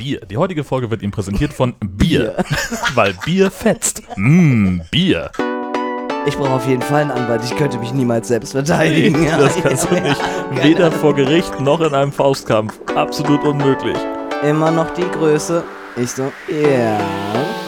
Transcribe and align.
Bier. 0.00 0.20
Die 0.30 0.38
heutige 0.38 0.64
Folge 0.64 0.90
wird 0.90 1.02
Ihnen 1.02 1.12
präsentiert 1.12 1.52
von 1.52 1.74
Bier, 1.84 2.34
weil 2.94 3.12
Bier 3.26 3.50
fetzt. 3.50 4.02
Mmm, 4.16 4.80
Bier. 4.90 5.30
Ich 6.24 6.38
brauche 6.38 6.52
auf 6.52 6.66
jeden 6.66 6.80
Fall 6.80 7.02
einen 7.02 7.10
Anwalt. 7.10 7.42
Ich 7.44 7.54
könnte 7.54 7.76
mich 7.76 7.92
niemals 7.92 8.28
selbst 8.28 8.52
verteidigen. 8.52 9.20
Nee, 9.20 9.30
das 9.38 9.56
kannst 9.62 9.90
du 9.90 9.94
nicht. 9.96 10.16
Weder 10.62 10.90
vor 10.90 11.14
Gericht 11.14 11.60
noch 11.60 11.82
in 11.82 11.94
einem 11.94 12.12
Faustkampf. 12.12 12.80
Absolut 12.94 13.44
unmöglich. 13.44 13.96
Immer 14.42 14.70
noch 14.70 14.88
die 14.94 15.02
Größe. 15.02 15.62
Ich 15.96 16.12
so, 16.12 16.32
ja. 16.48 16.66
Yeah. 16.66 17.00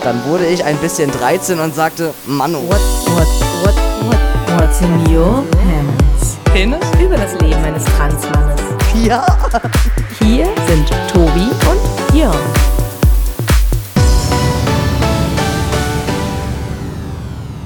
Dann 0.02 0.24
wurde 0.24 0.46
ich 0.46 0.64
ein 0.64 0.78
bisschen 0.78 1.10
13 1.10 1.58
und 1.60 1.74
sagte, 1.74 2.14
Manu. 2.26 2.60
What, 2.66 2.80
what, 3.08 3.26
what, 3.62 3.74
what, 4.06 4.58
what's 4.58 4.80
in 4.80 5.14
your 5.14 5.44
pants? 5.50 6.38
Penis? 6.44 6.80
Über 6.98 7.16
das 7.16 7.38
Leben 7.42 7.62
eines 7.62 7.84
Transmannes. 7.84 8.60
Ja. 9.04 9.26
Hier 10.18 10.46
sind 10.66 10.88
Tobi 11.12 11.50
und 11.70 12.01
Jörn. 12.22 12.36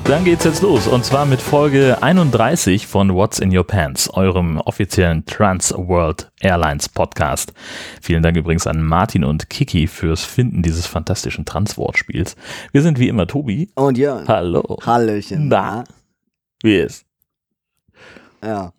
Dann 0.04 0.24
geht's 0.24 0.44
jetzt 0.44 0.62
los 0.62 0.86
und 0.86 1.04
zwar 1.04 1.26
mit 1.26 1.42
Folge 1.42 1.98
31 2.00 2.86
von 2.86 3.14
What's 3.14 3.38
in 3.38 3.54
Your 3.54 3.66
Pants, 3.66 4.08
eurem 4.08 4.56
offiziellen 4.60 5.26
Trans 5.26 5.74
World 5.76 6.32
Airlines 6.40 6.88
Podcast. 6.88 7.52
Vielen 8.00 8.22
Dank 8.22 8.38
übrigens 8.38 8.66
an 8.66 8.82
Martin 8.82 9.24
und 9.24 9.50
Kiki 9.50 9.86
fürs 9.86 10.24
Finden 10.24 10.62
dieses 10.62 10.86
fantastischen 10.86 11.44
Trans-Wortspiels. 11.44 12.34
Wir 12.72 12.80
sind 12.80 12.98
wie 12.98 13.08
immer 13.08 13.26
Tobi. 13.26 13.68
Und 13.74 13.98
Jörn. 13.98 14.26
Hallo. 14.26 14.78
Hallöchen. 14.86 15.48
Na, 15.48 15.84
wie 16.62 16.76
ist? 16.76 17.04
Ja. 18.42 18.72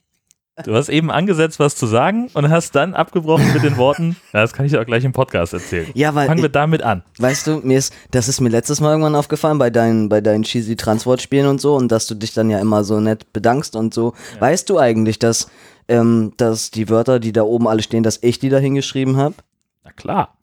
Du 0.66 0.74
hast 0.74 0.90
eben 0.90 1.12
angesetzt, 1.12 1.60
was 1.60 1.76
zu 1.76 1.86
sagen 1.86 2.30
und 2.34 2.50
hast 2.50 2.74
dann 2.76 2.96
abgebrochen 2.96 3.54
mit 3.54 3.64
den 3.64 3.78
Worten, 3.78 4.16
ja, 4.34 4.42
das 4.42 4.54
kann 4.54 4.66
ich 4.66 4.72
dir 4.72 4.82
auch 4.82 4.86
gleich 4.86 5.04
im 5.04 5.12
Podcast 5.14 5.54
erzählen. 5.54 5.88
Ja, 5.94 6.16
weil 6.16 6.26
Fangen 6.28 6.42
wir 6.42 6.48
ich- 6.48 6.52
damit 6.52 6.82
an. 6.82 7.04
Weißt 7.20 7.46
du, 7.46 7.58
mir 7.58 7.78
ist, 7.78 7.94
das 8.12 8.28
ist 8.28 8.42
mir 8.42 8.50
letztes 8.50 8.82
Mal 8.82 8.90
irgendwann 8.92 9.16
aufgefallen 9.16 9.60
bei 9.60 9.70
deinen, 9.70 10.10
bei 10.10 10.20
deinen 10.20 10.44
cheesy 10.44 10.76
Transwortspielen 10.76 11.46
und 11.48 11.62
so 11.62 11.76
und 11.76 11.92
dass 11.92 12.08
du 12.08 12.16
dich 12.16 12.34
dann 12.34 12.50
ja 12.50 12.60
immer 12.60 12.84
so 12.84 13.00
nett 13.00 13.32
bedankst 13.34 13.76
und 13.76 13.94
so. 13.94 14.14
Weißt 14.40 14.68
du 14.70 14.80
eigentlich, 14.80 15.20
dass, 15.20 15.48
ähm, 15.88 16.34
dass 16.38 16.72
die 16.72 16.90
Wörter, 16.90 17.20
die 17.20 17.34
da 17.34 17.44
oben 17.44 17.68
alle 17.68 17.84
stehen, 17.84 18.02
dass 18.04 18.18
ich 18.24 18.40
die 18.40 18.50
da 18.50 18.58
hingeschrieben 18.58 19.18
habe? 19.18 19.36
Na 19.84 19.92
klar. 19.92 20.34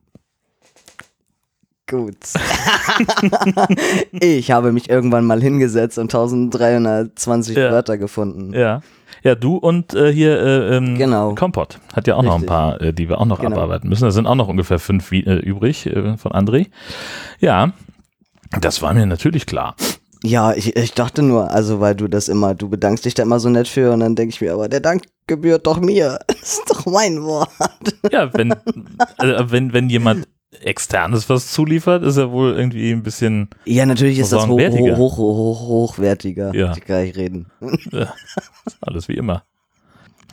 Gut. 1.87 2.17
ich 4.13 4.51
habe 4.51 4.73
mich 4.73 4.89
irgendwann 4.89 5.27
mal 5.27 5.43
hingesetzt 5.43 5.99
und 5.99 6.05
1320 6.15 7.57
Ja. 7.57 7.71
Wörter 7.73 7.99
gefunden. 7.99 8.55
Ja. 8.55 8.81
Ja, 9.25 9.35
du 9.35 9.57
und 9.57 9.95
äh, 9.95 10.13
hier 10.13 10.39
äh, 10.39 10.77
ähm, 10.77 10.99
Genau. 10.99 11.35
Kompott 11.35 11.79
hat 11.95 12.07
ja 12.07 12.15
auch 12.17 12.23
noch 12.23 12.33
ein 12.35 12.41
Richtig. 12.43 12.49
paar, 12.49 12.81
äh, 12.81 12.93
die 12.93 13.09
wir 13.09 13.19
auch 13.21 13.25
noch 13.25 13.41
Genau. 13.41 13.57
abarbeiten 13.57 13.89
müssen. 13.89 14.05
Da 14.05 14.11
sind 14.11 14.27
auch 14.27 14.35
noch 14.35 14.49
ungefähr 14.49 14.79
fünf 14.79 15.11
äh, 15.13 15.21
übrig 15.21 15.87
äh, 15.87 16.17
von 16.19 16.33
André. 16.33 16.67
Ja, 17.41 17.73
das 18.61 18.83
war 18.83 18.93
mir 18.93 19.07
natürlich 19.07 19.47
klar. 19.47 19.75
Ja, 20.23 20.53
ich, 20.55 20.77
ich 20.77 20.93
dachte 20.93 21.23
nur, 21.23 21.51
also 21.51 21.81
weil 21.81 21.95
du 21.95 22.07
das 22.09 22.29
immer, 22.29 22.55
du 22.55 22.69
bedankst 22.69 23.05
dich 23.05 23.15
da 23.15 23.23
immer 23.23 23.41
so 23.41 23.49
nett 23.49 23.67
für 23.69 23.93
und 23.93 24.01
dann 24.01 24.15
denke 24.15 24.35
ich 24.35 24.41
mir, 24.41 24.53
aber 24.55 24.69
der 24.69 24.81
Dank 24.81 25.03
gebührt 25.27 25.67
doch 25.67 25.81
mir. 25.81 26.19
Das 26.29 26.59
ist 26.59 26.71
doch 26.71 26.85
mein 26.87 27.23
Wort. 27.23 27.49
Ja, 28.13 28.33
wenn, 28.35 28.51
äh, 28.53 29.45
wenn, 29.47 29.73
wenn 29.73 29.89
jemand 29.89 30.29
externes 30.65 31.29
was 31.29 31.51
zuliefert, 31.53 32.03
ist 32.03 32.17
er 32.17 32.31
wohl 32.33 32.53
irgendwie 32.57 32.91
ein 32.93 33.03
bisschen 33.03 33.49
Ja, 33.65 33.87
natürlich 33.87 34.19
ist 34.19 34.33
das 34.33 34.47
hoch, 34.47 34.59
hoch, 34.59 34.97
hoch, 34.97 35.17
hoch, 35.19 35.61
hochwertiger. 35.69 36.55
Ja. 36.55 36.73
Ich 36.77 36.85
kann 36.85 37.03
nicht 37.05 37.17
reden. 37.17 37.47
äh, 37.93 38.07
alles 38.81 39.09
wie 39.09 39.15
immer. 39.15 39.45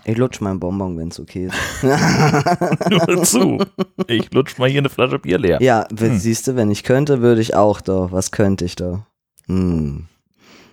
Ich 0.03 0.17
lutsch 0.17 0.41
meinen 0.41 0.59
Bonbon, 0.59 0.97
wenn's 0.97 1.19
okay 1.19 1.45
ist. 1.47 1.83
Nur 2.89 3.23
zu. 3.23 3.63
Ich 4.07 4.33
lutsch 4.33 4.57
mal 4.57 4.67
hier 4.69 4.79
eine 4.79 4.89
Flasche 4.89 5.19
Bier 5.19 5.37
leer. 5.37 5.61
ja, 5.61 5.85
Hm. 5.95 6.17
siehst 6.17 6.47
du, 6.47 6.55
wenn 6.55 6.71
ich 6.71 6.83
könnte, 6.83 7.21
würde 7.21 7.39
ich 7.41 7.55
auch 7.55 7.81
da. 7.81 8.11
Was 8.11 8.31
könnte 8.31 8.65
ich 8.65 8.75
da? 8.75 9.05
Hm. 9.47 10.07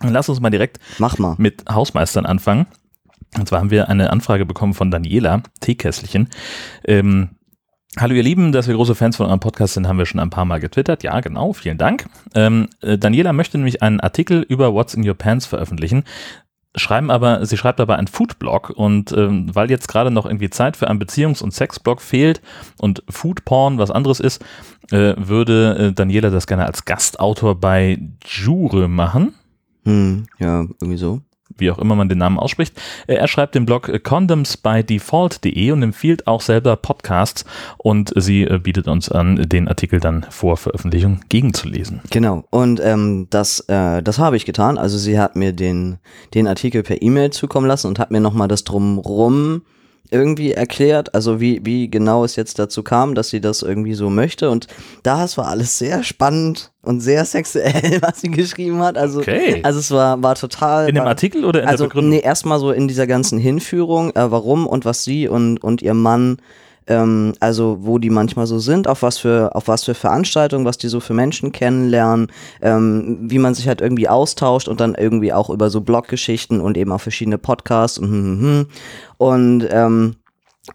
Lass 0.01 0.29
uns 0.29 0.39
mal 0.39 0.49
direkt 0.49 0.79
Mach 0.97 1.17
mal. 1.19 1.35
mit 1.37 1.63
Hausmeistern 1.69 2.25
anfangen. 2.25 2.65
Und 3.37 3.47
zwar 3.47 3.59
haben 3.59 3.69
wir 3.69 3.89
eine 3.89 4.09
Anfrage 4.09 4.45
bekommen 4.47 4.73
von 4.73 4.89
Daniela, 4.89 5.43
Teekesselchen. 5.59 6.29
Ähm, 6.85 7.29
Hallo 7.97 8.13
ihr 8.13 8.23
Lieben, 8.23 8.51
dass 8.51 8.67
wir 8.67 8.75
große 8.75 8.95
Fans 8.95 9.17
von 9.17 9.25
eurem 9.25 9.39
Podcast 9.39 9.73
sind, 9.73 9.87
haben 9.87 9.97
wir 9.97 10.05
schon 10.05 10.19
ein 10.19 10.29
paar 10.29 10.45
Mal 10.45 10.59
getwittert. 10.59 11.03
Ja, 11.03 11.19
genau, 11.21 11.53
vielen 11.53 11.77
Dank. 11.77 12.07
Ähm, 12.35 12.67
äh, 12.81 12.97
Daniela 12.97 13.33
möchte 13.33 13.57
nämlich 13.57 13.81
einen 13.81 13.99
Artikel 13.99 14.41
über 14.41 14.73
What's 14.73 14.93
in 14.93 15.07
Your 15.07 15.15
Pants 15.15 15.45
veröffentlichen. 15.45 16.03
Schreiben 16.75 17.09
aber, 17.09 17.45
sie 17.47 17.57
schreibt 17.57 17.79
aber 17.79 17.97
einen 17.97 18.07
Foodblog 18.07 18.69
und 18.69 19.11
ähm, 19.11 19.53
weil 19.55 19.71
jetzt 19.71 19.87
gerade 19.87 20.11
noch 20.11 20.27
irgendwie 20.27 20.51
Zeit 20.51 20.77
für 20.77 20.87
einen 20.87 21.01
Beziehungs- 21.01 21.41
und 21.41 21.51
Sexblog 21.51 21.99
fehlt 21.99 22.41
und 22.77 23.03
Foodporn 23.09 23.79
was 23.79 23.89
anderes 23.89 24.19
ist, 24.19 24.45
äh, 24.91 25.15
würde 25.17 25.77
äh, 25.89 25.93
Daniela 25.93 26.29
das 26.29 26.45
gerne 26.45 26.67
als 26.67 26.85
Gastautor 26.85 27.59
bei 27.59 27.99
Jure 28.23 28.87
machen 28.87 29.33
Hm. 29.85 30.27
Ja, 30.37 30.61
irgendwie 30.81 30.97
so. 30.97 31.21
Wie 31.57 31.71
auch 31.71 31.79
immer 31.79 31.95
man 31.95 32.09
den 32.09 32.17
Namen 32.17 32.39
ausspricht. 32.39 32.79
Äh, 33.07 33.15
Er 33.15 33.27
schreibt 33.27 33.55
den 33.55 33.65
Blog 33.65 33.89
äh, 33.89 33.99
condomsbydefault.de 33.99 35.71
und 35.71 35.83
empfiehlt 35.83 36.27
auch 36.27 36.41
selber 36.41 36.75
Podcasts 36.75 37.45
und 37.77 38.11
sie 38.15 38.43
äh, 38.43 38.59
bietet 38.59 38.87
uns 38.87 39.09
an, 39.09 39.35
den 39.37 39.67
Artikel 39.67 39.99
dann 39.99 40.25
vor 40.29 40.57
Veröffentlichung 40.57 41.21
gegenzulesen. 41.29 42.01
Genau. 42.09 42.43
Und 42.49 42.79
ähm, 42.83 43.27
das, 43.29 43.61
äh, 43.67 44.01
das 44.01 44.19
habe 44.19 44.37
ich 44.37 44.45
getan. 44.45 44.77
Also 44.77 44.97
sie 44.97 45.19
hat 45.19 45.35
mir 45.35 45.53
den, 45.53 45.97
den 46.33 46.47
Artikel 46.47 46.83
per 46.83 47.01
E-Mail 47.01 47.31
zukommen 47.31 47.67
lassen 47.67 47.87
und 47.87 47.99
hat 47.99 48.11
mir 48.11 48.21
nochmal 48.21 48.47
das 48.47 48.63
drumrum 48.63 49.61
irgendwie 50.11 50.51
erklärt, 50.51 51.13
also 51.13 51.39
wie, 51.39 51.61
wie 51.63 51.89
genau 51.89 52.23
es 52.23 52.35
jetzt 52.35 52.57
dazu 52.59 52.83
kam, 52.83 53.15
dass 53.15 53.29
sie 53.29 53.41
das 53.41 53.61
irgendwie 53.61 53.93
so 53.93 54.09
möchte. 54.09 54.49
Und 54.49 54.67
das 55.03 55.37
war 55.37 55.47
alles 55.47 55.77
sehr 55.77 56.03
spannend 56.03 56.71
und 56.81 57.01
sehr 57.01 57.25
sexuell, 57.25 57.97
was 58.01 58.21
sie 58.21 58.31
geschrieben 58.31 58.79
hat. 58.81 58.97
Also, 58.97 59.19
Okay. 59.19 59.59
also 59.63 59.79
es 59.79 59.91
war, 59.91 60.21
war 60.23 60.35
total. 60.35 60.89
In 60.89 60.95
dem 60.95 61.03
war, 61.03 61.09
Artikel 61.09 61.45
oder 61.45 61.61
in 61.63 61.67
also, 61.67 61.83
der 61.83 61.89
Begründung? 61.89 62.11
nee, 62.11 62.21
erstmal 62.21 62.59
so 62.59 62.71
in 62.71 62.87
dieser 62.87 63.07
ganzen 63.07 63.37
Hinführung, 63.39 64.11
äh, 64.15 64.31
warum 64.31 64.65
und 64.65 64.85
was 64.85 65.03
sie 65.03 65.27
und, 65.27 65.63
und 65.63 65.81
ihr 65.81 65.93
Mann, 65.93 66.37
ähm, 66.87 67.33
also 67.39 67.77
wo 67.81 67.97
die 67.97 68.09
manchmal 68.09 68.47
so 68.47 68.59
sind, 68.59 68.87
auf 68.87 69.01
was 69.01 69.17
für, 69.17 69.55
auf 69.55 69.67
was 69.67 69.83
für 69.83 69.93
Veranstaltungen, 69.93 70.65
was 70.65 70.77
die 70.77 70.87
so 70.87 70.99
für 70.99 71.13
Menschen 71.13 71.51
kennenlernen, 71.51 72.27
ähm, 72.61 73.19
wie 73.21 73.39
man 73.39 73.53
sich 73.53 73.67
halt 73.67 73.81
irgendwie 73.81 74.09
austauscht 74.09 74.67
und 74.67 74.79
dann 74.79 74.95
irgendwie 74.95 75.33
auch 75.33 75.49
über 75.49 75.69
so 75.69 75.81
Bloggeschichten 75.81 76.61
und 76.61 76.77
eben 76.77 76.91
auch 76.91 77.01
verschiedene 77.01 77.37
Podcasts 77.37 77.97
und 77.97 78.07
hm, 78.07 78.23
hm, 78.23 78.41
hm. 78.41 78.65
und 79.17 79.67
ähm, 79.71 80.15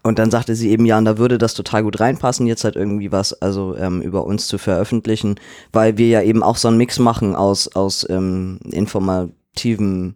und 0.03 0.19
dann 0.19 0.31
sagte 0.31 0.55
sie 0.55 0.71
eben, 0.71 0.85
ja, 0.85 0.97
und 0.97 1.05
da 1.05 1.17
würde 1.17 1.37
das 1.37 1.53
total 1.53 1.83
gut 1.83 1.99
reinpassen, 1.99 2.47
jetzt 2.47 2.63
halt 2.63 2.75
irgendwie 2.75 3.11
was, 3.11 3.33
also 3.41 3.75
ähm, 3.77 4.01
über 4.01 4.25
uns 4.25 4.47
zu 4.47 4.57
veröffentlichen, 4.57 5.35
weil 5.71 5.97
wir 5.97 6.07
ja 6.07 6.21
eben 6.21 6.43
auch 6.43 6.57
so 6.57 6.67
einen 6.67 6.77
Mix 6.77 6.99
machen 6.99 7.35
aus, 7.35 7.73
aus 7.75 8.05
ähm, 8.09 8.59
informativem 8.71 10.15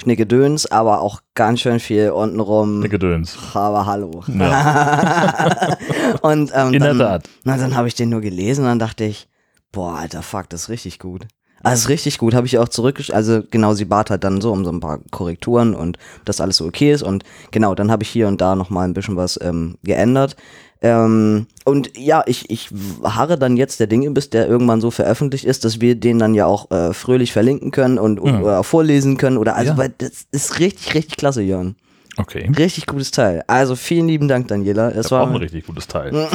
Schnickedöns, 0.00 0.66
aber 0.66 1.00
auch 1.00 1.20
ganz 1.34 1.60
schön 1.60 1.80
viel 1.80 2.10
untenrum. 2.10 2.78
Eine 2.80 2.88
Gedöns. 2.88 3.36
Aber 3.54 3.84
hallo. 3.86 4.22
Ja. 4.28 5.76
und 6.22 6.52
ähm, 6.54 6.72
In 6.72 6.82
der 6.82 6.94
dann, 6.94 6.98
Tat. 6.98 7.28
Na, 7.44 7.56
dann 7.56 7.76
habe 7.76 7.88
ich 7.88 7.94
den 7.94 8.08
nur 8.08 8.20
gelesen 8.20 8.62
und 8.62 8.68
dann 8.68 8.78
dachte 8.78 9.04
ich, 9.04 9.28
boah, 9.72 9.96
alter 9.96 10.22
Fuck, 10.22 10.48
das 10.50 10.62
ist 10.62 10.68
richtig 10.68 10.98
gut. 10.98 11.26
Also 11.62 11.82
ist 11.82 11.88
richtig 11.88 12.18
gut, 12.18 12.34
habe 12.34 12.46
ich 12.46 12.58
auch 12.58 12.68
zurückgeschrieben. 12.68 13.16
Also 13.16 13.42
genau, 13.50 13.74
sie 13.74 13.84
bat 13.84 14.10
halt 14.10 14.22
dann 14.22 14.40
so 14.40 14.52
um 14.52 14.64
so 14.64 14.70
ein 14.70 14.80
paar 14.80 15.00
Korrekturen 15.10 15.74
und 15.74 15.98
dass 16.24 16.40
alles 16.40 16.56
so 16.58 16.66
okay 16.66 16.92
ist. 16.92 17.02
Und 17.02 17.24
genau, 17.50 17.74
dann 17.74 17.90
habe 17.90 18.04
ich 18.04 18.08
hier 18.08 18.28
und 18.28 18.40
da 18.40 18.54
nochmal 18.54 18.86
ein 18.86 18.94
bisschen 18.94 19.16
was 19.16 19.38
ähm, 19.42 19.76
geändert. 19.82 20.36
Ähm, 20.80 21.46
und 21.64 21.96
ja, 21.98 22.22
ich, 22.26 22.48
ich 22.50 22.68
harre 23.02 23.36
dann 23.38 23.56
jetzt 23.56 23.80
der 23.80 23.88
Dinge, 23.88 24.10
bis 24.12 24.30
der 24.30 24.46
irgendwann 24.48 24.80
so 24.80 24.90
veröffentlicht 24.92 25.44
ist, 25.44 25.64
dass 25.64 25.80
wir 25.80 25.96
den 25.96 26.18
dann 26.20 26.34
ja 26.34 26.46
auch 26.46 26.70
äh, 26.70 26.92
fröhlich 26.94 27.32
verlinken 27.32 27.70
können 27.72 27.98
und 27.98 28.22
Mhm. 28.22 28.42
oder 28.42 28.62
vorlesen 28.62 29.16
können. 29.16 29.38
Oder 29.38 29.56
also, 29.56 29.72
Ja. 29.72 29.78
weil 29.78 29.92
das 29.98 30.26
ist 30.30 30.58
richtig, 30.60 30.94
richtig 30.94 31.16
klasse, 31.16 31.42
Jörn. 31.42 31.74
Okay. 32.16 32.50
Richtig 32.56 32.86
gutes 32.86 33.10
Teil. 33.10 33.42
Also 33.46 33.76
vielen 33.76 34.08
lieben 34.08 34.28
Dank, 34.28 34.48
Daniela. 34.48 34.88
Es 34.90 34.94
Das 35.04 35.10
war 35.12 35.22
auch 35.22 35.30
ein 35.30 35.36
richtig 35.36 35.66
gutes 35.66 35.86
Teil. 35.88 36.12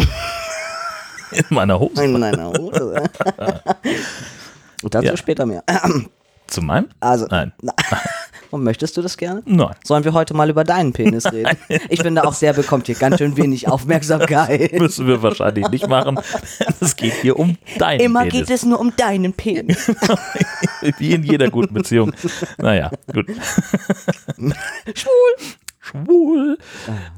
In 1.32 1.46
meiner 1.50 1.80
Hose. 1.80 2.04
in 2.04 2.12
meiner 2.20 2.48
Hose. 2.50 2.94
Und 4.84 4.94
dazu 4.94 5.08
Ja. 5.08 5.18
später 5.18 5.46
mehr. 5.48 5.64
Zu 6.48 6.62
meinem? 6.62 6.90
Also, 7.00 7.26
Nein. 7.30 7.54
und 8.54 8.64
möchtest 8.64 8.96
du 8.96 9.02
das 9.02 9.18
gerne? 9.18 9.42
Nein. 9.46 9.74
Sollen 9.84 10.04
wir 10.04 10.14
heute 10.14 10.34
mal 10.36 10.50
über 10.50 10.64
deinen 10.64 10.94
Penis 10.94 11.26
reden? 11.32 11.58
Ich 11.90 12.02
finde 12.02 12.24
auch, 12.26 12.36
der 12.36 12.54
bekommt 12.54 12.86
hier 12.86 12.96
ganz 12.96 13.18
schön 13.18 13.36
wenig 13.36 13.68
Aufmerksamkeit. 13.74 14.80
Müssen 14.80 15.08
wir 15.08 15.22
wahrscheinlich 15.24 15.68
nicht 15.70 15.88
machen. 15.88 16.20
Es 16.80 16.96
geht 16.96 17.14
hier 17.14 17.38
um 17.40 17.58
deinen 17.80 18.00
Immer 18.00 18.22
Penis. 18.26 18.34
geht 18.48 18.50
es 18.56 18.64
nur 18.66 18.80
um 18.80 18.96
deinen 18.96 19.34
Penis. 19.34 19.92
Wie 21.00 21.14
in 21.14 21.24
jeder 21.24 21.50
guten 21.50 21.74
Beziehung. 21.74 22.14
Naja, 22.60 22.92
gut. 23.12 23.26
Schwul. 24.94 25.36
Schwul. 25.80 26.58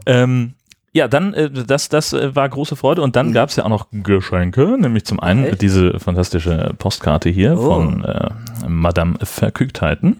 Ähm, 0.06 0.54
ja, 0.94 1.08
dann, 1.10 1.34
äh, 1.34 1.50
das, 1.52 1.90
das 1.90 2.14
äh, 2.14 2.34
war 2.36 2.48
große 2.48 2.76
Freude 2.78 3.02
und 3.02 3.16
dann 3.18 3.34
gab 3.34 3.50
es 3.50 3.58
ja 3.58 3.66
auch 3.66 3.70
noch 3.70 3.88
Geschenke, 3.92 4.78
nämlich 4.80 5.04
zum 5.06 5.20
einen 5.20 5.44
Echt? 5.44 5.62
diese 5.62 6.00
fantastische 6.00 6.74
Postkarte 6.78 7.30
hier 7.30 7.58
Oh. 7.60 7.66
von 7.74 8.06
äh, 8.06 8.30
Madame 8.68 9.16
Verkügtheiten. 9.22 10.18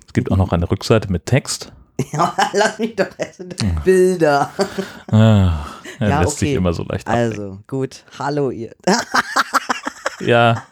Es 0.06 0.12
gibt 0.12 0.32
auch 0.32 0.36
noch 0.36 0.50
eine 0.50 0.68
Rückseite 0.68 1.12
mit 1.12 1.26
Text. 1.26 1.72
Ja, 2.12 2.34
lass 2.52 2.80
mich 2.80 2.96
doch 2.96 3.06
essen. 3.16 3.50
Bilder. 3.84 4.50
Ah, 5.06 5.66
er 6.00 6.08
Ja, 6.08 6.20
lässt 6.22 6.38
sich 6.38 6.50
okay. 6.50 6.56
immer 6.56 6.72
so 6.72 6.82
leicht 6.82 7.06
ablenken. 7.06 7.40
Also, 7.40 7.58
gut. 7.66 8.04
Hallo 8.18 8.50
ihr. 8.50 8.74
Ja, 10.20 10.64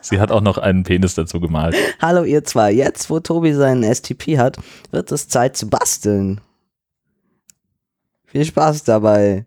sie 0.00 0.18
hat 0.18 0.30
auch 0.30 0.40
noch 0.40 0.56
einen 0.56 0.82
Penis 0.82 1.14
dazu 1.14 1.38
gemalt. 1.38 1.76
Hallo 2.00 2.24
ihr 2.24 2.42
zwei. 2.44 2.72
Jetzt, 2.72 3.10
wo 3.10 3.20
Tobi 3.20 3.52
seinen 3.52 3.82
STP 3.82 4.38
hat, 4.38 4.56
wird 4.92 5.12
es 5.12 5.28
Zeit 5.28 5.58
zu 5.58 5.68
basteln. 5.68 6.40
Viel 8.24 8.46
Spaß 8.46 8.84
dabei. 8.84 9.44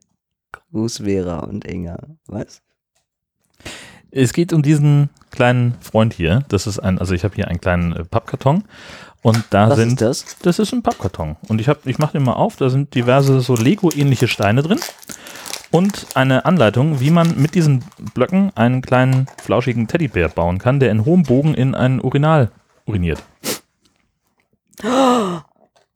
Gruß 0.71 0.99
Vera 0.99 1.39
und 1.39 1.65
Inga. 1.65 1.97
Was? 2.27 2.61
Es 4.11 4.31
geht 4.31 4.53
um 4.53 4.61
diesen 4.61 5.09
kleinen 5.31 5.75
Freund 5.81 6.13
hier. 6.13 6.43
Das 6.49 6.67
ist 6.67 6.79
ein, 6.79 6.99
also 6.99 7.13
ich 7.13 7.23
habe 7.23 7.35
hier 7.35 7.47
einen 7.47 7.59
kleinen 7.59 7.93
äh, 7.93 8.05
Pappkarton 8.05 8.63
und 9.27 9.43
da 9.49 9.69
Was 9.69 9.77
sind, 9.77 10.01
ist 10.01 10.01
das? 10.01 10.37
das 10.41 10.57
ist 10.57 10.71
ein 10.71 10.83
Pappkarton 10.83 11.35
und 11.49 11.59
ich 11.59 11.67
habe, 11.67 11.81
ich 11.83 11.97
mache 11.97 12.13
den 12.13 12.23
mal 12.23 12.35
auf. 12.35 12.55
Da 12.55 12.69
sind 12.69 12.95
diverse 12.95 13.41
so 13.41 13.57
Lego-ähnliche 13.57 14.29
Steine 14.29 14.63
drin 14.63 14.79
und 15.69 16.07
eine 16.13 16.45
Anleitung, 16.45 17.01
wie 17.01 17.11
man 17.11 17.35
mit 17.37 17.53
diesen 17.53 17.83
Blöcken 18.13 18.55
einen 18.55 18.81
kleinen 18.81 19.27
flauschigen 19.43 19.89
Teddybär 19.89 20.29
bauen 20.29 20.59
kann, 20.59 20.79
der 20.79 20.91
in 20.91 21.03
hohem 21.03 21.23
Bogen 21.23 21.55
in 21.55 21.75
ein 21.75 21.99
Urinal 21.99 22.51
uriniert. 22.85 23.21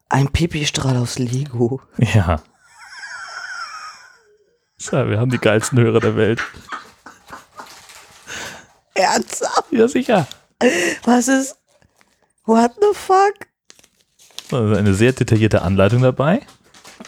Ein 0.10 0.28
Pipi-Strahl 0.28 0.98
aus 0.98 1.18
Lego. 1.18 1.80
Ja. 1.98 2.42
So, 4.78 5.08
wir 5.08 5.22
haben 5.22 5.32
die 5.32 5.38
geilsten 5.38 5.80
Hörer 5.80 6.02
der 6.02 6.18
Welt. 6.18 6.44
Ernsthaft? 8.94 9.72
Ja, 9.72 9.88
sicher. 9.88 10.28
Was 11.06 11.30
ist? 11.30 11.61
What 12.46 12.72
the 12.80 12.94
fuck? 12.94 13.48
Also 14.52 14.76
eine 14.76 14.94
sehr 14.94 15.14
detaillierte 15.14 15.62
Anleitung 15.62 16.02
dabei. 16.02 16.42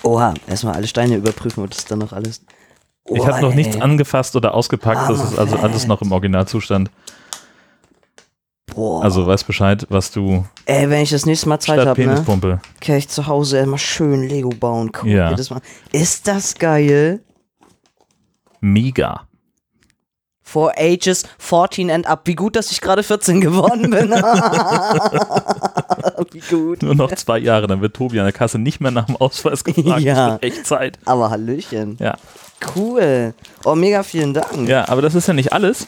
Oha, 0.04 0.34
erstmal 0.48 0.76
alle 0.76 0.88
Steine 0.88 1.16
überprüfen 1.18 1.64
und 1.64 1.76
das 1.76 1.86
dann 1.86 2.00
noch 2.00 2.14
alles. 2.14 2.42
Ich 3.06 3.20
Oha, 3.20 3.34
habe 3.34 3.42
noch 3.42 3.54
nichts 3.54 3.76
ey. 3.76 3.82
angefasst 3.82 4.36
oder 4.36 4.54
ausgepackt. 4.54 5.10
Das 5.10 5.20
Hammer 5.20 5.32
ist 5.32 5.38
also 5.40 5.58
alles 5.58 5.88
noch 5.88 6.02
im 6.02 6.12
Originalzustand. 6.12 6.90
Boah. 8.74 9.04
Also 9.04 9.28
weiß 9.28 9.44
Bescheid, 9.44 9.86
was 9.90 10.12
du 10.12 10.46
Ey, 10.66 10.90
wenn 10.90 11.02
ich 11.04 11.10
das 11.12 11.26
nächste 11.26 11.48
Mal 11.50 11.60
Zeit 11.60 11.80
habe, 11.86 12.00
ne? 12.02 12.08
Penispumpe. 12.08 12.60
Kann 12.82 12.96
ich 12.96 13.08
zu 13.10 13.28
Hause 13.28 13.60
immer 13.60 13.78
schön 13.78 14.28
Lego 14.28 14.50
bauen. 14.50 14.92
Guck 14.92 15.06
Ja. 15.06 15.34
das. 15.34 15.54
Ist 15.92 16.28
das 16.28 16.56
geil? 16.56 17.20
Mega. 18.62 19.28
For 20.54 20.72
ages 20.78 21.24
14 21.40 21.90
and 21.90 22.06
up. 22.06 22.22
Wie 22.26 22.36
gut, 22.36 22.56
dass 22.56 22.72
ich 22.72 22.80
gerade 22.80 23.02
14 23.02 23.42
geworden 23.42 23.90
bin. 23.90 24.12
Wie 26.32 26.44
gut. 26.48 26.84
Nur 26.84 26.94
noch 26.94 27.12
zwei 27.16 27.40
Jahre, 27.40 27.66
dann 27.66 27.82
wird 27.82 27.96
Tobi 27.96 28.20
an 28.20 28.28
der 28.28 28.34
Kasse 28.34 28.60
nicht 28.60 28.80
mehr 28.80 28.92
nach 28.92 29.08
dem 29.08 29.16
Ausweis 29.16 29.64
gefragt. 29.64 30.04
Ja. 30.04 30.36
Echt 30.42 30.68
Zeit. 30.68 31.00
Aber 31.06 31.32
Hallöchen. 31.32 31.98
Ja. 32.00 32.18
Cool. 32.76 33.34
Oh, 33.66 33.74
mega 33.74 34.04
vielen 34.04 34.36
Dank. 34.36 34.70
ja, 34.70 34.88
aber 34.90 35.02
das 35.02 35.16
ist 35.16 35.28
ja 35.28 35.34
nicht 35.34 35.54
alles. 35.54 35.88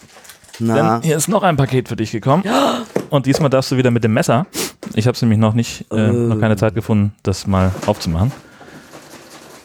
Na, 0.57 0.97
Denn 0.97 1.03
hier 1.03 1.15
ist 1.15 1.27
noch 1.27 1.43
ein 1.43 1.57
Paket 1.57 1.87
für 1.87 1.95
dich 1.95 2.09
gekommen. 2.09 2.43
Und 3.11 3.27
diesmal 3.27 3.51
darfst 3.51 3.71
du 3.71 3.77
wieder 3.77 3.91
mit 3.91 4.03
dem 4.03 4.13
Messer. 4.13 4.47
Ich 4.95 5.05
habe 5.05 5.13
es 5.13 5.21
nämlich 5.21 5.37
noch 5.37 5.53
nicht, 5.53 5.85
äh, 5.91 6.07
noch 6.07 6.39
keine 6.39 6.55
Zeit 6.55 6.73
gefunden, 6.73 7.13
das 7.21 7.45
mal 7.45 7.71
aufzumachen. 7.85 8.31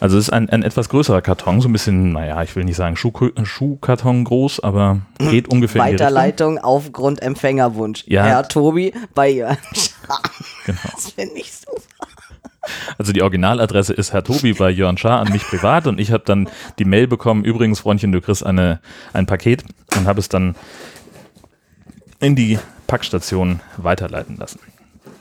Also 0.01 0.17
es 0.17 0.25
ist 0.25 0.29
ein, 0.31 0.49
ein 0.49 0.63
etwas 0.63 0.89
größerer 0.89 1.21
Karton, 1.21 1.61
so 1.61 1.69
ein 1.69 1.73
bisschen, 1.73 2.13
naja, 2.13 2.41
ich 2.41 2.55
will 2.55 2.63
nicht 2.63 2.75
sagen 2.75 2.95
Schuh, 2.95 3.11
Schuhkarton 3.43 4.23
groß, 4.23 4.59
aber 4.61 5.01
geht 5.19 5.47
ungefähr. 5.53 5.79
Weiterleitung 5.79 6.57
aufgrund 6.57 7.21
Empfängerwunsch. 7.21 8.03
Ja. 8.07 8.25
Herr 8.25 8.47
Tobi 8.47 8.93
bei 9.13 9.29
Jörn 9.29 9.57
Schaar. 9.73 10.21
Genau. 10.65 10.79
Das 10.91 11.11
finde 11.11 11.35
ich 11.35 11.51
super. 11.53 11.81
Also 12.97 13.13
die 13.13 13.21
Originaladresse 13.21 13.93
ist 13.93 14.11
Herr 14.11 14.23
Tobi 14.23 14.53
bei 14.53 14.71
Jörn 14.71 14.97
Schaar 14.97 15.19
an 15.19 15.31
mich 15.31 15.43
privat 15.43 15.85
und 15.85 15.99
ich 15.99 16.11
habe 16.11 16.23
dann 16.25 16.49
die 16.79 16.85
Mail 16.85 17.05
bekommen, 17.07 17.43
übrigens 17.43 17.79
Freundchen, 17.79 18.11
du 18.11 18.21
kriegst 18.21 18.43
eine, 18.43 18.79
ein 19.13 19.27
Paket 19.27 19.63
und 19.95 20.07
habe 20.07 20.19
es 20.19 20.29
dann 20.29 20.55
in 22.19 22.35
die 22.35 22.57
Packstation 22.87 23.59
weiterleiten 23.77 24.37
lassen. 24.37 24.59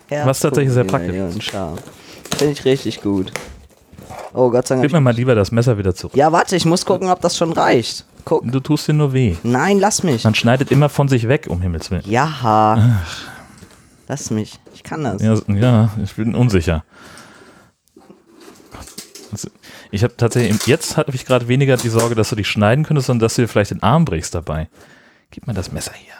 Herr 0.08 0.24
Was 0.24 0.40
tatsächlich 0.40 0.72
sehr 0.72 0.86
Tobi 0.86 1.06
praktisch 1.06 1.44
Schaar. 1.50 1.76
Finde 2.38 2.54
ich 2.54 2.64
richtig 2.64 3.02
gut. 3.02 3.30
Oh, 4.32 4.50
Gott 4.50 4.66
sei 4.66 4.76
Gib 4.76 4.84
Dank. 4.84 4.92
mir 4.92 5.00
mal 5.00 5.14
lieber 5.14 5.34
das 5.34 5.50
Messer 5.50 5.76
wieder 5.78 5.94
zurück. 5.94 6.14
Ja, 6.14 6.30
warte, 6.32 6.56
ich 6.56 6.64
muss 6.64 6.84
gucken, 6.84 7.08
ob 7.08 7.20
das 7.20 7.36
schon 7.36 7.52
reicht. 7.52 8.04
Guck. 8.24 8.50
Du 8.50 8.60
tust 8.60 8.86
dir 8.86 8.92
nur 8.92 9.12
weh. 9.12 9.36
Nein, 9.42 9.78
lass 9.78 10.02
mich. 10.02 10.24
Man 10.24 10.34
schneidet 10.34 10.70
immer 10.70 10.88
von 10.88 11.08
sich 11.08 11.26
weg, 11.26 11.46
um 11.48 11.60
Himmels 11.60 11.90
Willen. 11.90 12.04
Ja. 12.06 13.00
Lass 14.08 14.30
mich. 14.30 14.58
Ich 14.74 14.82
kann 14.82 15.04
das. 15.04 15.22
Ja, 15.22 15.34
ja 15.48 15.90
ich 16.02 16.14
bin 16.14 16.34
unsicher. 16.34 16.84
Ich 19.92 20.02
habe 20.04 20.16
tatsächlich, 20.16 20.66
jetzt 20.66 20.96
habe 20.96 21.14
ich 21.14 21.24
gerade 21.24 21.48
weniger 21.48 21.76
die 21.76 21.88
Sorge, 21.88 22.14
dass 22.14 22.30
du 22.30 22.36
dich 22.36 22.48
schneiden 22.48 22.84
könntest, 22.84 23.06
sondern 23.06 23.26
dass 23.26 23.34
du 23.34 23.42
dir 23.42 23.48
vielleicht 23.48 23.70
den 23.70 23.82
Arm 23.82 24.04
brichst 24.04 24.34
dabei. 24.34 24.68
Gib 25.30 25.46
mir 25.46 25.54
das 25.54 25.72
Messer 25.72 25.92
hier. 25.94 26.14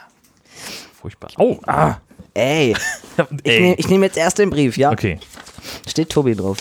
Furchtbar. 1.01 1.29
Oh, 1.37 1.57
ah. 1.65 1.95
Ey, 2.33 2.75
ich 3.43 3.51
Ey. 3.51 3.61
nehme 3.61 3.89
nehm 3.89 4.03
jetzt 4.03 4.17
erst 4.17 4.39
den 4.39 4.49
Brief, 4.49 4.77
ja? 4.77 4.91
Okay. 4.91 5.19
Steht 5.87 6.09
Tobi 6.09 6.35
drauf. 6.35 6.57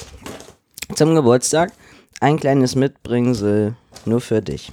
Zum 0.95 1.15
Geburtstag 1.15 1.73
ein 2.21 2.39
kleines 2.39 2.75
Mitbringsel 2.75 3.77
nur 4.05 4.21
für 4.21 4.43
dich. 4.43 4.71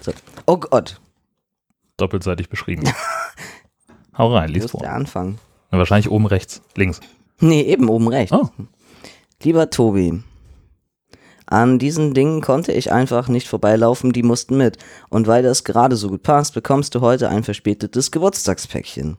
So. 0.00 0.12
Oh 0.46 0.56
Gott, 0.56 1.00
Doppelseitig 2.00 2.48
beschrieben. 2.48 2.84
Hau 4.18 4.34
rein, 4.34 4.48
lies 4.48 4.64
ist 4.64 4.70
vor. 4.72 4.80
der 4.80 4.94
Anfang? 4.94 5.38
Na, 5.70 5.78
wahrscheinlich 5.78 6.10
oben 6.10 6.26
rechts, 6.26 6.62
links. 6.74 7.00
Nee, 7.40 7.62
eben 7.62 7.88
oben 7.88 8.08
rechts. 8.08 8.32
Oh. 8.32 8.48
Lieber 9.42 9.70
Tobi, 9.70 10.22
an 11.46 11.78
diesen 11.78 12.14
Dingen 12.14 12.40
konnte 12.40 12.72
ich 12.72 12.92
einfach 12.92 13.28
nicht 13.28 13.48
vorbeilaufen, 13.48 14.12
die 14.12 14.22
mussten 14.22 14.56
mit. 14.56 14.78
Und 15.08 15.26
weil 15.26 15.42
das 15.42 15.64
gerade 15.64 15.96
so 15.96 16.08
gut 16.08 16.22
passt, 16.22 16.54
bekommst 16.54 16.94
du 16.94 17.00
heute 17.00 17.28
ein 17.28 17.44
verspätetes 17.44 18.10
Geburtstagspäckchen. 18.10 19.16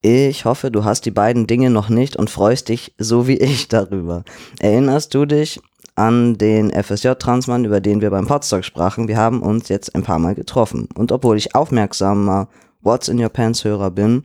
Ich 0.00 0.44
hoffe, 0.44 0.70
du 0.70 0.84
hast 0.84 1.06
die 1.06 1.10
beiden 1.10 1.46
Dinge 1.46 1.70
noch 1.70 1.88
nicht 1.88 2.16
und 2.16 2.30
freust 2.30 2.68
dich 2.68 2.94
so 2.98 3.26
wie 3.26 3.36
ich 3.38 3.68
darüber. 3.68 4.24
Erinnerst 4.60 5.14
du 5.14 5.24
dich 5.26 5.60
an 5.98 6.38
den 6.38 6.70
FSJ-Transmann, 6.70 7.64
über 7.64 7.80
den 7.80 8.00
wir 8.00 8.10
beim 8.10 8.26
Podstock 8.26 8.64
sprachen? 8.64 9.08
Wir 9.08 9.16
haben 9.16 9.42
uns 9.42 9.68
jetzt 9.68 9.94
ein 9.94 10.04
paar 10.04 10.18
Mal 10.18 10.34
getroffen. 10.34 10.88
Und 10.94 11.12
obwohl 11.12 11.36
ich 11.36 11.54
aufmerksamer 11.54 12.48
What's 12.80 13.08
in 13.08 13.20
Your 13.20 13.28
Pants-Hörer 13.28 13.90
bin 13.90 14.22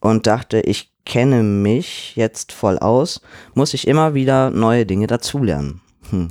und 0.00 0.26
dachte, 0.26 0.60
ich 0.60 0.90
kenne 1.04 1.42
mich 1.42 2.16
jetzt 2.16 2.52
voll 2.52 2.78
aus, 2.78 3.20
muss 3.54 3.74
ich 3.74 3.86
immer 3.86 4.14
wieder 4.14 4.50
neue 4.50 4.86
Dinge 4.86 5.06
dazulernen. 5.06 5.82
Hm. 6.10 6.28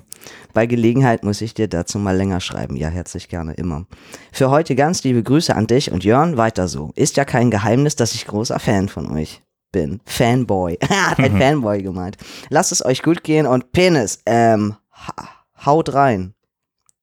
Bei 0.54 0.66
Gelegenheit 0.66 1.24
muss 1.24 1.42
ich 1.42 1.54
dir 1.54 1.68
dazu 1.68 2.00
mal 2.00 2.18
länger 2.18 2.42
schreiben. 2.42 2.76
Ja, 2.76 2.90
herzlich 2.90 3.30
gerne, 3.30 3.54
immer. 3.54 3.86
Für 4.32 4.50
heute 4.50 4.76
ganz 4.76 5.04
liebe 5.04 5.24
Grüße 5.24 5.56
an 5.56 5.68
dich 5.68 5.92
und 5.92 6.04
Jörn, 6.04 6.38
weiter 6.38 6.68
so. 6.68 6.92
Ist 6.96 7.18
ja 7.18 7.26
kein 7.26 7.52
Geheimnis, 7.52 7.96
dass 7.96 8.16
ich 8.16 8.26
großer 8.26 8.60
Fan 8.60 8.90
von 8.90 9.12
euch 9.12 9.42
bin. 9.72 10.02
Fanboy. 10.06 10.78
Hat 10.90 11.20
ein 11.20 11.38
Fanboy 11.38 11.82
gemeint. 11.82 12.18
Lasst 12.50 12.72
es 12.72 12.84
euch 12.86 13.02
gut 13.04 13.24
gehen 13.24 13.46
und 13.48 13.72
Penis, 13.72 14.20
ähm, 14.26 14.76
ha 14.92 15.14
haut 15.66 15.94
rein. 15.94 16.34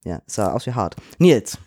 Ja, 0.04 0.20
sah 0.26 0.52
aus 0.52 0.66
wie 0.66 0.72
hart. 0.72 0.96
Nils. 1.18 1.58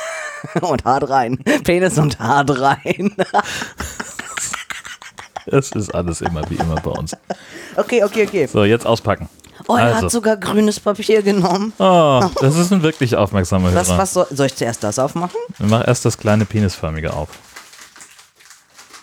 und 0.60 0.84
hart 0.84 1.08
rein. 1.10 1.38
Penis 1.64 1.98
und 1.98 2.18
hart 2.18 2.60
rein. 2.60 3.14
Es 5.50 5.72
ist 5.72 5.94
alles 5.94 6.20
immer 6.20 6.42
wie 6.50 6.56
immer 6.56 6.74
bei 6.74 6.90
uns. 6.90 7.16
okay, 7.76 8.04
okay, 8.04 8.26
okay. 8.26 8.46
So, 8.46 8.64
jetzt 8.64 8.84
auspacken. 8.86 9.30
Oh, 9.66 9.76
er 9.76 9.86
Also. 9.94 10.02
hat 10.02 10.10
sogar 10.10 10.36
grünes 10.36 10.78
Papier 10.78 11.22
genommen. 11.22 11.72
Oh, 11.78 12.22
das 12.40 12.56
ist 12.56 12.70
ein 12.72 12.82
wirklich 12.82 13.16
aufmerksamer 13.16 13.74
Was, 13.74 13.88
Hörer. 13.88 13.98
was 13.98 14.12
soll, 14.12 14.26
soll 14.30 14.46
ich 14.46 14.54
zuerst 14.56 14.84
das 14.84 14.98
aufmachen? 14.98 15.38
Mach 15.58 15.86
erst 15.86 16.04
das 16.04 16.18
kleine 16.18 16.44
Penisförmige 16.44 17.12
auf. 17.12 17.30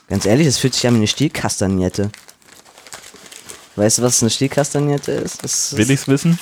Ganz 0.07 0.25
ehrlich, 0.25 0.47
es 0.47 0.57
fühlt 0.57 0.73
sich 0.73 0.87
an 0.87 0.93
wie 0.93 0.99
eine 0.99 1.07
Stielkastagnette. 1.07 2.11
Weißt 3.75 3.97
du, 3.97 4.03
was 4.03 4.21
eine 4.21 4.29
Stielkastagnette 4.29 5.11
ist? 5.11 5.43
Ist, 5.43 5.77
Will 5.77 5.89
ich's 5.89 6.07
wissen? 6.07 6.39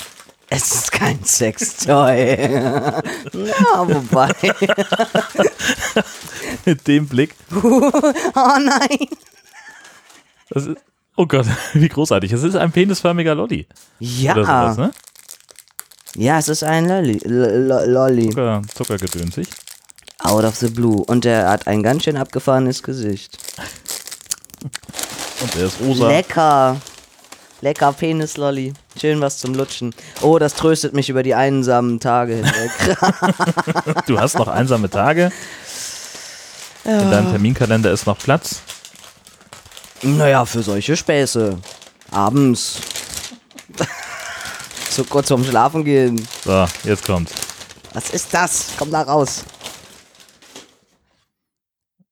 Es 0.50 0.72
ist 0.72 0.92
kein 0.92 1.24
Sextoy. 1.24 2.36
Na, 2.48 3.88
wobei. 3.88 4.30
Mit 6.64 6.86
dem 6.86 7.08
Blick. 7.08 7.34
oh 7.54 7.90
nein. 8.34 9.08
Das 10.50 10.66
ist, 10.66 10.76
oh 11.16 11.26
Gott, 11.26 11.46
wie 11.72 11.88
großartig. 11.88 12.32
Es 12.32 12.42
ist 12.42 12.56
ein 12.56 12.70
penisförmiger 12.70 13.34
Lolli. 13.34 13.66
Ja. 13.98 14.34
Sowas, 14.34 14.76
ne? 14.76 14.92
Ja, 16.16 16.38
es 16.38 16.48
ist 16.48 16.62
ein 16.62 16.86
Lolli. 16.86 17.18
L 17.24 17.84
Lolli. 17.86 18.28
Zucker, 18.28 18.62
Zuckergedönsig. 18.74 19.48
Out 20.24 20.44
of 20.44 20.56
the 20.56 20.68
blue. 20.68 21.04
Und 21.04 21.26
er 21.26 21.50
hat 21.50 21.66
ein 21.66 21.82
ganz 21.82 22.04
schön 22.04 22.16
abgefahrenes 22.16 22.82
Gesicht. 22.82 23.36
Und 25.40 25.54
der 25.54 25.66
ist 25.66 25.80
rosa. 25.80 26.08
Lecker. 26.08 26.80
Lecker 27.60 27.92
Penislolli. 27.92 28.72
Schön 28.98 29.20
was 29.20 29.38
zum 29.38 29.54
Lutschen. 29.54 29.94
Oh, 30.22 30.38
das 30.38 30.54
tröstet 30.54 30.94
mich 30.94 31.10
über 31.10 31.22
die 31.22 31.34
einsamen 31.34 32.00
Tage 32.00 32.36
hinweg. 32.36 32.70
Du 34.06 34.18
hast 34.18 34.38
noch 34.38 34.48
einsame 34.48 34.88
Tage. 34.88 35.30
In 36.84 37.10
deinem 37.10 37.30
Terminkalender 37.30 37.90
ist 37.90 38.06
noch 38.06 38.18
Platz. 38.18 38.60
naja, 40.02 40.44
für 40.44 40.62
solche 40.62 40.96
Späße. 40.96 41.58
Abends. 42.10 42.78
so 44.90 45.04
kurz 45.04 45.28
vorm 45.28 45.44
Schlafen 45.44 45.84
gehen. 45.84 46.26
So, 46.44 46.66
jetzt 46.84 47.04
kommt's. 47.04 47.32
Was 47.92 48.10
ist 48.10 48.32
das? 48.32 48.68
Komm 48.78 48.90
da 48.90 49.02
raus. 49.02 49.44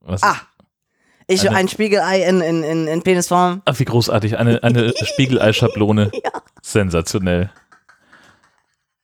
Was 0.05 0.23
Ah. 0.23 0.37
Ich 1.29 1.49
Eine- 1.49 1.57
ein 1.57 1.69
Spiegelei 1.69 2.23
in, 2.29 2.41
in, 2.41 2.63
in, 2.65 2.87
in 2.89 3.03
Penisform. 3.03 3.63
Ach, 3.65 3.79
wie 3.79 3.85
großartig. 3.85 4.37
Eine, 4.39 4.63
eine 4.63 4.93
Spiegelei-Schablone. 5.05 6.11
Sensationell. 6.63 7.51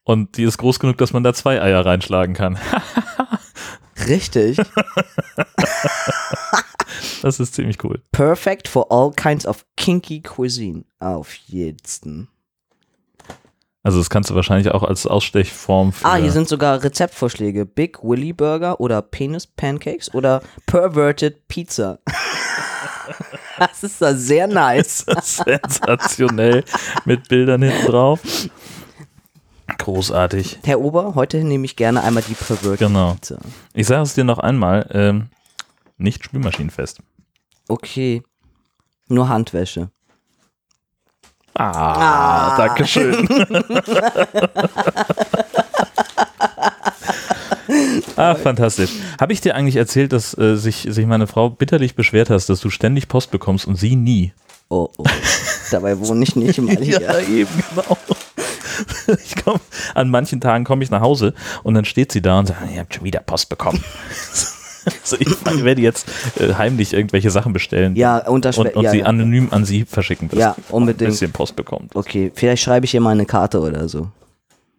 Und 0.04 0.36
die 0.36 0.42
ist 0.44 0.58
groß 0.58 0.80
genug, 0.80 0.98
dass 0.98 1.12
man 1.12 1.22
da 1.22 1.32
zwei 1.34 1.60
Eier 1.62 1.84
reinschlagen 1.86 2.34
kann. 2.34 2.58
Richtig. 4.08 4.58
Das 7.22 7.40
ist 7.40 7.54
ziemlich 7.54 7.82
cool. 7.84 8.00
Perfect 8.12 8.68
for 8.68 8.90
all 8.90 9.10
kinds 9.12 9.44
of 9.46 9.66
kinky 9.76 10.20
cuisine. 10.22 10.84
Auf 11.00 11.34
jeden. 11.34 12.28
Also 13.88 14.00
das 14.00 14.10
kannst 14.10 14.28
du 14.28 14.34
wahrscheinlich 14.34 14.70
auch 14.74 14.82
als 14.82 15.06
Ausstechform 15.06 15.94
für 15.94 16.04
Ah, 16.04 16.16
hier 16.16 16.30
sind 16.30 16.46
sogar 16.46 16.84
Rezeptvorschläge. 16.84 17.64
Big 17.64 18.04
Willy 18.04 18.34
Burger 18.34 18.80
oder 18.80 19.00
Penis 19.00 19.46
Pancakes 19.46 20.12
oder 20.12 20.42
Perverted 20.66 21.48
Pizza. 21.48 21.98
das 23.58 23.82
ist 23.84 24.02
da 24.02 24.12
sehr 24.12 24.46
nice. 24.46 25.06
sensationell 25.22 26.64
mit 27.06 27.28
Bildern 27.30 27.62
hinten 27.62 27.86
drauf. 27.86 28.20
Großartig. 29.78 30.58
Herr 30.64 30.80
Ober, 30.80 31.14
heute 31.14 31.42
nehme 31.42 31.64
ich 31.64 31.74
gerne 31.74 32.02
einmal 32.02 32.22
die 32.28 32.34
Perverted 32.34 32.80
Genau. 32.80 33.14
Pizza. 33.14 33.38
Ich 33.72 33.86
sage 33.86 34.02
es 34.02 34.12
dir 34.12 34.24
noch 34.24 34.38
einmal, 34.38 34.86
ähm, 34.92 35.30
nicht 35.96 36.24
spülmaschinenfest. 36.24 36.98
Okay. 37.68 38.22
Nur 39.08 39.30
Handwäsche. 39.30 39.88
Ah, 41.58 42.56
danke 42.56 42.86
schön. 42.86 43.28
ah, 48.16 48.34
fantastisch. 48.36 48.90
Habe 49.20 49.32
ich 49.32 49.40
dir 49.40 49.56
eigentlich 49.56 49.74
erzählt, 49.76 50.12
dass 50.12 50.38
äh, 50.38 50.56
sich, 50.56 50.86
sich 50.88 51.06
meine 51.06 51.26
Frau 51.26 51.50
bitterlich 51.50 51.96
beschwert 51.96 52.30
hast, 52.30 52.48
dass 52.48 52.60
du 52.60 52.70
ständig 52.70 53.08
Post 53.08 53.32
bekommst 53.32 53.66
und 53.66 53.74
sie 53.76 53.96
nie? 53.96 54.32
Oh, 54.68 54.88
oh. 54.96 55.04
Dabei 55.70 55.98
wohne 55.98 56.22
ich 56.22 56.36
nicht 56.36 56.60
mal 56.60 56.76
hier. 56.80 57.00
eben, 57.28 57.50
genau. 57.70 57.98
Ich 59.24 59.34
komm, 59.42 59.58
an 59.94 60.08
manchen 60.08 60.40
Tagen 60.40 60.62
komme 60.64 60.84
ich 60.84 60.90
nach 60.90 61.00
Hause 61.00 61.34
und 61.64 61.74
dann 61.74 61.84
steht 61.84 62.12
sie 62.12 62.22
da 62.22 62.38
und 62.38 62.46
sagt, 62.46 62.60
ihr 62.72 62.78
habt 62.78 62.94
schon 62.94 63.02
wieder 63.04 63.18
Post 63.20 63.48
bekommen. 63.48 63.82
also 65.02 65.16
ich 65.18 65.64
werde 65.64 65.80
jetzt 65.82 66.06
äh, 66.40 66.54
heimlich 66.54 66.92
irgendwelche 66.92 67.30
Sachen 67.30 67.52
bestellen 67.52 67.96
Ja, 67.96 68.18
und, 68.28 68.44
und 68.46 68.82
ja, 68.82 68.90
sie 68.90 68.98
ja. 68.98 69.06
anonym 69.06 69.48
an 69.50 69.64
sie 69.64 69.84
verschicken, 69.84 70.28
dass 70.28 70.38
Ja, 70.38 70.56
unbedingt. 70.70 71.02
ein 71.08 71.12
bisschen 71.12 71.32
Post 71.32 71.56
bekommt, 71.56 71.94
Okay, 71.96 72.30
vielleicht 72.34 72.62
schreibe 72.62 72.86
ich 72.86 72.94
ihr 72.94 73.00
mal 73.00 73.10
eine 73.10 73.26
Karte 73.26 73.60
oder 73.60 73.88
so. 73.88 74.08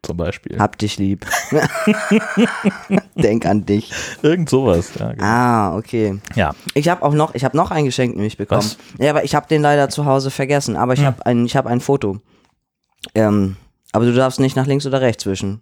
zum 0.02 0.18
Beispiel. 0.18 0.58
Hab 0.60 0.78
dich 0.78 0.98
lieb. 0.98 1.26
Denk 3.16 3.46
an 3.46 3.66
dich. 3.66 3.92
Irgend 4.22 4.50
sowas. 4.50 4.92
Ja, 4.98 5.12
genau. 5.12 5.24
Ah, 5.26 5.76
okay. 5.78 6.20
ja. 6.36 6.54
Ich 6.74 6.88
habe 6.90 7.04
auch 7.04 7.14
noch, 7.14 7.36
ich 7.36 7.44
habe 7.44 7.56
noch 7.58 7.72
ein 7.72 7.86
Geschenk 7.86 8.16
nämlich 8.16 8.38
bekommen. 8.38 8.62
Was? 8.62 8.78
Ja, 8.98 9.10
aber 9.12 9.24
ich 9.24 9.36
habe 9.36 9.48
den 9.48 9.62
leider 9.62 9.90
zu 9.90 10.06
Hause 10.06 10.32
vergessen. 10.32 10.76
Aber 10.76 10.94
ich 10.94 11.00
Hm. 11.00 11.06
habe 11.08 11.26
ein, 11.26 11.46
ich 11.46 11.56
habe 11.56 11.70
ein 11.70 11.82
Foto. 11.82 12.18
Ähm, 13.16 13.56
aber 13.92 14.06
du 14.06 14.14
darfst 14.14 14.40
nicht 14.40 14.56
nach 14.56 14.68
links 14.68 14.86
oder 14.86 15.02
rechts 15.02 15.26
wischen. 15.26 15.62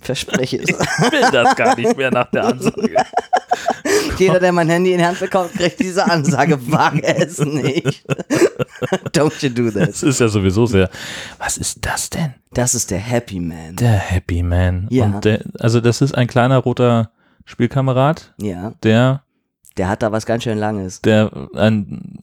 Verspreche 0.00 0.58
es. 0.58 0.68
Ich 0.70 1.12
will 1.12 1.30
das 1.32 1.54
gar 1.56 1.76
nicht 1.76 1.96
mehr 1.96 2.10
nach 2.10 2.30
der 2.30 2.44
Ansage. 2.46 2.94
Jeder, 4.18 4.40
der 4.40 4.52
mein 4.52 4.68
Handy 4.68 4.92
in 4.92 4.98
die 4.98 5.04
Hand 5.04 5.20
bekommt, 5.20 5.52
kriegt 5.52 5.80
diese 5.80 6.04
Ansage. 6.04 6.58
Wage 6.70 7.02
es 7.04 7.38
nicht. 7.38 8.04
Don't 9.12 9.42
you 9.42 9.50
do 9.50 9.70
this. 9.70 10.02
ist 10.02 10.20
ja 10.20 10.28
sowieso 10.28 10.66
sehr. 10.66 10.90
Was 11.38 11.56
ist 11.58 11.78
das 11.82 12.10
denn? 12.10 12.34
Das 12.52 12.74
ist 12.74 12.90
der 12.90 12.98
Happy 12.98 13.40
Man. 13.40 13.76
Der 13.76 13.92
Happy 13.92 14.42
Man. 14.42 14.86
Ja. 14.90 15.06
Der, 15.20 15.42
also 15.58 15.80
das 15.80 16.00
ist 16.00 16.14
ein 16.14 16.26
kleiner 16.26 16.58
roter 16.58 17.10
Spielkamerad, 17.44 18.32
Ja, 18.40 18.72
der, 18.82 19.22
der 19.80 19.88
hat 19.88 20.02
da 20.02 20.12
was 20.12 20.26
ganz 20.26 20.42
schön 20.42 20.58
Langes. 20.58 21.00
der 21.00 21.30
ein, 21.54 22.18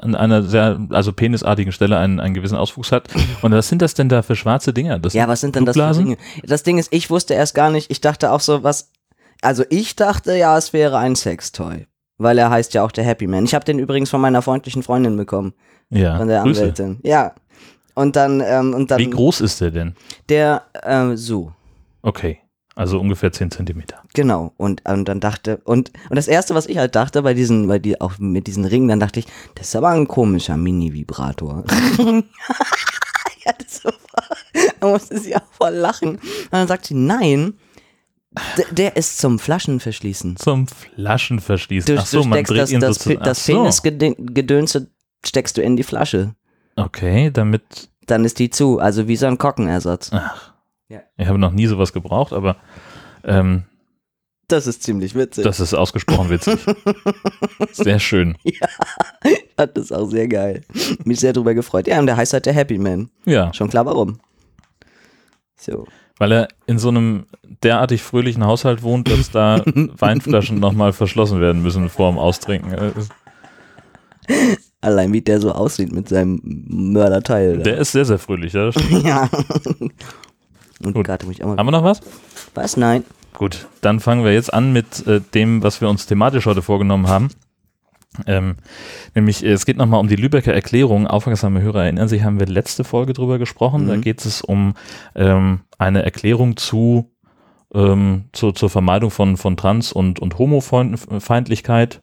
an 0.00 0.14
einer 0.14 0.44
sehr, 0.44 0.78
also 0.90 1.12
penisartigen 1.12 1.72
Stelle 1.72 1.98
einen, 1.98 2.20
einen 2.20 2.34
gewissen 2.34 2.56
Auswuchs 2.56 2.92
hat. 2.92 3.08
Und 3.42 3.50
was 3.50 3.68
sind 3.68 3.82
das 3.82 3.94
denn 3.94 4.08
da 4.08 4.22
für 4.22 4.36
schwarze 4.36 4.72
Dinger? 4.72 5.00
Das 5.00 5.12
Ja, 5.12 5.26
was 5.26 5.40
sind 5.40 5.56
denn 5.56 5.64
das 5.64 5.76
für? 5.76 5.92
Dinge? 5.92 6.16
Das 6.44 6.62
Ding 6.62 6.78
ist, 6.78 6.92
ich 6.92 7.10
wusste 7.10 7.34
erst 7.34 7.56
gar 7.56 7.70
nicht, 7.72 7.90
ich 7.90 8.00
dachte 8.00 8.30
auch 8.30 8.38
so, 8.38 8.62
was. 8.62 8.92
Also 9.42 9.64
ich 9.70 9.96
dachte 9.96 10.36
ja, 10.36 10.56
es 10.56 10.72
wäre 10.72 10.98
ein 10.98 11.16
Sextoy. 11.16 11.88
Weil 12.16 12.38
er 12.38 12.48
heißt 12.50 12.74
ja 12.74 12.84
auch 12.84 12.92
der 12.92 13.02
Happy 13.02 13.26
Man. 13.26 13.44
Ich 13.44 13.54
habe 13.56 13.64
den 13.64 13.80
übrigens 13.80 14.08
von 14.10 14.20
meiner 14.20 14.40
freundlichen 14.40 14.84
Freundin 14.84 15.16
bekommen. 15.16 15.52
Ja, 15.88 16.16
Von 16.16 16.28
der 16.28 16.42
Grüße. 16.44 16.60
Anwältin. 16.60 17.00
Ja. 17.02 17.34
Und 17.96 18.14
dann, 18.14 18.40
ähm, 18.40 18.72
und 18.72 18.88
dann 18.92 19.00
Wie 19.00 19.10
groß 19.10 19.40
ist 19.40 19.60
der 19.60 19.72
denn? 19.72 19.96
der, 20.28 20.62
ähm, 20.84 21.16
so. 21.16 21.52
Okay, 22.02 22.38
also 22.80 22.98
ungefähr 22.98 23.30
10 23.30 23.50
Zentimeter. 23.50 24.02
Genau. 24.14 24.54
Und, 24.56 24.88
und 24.88 25.04
dann 25.04 25.20
dachte, 25.20 25.60
und, 25.64 25.92
und 26.08 26.16
das 26.16 26.28
erste, 26.28 26.54
was 26.54 26.64
ich 26.64 26.78
halt 26.78 26.94
dachte, 26.94 27.20
bei 27.20 27.34
diesen, 27.34 27.68
bei 27.68 27.78
die, 27.78 28.00
auch 28.00 28.18
mit 28.18 28.46
diesen 28.46 28.64
Ringen, 28.64 28.88
dann 28.88 29.00
dachte 29.00 29.20
ich, 29.20 29.26
das 29.54 29.68
ist 29.68 29.76
aber 29.76 29.90
ein 29.90 30.08
komischer 30.08 30.56
Mini-Vibrator. 30.56 31.64
ja, 33.44 33.52
das 33.58 33.84
war, 33.84 33.92
da 34.80 34.86
musste 34.88 35.18
sie 35.18 35.36
auch 35.36 35.44
voll 35.50 35.74
lachen. 35.74 36.12
Und 36.12 36.52
dann 36.52 36.68
sagt 36.68 36.86
sie, 36.86 36.94
nein, 36.94 37.52
der 38.70 38.96
ist 38.96 39.18
zum 39.18 39.38
Flaschenverschließen. 39.38 40.38
Zum 40.38 40.66
Flaschenverschließen. 40.66 41.94
Du, 41.94 42.00
Ach 42.00 42.06
so, 42.06 42.22
du 42.22 42.28
man 42.28 42.44
dreht 42.44 42.62
das, 42.62 42.72
ihn 42.72 42.80
das, 42.80 42.96
sozusagen. 42.96 43.22
das 43.22 43.44
so. 43.44 43.52
Penisgedönse 43.52 44.90
steckst 45.22 45.58
du 45.58 45.60
in 45.60 45.76
die 45.76 45.82
Flasche. 45.82 46.34
Okay, 46.76 47.30
damit. 47.30 47.90
Dann 48.06 48.24
ist 48.24 48.38
die 48.38 48.48
zu, 48.48 48.78
also 48.78 49.06
wie 49.06 49.16
so 49.16 49.26
ein 49.26 49.36
Kockenersatz. 49.36 50.12
Ach. 50.14 50.50
Ja. 50.90 51.02
Ich 51.16 51.28
habe 51.28 51.38
noch 51.38 51.52
nie 51.52 51.68
sowas 51.68 51.92
gebraucht, 51.92 52.32
aber 52.32 52.56
ähm, 53.24 53.64
Das 54.48 54.66
ist 54.66 54.82
ziemlich 54.82 55.14
witzig. 55.14 55.44
das 55.44 55.60
ist 55.60 55.74
ausgesprochen 55.74 56.30
witzig. 56.30 56.58
Sehr 57.72 57.98
schön. 57.98 58.36
Fand 59.56 59.76
das 59.76 59.92
auch 59.92 60.06
sehr 60.08 60.26
geil. 60.28 60.62
Mich 61.04 61.20
sehr 61.20 61.32
drüber 61.32 61.54
gefreut. 61.54 61.86
Ja, 61.86 61.98
und 62.00 62.06
der 62.06 62.16
heißt 62.16 62.32
halt 62.32 62.46
der 62.46 62.52
Happy 62.54 62.78
Man. 62.78 63.10
Ja, 63.26 63.52
Schon 63.54 63.68
klar 63.68 63.84
warum. 63.86 64.18
So. 65.56 65.86
weil 66.18 66.32
er 66.32 66.48
in 66.66 66.78
so 66.78 66.88
einem 66.88 67.26
derartig 67.62 68.02
fröhlichen 68.02 68.44
Haushalt 68.46 68.82
wohnt, 68.82 69.08
dass 69.10 69.30
da 69.30 69.62
Weinflaschen 69.66 70.58
nochmal 70.58 70.92
verschlossen 70.94 71.40
werden 71.40 71.62
müssen 71.62 71.88
vor 71.90 72.10
dem 72.10 72.18
Austrinken. 72.18 72.74
Allein 74.80 75.12
wie 75.12 75.20
der 75.20 75.40
so 75.40 75.52
aussieht 75.52 75.92
mit 75.92 76.08
seinem 76.08 76.40
Mörderteil. 76.42 77.58
da. 77.58 77.62
Der 77.64 77.78
ist 77.78 77.92
sehr, 77.92 78.04
sehr 78.06 78.18
fröhlich. 78.18 78.54
Ja, 78.54 78.70
ja. 79.04 79.28
Und 80.82 80.94
Gut. 80.94 81.04
gerade 81.06 81.26
mich 81.26 81.42
auch 81.44 81.48
mal. 81.48 81.56
Haben 81.58 81.66
wir 81.66 81.72
noch 81.72 81.84
was? 81.84 82.00
Was? 82.54 82.76
Nein. 82.76 83.04
Gut, 83.34 83.68
dann 83.80 84.00
fangen 84.00 84.24
wir 84.24 84.32
jetzt 84.32 84.52
an 84.52 84.72
mit 84.72 85.06
äh, 85.06 85.20
dem, 85.34 85.62
was 85.62 85.80
wir 85.80 85.88
uns 85.88 86.06
thematisch 86.06 86.46
heute 86.46 86.62
vorgenommen 86.62 87.08
haben. 87.08 87.28
Ähm, 88.26 88.56
nämlich, 89.14 89.44
äh, 89.44 89.52
es 89.52 89.64
geht 89.66 89.76
nochmal 89.76 90.00
um 90.00 90.08
die 90.08 90.16
Lübecker 90.16 90.52
Erklärung. 90.52 91.06
Aufmerksame 91.06 91.62
Hörer 91.62 91.84
erinnern 91.84 92.08
sich, 92.08 92.24
haben 92.24 92.40
wir 92.40 92.46
letzte 92.46 92.82
Folge 92.84 93.12
drüber 93.12 93.38
gesprochen. 93.38 93.86
Da 93.86 93.96
Mhm. 93.96 94.00
geht 94.00 94.24
es 94.24 94.42
um 94.42 94.74
ähm, 95.14 95.60
eine 95.78 96.02
Erklärung 96.02 96.56
zu, 96.56 97.12
ähm, 97.72 98.24
zu, 98.32 98.50
zur 98.52 98.68
Vermeidung 98.68 99.10
von, 99.10 99.36
von 99.36 99.56
Trans- 99.56 99.92
und, 99.92 100.18
und 100.18 100.38
Homofeindlichkeit 100.38 102.02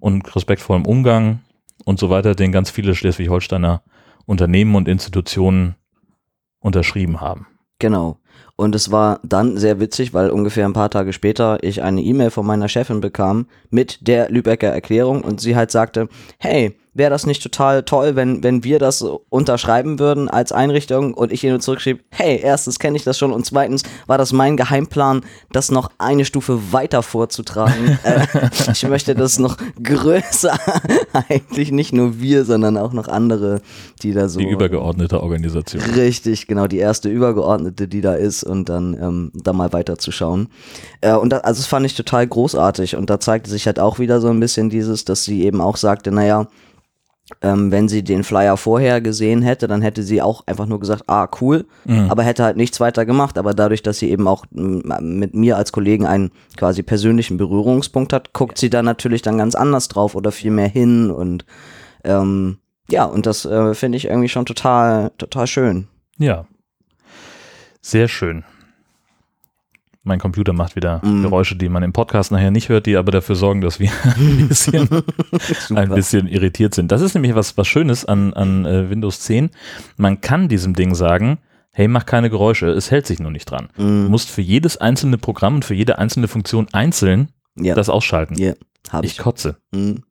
und 0.00 0.34
respektvollem 0.34 0.86
Umgang 0.86 1.40
und 1.84 1.98
so 2.00 2.10
weiter, 2.10 2.34
den 2.34 2.52
ganz 2.52 2.70
viele 2.70 2.94
Schleswig-Holsteiner 2.94 3.82
Unternehmen 4.26 4.74
und 4.74 4.88
Institutionen 4.88 5.76
unterschrieben 6.58 7.20
haben. 7.20 7.46
Genau. 7.78 8.18
Und 8.60 8.74
es 8.74 8.90
war 8.90 9.20
dann 9.22 9.56
sehr 9.56 9.78
witzig, 9.78 10.12
weil 10.14 10.30
ungefähr 10.30 10.64
ein 10.64 10.72
paar 10.72 10.90
Tage 10.90 11.12
später 11.12 11.62
ich 11.62 11.80
eine 11.80 12.02
E-Mail 12.02 12.30
von 12.30 12.44
meiner 12.44 12.68
Chefin 12.68 13.00
bekam 13.00 13.46
mit 13.70 14.08
der 14.08 14.30
Lübecker 14.30 14.66
Erklärung 14.66 15.22
und 15.22 15.40
sie 15.40 15.54
halt 15.54 15.70
sagte, 15.70 16.08
hey, 16.38 16.76
wäre 16.98 17.10
das 17.10 17.26
nicht 17.26 17.42
total 17.42 17.84
toll, 17.84 18.16
wenn, 18.16 18.42
wenn 18.42 18.64
wir 18.64 18.78
das 18.78 19.02
unterschreiben 19.28 19.98
würden 19.98 20.28
als 20.28 20.52
Einrichtung 20.52 21.14
und 21.14 21.32
ich 21.32 21.44
ihr 21.44 21.50
nur 21.50 21.60
zurückschrieb, 21.60 22.04
hey, 22.10 22.40
erstens 22.42 22.78
kenne 22.78 22.96
ich 22.96 23.04
das 23.04 23.16
schon 23.16 23.32
und 23.32 23.46
zweitens 23.46 23.84
war 24.06 24.18
das 24.18 24.32
mein 24.32 24.56
Geheimplan, 24.56 25.22
das 25.52 25.70
noch 25.70 25.90
eine 25.98 26.24
Stufe 26.24 26.72
weiter 26.72 27.02
vorzutragen. 27.02 27.98
äh, 28.04 28.26
ich 28.72 28.86
möchte 28.86 29.14
das 29.14 29.38
noch 29.38 29.56
größer, 29.82 30.58
eigentlich 31.28 31.70
nicht 31.70 31.92
nur 31.92 32.20
wir, 32.20 32.44
sondern 32.44 32.76
auch 32.76 32.92
noch 32.92 33.06
andere, 33.06 33.62
die 34.02 34.12
da 34.12 34.28
so 34.28 34.40
Die 34.40 34.48
übergeordnete 34.48 35.22
Organisation. 35.22 35.82
Richtig, 35.94 36.48
genau, 36.48 36.66
die 36.66 36.78
erste 36.78 37.08
Übergeordnete, 37.08 37.86
die 37.86 38.00
da 38.00 38.14
ist 38.14 38.42
und 38.42 38.68
dann 38.68 38.94
ähm, 39.00 39.30
da 39.34 39.52
mal 39.52 39.72
weiterzuschauen. 39.72 40.48
Äh, 41.00 41.14
und 41.14 41.30
da, 41.30 41.38
also 41.38 41.60
das 41.60 41.66
fand 41.66 41.86
ich 41.86 41.94
total 41.94 42.26
großartig 42.26 42.96
und 42.96 43.08
da 43.08 43.20
zeigte 43.20 43.48
sich 43.50 43.66
halt 43.66 43.78
auch 43.78 44.00
wieder 44.00 44.20
so 44.20 44.28
ein 44.28 44.40
bisschen 44.40 44.68
dieses, 44.68 45.04
dass 45.04 45.22
sie 45.22 45.44
eben 45.44 45.60
auch 45.60 45.76
sagte, 45.76 46.10
naja, 46.10 46.48
ähm, 47.42 47.70
wenn 47.70 47.88
sie 47.88 48.02
den 48.02 48.24
Flyer 48.24 48.56
vorher 48.56 49.00
gesehen 49.00 49.42
hätte, 49.42 49.68
dann 49.68 49.82
hätte 49.82 50.02
sie 50.02 50.22
auch 50.22 50.46
einfach 50.46 50.66
nur 50.66 50.80
gesagt, 50.80 51.04
ah, 51.08 51.28
cool, 51.40 51.66
Mhm. 51.84 52.10
aber 52.10 52.22
hätte 52.22 52.44
halt 52.44 52.56
nichts 52.56 52.80
weiter 52.80 53.04
gemacht. 53.06 53.36
Aber 53.38 53.54
dadurch, 53.54 53.82
dass 53.82 53.98
sie 53.98 54.10
eben 54.10 54.26
auch 54.26 54.44
mit 54.50 55.34
mir 55.34 55.56
als 55.56 55.72
Kollegen 55.72 56.06
einen 56.06 56.30
quasi 56.56 56.82
persönlichen 56.82 57.36
Berührungspunkt 57.36 58.12
hat, 58.12 58.32
guckt 58.32 58.58
sie 58.58 58.70
da 58.70 58.82
natürlich 58.82 59.22
dann 59.22 59.38
ganz 59.38 59.54
anders 59.54 59.88
drauf 59.88 60.14
oder 60.14 60.32
viel 60.32 60.50
mehr 60.50 60.68
hin 60.68 61.10
und 61.10 61.44
ähm, 62.04 62.58
ja, 62.90 63.04
und 63.04 63.26
das 63.26 63.44
äh, 63.44 63.74
finde 63.74 63.98
ich 63.98 64.06
irgendwie 64.06 64.28
schon 64.30 64.46
total, 64.46 65.10
total 65.18 65.46
schön. 65.46 65.88
Ja. 66.16 66.46
Sehr 67.82 68.08
schön. 68.08 68.44
Mein 70.08 70.18
Computer 70.18 70.52
macht 70.52 70.74
wieder 70.74 71.00
Mhm. 71.04 71.22
Geräusche, 71.22 71.54
die 71.54 71.68
man 71.68 71.82
im 71.84 71.92
Podcast 71.92 72.32
nachher 72.32 72.50
nicht 72.50 72.68
hört, 72.68 72.86
die 72.86 72.96
aber 72.96 73.12
dafür 73.12 73.36
sorgen, 73.36 73.60
dass 73.60 73.78
wir 73.78 73.90
ein 74.16 74.48
bisschen, 74.48 74.88
ein 75.76 75.90
bisschen 75.90 76.26
irritiert 76.26 76.74
sind. 76.74 76.90
Das 76.90 77.00
ist 77.02 77.14
nämlich 77.14 77.34
was, 77.34 77.56
was 77.56 77.68
Schönes 77.68 78.04
an, 78.04 78.32
an 78.34 78.64
äh, 78.66 78.90
Windows 78.90 79.20
10. 79.20 79.50
Man 79.96 80.20
kann 80.20 80.48
diesem 80.48 80.74
Ding 80.74 80.94
sagen, 80.94 81.38
hey, 81.70 81.86
mach 81.86 82.06
keine 82.06 82.30
Geräusche, 82.30 82.68
es 82.70 82.90
hält 82.90 83.06
sich 83.06 83.20
nur 83.20 83.30
nicht 83.30 83.44
dran. 83.50 83.68
Du 83.76 83.82
Mhm. 83.84 84.06
musst 84.08 84.30
für 84.30 84.40
jedes 84.42 84.78
einzelne 84.78 85.18
Programm 85.18 85.56
und 85.56 85.64
für 85.64 85.74
jede 85.74 85.98
einzelne 85.98 86.26
Funktion 86.26 86.66
einzeln 86.72 87.28
Ja, 87.56 87.74
das 87.74 87.88
ausschalten. 87.88 88.34
ja 88.36 88.54
habe 88.90 89.06
Ich 89.06 89.12
ich. 89.12 89.18
kotze. 89.18 89.56
Mhm. 89.70 90.02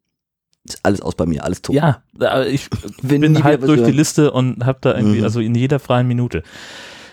Ist 0.63 0.79
alles 0.83 1.01
aus 1.01 1.15
bei 1.15 1.25
mir, 1.25 1.43
alles 1.45 1.61
tot. 1.61 1.75
Ja, 1.75 2.01
ich 2.45 2.69
bin 3.01 3.21
wieder 3.21 3.57
durch 3.57 3.77
die 3.79 3.85
hören. 3.85 3.93
Liste 3.93 4.31
und 4.31 4.65
habe 4.65 4.79
da 4.81 4.95
irgendwie, 4.95 5.19
Mhm. 5.19 5.23
also 5.23 5.39
in 5.39 5.55
jeder 5.55 5.79
freien 5.79 6.07
Minute. 6.07 6.43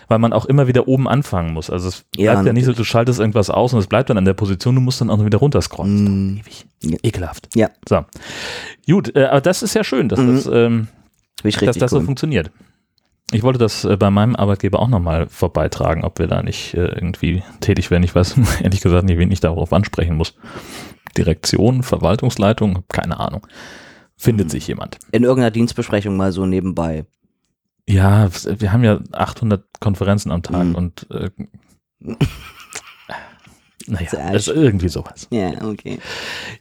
Weil 0.07 0.19
man 0.19 0.33
auch 0.33 0.45
immer 0.45 0.67
wieder 0.67 0.87
oben 0.87 1.07
anfangen 1.07 1.53
muss. 1.53 1.69
Also 1.69 1.87
es 1.89 2.05
Ja, 2.15 2.33
bleibt 2.33 2.47
ja, 2.47 2.53
nicht 2.53 2.65
so, 2.65 2.73
du 2.73 2.83
schaltest 2.83 3.19
irgendwas 3.19 3.49
aus 3.49 3.73
und 3.73 3.79
es 3.79 3.87
bleibt 3.87 4.09
dann 4.09 4.17
an 4.17 4.25
der 4.25 4.33
Position, 4.33 4.75
du 4.75 4.81
musst 4.81 5.01
dann 5.01 5.09
auch 5.09 5.17
noch 5.17 5.25
wieder 5.25 5.39
runterscrollen. 5.39 5.95
Das 5.95 6.05
dauert 6.05 6.45
ewig. 6.47 6.65
Ja. 6.83 6.97
Ekelhaft. 7.03 7.47
Ja. 7.55 7.69
So. 7.89 8.05
Gut, 8.87 9.15
äh, 9.15 9.25
aber 9.25 9.41
das 9.41 9.63
ist 9.63 9.73
ja 9.73 9.83
schön, 9.83 10.09
dass 10.09 10.19
Mhm. 10.19 10.35
das, 10.35 10.45
ähm, 10.51 10.87
dass 11.43 11.77
das 11.77 11.91
so 11.91 11.97
cool. 11.97 12.05
funktioniert. 12.05 12.51
Ich 13.31 13.41
wollte 13.41 13.57
das 13.57 13.83
äh, 13.85 13.97
bei 13.97 14.11
meinem 14.11 14.35
Arbeitgeber 14.35 14.79
auch 14.79 14.87
nochmal 14.87 15.27
vorbeitragen, 15.27 16.03
ob 16.03 16.19
wir 16.19 16.27
da 16.27 16.43
nicht 16.43 16.75
äh, 16.75 16.85
irgendwie 16.85 17.41
tätig 17.59 17.89
werden. 17.89 18.03
Ich 18.03 18.13
weiß 18.13 18.35
ehrlich 18.63 18.81
gesagt 18.81 19.05
nicht, 19.05 19.17
wen 19.17 19.31
ich 19.31 19.39
darauf 19.39 19.73
ansprechen 19.73 20.15
muss. 20.15 20.35
Direktion, 21.17 21.81
Verwaltungsleitung, 21.83 22.83
keine 22.89 23.19
Ahnung. 23.19 23.47
Findet 24.17 24.47
Mhm. 24.47 24.51
sich 24.51 24.67
jemand. 24.67 24.99
In 25.11 25.23
irgendeiner 25.23 25.51
Dienstbesprechung 25.51 26.15
mal 26.15 26.31
so 26.31 26.45
nebenbei. 26.45 27.05
Ja, 27.87 28.29
wir 28.45 28.71
haben 28.73 28.83
ja 28.83 28.99
800 29.11 29.63
Konferenzen 29.79 30.31
am 30.31 30.41
Tag 30.43 30.63
Mhm. 30.65 30.75
und 30.75 31.07
äh, 31.11 31.29
naja, 33.87 34.31
ist 34.31 34.47
irgendwie 34.47 34.89
sowas. 34.89 35.27
Ja, 35.29 35.51
okay. 35.63 35.99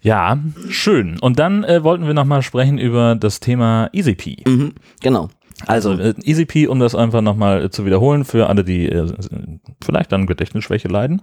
Ja, 0.02 0.38
schön. 0.68 1.18
Und 1.20 1.38
dann 1.38 1.64
äh, 1.64 1.82
wollten 1.82 2.06
wir 2.06 2.12
nochmal 2.14 2.42
sprechen 2.42 2.76
über 2.78 3.14
das 3.14 3.40
Thema 3.40 3.88
EasyP. 3.94 4.46
Mhm, 4.46 4.74
genau. 5.00 5.30
Also, 5.66 5.92
Also 5.92 6.02
äh, 6.02 6.14
EasyP, 6.24 6.68
um 6.68 6.80
das 6.80 6.94
einfach 6.94 7.22
nochmal 7.22 7.64
äh, 7.64 7.70
zu 7.70 7.86
wiederholen, 7.86 8.24
für 8.26 8.48
alle, 8.48 8.64
die 8.64 8.86
äh, 8.86 9.10
vielleicht 9.82 10.12
an 10.12 10.26
Gedächtnisschwäche 10.26 10.88
leiden. 10.88 11.22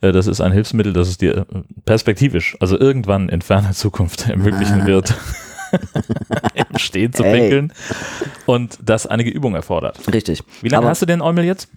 Äh, 0.00 0.10
das 0.10 0.26
ist 0.26 0.40
ein 0.40 0.50
Hilfsmittel, 0.50 0.92
das 0.92 1.08
es 1.08 1.18
dir 1.18 1.46
perspektivisch, 1.84 2.56
also 2.58 2.76
irgendwann 2.80 3.28
in 3.28 3.42
ferner 3.42 3.72
Zukunft 3.72 4.28
ermöglichen 4.28 4.86
wird, 4.86 5.14
im 6.54 6.78
Stehen 6.78 7.12
zu 7.12 7.24
Ey. 7.24 7.40
pinkeln 7.40 7.72
und 8.46 8.78
das 8.84 9.06
einige 9.06 9.30
Übung 9.30 9.54
erfordert. 9.54 9.98
richtig. 10.12 10.42
Wie 10.62 10.68
lange 10.68 10.82
Aber- 10.82 10.90
hast 10.90 11.02
du 11.02 11.06
den 11.06 11.20
Eumel 11.22 11.44
jetzt? 11.44 11.68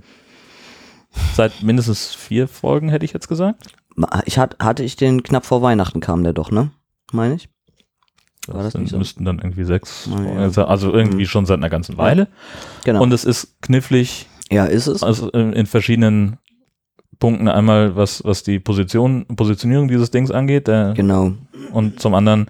Seit 1.34 1.64
mindestens 1.64 2.14
vier 2.14 2.48
Folgen, 2.48 2.90
hätte 2.90 3.04
ich 3.06 3.14
jetzt 3.14 3.28
gesagt. 3.28 3.64
Ich 4.26 4.38
hat, 4.38 4.58
hatte 4.60 4.84
ich 4.84 4.96
den 4.96 5.24
knapp 5.24 5.46
vor 5.46 5.62
Weihnachten 5.62 6.00
kam 6.02 6.24
der 6.24 6.34
doch, 6.34 6.52
ne? 6.52 6.70
Meine 7.12 7.36
ich? 7.36 7.50
War 8.48 8.64
das 8.64 8.74
sind, 8.74 8.82
nicht 8.82 8.92
so? 8.92 8.98
müssten 8.98 9.26
dann 9.26 9.40
irgendwie 9.40 9.64
sechs, 9.64 10.08
Ah, 10.14 10.48
ja. 10.50 10.64
also- 10.66 10.94
irgendwie 10.94 11.24
Mhm. 11.24 11.28
schon 11.28 11.46
seit 11.46 11.58
einer 11.58 11.70
ganzen 11.70 11.98
Weile. 11.98 12.28
Genau. 12.86 13.02
Und 13.02 13.12
es 13.12 13.26
ist 13.26 13.62
knifflig, 13.62 14.28
ja, 14.52 14.66
ist 14.66 14.88
es? 14.88 15.04
also 15.04 15.32
äh, 15.34 15.52
in 15.52 15.66
verschiedenen 15.66 16.38
Punkten. 17.20 17.48
Einmal, 17.50 17.96
was, 17.96 18.24
was 18.24 18.44
die 18.44 18.60
Position, 18.60 19.26
Positionierung 19.36 19.88
dieses 19.88 20.10
Dings 20.12 20.32
angeht, 20.32 20.68
der, 20.68 20.94
Genau. 20.96 21.34
und 21.74 22.00
zum 22.00 22.14
anderen 22.14 22.48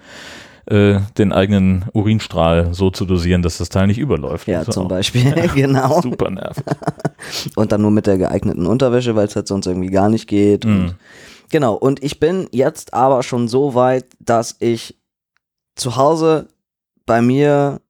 äh, 0.69 0.99
den 1.17 1.31
eigenen 1.31 1.85
Urinstrahl 1.93 2.73
so 2.73 2.91
zu 2.91 3.05
dosieren, 3.05 3.41
dass 3.41 3.57
das 3.57 3.69
Teil 3.69 3.87
nicht 3.87 3.97
überläuft. 3.97 4.47
Ja, 4.47 4.61
ist 4.61 4.73
zum 4.73 4.87
Beispiel. 4.87 5.33
genau. 5.55 6.01
Super 6.01 6.29
nervig. 6.29 6.63
Und 7.55 7.71
dann 7.71 7.81
nur 7.81 7.91
mit 7.91 8.07
der 8.07 8.17
geeigneten 8.17 8.65
Unterwäsche, 8.65 9.15
weil 9.15 9.27
es 9.27 9.35
halt 9.35 9.47
sonst 9.47 9.65
irgendwie 9.65 9.89
gar 9.89 10.09
nicht 10.09 10.27
geht. 10.27 10.65
Mhm. 10.65 10.93
Genau, 11.51 11.73
und 11.73 12.03
ich 12.03 12.19
bin 12.19 12.47
jetzt 12.51 12.93
aber 12.93 13.23
schon 13.23 13.47
so 13.47 13.73
weit, 13.73 14.05
dass 14.19 14.55
ich 14.59 14.99
zu 15.75 15.95
Hause 15.95 16.47
bei 17.07 17.23
mir 17.23 17.81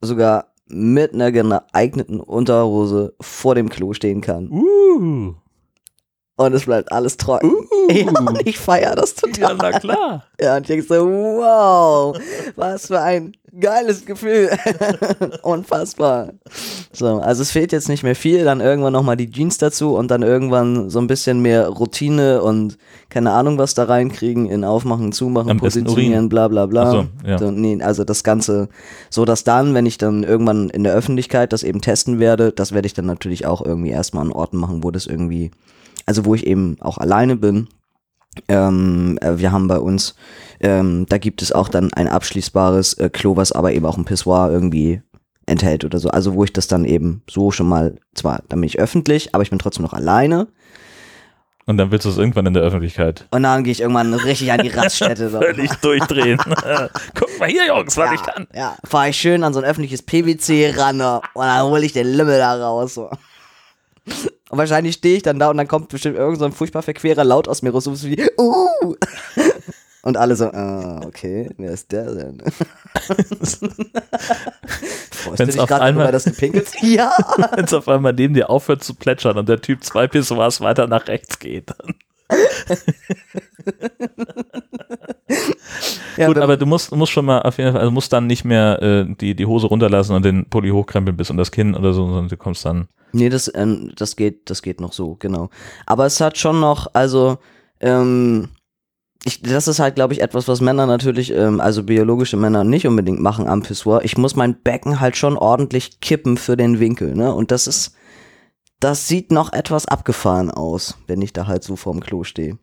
sogar 0.00 0.54
mit 0.66 1.12
einer 1.12 1.30
geeigneten 1.30 2.18
Unterhose 2.18 3.14
vor 3.20 3.54
dem 3.54 3.68
Klo 3.68 3.92
stehen 3.92 4.22
kann. 4.22 4.48
Uh, 4.50 5.34
Und 6.36 6.52
es 6.52 6.64
bleibt 6.64 6.90
alles 6.90 7.16
trocken. 7.16 7.52
Ja, 7.90 8.08
und 8.08 8.46
ich 8.46 8.58
feiere 8.58 8.94
das 8.94 9.14
ja, 9.36 9.48
total. 9.48 9.56
na 9.58 9.78
klar. 9.78 10.24
Ja, 10.40 10.56
und 10.56 10.62
ich 10.62 10.68
denke 10.68 10.86
so, 10.86 11.06
wow, 11.06 12.18
was 12.56 12.86
für 12.86 12.98
ein 12.98 13.34
geiles 13.60 14.06
Gefühl. 14.06 14.50
Unfassbar. 15.42 16.32
So, 16.90 17.18
also 17.18 17.42
es 17.42 17.50
fehlt 17.50 17.72
jetzt 17.72 17.90
nicht 17.90 18.02
mehr 18.02 18.16
viel, 18.16 18.44
dann 18.44 18.60
irgendwann 18.60 18.94
nochmal 18.94 19.16
die 19.16 19.30
Jeans 19.30 19.58
dazu 19.58 19.96
und 19.96 20.10
dann 20.10 20.22
irgendwann 20.22 20.90
so 20.90 20.98
ein 20.98 21.06
bisschen 21.06 21.40
mehr 21.40 21.68
Routine 21.68 22.42
und 22.42 22.78
keine 23.10 23.32
Ahnung 23.32 23.58
was 23.58 23.74
da 23.74 23.84
reinkriegen 23.84 24.46
in 24.46 24.64
Aufmachen, 24.64 25.12
Zumachen, 25.12 25.50
Am 25.50 25.58
Positionieren, 25.58 26.28
bla 26.28 26.48
bla 26.48 26.66
bla. 26.66 26.90
So, 26.90 27.06
ja. 27.26 27.38
so, 27.38 27.50
nee, 27.50 27.80
also 27.82 28.04
das 28.04 28.24
Ganze, 28.24 28.68
so 29.10 29.24
dass 29.24 29.44
dann, 29.44 29.74
wenn 29.74 29.86
ich 29.86 29.98
dann 29.98 30.24
irgendwann 30.24 30.70
in 30.70 30.84
der 30.84 30.94
Öffentlichkeit 30.94 31.52
das 31.52 31.62
eben 31.62 31.80
testen 31.80 32.18
werde, 32.18 32.50
das 32.52 32.72
werde 32.72 32.86
ich 32.86 32.94
dann 32.94 33.06
natürlich 33.06 33.46
auch 33.46 33.64
irgendwie 33.64 33.90
erstmal 33.90 34.24
an 34.24 34.32
Orten 34.32 34.56
machen, 34.56 34.82
wo 34.82 34.90
das 34.90 35.06
irgendwie, 35.06 35.50
also 36.06 36.24
wo 36.24 36.34
ich 36.34 36.46
eben 36.46 36.76
auch 36.80 36.98
alleine 36.98 37.36
bin. 37.36 37.68
Ähm, 38.48 39.18
äh, 39.20 39.38
wir 39.38 39.52
haben 39.52 39.68
bei 39.68 39.78
uns, 39.78 40.16
ähm, 40.60 41.06
da 41.08 41.18
gibt 41.18 41.40
es 41.42 41.52
auch 41.52 41.68
dann 41.68 41.92
ein 41.92 42.08
abschließbares 42.08 42.94
äh, 42.94 43.08
Klo, 43.08 43.36
was 43.36 43.52
aber 43.52 43.72
eben 43.72 43.86
auch 43.86 43.96
ein 43.96 44.04
Pissoir 44.04 44.50
irgendwie 44.50 45.02
enthält 45.46 45.84
oder 45.84 45.98
so. 45.98 46.08
Also 46.10 46.34
wo 46.34 46.44
ich 46.44 46.52
das 46.52 46.66
dann 46.66 46.84
eben 46.84 47.22
so 47.30 47.50
schon 47.50 47.68
mal, 47.68 47.96
zwar, 48.14 48.42
dann 48.48 48.60
bin 48.60 48.66
ich 48.66 48.78
öffentlich, 48.78 49.34
aber 49.34 49.42
ich 49.42 49.50
bin 49.50 49.58
trotzdem 49.58 49.84
noch 49.84 49.92
alleine. 49.92 50.48
Und 51.66 51.78
dann 51.78 51.90
willst 51.90 52.04
du 52.04 52.10
es 52.10 52.18
irgendwann 52.18 52.44
in 52.44 52.52
der 52.52 52.62
Öffentlichkeit 52.62 53.26
Und 53.30 53.44
dann 53.44 53.64
gehe 53.64 53.72
ich 53.72 53.80
irgendwann 53.80 54.12
richtig 54.12 54.52
an 54.52 54.60
die 54.60 54.68
Raststätte. 54.68 55.30
So. 55.30 55.38
völlig 55.40 55.72
durchdrehen. 55.76 56.38
Guck 57.14 57.38
mal 57.38 57.48
hier, 57.48 57.68
Jungs, 57.68 57.96
was 57.96 58.12
ich 58.12 58.20
ja, 58.20 58.26
kann. 58.26 58.46
ja, 58.54 58.76
fahre 58.84 59.08
ich 59.08 59.16
schön 59.16 59.42
an 59.44 59.54
so 59.54 59.60
ein 59.60 59.64
öffentliches 59.64 60.02
PwC 60.02 60.74
ran 60.76 61.00
und 61.00 61.22
dann 61.34 61.62
hole 61.62 61.84
ich 61.84 61.92
den 61.92 62.12
Lümmel 62.12 62.38
da 62.38 62.54
raus. 62.54 62.94
So. 62.94 63.10
Und 64.50 64.58
wahrscheinlich 64.58 64.96
stehe 64.96 65.16
ich 65.16 65.22
dann 65.22 65.38
da 65.38 65.50
und 65.50 65.56
dann 65.56 65.68
kommt 65.68 65.88
bestimmt 65.88 66.16
irgend 66.16 66.38
so 66.38 66.44
ein 66.44 66.52
furchtbar 66.52 66.82
verquerer 66.82 67.24
Laut 67.24 67.48
aus 67.48 67.62
mir 67.62 67.70
raus, 67.70 67.84
so 67.84 68.02
wie, 68.04 68.22
uh! 68.38 68.94
Und 70.04 70.16
alle 70.18 70.36
so, 70.36 70.52
ah, 70.52 71.00
okay, 71.06 71.48
wer 71.56 71.70
ist 71.70 71.90
der 71.90 72.14
denn? 72.14 72.42
Wenn's 75.36 75.54
dich 75.54 75.58
auf 75.58 75.72
einmal- 75.72 76.12
du 76.12 76.30
pinkelst? 76.30 76.76
ja! 76.82 77.10
Wenn 77.54 77.64
es 77.64 77.72
auf 77.72 77.88
einmal 77.88 78.12
neben 78.12 78.34
dir 78.34 78.50
aufhört 78.50 78.84
zu 78.84 78.94
plätschern 78.94 79.38
und 79.38 79.48
der 79.48 79.62
Typ 79.62 79.82
zwei 79.82 80.06
Pissoirs 80.06 80.60
weiter 80.60 80.86
nach 80.88 81.08
rechts 81.08 81.38
geht. 81.38 81.70
Dann. 81.70 81.94
ja 86.16 86.26
Gut, 86.26 86.38
aber 86.38 86.56
du 86.56 86.66
musst, 86.66 86.94
musst 86.94 87.12
schon 87.12 87.24
mal 87.24 87.42
auf 87.42 87.58
jeden 87.58 87.72
Fall, 87.72 87.80
also 87.80 87.90
musst 87.90 88.12
dann 88.12 88.26
nicht 88.26 88.44
mehr 88.44 88.82
äh, 88.82 89.06
die, 89.20 89.34
die 89.34 89.46
Hose 89.46 89.66
runterlassen 89.66 90.14
und 90.14 90.24
den 90.24 90.46
Pulli 90.46 90.70
hochkrempeln 90.70 91.16
bis 91.16 91.30
unter 91.30 91.40
das 91.40 91.50
Kinn 91.50 91.74
oder 91.74 91.92
so, 91.92 92.06
sondern 92.06 92.28
du 92.28 92.36
kommst 92.36 92.64
dann. 92.64 92.88
Nee, 93.12 93.28
das, 93.28 93.50
ähm, 93.54 93.92
das 93.96 94.16
geht, 94.16 94.50
das 94.50 94.62
geht 94.62 94.80
noch 94.80 94.92
so, 94.92 95.16
genau. 95.16 95.50
Aber 95.86 96.06
es 96.06 96.20
hat 96.20 96.38
schon 96.38 96.60
noch, 96.60 96.88
also, 96.94 97.38
ähm, 97.80 98.48
ich, 99.24 99.40
das 99.40 99.68
ist 99.68 99.78
halt, 99.78 99.94
glaube 99.94 100.12
ich, 100.12 100.20
etwas, 100.20 100.48
was 100.48 100.60
Männer 100.60 100.86
natürlich, 100.86 101.32
ähm, 101.32 101.60
also 101.60 101.82
biologische 101.82 102.36
Männer 102.36 102.64
nicht 102.64 102.86
unbedingt 102.86 103.20
machen 103.20 103.48
am 103.48 103.62
Pissoir. 103.62 104.04
Ich 104.04 104.18
muss 104.18 104.36
mein 104.36 104.60
Becken 104.60 105.00
halt 105.00 105.16
schon 105.16 105.38
ordentlich 105.38 106.00
kippen 106.00 106.36
für 106.36 106.56
den 106.56 106.78
Winkel, 106.78 107.14
ne? 107.14 107.32
Und 107.32 107.50
das 107.50 107.66
ist, 107.66 107.94
das 108.80 109.08
sieht 109.08 109.32
noch 109.32 109.52
etwas 109.52 109.86
abgefahren 109.86 110.50
aus, 110.50 110.98
wenn 111.06 111.22
ich 111.22 111.32
da 111.32 111.46
halt 111.46 111.64
so 111.64 111.76
vorm 111.76 112.00
Klo 112.00 112.24
stehe. 112.24 112.58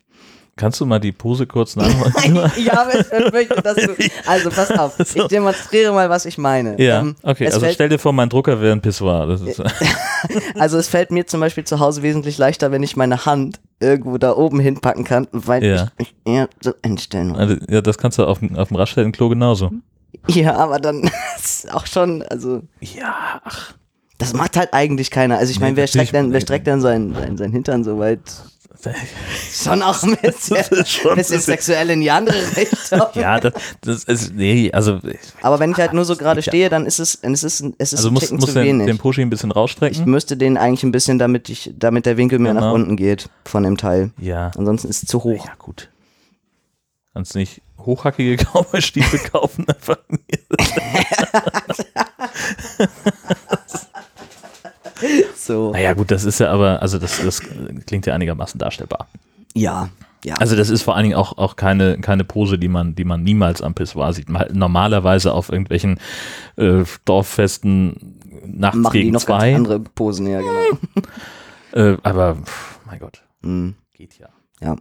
Kannst 0.57 0.79
du 0.81 0.85
mal 0.85 0.99
die 0.99 1.11
Pose 1.13 1.47
kurz 1.47 1.75
nachmachen? 1.75 2.13
ich 2.57 2.69
möchte, 3.31 3.61
dass 3.61 3.75
du, 3.75 3.95
also 4.27 4.49
pass 4.49 4.69
auf, 4.71 4.99
ich 4.99 5.23
demonstriere 5.27 5.93
mal, 5.93 6.09
was 6.09 6.25
ich 6.25 6.37
meine. 6.37 6.79
ja, 6.79 6.99
Ähm, 6.99 7.15
okay. 7.23 7.45
Also 7.47 7.61
fällt- 7.61 7.73
stell 7.75 7.89
dir 7.89 7.97
vor, 7.97 8.13
mein 8.13 8.29
Drucker 8.29 8.59
wäre 8.61 8.73
ein 8.73 8.81
Pissoir. 8.81 9.25
Das 9.27 9.41
ist, 9.41 9.61
Also 10.59 10.77
es 10.77 10.87
fällt 10.87 11.09
mir 11.11 11.25
zum 11.25 11.39
Beispiel 11.39 11.63
zu 11.63 11.79
Hause 11.79 12.03
wesentlich 12.03 12.37
leichter, 12.37 12.71
wenn 12.71 12.83
ich 12.83 12.95
meine 12.95 13.25
Hand 13.25 13.59
irgendwo 13.79 14.17
da 14.17 14.33
oben 14.35 14.59
hinpacken 14.59 15.03
kann, 15.05 15.27
weil 15.31 15.63
Ja. 15.63 15.87
ich, 15.97 16.07
ich 16.09 16.15
eher 16.31 16.49
so 16.61 16.73
einstellen 16.83 17.29
muss. 17.29 17.39
also, 17.39 17.55
ja, 17.69 17.81
das 17.81 17.97
kannst 17.97 18.19
du 18.19 18.25
auf, 18.25 18.39
dem- 18.39 18.55
auf 18.55 18.67
dem 18.67 18.77
Raststättenklo 18.77 19.29
genauso. 19.29 19.71
Ja, 20.27 20.57
aber 20.57 20.79
dann 20.79 21.09
ist 21.37 21.73
auch 21.73 21.87
schon, 21.87 22.21
also 22.23 22.61
Ja, 22.81 23.41
ach. 23.43 23.73
das 24.19 24.33
macht 24.33 24.57
halt 24.57 24.73
eigentlich 24.73 25.09
keiner. 25.09 25.37
Also 25.39 25.51
ich 25.51 25.59
meine, 25.61 25.75
wer 25.77 25.87
streckt 25.87 26.13
denn, 26.13 26.33
wer 26.33 26.41
streckt 26.41 26.67
denn 26.67 26.81
sein, 26.81 27.15
sein, 27.15 27.37
sein 27.37 27.51
Hintern 27.51 27.83
so 27.83 27.97
weit? 27.97 28.19
Schon 29.63 29.81
auch 29.81 30.01
ein 30.03 30.17
bisschen, 30.21 30.57
ist 30.57 31.05
ein 31.05 31.15
bisschen 31.15 31.39
sexuell 31.41 31.89
in 31.91 32.01
die 32.01 32.11
andere 32.11 32.37
Richtung. 32.57 33.01
Ja, 33.15 33.39
das, 33.39 33.53
das 33.81 34.03
ist, 34.05 34.33
nee, 34.33 34.71
also, 34.71 34.99
Aber 35.41 35.59
wenn 35.59 35.71
ich 35.71 35.77
halt 35.77 35.93
nur 35.93 36.05
so 36.05 36.15
gerade 36.15 36.41
stehe, 36.41 36.69
dann 36.69 36.85
ist 36.85 36.99
es, 36.99 37.15
es 37.21 37.43
ist, 37.43 37.63
es 37.77 37.93
ist 37.93 37.97
also 37.99 38.09
ein 38.09 38.13
muss, 38.13 38.23
Ticken 38.23 38.37
muss 38.37 38.49
zu 38.49 38.53
den, 38.55 38.65
wenig. 38.65 38.87
den 38.87 38.97
Pushy 38.97 39.21
ein 39.21 39.29
bisschen 39.29 39.51
ich 39.51 39.55
rausstrecken. 39.55 40.09
müsste 40.09 40.37
den 40.37 40.57
eigentlich 40.57 40.83
ein 40.83 40.91
bisschen, 40.91 41.19
damit 41.19 41.49
ich, 41.49 41.71
damit 41.77 42.05
der 42.05 42.17
Winkel 42.17 42.39
mehr 42.39 42.53
nach 42.53 42.61
Genau. 42.61 42.73
unten 42.75 42.95
geht 42.97 43.29
von 43.45 43.63
dem 43.63 43.77
Teil. 43.77 44.11
Ja, 44.17 44.51
Ansonsten 44.57 44.87
ist 44.89 45.03
es 45.03 45.09
zu 45.09 45.23
hoch. 45.23 45.45
ja, 45.45 45.53
gut. 45.57 45.89
Kannst 47.13 47.35
nicht 47.35 47.61
hochhackige 47.79 48.37
Cowboy-Stiefel 48.37 49.19
kaufen? 49.31 49.65
Einfach. 49.67 49.97
So. 55.35 55.71
Naja, 55.71 55.93
gut, 55.93 56.11
das 56.11 56.23
ist 56.25 56.39
ja 56.39 56.51
aber, 56.51 56.81
also 56.81 56.99
das, 56.99 57.19
das 57.23 57.41
klingt 57.91 58.05
ja 58.05 58.13
einigermaßen 58.15 58.57
darstellbar. 58.57 59.07
Ja, 59.53 59.89
ja. 60.23 60.35
Also 60.35 60.55
das 60.55 60.69
ist 60.69 60.81
vor 60.83 60.95
allen 60.95 61.03
Dingen 61.03 61.15
auch, 61.15 61.37
auch 61.37 61.57
keine, 61.57 61.97
keine 61.99 62.23
Pose, 62.23 62.57
die 62.57 62.69
man, 62.69 62.95
die 62.95 63.03
man 63.03 63.21
niemals 63.23 63.61
am 63.61 63.73
Pissoir 63.73 64.13
sieht. 64.13 64.27
Normalerweise 64.29 65.33
auf 65.33 65.49
irgendwelchen 65.51 65.99
äh, 66.55 66.83
Dorffesten 67.05 68.17
nachts 68.45 68.77
machen 68.77 68.93
die 68.93 68.99
gegen 69.01 69.11
noch 69.11 69.21
zwei. 69.21 69.51
ganz 69.51 69.57
andere 69.57 69.79
Posen, 69.81 70.27
ja, 70.27 70.39
genau. 70.39 71.03
Äh, 71.73 71.97
aber 72.03 72.35
pff, 72.35 72.79
mein 72.85 72.99
Gott, 72.99 73.23
Hm, 73.43 73.75
geht 73.93 74.17
ja. 74.19 74.27
ja. 74.61 74.75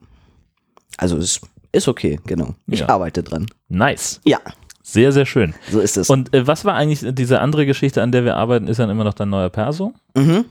Also 0.96 1.16
es 1.18 1.40
ist 1.72 1.86
okay, 1.88 2.18
genau. 2.26 2.54
Ich 2.66 2.80
Ja. 2.80 2.88
arbeite 2.88 3.22
dran. 3.22 3.46
Nice. 3.68 4.20
Ja, 4.24 4.38
Sehr, 4.82 5.12
sehr 5.12 5.24
schön. 5.24 5.54
so 5.70 5.78
ist 5.78 5.96
es. 5.96 6.10
Und 6.10 6.34
äh, 6.34 6.46
was 6.48 6.64
war 6.64 6.74
eigentlich 6.74 7.14
diese 7.14 7.40
andere 7.40 7.64
Geschichte, 7.64 8.02
an 8.02 8.10
der 8.10 8.24
wir 8.24 8.36
arbeiten, 8.36 8.66
ist 8.66 8.78
dann 8.80 8.90
immer 8.90 9.04
noch 9.04 9.14
dein 9.14 9.30
neuer 9.30 9.50
Perso? 9.50 9.92
mhm. 10.16 10.44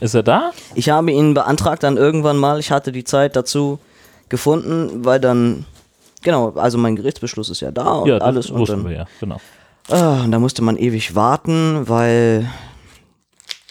Ist 0.00 0.14
er 0.14 0.22
da? 0.22 0.50
Ich 0.74 0.90
habe 0.90 1.10
ihn 1.10 1.34
beantragt 1.34 1.82
dann 1.82 1.96
irgendwann 1.96 2.36
mal. 2.36 2.58
Ich 2.60 2.70
hatte 2.70 2.92
die 2.92 3.04
Zeit 3.04 3.36
dazu 3.36 3.78
gefunden, 4.28 5.04
weil 5.04 5.20
dann, 5.20 5.64
genau, 6.22 6.52
also 6.56 6.78
mein 6.78 6.96
Gerichtsbeschluss 6.96 7.50
ist 7.50 7.60
ja 7.60 7.70
da 7.70 7.92
und 7.92 8.08
ja, 8.08 8.18
das 8.18 8.26
alles. 8.26 8.50
Und 8.50 8.60
wussten 8.60 8.82
dann, 8.82 8.90
wir 8.90 8.96
ja, 8.98 9.06
genau. 9.20 9.40
Ah, 9.90 10.22
und 10.24 10.32
da 10.32 10.38
musste 10.38 10.62
man 10.62 10.76
ewig 10.76 11.14
warten, 11.14 11.88
weil 11.88 12.46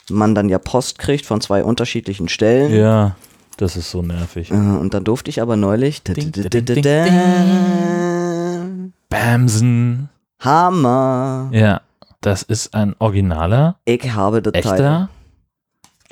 man 0.09 0.33
dann 0.35 0.49
ja 0.49 0.57
Post 0.57 0.97
kriegt 0.99 1.25
von 1.25 1.41
zwei 1.41 1.63
unterschiedlichen 1.63 2.27
Stellen. 2.27 2.73
Ja, 2.75 3.15
das 3.57 3.75
ist 3.77 3.91
so 3.91 4.01
nervig. 4.01 4.51
Äh, 4.51 4.55
Und 4.55 4.93
dann 4.93 5.03
durfte 5.03 5.29
ich 5.29 5.41
aber 5.41 5.55
neulich. 5.57 6.01
Ding, 6.03 6.31
ding, 6.31 6.65
ding, 6.65 8.93
Bamsen. 9.09 10.09
Hammer. 10.39 11.49
Ja, 11.51 11.81
das 12.21 12.43
ist 12.43 12.73
ein 12.73 12.95
originaler, 12.99 13.77
Ich 13.85 14.11
habe 14.13 14.41
das 14.41 14.53
Teil. 14.53 14.73
echter 14.73 15.09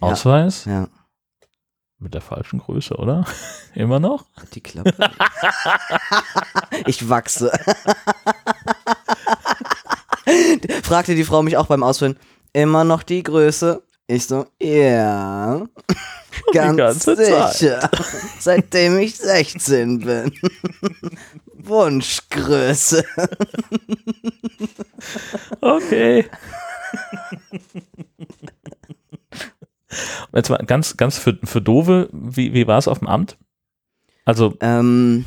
Ausweis 0.02 0.66
Ja, 0.66 0.88
mit 2.00 2.14
der 2.14 2.22
falschen 2.22 2.60
Größe, 2.60 2.96
oder? 2.96 3.26
Immer 3.74 4.00
noch? 4.00 4.26
die 4.54 4.62
Klappe. 4.62 4.94
ich 6.86 7.08
wachse. 7.10 7.52
Fragte 10.84 11.16
die 11.16 11.24
Frau 11.24 11.42
mich 11.42 11.58
auch 11.58 11.68
beim 11.68 11.84
Ausfüllen. 11.84 12.18
Immer 12.54 12.84
noch 12.84 13.04
die 13.04 13.24
Größe? 13.24 13.82
Ich 14.08 14.28
so, 14.28 14.46
ja. 14.62 15.66
Ganz 16.54 16.78
ganze 16.78 17.16
Zeit. 17.16 17.54
sicher. 17.54 17.90
Seitdem 18.40 19.00
ich 19.00 19.18
16 19.18 20.00
bin. 20.00 20.32
Wunschgröße. 21.56 23.04
Okay. 25.62 26.30
Jetzt 30.34 30.50
mal 30.50 30.58
ganz, 30.66 30.98
ganz 30.98 31.18
für, 31.18 31.38
für 31.44 31.62
Dove, 31.62 32.10
wie, 32.12 32.54
wie 32.54 32.68
war 32.68 32.78
es 32.78 32.88
auf 32.88 33.00
dem 33.00 33.08
Amt? 33.08 33.38
Also, 34.26 34.56
Ähm, 34.60 35.26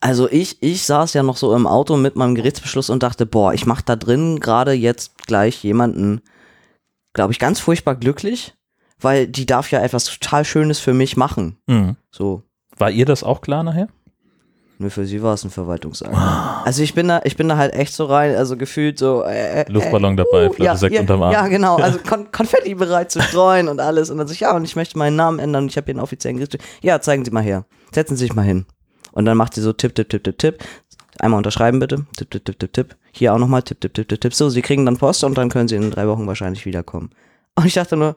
also 0.00 0.28
ich, 0.28 0.60
ich 0.62 0.82
saß 0.82 1.14
ja 1.14 1.22
noch 1.22 1.36
so 1.36 1.54
im 1.54 1.66
Auto 1.66 1.96
mit 1.96 2.16
meinem 2.16 2.34
Gerichtsbeschluss 2.34 2.90
und 2.90 3.04
dachte, 3.04 3.24
boah, 3.24 3.54
ich 3.54 3.66
mach 3.66 3.82
da 3.82 3.94
drin 3.94 4.40
gerade 4.40 4.72
jetzt 4.72 5.16
gleich 5.26 5.62
jemanden, 5.62 6.22
glaube 7.12 7.32
ich, 7.32 7.38
ganz 7.38 7.60
furchtbar 7.60 7.94
glücklich, 7.94 8.54
weil 9.00 9.28
die 9.28 9.46
darf 9.46 9.70
ja 9.70 9.80
etwas 9.80 10.06
total 10.06 10.44
Schönes 10.44 10.80
für 10.80 10.92
mich 10.92 11.16
machen. 11.16 11.56
mh. 11.68 11.94
So. 12.10 12.42
war 12.76 12.90
ihr 12.90 13.06
das 13.06 13.22
auch 13.22 13.42
klar 13.42 13.62
nachher? 13.62 13.88
Nur 14.82 14.90
für 14.90 15.06
sie 15.06 15.22
war 15.22 15.34
es 15.34 15.44
ein 15.44 15.50
Verwaltungsakt. 15.50 16.12
Also 16.64 16.82
ich 16.82 16.92
bin 16.92 17.06
da, 17.06 17.20
ich 17.22 17.36
bin 17.36 17.48
da 17.48 17.56
halt 17.56 17.72
echt 17.72 17.94
so 17.94 18.04
rein, 18.06 18.34
also 18.34 18.56
gefühlt 18.56 18.98
so 18.98 19.22
äh, 19.22 19.60
äh, 19.60 19.64
Luftballon 19.68 20.16
dabei, 20.16 20.50
Flasche 20.50 20.64
ja, 20.64 20.76
Sekt 20.76 20.94
ja, 20.96 21.02
unterm 21.02 21.22
Arm. 21.22 21.32
Ja, 21.32 21.46
genau. 21.46 21.76
Also 21.76 22.00
Kon 22.00 22.32
Konfetti 22.32 22.74
bereit 22.74 23.12
zu 23.12 23.22
streuen 23.22 23.68
und 23.68 23.78
alles. 23.78 24.10
Und 24.10 24.18
dann 24.18 24.26
so, 24.26 24.34
ja, 24.34 24.56
und 24.56 24.64
ich 24.64 24.74
möchte 24.74 24.98
meinen 24.98 25.14
Namen 25.14 25.38
ändern 25.38 25.62
und 25.62 25.70
ich 25.70 25.76
habe 25.76 25.84
hier 25.84 25.94
einen 25.94 26.02
offiziellen 26.02 26.36
Gerichtsbeschluss. 26.36 26.68
Ja, 26.82 27.00
zeigen 27.00 27.24
Sie 27.24 27.30
mal 27.30 27.44
her. 27.44 27.64
Setzen 27.94 28.16
Sie 28.16 28.24
sich 28.24 28.34
mal 28.34 28.42
hin. 28.42 28.66
Und 29.12 29.24
dann 29.24 29.36
macht 29.36 29.54
sie 29.54 29.60
so 29.60 29.72
Tipp, 29.72 29.94
Tipp, 29.94 30.08
Tipp, 30.08 30.24
Tipp, 30.24 30.38
Tipp. 30.38 30.64
Einmal 31.20 31.38
unterschreiben 31.38 31.78
bitte. 31.78 32.04
Tipp, 32.16 32.28
Tipp, 32.32 32.44
Tipp, 32.44 32.58
Tipp, 32.58 32.72
Tipp. 32.72 32.96
Hier 33.12 33.32
auch 33.32 33.38
nochmal 33.38 33.62
Tipp, 33.62 33.80
Tipp, 33.80 33.94
Tipp, 33.94 34.08
Tipp, 34.08 34.20
Tipp. 34.20 34.34
So, 34.34 34.50
Sie 34.50 34.62
kriegen 34.62 34.84
dann 34.84 34.96
Post 34.96 35.22
und 35.22 35.38
dann 35.38 35.48
können 35.48 35.68
Sie 35.68 35.76
in 35.76 35.92
drei 35.92 36.08
Wochen 36.08 36.26
wahrscheinlich 36.26 36.66
wiederkommen. 36.66 37.10
Und 37.54 37.66
ich 37.66 37.74
dachte 37.74 37.96
nur, 37.96 38.16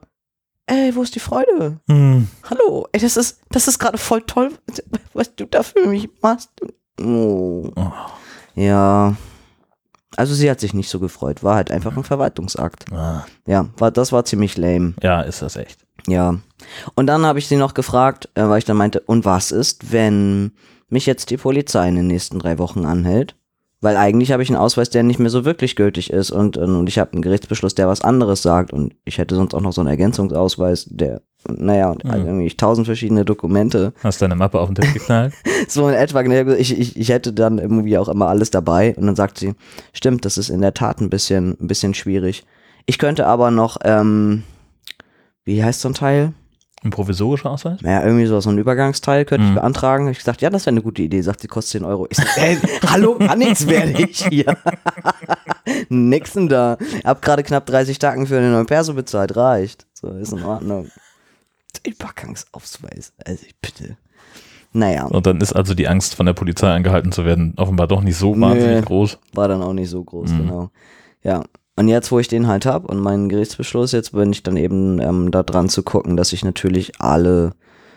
ey, 0.67 0.95
wo 0.95 1.01
ist 1.03 1.15
die 1.15 1.19
Freude? 1.19 1.79
Hm. 1.89 2.27
Hallo, 2.49 2.87
ey, 2.91 2.99
das 2.99 3.17
ist, 3.17 3.39
das 3.49 3.67
ist 3.67 3.79
gerade 3.79 3.97
voll 3.97 4.21
toll, 4.23 4.51
was 5.13 5.35
du 5.35 5.45
da 5.45 5.63
für 5.63 5.85
mich 5.87 6.09
machst. 6.21 6.49
Oh. 6.99 7.69
Oh. 7.75 7.91
Ja. 8.55 9.15
Also 10.17 10.33
sie 10.33 10.49
hat 10.49 10.61
sich 10.61 10.73
nicht 10.73 10.89
so 10.89 10.99
gefreut, 10.99 11.43
war 11.43 11.55
halt 11.55 11.71
einfach 11.71 11.95
ein 11.97 12.03
Verwaltungsakt. 12.05 12.85
Ah, 12.93 13.25
Ja, 13.45 13.67
war, 13.77 13.91
das 13.91 14.11
war 14.13 14.23
ziemlich 14.23 14.55
lame. 14.57 14.93
ja, 15.03 15.21
ist 15.21 15.41
das 15.41 15.57
echt. 15.57 15.85
Ja. 16.07 16.35
Und 16.95 17.07
dann 17.07 17.25
habe 17.25 17.39
ich 17.39 17.47
sie 17.47 17.57
noch 17.57 17.73
gefragt, 17.73 18.29
äh, 18.35 18.47
weil 18.47 18.59
ich 18.59 18.65
dann 18.65 18.77
meinte, 18.77 19.01
und 19.01 19.25
was 19.25 19.51
ist, 19.51 19.91
wenn 19.91 20.53
mich 20.87 21.05
jetzt 21.05 21.31
die 21.31 21.37
Polizei 21.37 21.89
in 21.89 21.95
den 21.95 22.07
nächsten 22.07 22.39
drei 22.39 22.57
Wochen 22.59 22.85
anhält? 22.85 23.35
Weil 23.81 23.97
eigentlich 23.97 24.31
habe 24.31 24.41
ich 24.41 24.49
einen 24.49 24.57
Ausweis, 24.57 24.89
der 24.89 25.03
nicht 25.03 25.19
mehr 25.19 25.29
so 25.29 25.45
wirklich 25.45 25.75
gültig 25.75 26.09
ist 26.09 26.31
und, 26.31 26.57
und 26.57 26.87
ich 26.87 26.97
habe 26.97 27.11
einen 27.13 27.21
Gerichtsbeschluss, 27.21 27.75
der 27.75 27.87
was 27.87 28.01
anderes 28.01 28.41
sagt 28.41 28.73
und 28.73 28.95
ich 29.03 29.17
hätte 29.17 29.35
sonst 29.35 29.53
auch 29.53 29.61
noch 29.61 29.73
so 29.73 29.81
einen 29.81 29.89
Ergänzungsausweis, 29.89 30.87
der, 30.89 31.21
naja, 31.47 31.89
und 31.91 32.03
Mhm. 32.05 32.11
irgendwie 32.25 32.49
tausend 32.49 32.87
verschiedene 32.87 33.25
Dokumente. 33.25 33.93
Hast 34.01 34.21
deine 34.21 34.35
Mappe 34.35 34.59
auf 34.59 34.69
den 34.69 34.75
Tisch 34.75 34.93
geknallt? 34.93 35.33
So 35.67 35.87
in 35.89 35.95
etwa, 35.95 36.21
ich, 36.53 36.79
ich, 36.79 36.95
ich 36.97 37.09
hätte 37.09 37.33
dann 37.33 37.57
irgendwie 37.57 37.97
auch 37.97 38.07
immer 38.07 38.27
alles 38.27 38.49
dabei 38.51 38.95
und 38.95 39.05
dann 39.07 39.15
sagt 39.15 39.37
sie, 39.39 39.53
stimmt, 39.93 40.23
das 40.25 40.37
ist 40.37 40.49
in 40.49 40.61
der 40.61 40.73
Tat 40.73 41.01
ein 41.01 41.09
bisschen, 41.09 41.57
ein 41.59 41.67
bisschen 41.67 41.93
schwierig. 41.93 42.43
Ich 42.85 42.97
könnte 42.97 43.25
aber 43.27 43.51
noch, 43.51 43.77
ähm, 43.83 44.43
wie 45.43 45.63
heißt 45.63 45.81
so 45.81 45.89
ein 45.89 45.93
Teil? 45.95 46.33
Ein 46.85 46.91
provisorischer 46.91 47.49
Ausweis? 47.49 47.81
Naja, 47.81 48.05
irgendwie 48.05 48.27
so, 48.27 48.39
so 48.39 48.49
ein 48.51 48.57
Übergangsteil 48.59 49.25
könnte 49.25 49.43
Mhm. 49.45 49.49
ich 49.53 49.55
beantragen. 49.55 50.05
Hab 50.05 50.11
Ich 50.11 50.19
gesagt, 50.19 50.41
ja, 50.41 50.49
das 50.51 50.65
wäre 50.65 50.73
eine 50.75 50.83
gute 50.83 51.01
Idee. 51.01 51.19
Sagt 51.21 51.41
sie, 51.41 51.47
kostet 51.47 51.81
10 51.81 51.83
Euro. 51.83 52.07
Ich 52.09 52.17
so, 52.17 52.23
ey, 52.37 52.57
hallo, 52.87 53.15
kann 53.17 53.39
nichts 53.39 53.67
werde 53.67 54.01
ich 54.03 54.23
hier. 54.27 54.55
Nix 55.89 56.33
denn 56.33 56.47
da. 56.47 56.77
Hab 57.03 57.21
gerade 57.21 57.41
knapp 57.43 57.65
30 57.65 57.97
Tagen 57.99 58.27
für 58.27 58.37
einen 58.37 58.51
neuen 58.51 58.67
Perso 58.67 58.93
bezahlt. 58.93 59.35
Reicht. 59.35 59.87
So, 59.93 60.09
ist 60.09 60.31
in 60.31 60.43
Ordnung. 60.43 60.89
Übergangsausweis. 61.85 63.13
Also, 63.25 63.45
bitte. 63.61 63.97
Naja, 64.73 65.05
Und 65.05 65.25
dann 65.25 65.39
ist 65.39 65.53
also 65.53 65.73
die 65.73 65.87
Angst, 65.87 66.15
von 66.15 66.25
der 66.25 66.33
Polizei 66.33 66.69
angehalten 66.69 67.11
zu 67.13 67.23
werden, 67.25 67.53
offenbar 67.57 67.87
doch 67.87 68.01
nicht 68.01 68.17
so 68.17 68.39
wahnsinnig 68.39 68.81
Nö. 68.81 68.85
groß. 68.85 69.17
war 69.33 69.47
dann 69.47 69.61
auch 69.61 69.71
nicht 69.73 69.89
so 69.89 70.03
groß, 70.03 70.31
Mhm. 70.31 70.37
genau. 70.37 70.69
Ja. 71.23 71.43
Und 71.77 71.89
jetzt, 71.89 72.11
wo 72.11 72.19
ich 72.19 72.29
den 72.29 72.47
halt 72.47 72.65
hab 72.65 72.89
und 72.89 72.99
meinen 72.99 73.27
Gerichtsbeschluss, 73.27 73.91
jetzt 73.91 74.13
bin 74.13 74.31
ich 74.31 74.43
dann 74.43 74.55
eben 74.55 75.01
ähm, 75.01 75.31
da 75.31 75.43
dran 75.43 75.67
zu 75.67 75.83
gucken, 75.83 76.15
dass 76.15 76.31
ich 76.31 76.45
natürlich 76.45 77.01
alle 77.01 77.53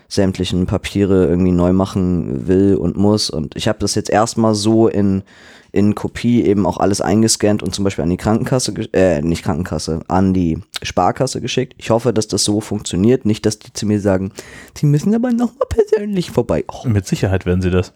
sämtlichen 0.08 0.66
Papiere 0.66 1.26
irgendwie 1.26 1.52
neu 1.52 1.72
machen 1.72 2.48
will 2.48 2.74
und 2.74 2.96
muss. 2.96 3.30
Und 3.30 3.54
ich 3.56 3.68
habe 3.68 3.78
das 3.78 3.94
jetzt 3.94 4.10
erstmal 4.10 4.54
so 4.54 4.88
in, 4.88 5.22
in 5.70 5.94
Kopie 5.94 6.44
eben 6.44 6.66
auch 6.66 6.78
alles 6.78 7.00
eingescannt 7.00 7.62
und 7.62 7.74
zum 7.74 7.84
Beispiel 7.84 8.02
an 8.02 8.10
die 8.10 8.16
Krankenkasse, 8.16 8.74
äh, 8.94 9.20
nicht 9.20 9.44
Krankenkasse, 9.44 10.00
an 10.08 10.32
die 10.34 10.58
Sparkasse 10.82 11.40
geschickt. 11.40 11.74
Ich 11.78 11.90
hoffe, 11.90 12.12
dass 12.12 12.26
das 12.26 12.42
so 12.42 12.60
funktioniert. 12.60 13.26
Nicht, 13.26 13.46
dass 13.46 13.58
die 13.60 13.72
zu 13.72 13.86
mir 13.86 14.00
sagen, 14.00 14.32
die 14.78 14.86
müssen 14.86 15.14
aber 15.14 15.30
nochmal 15.30 15.68
persönlich 15.68 16.30
vorbei. 16.30 16.64
Oh, 16.66 16.88
Mit 16.88 17.06
Sicherheit 17.06 17.46
werden 17.46 17.62
sie 17.62 17.70
das. 17.70 17.92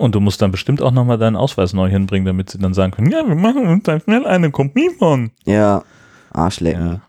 Und 0.00 0.14
du 0.14 0.20
musst 0.20 0.40
dann 0.40 0.50
bestimmt 0.50 0.80
auch 0.80 0.92
nochmal 0.92 1.18
deinen 1.18 1.36
Ausweis 1.36 1.74
neu 1.74 1.90
hinbringen, 1.90 2.24
damit 2.24 2.48
sie 2.48 2.56
dann 2.56 2.72
sagen 2.72 2.90
können, 2.90 3.10
ja, 3.10 3.28
wir 3.28 3.34
machen 3.34 3.66
uns 3.66 3.84
da 3.84 4.00
schnell 4.00 4.26
eine 4.26 4.50
Kopie 4.50 4.88
von. 4.98 5.30
ja, 5.44 5.84
Arschlecken. 6.32 6.86
Ja. 6.86 7.00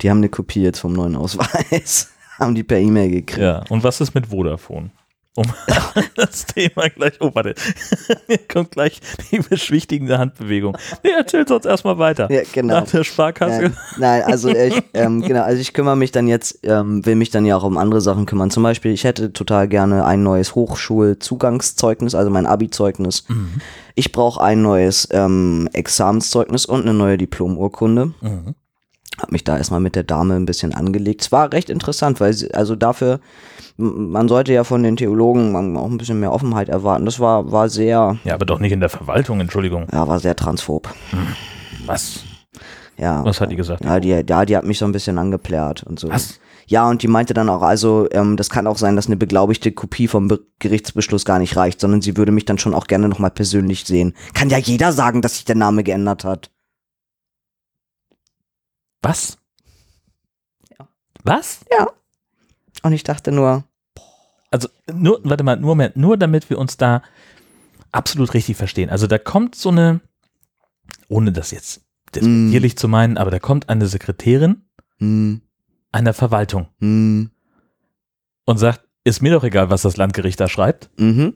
Die 0.00 0.10
haben 0.10 0.18
eine 0.18 0.28
Kopie 0.28 0.62
jetzt 0.62 0.78
vom 0.78 0.92
neuen 0.92 1.16
Ausweis. 1.16 2.12
haben 2.38 2.54
die 2.54 2.62
per 2.62 2.78
E-Mail 2.78 3.10
gekriegt. 3.10 3.42
ja. 3.42 3.64
Und 3.70 3.82
was 3.82 4.00
ist 4.00 4.14
mit 4.14 4.28
Vodafone? 4.28 4.90
Um 5.36 5.44
das 6.16 6.46
Thema 6.46 6.88
gleich, 6.88 7.20
oh 7.20 7.30
warte, 7.34 7.54
hier 8.26 8.38
kommt 8.48 8.70
gleich 8.70 9.00
die 9.30 9.38
beschwichtigende 9.38 10.18
Handbewegung. 10.18 10.76
Nee, 11.04 11.10
erzähl's 11.10 11.50
uns 11.50 11.66
erstmal 11.66 11.98
weiter. 11.98 12.30
Ja, 12.32 12.40
genau. 12.52 12.80
Nach 12.80 12.90
der 12.90 13.04
Sparkasse. 13.04 13.62
Nein, 13.62 13.76
nein, 13.98 14.22
also 14.22 14.48
ich, 14.48 14.82
ähm, 14.94 15.20
genau, 15.20 15.42
also 15.42 15.60
ich 15.60 15.74
kümmere 15.74 15.96
mich 15.96 16.10
dann 16.10 16.26
jetzt, 16.26 16.60
ähm, 16.62 17.04
will 17.04 17.16
mich 17.16 17.30
dann 17.30 17.44
ja 17.44 17.56
auch 17.56 17.64
um 17.64 17.76
andere 17.76 18.00
Sachen 18.00 18.24
kümmern. 18.24 18.50
Zum 18.50 18.62
Beispiel, 18.62 18.92
ich 18.92 19.04
hätte 19.04 19.32
total 19.32 19.68
gerne 19.68 20.06
ein 20.06 20.22
neues 20.22 20.54
Hochschulzugangszeugnis, 20.54 22.14
also 22.14 22.30
mein 22.30 22.46
Abi-Zeugnis. 22.46 23.24
Ich 23.94 24.12
brauche 24.12 24.42
ein 24.42 24.62
neues 24.62 25.08
ähm, 25.10 25.68
Examenszeugnis 25.72 26.66
und 26.66 26.82
eine 26.82 26.94
neue 26.94 27.18
Diplomurkunde. 27.18 28.12
Mhm. 28.20 28.54
Hab 29.20 29.32
mich 29.32 29.44
da 29.44 29.56
erstmal 29.56 29.80
mit 29.80 29.96
der 29.96 30.02
Dame 30.02 30.34
ein 30.34 30.44
bisschen 30.46 30.74
angelegt. 30.74 31.22
Es 31.22 31.32
war 31.32 31.52
recht 31.52 31.70
interessant, 31.70 32.20
weil 32.20 32.32
sie, 32.34 32.52
also 32.52 32.76
dafür, 32.76 33.20
man 33.78 34.28
sollte 34.28 34.52
ja 34.52 34.62
von 34.64 34.82
den 34.82 34.96
Theologen 34.96 35.76
auch 35.76 35.86
ein 35.90 35.96
bisschen 35.98 36.20
mehr 36.20 36.32
Offenheit 36.32 36.68
erwarten. 36.68 37.04
Das 37.06 37.18
war, 37.18 37.50
war 37.50 37.68
sehr, 37.68 38.18
Ja, 38.24 38.34
aber 38.34 38.44
doch 38.46 38.58
nicht 38.60 38.72
in 38.72 38.80
der 38.80 38.88
Verwaltung, 38.90 39.40
Entschuldigung. 39.40 39.86
ja, 39.92 40.06
war 40.06 40.20
sehr 40.20 40.36
transphob. 40.36 40.92
Was? 41.86 42.24
Ja. 42.98 43.24
Was 43.24 43.40
hat 43.40 43.50
die 43.50 43.56
gesagt? 43.56 43.84
Ja, 43.84 44.00
die, 44.00 44.08
ja, 44.08 44.44
die 44.44 44.56
hat 44.56 44.64
mich 44.64 44.78
so 44.78 44.84
ein 44.84 44.92
bisschen 44.92 45.18
angeplärt 45.18 45.82
und 45.82 45.98
so. 45.98 46.08
Was? 46.08 46.38
Ja, 46.68 46.88
und 46.88 47.02
die 47.02 47.08
meinte 47.08 47.32
dann 47.32 47.48
auch, 47.48 47.62
also 47.62 48.08
ähm, 48.10 48.36
das 48.36 48.50
kann 48.50 48.66
auch 48.66 48.76
sein, 48.78 48.96
dass 48.96 49.06
eine 49.06 49.16
beglaubigte 49.16 49.70
Kopie 49.72 50.08
vom 50.08 50.28
Be 50.28 50.40
Gerichtsbeschluss 50.58 51.24
gar 51.24 51.38
nicht 51.38 51.56
reicht, 51.56 51.80
sondern 51.80 52.00
sie 52.02 52.16
würde 52.16 52.32
mich 52.32 52.44
dann 52.44 52.58
schon 52.58 52.74
auch 52.74 52.86
gerne 52.86 53.08
nochmal 53.08 53.30
persönlich 53.30 53.84
sehen. 53.84 54.14
Kann 54.34 54.50
ja 54.50 54.58
jeder 54.58 54.90
sagen, 54.92 55.22
dass 55.22 55.34
sich 55.36 55.44
der 55.44 55.54
Name 55.54 55.84
geändert 55.84 56.24
hat. 56.24 56.50
Was? 59.02 59.38
Ja. 60.78 60.88
Was? 61.22 61.60
Und 62.82 62.92
ich 62.92 63.02
dachte 63.04 63.32
nur, 63.32 63.64
Also 64.50 64.68
nur, 64.92 65.20
warte 65.24 65.44
mal, 65.44 65.56
nur, 65.56 65.74
mehr, 65.76 65.92
nur 65.94 66.16
damit 66.16 66.50
wir 66.50 66.58
uns 66.58 66.76
da 66.76 67.02
absolut 67.92 68.34
richtig 68.34 68.56
verstehen. 68.56 68.90
Also 68.90 69.06
da 69.06 69.18
kommt 69.18 69.54
so 69.54 69.70
eine, 69.70 70.00
ohne 71.08 71.32
das 71.32 71.50
jetzt 71.50 71.82
despektierlich 72.14 72.76
zu 72.78 72.88
meinen, 72.88 73.18
aber 73.18 73.30
da 73.30 73.38
kommt 73.38 73.68
eine 73.68 73.86
Sekretärin 73.86 74.62
hm, 74.98 75.40
einer 75.92 76.12
Verwaltung 76.14 76.68
hm, 76.80 77.30
und 78.44 78.58
sagt, 78.58 78.82
ist 79.04 79.22
mir 79.22 79.32
doch 79.32 79.44
egal, 79.44 79.70
was 79.70 79.82
das 79.82 79.96
Landgericht 79.96 80.40
da 80.40 80.48
schreibt. 80.48 80.90
mhm. 80.98 81.34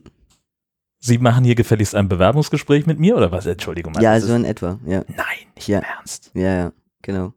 Sie 1.03 1.17
machen 1.17 1.45
hier 1.45 1.55
gefälligst 1.55 1.95
ein 1.95 2.11
Bewerbungsgespräch 2.11 2.85
mit 2.85 2.99
mir 2.99 3.17
oder 3.17 3.33
was? 3.33 3.47
Entschuldigung. 3.47 3.95
Ja, 4.01 4.17
das 4.17 4.25
so 4.25 4.35
in 4.35 4.45
etwa, 4.45 4.79
ja. 4.85 5.03
nein, 5.09 5.47
nicht 5.57 5.67
Ja. 5.67 5.79
im 5.79 5.85
Ernst. 5.85 6.31
Ja, 6.35 6.55
ja, 6.55 6.73
genau. 7.01 7.33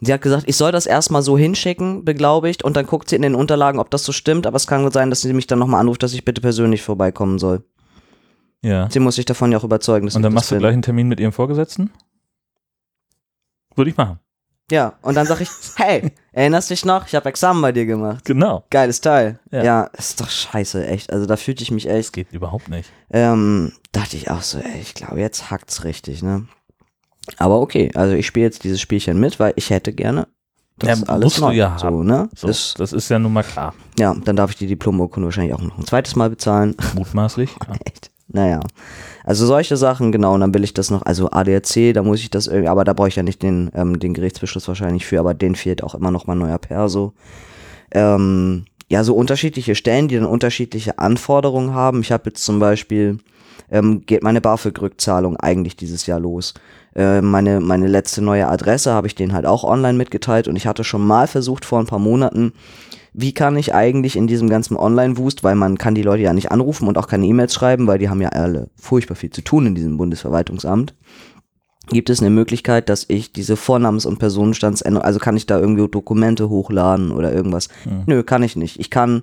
Sie 0.00 0.12
hat 0.12 0.22
gesagt, 0.22 0.44
ich 0.46 0.56
soll 0.56 0.70
das 0.70 0.86
erstmal 0.86 1.22
so 1.22 1.36
hinschicken, 1.36 2.04
beglaubigt, 2.04 2.62
und 2.62 2.76
dann 2.76 2.86
guckt 2.86 3.08
sie 3.10 3.16
in 3.16 3.22
den 3.22 3.34
Unterlagen, 3.34 3.80
ob 3.80 3.90
das 3.90 4.04
so 4.04 4.12
stimmt, 4.12 4.46
aber 4.46 4.56
es 4.56 4.66
kann 4.68 4.84
gut 4.84 4.92
sein, 4.92 5.10
dass 5.10 5.22
sie 5.22 5.32
mich 5.32 5.48
dann 5.48 5.58
nochmal 5.58 5.80
anruft, 5.80 6.02
dass 6.02 6.12
ich 6.12 6.24
bitte 6.24 6.40
persönlich 6.40 6.82
vorbeikommen 6.82 7.38
soll. 7.40 7.64
Ja. 8.62 8.88
Sie 8.90 9.00
muss 9.00 9.16
sich 9.16 9.24
davon 9.24 9.50
ja 9.52 9.58
auch 9.58 9.64
überzeugen, 9.64 10.06
dass 10.06 10.14
Und 10.16 10.22
dann 10.22 10.32
das 10.32 10.42
machst 10.42 10.50
du 10.52 10.58
gleich 10.58 10.72
einen 10.72 10.82
Termin 10.82 11.08
mit 11.08 11.18
ihrem 11.20 11.32
Vorgesetzten? 11.32 11.90
Würde 13.74 13.90
ich 13.90 13.96
machen. 13.96 14.18
Ja, 14.70 14.94
und 15.02 15.14
dann 15.14 15.26
sag 15.26 15.40
ich, 15.40 15.48
hey, 15.76 16.12
erinnerst 16.32 16.70
dich 16.70 16.84
noch? 16.84 17.06
Ich 17.06 17.14
habe 17.14 17.28
Examen 17.28 17.62
bei 17.62 17.72
dir 17.72 17.86
gemacht. 17.86 18.24
Genau. 18.24 18.64
Geiles 18.70 19.00
Teil. 19.00 19.38
Ja. 19.50 19.64
Ja. 19.64 19.82
ist 19.96 20.20
doch 20.20 20.28
scheiße, 20.28 20.86
echt. 20.86 21.12
Also 21.12 21.26
da 21.26 21.36
fühlte 21.36 21.62
ich 21.62 21.70
mich 21.70 21.84
Das 21.84 21.94
echt. 21.94 22.12
geht 22.12 22.32
überhaupt 22.32 22.68
nicht. 22.68 22.90
Ähm, 23.10 23.72
dachte 23.92 24.16
ich 24.16 24.30
auch 24.30 24.42
so, 24.42 24.58
ey, 24.58 24.80
ich 24.80 24.94
glaube, 24.94 25.20
jetzt 25.20 25.50
hackt's 25.50 25.84
richtig, 25.84 26.22
ne? 26.22 26.46
Aber 27.36 27.60
okay, 27.60 27.90
also 27.94 28.14
ich 28.14 28.26
spiele 28.26 28.46
jetzt 28.46 28.64
dieses 28.64 28.80
Spielchen 28.80 29.20
mit, 29.20 29.38
weil 29.38 29.52
ich 29.56 29.70
hätte 29.70 29.92
gerne 29.92 30.26
das 30.78 31.00
Ja, 31.00 31.06
alles 31.08 31.24
musst 31.24 31.38
du 31.38 31.42
neu. 31.42 31.52
ja 31.54 31.76
so, 31.78 31.86
haben. 31.86 32.06
ne? 32.06 32.28
So, 32.36 32.46
Das, 32.46 32.74
das 32.78 32.92
ist 32.92 33.08
ja 33.08 33.18
nun 33.18 33.32
mal 33.32 33.42
klar. 33.42 33.74
ja, 33.98 34.14
dann 34.24 34.36
darf 34.36 34.50
ich 34.50 34.56
die 34.56 34.66
Diplomurkunde 34.68 35.26
wahrscheinlich 35.26 35.54
auch 35.54 35.60
noch 35.60 35.76
ein 35.78 35.86
zweites 35.86 36.14
Mal 36.16 36.30
bezahlen. 36.30 36.76
Mutmaßlich. 36.94 37.50
Ja. 37.66 37.74
Echt? 37.84 38.10
Naja. 38.28 38.60
Also 39.24 39.46
solche 39.46 39.76
Sachen, 39.76 40.12
genau, 40.12 40.34
und 40.34 40.40
dann 40.40 40.54
will 40.54 40.62
ich 40.64 40.74
das 40.74 40.90
noch, 40.90 41.02
also 41.02 41.30
ADAC, 41.30 41.92
da 41.94 42.02
muss 42.02 42.20
ich 42.20 42.30
das 42.30 42.46
irgendwie, 42.46 42.68
aber 42.68 42.84
da 42.84 42.92
brauche 42.92 43.08
ich 43.08 43.16
ja 43.16 43.22
nicht 43.22 43.42
den, 43.42 43.70
ähm, 43.74 43.98
den 43.98 44.14
Gerichtsbeschluss 44.14 44.68
wahrscheinlich 44.68 45.06
für, 45.06 45.18
aber 45.18 45.34
den 45.34 45.54
fehlt 45.54 45.82
auch 45.82 45.94
immer 45.94 46.10
noch 46.10 46.26
mal 46.26 46.34
neuer 46.34 46.58
Perso. 46.58 47.12
Ähm, 47.90 48.64
ja, 48.90 49.04
so 49.04 49.14
unterschiedliche 49.14 49.74
Stellen, 49.74 50.08
die 50.08 50.16
dann 50.16 50.26
unterschiedliche 50.26 50.98
Anforderungen 50.98 51.74
haben. 51.74 52.00
Ich 52.00 52.12
habe 52.12 52.24
jetzt 52.30 52.44
zum 52.44 52.58
Beispiel, 52.58 53.18
ähm, 53.70 54.02
geht 54.06 54.22
meine 54.22 54.40
BAföG-Rückzahlung 54.40 55.36
eigentlich 55.36 55.76
dieses 55.76 56.06
Jahr 56.06 56.20
los. 56.20 56.54
Äh, 56.98 57.22
meine, 57.22 57.60
meine 57.60 57.86
letzte 57.86 58.22
neue 58.22 58.48
Adresse 58.48 58.92
habe 58.92 59.06
ich 59.06 59.14
denen 59.14 59.32
halt 59.32 59.46
auch 59.46 59.62
online 59.62 59.96
mitgeteilt 59.96 60.48
und 60.48 60.56
ich 60.56 60.66
hatte 60.66 60.82
schon 60.82 61.06
mal 61.06 61.28
versucht 61.28 61.64
vor 61.64 61.78
ein 61.78 61.86
paar 61.86 62.00
Monaten, 62.00 62.52
wie 63.12 63.32
kann 63.32 63.56
ich 63.56 63.72
eigentlich 63.72 64.16
in 64.16 64.26
diesem 64.26 64.48
ganzen 64.48 64.76
Online-Wust, 64.76 65.44
weil 65.44 65.54
man 65.54 65.78
kann 65.78 65.94
die 65.94 66.02
Leute 66.02 66.24
ja 66.24 66.32
nicht 66.32 66.50
anrufen 66.50 66.88
und 66.88 66.98
auch 66.98 67.06
keine 67.06 67.26
E-Mails 67.26 67.54
schreiben, 67.54 67.86
weil 67.86 68.00
die 68.00 68.08
haben 68.08 68.20
ja 68.20 68.30
alle 68.30 68.68
furchtbar 68.74 69.14
viel 69.14 69.30
zu 69.30 69.42
tun 69.42 69.66
in 69.66 69.74
diesem 69.76 69.96
Bundesverwaltungsamt. 69.96 70.96
Gibt 71.86 72.10
es 72.10 72.20
eine 72.20 72.30
Möglichkeit, 72.30 72.88
dass 72.88 73.04
ich 73.06 73.32
diese 73.32 73.54
Vornamens- 73.54 74.04
und 74.04 74.18
Personenstandsänderung, 74.18 75.04
also 75.04 75.20
kann 75.20 75.36
ich 75.36 75.46
da 75.46 75.60
irgendwie 75.60 75.88
Dokumente 75.88 76.48
hochladen 76.48 77.12
oder 77.12 77.32
irgendwas? 77.32 77.68
Hm. 77.84 78.02
Nö, 78.06 78.24
kann 78.24 78.42
ich 78.42 78.56
nicht. 78.56 78.80
Ich 78.80 78.90
kann 78.90 79.22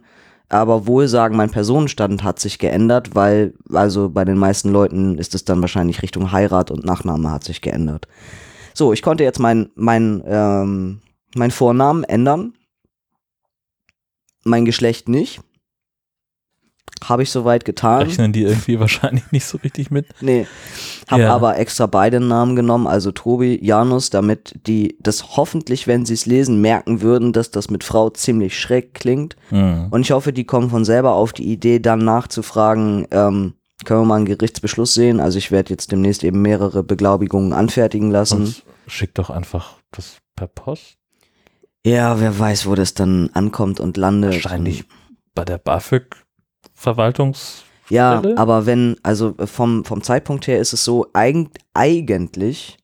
aber 0.49 0.87
wohl 0.87 1.07
sagen, 1.07 1.35
mein 1.35 1.49
Personenstand 1.49 2.23
hat 2.23 2.39
sich 2.39 2.59
geändert, 2.59 3.15
weil, 3.15 3.53
also 3.71 4.09
bei 4.09 4.25
den 4.25 4.37
meisten 4.37 4.71
Leuten 4.71 5.17
ist 5.17 5.35
es 5.35 5.45
dann 5.45 5.61
wahrscheinlich 5.61 6.01
Richtung 6.01 6.31
Heirat 6.31 6.71
und 6.71 6.85
Nachname 6.85 7.31
hat 7.31 7.43
sich 7.43 7.61
geändert. 7.61 8.07
So, 8.73 8.93
ich 8.93 9.01
konnte 9.01 9.23
jetzt 9.23 9.39
mein, 9.39 9.69
mein, 9.75 10.23
ähm, 10.25 11.01
mein 11.35 11.51
Vornamen 11.51 12.03
ändern. 12.03 12.53
Mein 14.43 14.65
Geschlecht 14.65 15.09
nicht. 15.09 15.41
Habe 17.03 17.23
ich 17.23 17.29
soweit 17.31 17.65
getan. 17.65 18.03
Rechnen 18.03 18.33
die 18.33 18.43
irgendwie 18.43 18.79
wahrscheinlich 18.79 19.31
nicht 19.31 19.45
so 19.45 19.57
richtig 19.57 19.91
mit. 19.91 20.07
Nee. 20.21 20.47
Hab 21.07 21.19
Ja. 21.19 21.35
aber 21.35 21.57
extra 21.57 21.85
beide 21.85 22.19
Namen 22.19 22.55
genommen, 22.55 22.87
also 22.87 23.11
Tobi, 23.11 23.59
Janus, 23.61 24.09
damit 24.09 24.55
die 24.65 24.97
das 25.01 25.35
hoffentlich, 25.37 25.87
wenn 25.87 26.05
sie 26.05 26.13
es 26.13 26.25
lesen, 26.25 26.61
merken 26.61 27.01
würden, 27.01 27.33
dass 27.33 27.51
das 27.51 27.69
mit 27.69 27.83
Frau 27.83 28.09
ziemlich 28.09 28.59
schräg 28.59 28.93
klingt. 28.93 29.35
Hm. 29.49 29.87
Und 29.91 30.01
ich 30.01 30.11
hoffe, 30.11 30.33
die 30.33 30.45
kommen 30.45 30.69
von 30.69 30.85
selber 30.85 31.13
auf 31.13 31.33
die 31.33 31.51
Idee, 31.51 31.79
dann 31.79 31.99
nachzufragen, 32.05 33.07
ähm, 33.11 33.53
können 33.83 34.01
wir 34.01 34.05
mal 34.05 34.15
einen 34.15 34.25
Gerichtsbeschluss 34.25 34.93
sehen? 34.93 35.19
Also 35.19 35.37
ich 35.37 35.51
werde 35.51 35.71
jetzt 35.71 35.91
demnächst 35.91 36.23
eben 36.23 36.41
mehrere 36.41 36.81
Beglaubigungen 36.81 37.51
anfertigen 37.53 38.09
lassen. 38.09 38.37
Und 38.41 38.63
schick 38.87 39.13
doch 39.15 39.29
einfach 39.29 39.75
das 39.91 40.17
per 40.35 40.47
Post. 40.47 40.95
Ja, 41.85 42.19
wer 42.19 42.39
weiß, 42.39 42.65
wo 42.67 42.73
das 42.75 42.93
dann 42.93 43.29
ankommt 43.33 43.79
und 43.79 43.97
landet. 43.97 44.33
Wahrscheinlich 44.33 44.85
bei 45.35 45.45
der 45.45 45.57
BAföG 45.57 46.15
Verwaltungs. 46.73 47.63
Ja, 47.89 48.23
aber 48.35 48.65
wenn, 48.65 48.95
also 49.03 49.35
vom, 49.45 49.85
vom 49.85 50.01
Zeitpunkt 50.01 50.47
her 50.47 50.59
ist 50.59 50.73
es 50.73 50.83
so, 50.83 51.07
eig 51.13 51.49
eigentlich, 51.73 52.77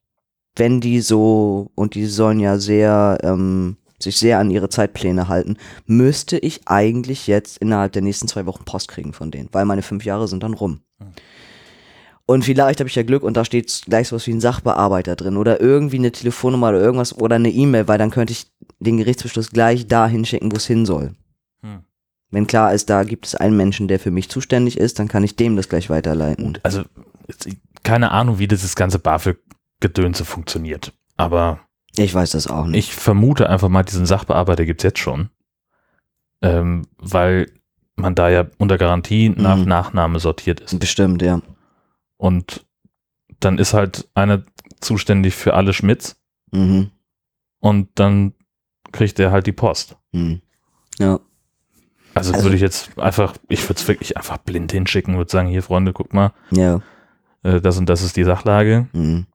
wenn 0.56 0.80
die 0.80 1.02
so, 1.02 1.72
und 1.76 1.96
die 1.96 2.06
sollen 2.06 2.40
ja 2.40 2.60
sehr, 2.60 3.18
ähm, 3.24 3.78
sich 4.00 4.18
sehr 4.18 4.40
an 4.40 4.52
ihre 4.52 4.70
Zeitpläne 4.70 5.28
halten, 5.28 5.58
müsste 5.86 6.38
ich 6.38 6.62
eigentlich 6.66 7.28
jetzt 7.28 7.58
innerhalb 7.58 7.94
der 7.94 8.02
nächsten 8.02 8.28
zwei 8.28 8.46
Wochen 8.46 8.66
Post 8.66 8.90
kriegen 8.90 9.14
von 9.14 9.32
denen, 9.32 9.50
weil 9.52 9.66
meine 9.66 9.82
fünf 9.82 10.06
Jahre 10.06 10.28
sind 10.28 10.44
dann 10.44 10.54
rum. 10.54 10.82
Hm. 11.00 11.08
Und 12.28 12.46
vielleicht 12.46 12.80
habe 12.80 12.88
ich 12.88 12.96
ja 12.96 13.04
Glück 13.04 13.24
und 13.24 13.36
da 13.36 13.44
steht 13.44 13.82
gleich 13.88 14.08
sowas 14.08 14.26
wie 14.26 14.32
ein 14.32 14.40
Sachbearbeiter 14.40 15.18
drin 15.18 15.36
oder 15.36 15.60
irgendwie 15.60 15.98
eine 15.98 16.14
Telefonnummer 16.14 16.70
oder 16.70 16.80
irgendwas 16.80 17.18
oder 17.20 17.36
eine 17.36 17.50
E-Mail, 17.50 17.90
weil 17.90 17.98
dann 17.98 18.12
könnte 18.12 18.32
ich 18.32 18.46
den 18.80 18.98
Gerichtsbeschluss 18.98 19.50
gleich 19.50 19.88
dahin 19.88 20.24
schicken, 20.24 20.52
wo 20.52 20.56
es 20.56 20.66
hin 20.66 20.86
soll. 20.86 21.14
Wenn 22.32 22.48
klar 22.48 22.74
ist, 22.74 22.90
da 22.90 23.04
gibt 23.04 23.26
es 23.28 23.36
einen 23.36 23.58
Menschen, 23.58 23.88
der 23.88 24.00
für 24.00 24.12
mich 24.12 24.30
zuständig 24.30 24.78
ist, 24.78 25.00
dann 25.00 25.08
kann 25.10 25.24
ich 25.24 25.36
dem 25.36 25.56
das 25.58 25.68
gleich 25.70 25.90
weiterleiten. 25.90 26.58
Also, 26.64 26.84
keine 27.84 28.12
Ahnung, 28.12 28.40
wie 28.40 28.48
dieses 28.48 28.76
ganze 28.76 29.00
BAföG-Gedönse 29.00 30.24
funktioniert. 30.26 30.94
Aber 31.18 31.60
Ich 31.98 32.14
weiß 32.14 32.32
das 32.32 32.48
auch 32.48 32.66
nicht. 32.68 32.88
ich 32.90 32.96
vermute 32.96 33.50
einfach 33.50 33.68
mal, 33.70 33.84
diesen 33.84 34.06
Sachbearbeiter 34.06 34.66
gibt's 34.66 34.84
jetzt 34.84 35.00
schon. 35.00 35.30
Ähm, 36.42 36.88
weil 36.98 37.52
man 37.96 38.16
da 38.16 38.30
ja 38.30 38.48
unter 38.58 38.78
Garantie 38.78 39.30
nach 39.30 39.58
Mhm. 39.58 39.66
Nachname 39.66 40.20
sortiert 40.20 40.60
ist. 40.62 40.80
Bestimmt, 40.80 41.22
ja. 41.22 41.42
Und 42.18 42.66
dann 43.42 43.58
ist 43.58 43.74
halt 43.74 44.08
einer 44.14 44.44
zuständig 44.80 45.36
für 45.36 45.54
alle 45.54 45.74
Schmidts 45.74 46.20
Mhm. 46.52 46.92
und 47.60 47.90
dann 47.96 48.34
kriegt 48.92 49.20
er 49.20 49.32
halt 49.32 49.46
die 49.48 49.52
Post. 49.52 49.98
Mhm. 50.14 50.42
Ja. 50.98 51.20
Also, 52.14 52.34
Also- 52.34 52.44
würde 52.46 52.56
ich 52.56 52.62
jetzt 52.62 52.98
einfach, 53.00 53.36
ich 53.48 53.64
würde 53.70 53.80
es 53.80 53.88
wirklich 53.88 54.18
einfach 54.18 54.38
blind 54.38 54.72
hinschicken, 54.72 55.18
würde 55.18 55.32
sagen, 55.32 55.48
hier 55.48 55.64
Freunde, 55.64 55.94
guck 55.94 56.14
mal, 56.14 56.32
Ja. 56.52 56.82
äh, 57.44 57.62
das 57.62 57.78
und 57.78 57.88
das 57.90 58.02
ist 58.02 58.18
die 58.18 58.24
Sachlage. 58.24 58.88
Mhm. 58.94 59.26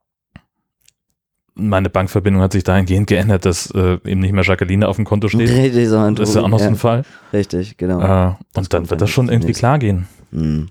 Meine 1.59 1.89
Bankverbindung 1.89 2.43
hat 2.43 2.51
sich 2.51 2.63
dahingehend 2.63 3.07
geändert, 3.07 3.43
dass 3.45 3.71
äh, 3.71 3.97
eben 4.05 4.21
nicht 4.21 4.31
mehr 4.31 4.43
Jacqueline 4.43 4.87
auf 4.87 4.97
dem 4.97 5.05
Konto 5.05 5.27
steht. 5.27 5.49
Richtig, 5.49 5.89
sondern 5.89 6.13
Das 6.15 6.29
ist 6.29 6.35
ja 6.35 6.43
auch 6.43 6.49
noch 6.49 6.59
so 6.59 6.65
ein 6.65 6.75
Fall. 6.75 7.03
Richtig, 7.33 7.77
genau. 7.77 7.99
Äh, 7.99 8.35
und 8.55 8.71
dann 8.73 8.87
wird 8.91 9.01
das 9.01 9.09
schon 9.09 9.27
irgendwie 9.29 9.53
klar 9.53 9.79
gehen. 9.79 10.07
Mhm. 10.29 10.69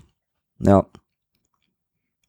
Ja. 0.59 0.85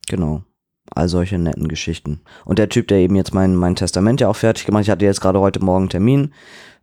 Genau. 0.09 0.43
All 0.91 1.09
solche 1.09 1.38
netten 1.38 1.69
Geschichten. 1.69 2.21
Und 2.47 2.59
der 2.59 2.69
Typ, 2.69 2.88
der 2.88 2.99
eben 2.99 3.14
jetzt 3.14 3.33
mein, 3.33 3.55
mein 3.55 3.77
Testament 3.77 4.21
ja 4.21 4.29
auch 4.29 4.35
fertig 4.37 4.64
gemacht 4.67 4.81
hat, 4.81 4.87
ich 4.87 4.91
hatte 4.91 5.05
jetzt 5.05 5.21
gerade 5.21 5.38
heute 5.38 5.61
Morgen 5.62 5.83
einen 5.85 5.91
Termin. 5.91 6.33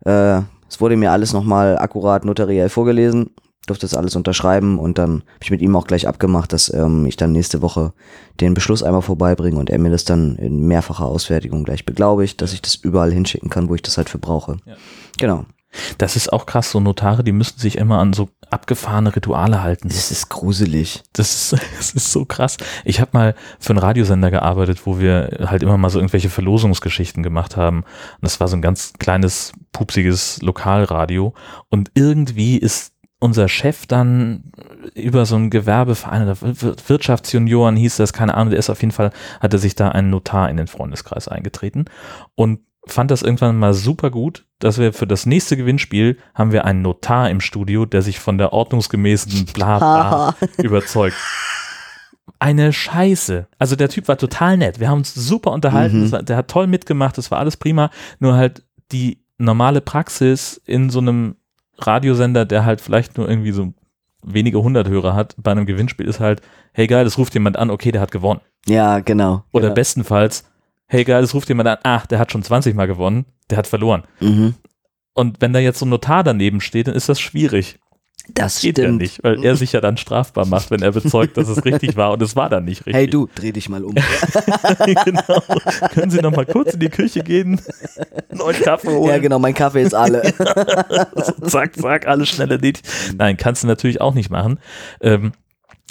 Äh, 0.06 0.40
es 0.68 0.80
wurde 0.80 0.96
mir 0.96 1.12
alles 1.12 1.32
nochmal 1.32 1.78
akkurat 1.78 2.24
notariell 2.24 2.68
vorgelesen, 2.68 3.30
durfte 3.66 3.86
das 3.86 3.94
alles 3.94 4.16
unterschreiben 4.16 4.78
und 4.78 4.98
dann 4.98 5.22
habe 5.22 5.42
ich 5.42 5.50
mit 5.50 5.60
ihm 5.60 5.76
auch 5.76 5.86
gleich 5.86 6.06
abgemacht, 6.06 6.52
dass 6.52 6.72
ähm, 6.72 7.06
ich 7.06 7.16
dann 7.16 7.32
nächste 7.32 7.62
Woche 7.62 7.92
den 8.40 8.54
Beschluss 8.54 8.82
einmal 8.82 9.02
vorbeibringe 9.02 9.58
und 9.58 9.70
er 9.70 9.78
mir 9.78 9.90
das 9.90 10.04
dann 10.04 10.36
in 10.36 10.66
mehrfacher 10.66 11.04
Ausfertigung 11.04 11.64
gleich 11.64 11.84
beglaubigt, 11.84 12.40
dass 12.40 12.52
ich 12.52 12.62
das 12.62 12.76
überall 12.76 13.12
hinschicken 13.12 13.50
kann, 13.50 13.68
wo 13.68 13.74
ich 13.74 13.82
das 13.82 13.96
halt 13.96 14.08
für 14.08 14.18
brauche. 14.18 14.58
Ja. 14.64 14.76
Genau. 15.18 15.46
Das 15.98 16.16
ist 16.16 16.32
auch 16.32 16.46
krass, 16.46 16.70
so 16.70 16.80
Notare, 16.80 17.24
die 17.24 17.32
müssen 17.32 17.58
sich 17.58 17.78
immer 17.78 17.98
an 17.98 18.12
so 18.12 18.28
abgefahrene 18.50 19.14
Rituale 19.14 19.62
halten. 19.62 19.88
Das 19.88 20.10
ist 20.10 20.28
gruselig. 20.28 21.02
Das 21.12 21.52
ist, 21.52 21.62
das 21.76 21.90
ist 21.92 22.12
so 22.12 22.24
krass. 22.24 22.56
Ich 22.84 23.00
habe 23.00 23.10
mal 23.14 23.34
für 23.58 23.70
einen 23.70 23.78
Radiosender 23.78 24.30
gearbeitet, 24.30 24.86
wo 24.86 25.00
wir 25.00 25.46
halt 25.46 25.62
immer 25.62 25.76
mal 25.76 25.90
so 25.90 25.98
irgendwelche 25.98 26.30
Verlosungsgeschichten 26.30 27.22
gemacht 27.22 27.56
haben. 27.56 27.78
Und 27.78 28.22
das 28.22 28.40
war 28.40 28.48
so 28.48 28.56
ein 28.56 28.62
ganz 28.62 28.92
kleines, 28.98 29.52
pupsiges 29.72 30.40
Lokalradio. 30.42 31.34
Und 31.68 31.90
irgendwie 31.94 32.56
ist 32.56 32.92
unser 33.18 33.48
Chef 33.48 33.86
dann 33.86 34.52
über 34.94 35.24
so 35.24 35.36
ein 35.36 35.48
Gewerbeverein 35.50 36.22
oder 36.22 36.36
Wir- 36.42 36.76
Wirtschaftsjunioren 36.86 37.74
hieß 37.76 37.96
das, 37.96 38.12
keine 38.12 38.34
Ahnung, 38.34 38.50
der 38.50 38.58
ist 38.58 38.70
auf 38.70 38.82
jeden 38.82 38.92
Fall, 38.92 39.10
hatte 39.40 39.58
sich 39.58 39.74
da 39.74 39.88
ein 39.88 40.10
Notar 40.10 40.50
in 40.50 40.58
den 40.58 40.66
Freundeskreis 40.66 41.26
eingetreten 41.26 41.86
und 42.34 42.60
fand 42.86 43.10
das 43.10 43.22
irgendwann 43.22 43.58
mal 43.58 43.74
super 43.74 44.10
gut, 44.10 44.46
dass 44.58 44.78
wir 44.78 44.92
für 44.92 45.06
das 45.06 45.26
nächste 45.26 45.56
Gewinnspiel 45.56 46.18
haben 46.34 46.52
wir 46.52 46.64
einen 46.64 46.82
Notar 46.82 47.30
im 47.30 47.40
Studio, 47.40 47.84
der 47.84 48.02
sich 48.02 48.18
von 48.18 48.38
der 48.38 48.52
ordnungsgemäßen 48.52 49.46
bla 49.46 49.78
bla 49.78 50.34
überzeugt. 50.58 51.16
Eine 52.38 52.72
Scheiße. 52.72 53.48
Also 53.58 53.76
der 53.76 53.88
Typ 53.88 54.08
war 54.08 54.18
total 54.18 54.56
nett. 54.56 54.78
Wir 54.78 54.88
haben 54.88 54.98
uns 54.98 55.14
super 55.14 55.52
unterhalten. 55.52 56.04
Mhm. 56.04 56.12
War, 56.12 56.22
der 56.22 56.36
hat 56.36 56.48
toll 56.48 56.66
mitgemacht. 56.66 57.16
Das 57.16 57.30
war 57.30 57.38
alles 57.38 57.56
prima. 57.56 57.90
Nur 58.18 58.34
halt 58.34 58.64
die 58.92 59.22
normale 59.38 59.80
Praxis 59.80 60.60
in 60.64 60.90
so 60.90 60.98
einem 60.98 61.36
Radiosender, 61.78 62.44
der 62.44 62.64
halt 62.64 62.80
vielleicht 62.80 63.18
nur 63.18 63.28
irgendwie 63.28 63.52
so 63.52 63.74
wenige 64.22 64.60
hundert 64.62 64.88
Hörer 64.88 65.14
hat, 65.14 65.34
bei 65.38 65.52
einem 65.52 65.66
Gewinnspiel 65.66 66.06
ist 66.06 66.20
halt, 66.20 66.42
hey 66.72 66.86
geil, 66.86 67.06
es 67.06 67.16
ruft 67.16 67.34
jemand 67.34 67.56
an, 67.56 67.70
okay, 67.70 67.92
der 67.92 68.00
hat 68.00 68.10
gewonnen. 68.10 68.40
Ja, 68.66 68.98
genau. 69.00 69.44
Oder 69.52 69.68
ja. 69.68 69.74
bestenfalls, 69.74 70.44
hey 70.86 71.04
geil, 71.04 71.22
es 71.22 71.34
ruft 71.34 71.48
jemand 71.48 71.68
an, 71.68 71.78
ach, 71.82 72.06
der 72.06 72.18
hat 72.18 72.32
schon 72.32 72.42
20 72.42 72.74
Mal 72.74 72.86
gewonnen, 72.86 73.26
der 73.50 73.58
hat 73.58 73.66
verloren. 73.66 74.04
Mhm. 74.20 74.54
Und 75.14 75.40
wenn 75.40 75.52
da 75.52 75.58
jetzt 75.58 75.78
so 75.78 75.86
ein 75.86 75.90
Notar 75.90 76.24
daneben 76.24 76.60
steht, 76.60 76.88
dann 76.88 76.94
ist 76.94 77.08
das 77.08 77.20
schwierig. 77.20 77.78
Das 78.34 78.60
Geht 78.60 78.78
ja 78.78 78.84
stimmt. 78.84 79.00
nicht, 79.00 79.22
weil 79.22 79.44
er 79.44 79.54
sich 79.54 79.72
ja 79.72 79.80
dann 79.80 79.96
strafbar 79.96 80.46
macht, 80.46 80.72
wenn 80.72 80.82
er 80.82 80.90
bezeugt, 80.90 81.36
dass 81.36 81.48
es 81.48 81.64
richtig 81.64 81.96
war 81.96 82.10
und 82.10 82.20
es 82.22 82.34
war 82.34 82.50
dann 82.50 82.64
nicht 82.64 82.80
richtig. 82.80 82.94
Hey 82.94 83.06
du, 83.06 83.28
dreh 83.32 83.52
dich 83.52 83.68
mal 83.68 83.84
um. 83.84 83.94
genau. 85.04 85.42
Können 85.94 86.10
Sie 86.10 86.20
noch 86.20 86.32
mal 86.34 86.44
kurz 86.44 86.74
in 86.74 86.80
die 86.80 86.88
Küche 86.88 87.22
gehen, 87.22 87.60
neuen 88.32 88.60
Kaffee 88.60 88.88
holen? 88.88 89.10
ja, 89.10 89.18
genau, 89.18 89.38
mein 89.38 89.54
Kaffee 89.54 89.82
ist 89.82 89.94
alle. 89.94 90.22
zack, 91.42 91.76
zack, 91.76 92.08
alles 92.08 92.28
schnell 92.28 92.50
erledigt. 92.50 92.88
Nein, 93.16 93.36
kannst 93.36 93.62
du 93.62 93.68
natürlich 93.68 94.00
auch 94.00 94.14
nicht 94.14 94.30
machen. 94.30 94.58
Ähm, 95.00 95.32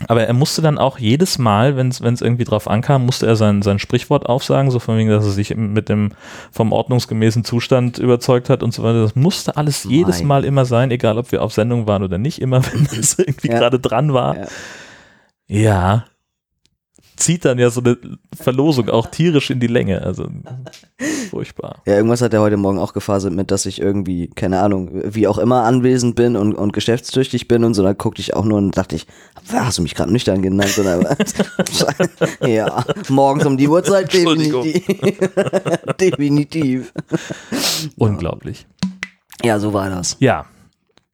aber 0.07 0.27
er 0.27 0.33
musste 0.33 0.61
dann 0.61 0.77
auch 0.77 0.97
jedes 0.99 1.37
Mal, 1.37 1.77
wenn 1.77 1.87
es 1.87 2.01
irgendwie 2.21 2.43
drauf 2.43 2.67
ankam, 2.69 3.05
musste 3.05 3.27
er 3.27 3.37
sein, 3.37 3.61
sein 3.61 3.79
Sprichwort 3.79 4.25
aufsagen, 4.25 4.69
so 4.69 4.79
von 4.79 4.97
wegen, 4.97 5.09
dass 5.09 5.23
er 5.23 5.31
sich 5.31 5.55
mit 5.55 5.87
dem 5.87 6.11
vom 6.51 6.73
ordnungsgemäßen 6.73 7.45
Zustand 7.45 7.97
überzeugt 7.97 8.49
hat 8.49 8.61
und 8.61 8.73
so 8.73 8.83
weiter. 8.83 9.01
Das 9.03 9.15
musste 9.15 9.55
alles 9.55 9.85
jedes 9.85 10.19
Mein. 10.19 10.27
Mal 10.27 10.45
immer 10.45 10.65
sein, 10.65 10.91
egal 10.91 11.17
ob 11.17 11.31
wir 11.31 11.41
auf 11.41 11.53
Sendung 11.53 11.87
waren 11.87 12.03
oder 12.03 12.17
nicht, 12.17 12.41
immer 12.41 12.61
wenn 12.73 12.85
es 12.99 13.17
irgendwie 13.17 13.47
Ja. 13.47 13.57
gerade 13.59 13.79
dran 13.79 14.13
war. 14.13 14.35
Ja. 14.37 14.45
Ja. 15.47 16.05
Zieht 17.17 17.45
dann 17.45 17.59
ja 17.59 17.69
so 17.69 17.81
eine 17.81 17.97
Verlosung 18.35 18.89
auch 18.89 19.07
tierisch 19.07 19.49
in 19.49 19.59
die 19.59 19.67
Länge. 19.67 20.01
Also 20.01 20.27
furchtbar. 21.29 21.81
Ja, 21.85 21.95
irgendwas 21.95 22.21
hat 22.21 22.33
er 22.33 22.41
heute 22.41 22.57
Morgen 22.57 22.79
auch 22.79 22.93
gefaselt 22.93 23.33
mit, 23.33 23.51
dass 23.51 23.65
ich 23.65 23.81
irgendwie, 23.81 24.27
keine 24.27 24.61
Ahnung, 24.61 24.89
wie 25.05 25.27
auch 25.27 25.37
immer 25.37 25.63
anwesend 25.63 26.15
bin 26.15 26.35
und, 26.35 26.53
und 26.53 26.73
geschäftstüchtig 26.73 27.47
bin 27.47 27.63
und 27.63 27.73
so. 27.73 27.83
Da 27.83 27.93
guckte 27.93 28.21
ich 28.21 28.33
auch 28.33 28.45
nur 28.45 28.57
und 28.57 28.77
dachte 28.77 28.95
ich, 28.95 29.07
hast 29.51 29.77
du 29.77 29.81
mich 29.81 29.95
gerade 29.95 30.11
nüchtern 30.11 30.41
genannt? 30.41 30.77
Oder 30.77 31.03
was? 31.03 31.33
ja, 32.47 32.83
morgens 33.09 33.45
um 33.45 33.57
die 33.57 33.67
Uhrzeit 33.67 34.13
definitiv. 34.13 34.85
definitiv. 35.99 36.93
Unglaublich. 37.97 38.65
Ja, 39.43 39.59
so 39.59 39.73
war 39.73 39.89
das. 39.89 40.17
Ja. 40.19 40.45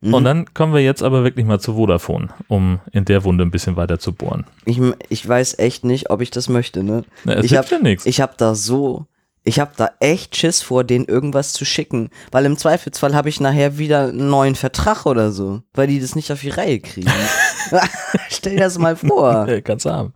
Mhm. 0.01 0.13
Und 0.15 0.23
dann 0.23 0.53
kommen 0.53 0.73
wir 0.73 0.81
jetzt 0.81 1.03
aber 1.03 1.23
wirklich 1.23 1.45
mal 1.45 1.59
zu 1.59 1.75
Vodafone, 1.75 2.29
um 2.47 2.79
in 2.91 3.05
der 3.05 3.23
Wunde 3.23 3.45
ein 3.45 3.51
bisschen 3.51 3.75
weiter 3.75 3.99
zu 3.99 4.13
bohren. 4.13 4.45
Ich, 4.65 4.79
ich 5.09 5.27
weiß 5.27 5.59
echt 5.59 5.85
nicht, 5.85 6.09
ob 6.09 6.21
ich 6.21 6.31
das 6.31 6.49
möchte, 6.49 6.83
ne? 6.83 7.03
Na, 7.23 7.35
es 7.35 7.45
ich 7.45 7.51
hilft 7.51 7.71
hab, 7.71 7.79
ja 7.79 7.83
nichts. 7.83 8.05
Ich 8.07 8.19
habe 8.19 8.33
da 8.35 8.55
so, 8.55 9.05
ich 9.43 9.59
habe 9.59 9.71
da 9.77 9.91
echt 9.99 10.35
Schiss 10.35 10.63
vor, 10.63 10.83
denen 10.83 11.05
irgendwas 11.05 11.53
zu 11.53 11.65
schicken, 11.65 12.09
weil 12.31 12.45
im 12.45 12.57
Zweifelsfall 12.57 13.13
habe 13.13 13.29
ich 13.29 13.39
nachher 13.39 13.77
wieder 13.77 14.09
einen 14.09 14.29
neuen 14.29 14.55
Vertrag 14.55 15.05
oder 15.05 15.31
so, 15.31 15.61
weil 15.73 15.85
die 15.85 15.99
das 15.99 16.15
nicht 16.15 16.31
auf 16.31 16.41
die 16.41 16.49
Reihe 16.49 16.79
kriegen. 16.79 17.11
Stell 18.29 18.53
dir 18.53 18.61
das 18.61 18.79
mal 18.79 18.95
vor. 18.95 19.47
Kannst 19.63 19.85
du 19.85 19.91
haben. 19.91 20.13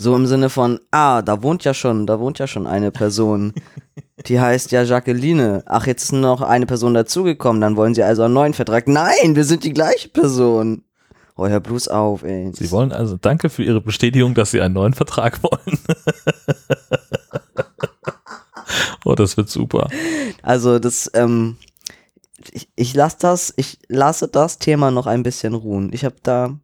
So 0.00 0.16
im 0.16 0.26
Sinne 0.26 0.48
von, 0.48 0.80
ah, 0.92 1.20
da 1.20 1.42
wohnt 1.42 1.64
ja 1.64 1.74
schon, 1.74 2.06
da 2.06 2.18
wohnt 2.18 2.38
ja 2.38 2.46
schon 2.46 2.66
eine 2.66 2.90
Person. 2.90 3.52
Die 4.26 4.40
heißt 4.40 4.72
ja 4.72 4.82
Jacqueline. 4.82 5.62
Ach, 5.66 5.86
jetzt 5.86 6.04
ist 6.04 6.12
noch 6.12 6.40
eine 6.40 6.64
Person 6.64 6.94
dazugekommen, 6.94 7.60
dann 7.60 7.76
wollen 7.76 7.94
sie 7.94 8.02
also 8.02 8.22
einen 8.22 8.32
neuen 8.32 8.54
Vertrag. 8.54 8.88
Nein, 8.88 9.36
wir 9.36 9.44
sind 9.44 9.62
die 9.62 9.74
gleiche 9.74 10.08
Person. 10.08 10.84
Oh, 11.36 11.46
hör 11.46 11.60
bloß 11.60 11.88
auf, 11.88 12.22
ey. 12.22 12.50
Sie 12.54 12.70
wollen 12.70 12.92
also, 12.92 13.18
danke 13.18 13.50
für 13.50 13.62
Ihre 13.62 13.82
Bestätigung, 13.82 14.32
dass 14.32 14.52
Sie 14.52 14.62
einen 14.62 14.72
neuen 14.72 14.94
Vertrag 14.94 15.42
wollen. 15.42 15.78
oh, 19.04 19.14
das 19.14 19.36
wird 19.36 19.50
super. 19.50 19.86
Also 20.40 20.78
das, 20.78 21.10
ähm, 21.12 21.58
ich, 22.52 22.70
ich 22.74 22.94
lasse 22.94 23.18
das, 23.20 23.52
ich 23.56 23.78
lasse 23.88 24.28
das 24.28 24.58
Thema 24.58 24.90
noch 24.90 25.06
ein 25.06 25.22
bisschen 25.22 25.52
ruhen. 25.52 25.90
Ich 25.92 26.06
habe 26.06 26.16
da 26.22 26.58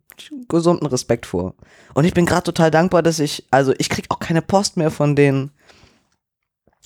gesunden 0.49 0.87
Respekt 0.87 1.27
vor. 1.27 1.55
Und 1.95 2.05
ich 2.05 2.15
bin 2.15 2.27
gerade 2.27 2.45
total 2.45 2.71
dankbar, 2.71 3.03
dass 3.03 3.19
ich, 3.19 3.47
also 3.51 3.73
ich 3.79 3.89
krieg 3.89 4.07
auch 4.09 4.19
keine 4.19 4.43
Post 4.43 4.77
mehr 4.77 4.91
von 4.91 5.17
denen. 5.17 5.51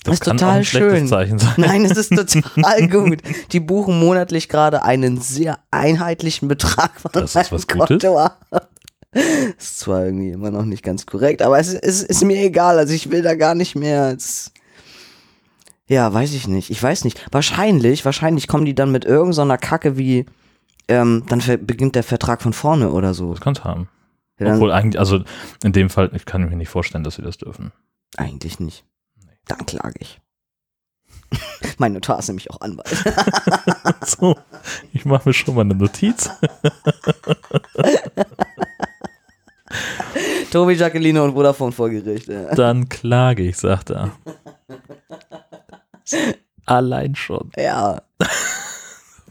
Das 0.03 0.15
ist 0.15 0.21
kann 0.21 0.37
total 0.37 0.63
schön. 0.63 1.07
Nein, 1.57 1.85
es 1.85 1.97
ist 1.97 2.09
total 2.15 2.87
gut. 2.89 3.19
Die 3.51 3.59
buchen 3.59 3.99
monatlich 3.99 4.49
gerade 4.49 4.83
einen 4.83 5.21
sehr 5.21 5.59
einheitlichen 5.69 6.47
Betrag 6.47 6.99
von 6.99 7.11
Das 7.13 7.35
ist 7.35 7.51
was 7.51 7.67
Gutes. 7.67 7.87
Konto 7.87 8.17
ab. 8.17 8.69
Ist 9.57 9.79
zwar 9.79 10.05
irgendwie 10.05 10.31
immer 10.31 10.51
noch 10.51 10.65
nicht 10.65 10.83
ganz 10.83 11.05
korrekt, 11.05 11.41
aber 11.41 11.59
es 11.59 11.73
ist, 11.73 12.03
ist 12.03 12.23
mir 12.23 12.41
egal. 12.43 12.79
Also 12.79 12.93
ich 12.93 13.11
will 13.11 13.21
da 13.21 13.35
gar 13.35 13.55
nicht 13.55 13.75
mehr. 13.75 14.15
Es, 14.15 14.51
ja, 15.87 16.11
weiß 16.11 16.33
ich 16.33 16.47
nicht. 16.47 16.69
Ich 16.69 16.81
weiß 16.81 17.03
nicht. 17.03 17.21
Wahrscheinlich, 17.31 18.05
wahrscheinlich 18.05 18.47
kommen 18.47 18.65
die 18.65 18.73
dann 18.73 18.91
mit 18.91 19.05
irgendeiner 19.05 19.57
so 19.61 19.67
Kacke 19.67 19.97
wie, 19.97 20.25
ähm, 20.91 21.23
dann 21.27 21.41
beginnt 21.65 21.95
der 21.95 22.03
Vertrag 22.03 22.41
von 22.41 22.51
vorne 22.51 22.91
oder 22.91 23.13
so. 23.13 23.31
Das 23.31 23.39
kannst 23.39 23.61
du 23.61 23.65
haben. 23.65 23.87
Ja, 24.39 24.55
Obwohl 24.55 24.71
eigentlich, 24.71 24.99
also 24.99 25.23
in 25.63 25.71
dem 25.71 25.89
Fall, 25.89 26.11
ich 26.13 26.25
kann 26.25 26.41
mir 26.41 26.55
nicht 26.55 26.69
vorstellen, 26.69 27.03
dass 27.03 27.15
Sie 27.15 27.21
das 27.21 27.37
dürfen. 27.37 27.71
eigentlich 28.17 28.59
nicht. 28.59 28.83
Dann 29.47 29.65
klage 29.65 29.95
ich. 29.99 30.19
mein 31.77 31.93
Notar 31.93 32.19
ist 32.19 32.27
nämlich 32.27 32.51
auch 32.51 32.59
Anwalt. 32.61 32.89
So, 34.05 34.35
ich 34.93 35.05
mache 35.05 35.29
mir 35.29 35.33
schon 35.33 35.55
mal 35.55 35.61
eine 35.61 35.75
Notiz. 35.75 36.29
Tobi, 40.51 40.73
Jacqueline 40.73 41.23
und 41.23 41.33
Vodafone 41.33 41.71
vor 41.71 41.89
Gericht. 41.89 42.27
Ja. 42.27 42.53
Dann 42.55 42.89
klage 42.89 43.43
ich, 43.43 43.57
sagt 43.57 43.91
er. 43.91 44.11
Allein 46.65 47.15
schon. 47.15 47.51
ja. 47.55 48.01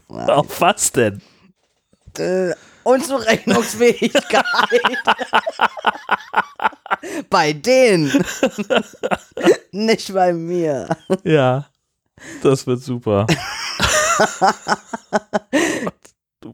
Auf 0.07 0.61
was 0.61 0.91
denn? 0.93 1.21
Äh, 2.19 2.53
Unzurechnungsfähigkeit. 2.83 4.45
bei 7.29 7.53
denen. 7.53 8.11
Nicht 9.71 10.13
bei 10.13 10.33
mir. 10.33 10.89
Ja, 11.23 11.67
das 12.43 12.67
wird 12.67 12.81
super. 12.81 13.27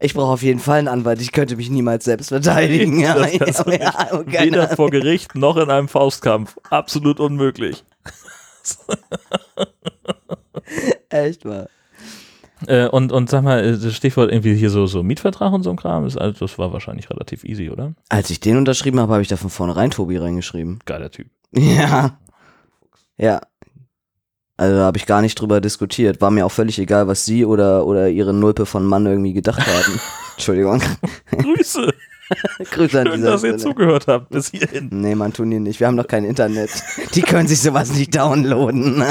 Ich 0.00 0.12
brauche 0.12 0.32
auf 0.32 0.42
jeden 0.42 0.60
Fall 0.60 0.80
einen 0.80 0.88
Anwalt. 0.88 1.20
Ich 1.22 1.32
könnte 1.32 1.56
mich 1.56 1.70
niemals 1.70 2.04
selbst 2.04 2.28
verteidigen. 2.28 3.00
Ja, 3.00 3.14
Das 3.14 3.64
ja, 3.66 3.72
ja, 3.72 4.22
Weder 4.26 4.68
vor 4.76 4.90
Gericht 4.90 5.34
noch 5.34 5.56
in 5.56 5.70
einem 5.70 5.88
Faustkampf. 5.88 6.58
Absolut 6.68 7.20
unmöglich. 7.20 7.84
Echt 11.08 11.44
mal. 11.46 11.70
Äh, 12.66 12.88
und, 12.88 13.12
und 13.12 13.30
sag 13.30 13.42
mal, 13.42 13.64
äh, 13.64 13.78
das 13.78 13.94
Stichwort 13.94 14.30
irgendwie 14.32 14.54
hier 14.54 14.70
so, 14.70 14.86
so 14.86 15.02
Mietvertrag 15.02 15.52
und 15.52 15.62
so 15.62 15.70
ein 15.70 15.76
Kram, 15.76 16.06
ist, 16.06 16.16
also 16.16 16.46
das 16.46 16.58
war 16.58 16.72
wahrscheinlich 16.72 17.08
relativ 17.10 17.44
easy, 17.44 17.70
oder? 17.70 17.94
Als 18.08 18.30
ich 18.30 18.40
den 18.40 18.56
unterschrieben 18.56 18.98
habe, 19.00 19.12
habe 19.12 19.22
ich 19.22 19.28
da 19.28 19.36
von 19.36 19.50
vornherein 19.50 19.90
Tobi 19.90 20.16
reingeschrieben. 20.16 20.80
Geiler 20.84 21.10
Typ. 21.10 21.28
Ja. 21.52 22.18
Ja. 23.16 23.40
Also 24.56 24.74
da 24.76 24.82
habe 24.86 24.98
ich 24.98 25.06
gar 25.06 25.22
nicht 25.22 25.40
drüber 25.40 25.60
diskutiert. 25.60 26.20
War 26.20 26.32
mir 26.32 26.44
auch 26.44 26.50
völlig 26.52 26.78
egal, 26.80 27.06
was 27.06 27.24
sie 27.24 27.44
oder, 27.44 27.86
oder 27.86 28.08
ihre 28.08 28.34
Nulpe 28.34 28.66
von 28.66 28.84
Mann 28.84 29.06
irgendwie 29.06 29.32
gedacht 29.32 29.64
haben. 29.64 30.00
Entschuldigung. 30.34 30.82
Grüße. 31.30 31.94
Grüße 32.72 33.00
an 33.00 33.06
Schön, 33.06 33.22
dass 33.22 33.42
ihr 33.44 33.50
Stelle. 33.50 33.56
zugehört 33.56 34.06
habt 34.08 34.30
bis 34.30 34.50
hierhin. 34.50 34.88
Nee, 34.90 35.14
man 35.14 35.32
tun 35.32 35.50
die 35.50 35.60
nicht. 35.60 35.80
Wir 35.80 35.86
haben 35.86 35.96
doch 35.96 36.08
kein 36.08 36.24
Internet. 36.24 36.70
Die 37.14 37.22
können 37.22 37.48
sich 37.48 37.60
sowas 37.60 37.92
nicht 37.94 38.14
downloaden. 38.14 39.02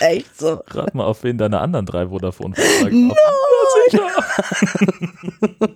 Echt 0.00 0.38
so. 0.38 0.60
Rat 0.68 0.94
mal, 0.94 1.04
auf 1.04 1.22
wen 1.22 1.38
deine 1.38 1.60
anderen 1.60 1.86
drei 1.86 2.08
Vodafone-Verträge 2.08 2.96
no! 2.96 3.14
Ja. 3.92 4.08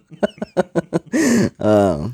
Ah. 1.59 2.11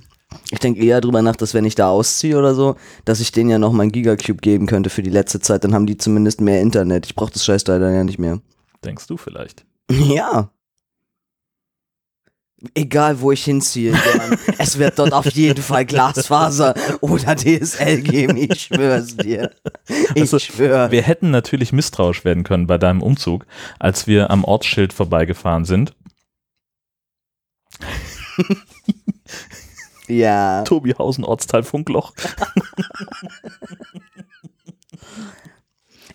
Ich 0.50 0.58
denke 0.58 0.82
eher 0.82 1.00
drüber 1.00 1.22
nach, 1.22 1.36
dass 1.36 1.54
wenn 1.54 1.64
ich 1.64 1.74
da 1.74 1.90
ausziehe 1.90 2.38
oder 2.38 2.54
so, 2.54 2.76
dass 3.04 3.20
ich 3.20 3.32
denen 3.32 3.50
ja 3.50 3.58
noch 3.58 3.72
mein 3.72 3.92
Gigacube 3.92 4.40
geben 4.40 4.66
könnte 4.66 4.90
für 4.90 5.02
die 5.02 5.10
letzte 5.10 5.40
Zeit. 5.40 5.64
Dann 5.64 5.74
haben 5.74 5.86
die 5.86 5.96
zumindest 5.96 6.40
mehr 6.40 6.60
Internet. 6.60 7.06
Ich 7.06 7.14
brauche 7.14 7.32
das 7.32 7.44
Scheißteil 7.44 7.80
dann 7.80 7.94
ja 7.94 8.04
nicht 8.04 8.18
mehr. 8.18 8.40
Denkst 8.84 9.06
du 9.06 9.16
vielleicht? 9.16 9.64
Ja. 9.90 10.50
Egal, 12.74 13.20
wo 13.20 13.30
ich 13.30 13.44
hinziehe, 13.44 13.96
es 14.58 14.78
wird 14.78 14.98
dort 14.98 15.12
auf 15.12 15.26
jeden 15.26 15.62
Fall 15.62 15.86
Glasfaser 15.86 16.74
oder 17.00 17.36
DSL 17.36 18.02
geben. 18.02 18.36
Ich 18.36 18.62
schwör's 18.62 19.16
dir. 19.16 19.52
Ich 20.14 20.22
Also, 20.22 20.40
schwör. 20.40 20.90
Wir 20.90 21.02
hätten 21.02 21.30
natürlich 21.30 21.72
misstrauisch 21.72 22.24
werden 22.24 22.42
können 22.42 22.66
bei 22.66 22.76
deinem 22.76 23.00
Umzug, 23.00 23.46
als 23.78 24.08
wir 24.08 24.30
am 24.30 24.42
Ortsschild 24.42 24.92
vorbeigefahren 24.92 25.64
sind. 25.66 25.94
Ja. 30.08 30.62
Tobihausen, 30.62 31.24
Ortsteil 31.24 31.62
Funkloch. 31.62 32.14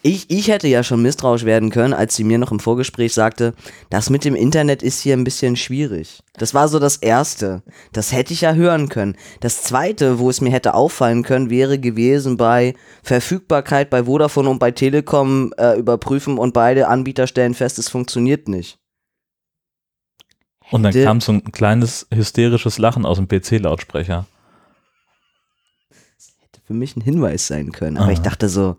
Ich, 0.06 0.30
ich 0.30 0.50
hätte 0.50 0.68
ja 0.68 0.84
schon 0.84 1.02
misstrauisch 1.02 1.46
werden 1.46 1.70
können, 1.70 1.94
als 1.94 2.14
sie 2.14 2.26
mir 2.26 2.38
noch 2.38 2.52
im 2.52 2.60
Vorgespräch 2.60 3.14
sagte, 3.14 3.54
das 3.90 4.10
mit 4.10 4.26
dem 4.26 4.36
Internet 4.36 4.84
ist 4.84 5.00
hier 5.00 5.16
ein 5.16 5.24
bisschen 5.24 5.56
schwierig. 5.56 6.20
Das 6.34 6.54
war 6.54 6.68
so 6.68 6.78
das 6.78 6.98
Erste. 6.98 7.64
Das 7.94 8.12
hätte 8.12 8.34
ich 8.34 8.42
ja 8.42 8.54
hören 8.54 8.90
können. 8.90 9.16
Das 9.40 9.64
Zweite, 9.64 10.20
wo 10.20 10.30
es 10.30 10.42
mir 10.42 10.52
hätte 10.52 10.74
auffallen 10.74 11.24
können, 11.24 11.50
wäre 11.50 11.80
gewesen 11.80 12.36
bei 12.36 12.76
Verfügbarkeit 13.02 13.90
bei 13.90 14.04
Vodafone 14.04 14.50
und 14.50 14.60
bei 14.60 14.72
Telekom 14.72 15.54
äh, 15.58 15.80
überprüfen 15.80 16.38
und 16.38 16.54
beide 16.54 16.90
Anbieter 16.90 17.26
stellen 17.26 17.54
fest, 17.54 17.80
es 17.80 17.88
funktioniert 17.88 18.50
nicht. 18.50 18.80
Und 20.70 20.84
dann 20.84 20.94
kam 20.94 21.22
so 21.22 21.32
ein 21.32 21.52
kleines 21.54 22.08
hysterisches 22.14 22.78
Lachen 22.78 23.06
aus 23.06 23.18
dem 23.18 23.30
PC-Lautsprecher. 23.30 24.26
Hätte 26.42 26.62
für 26.66 26.74
mich 26.74 26.98
ein 26.98 27.02
Hinweis 27.02 27.48
sein 27.48 27.72
können. 27.72 27.96
Aber 27.96 28.08
Aha. 28.08 28.14
ich 28.14 28.20
dachte 28.20 28.50
so, 28.50 28.76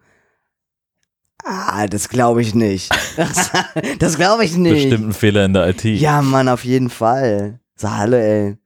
ah, 1.45 1.87
das 1.87 2.09
glaube 2.09 2.43
ich 2.43 2.55
nicht. 2.55 2.91
Das, 3.16 3.51
das 3.99 4.16
glaube 4.16 4.45
ich 4.45 4.57
nicht. 4.57 4.89
Bestimmt 4.91 5.09
ein 5.09 5.12
Fehler 5.14 5.45
in 5.45 5.53
der 5.55 5.68
IT. 5.68 5.85
Ja, 5.85 6.22
Mann, 6.22 6.49
auf 6.49 6.64
jeden 6.64 6.91
Fall. 6.91 7.61
So, 7.76 7.91
hallo, 7.91 8.16
ey. 8.16 8.57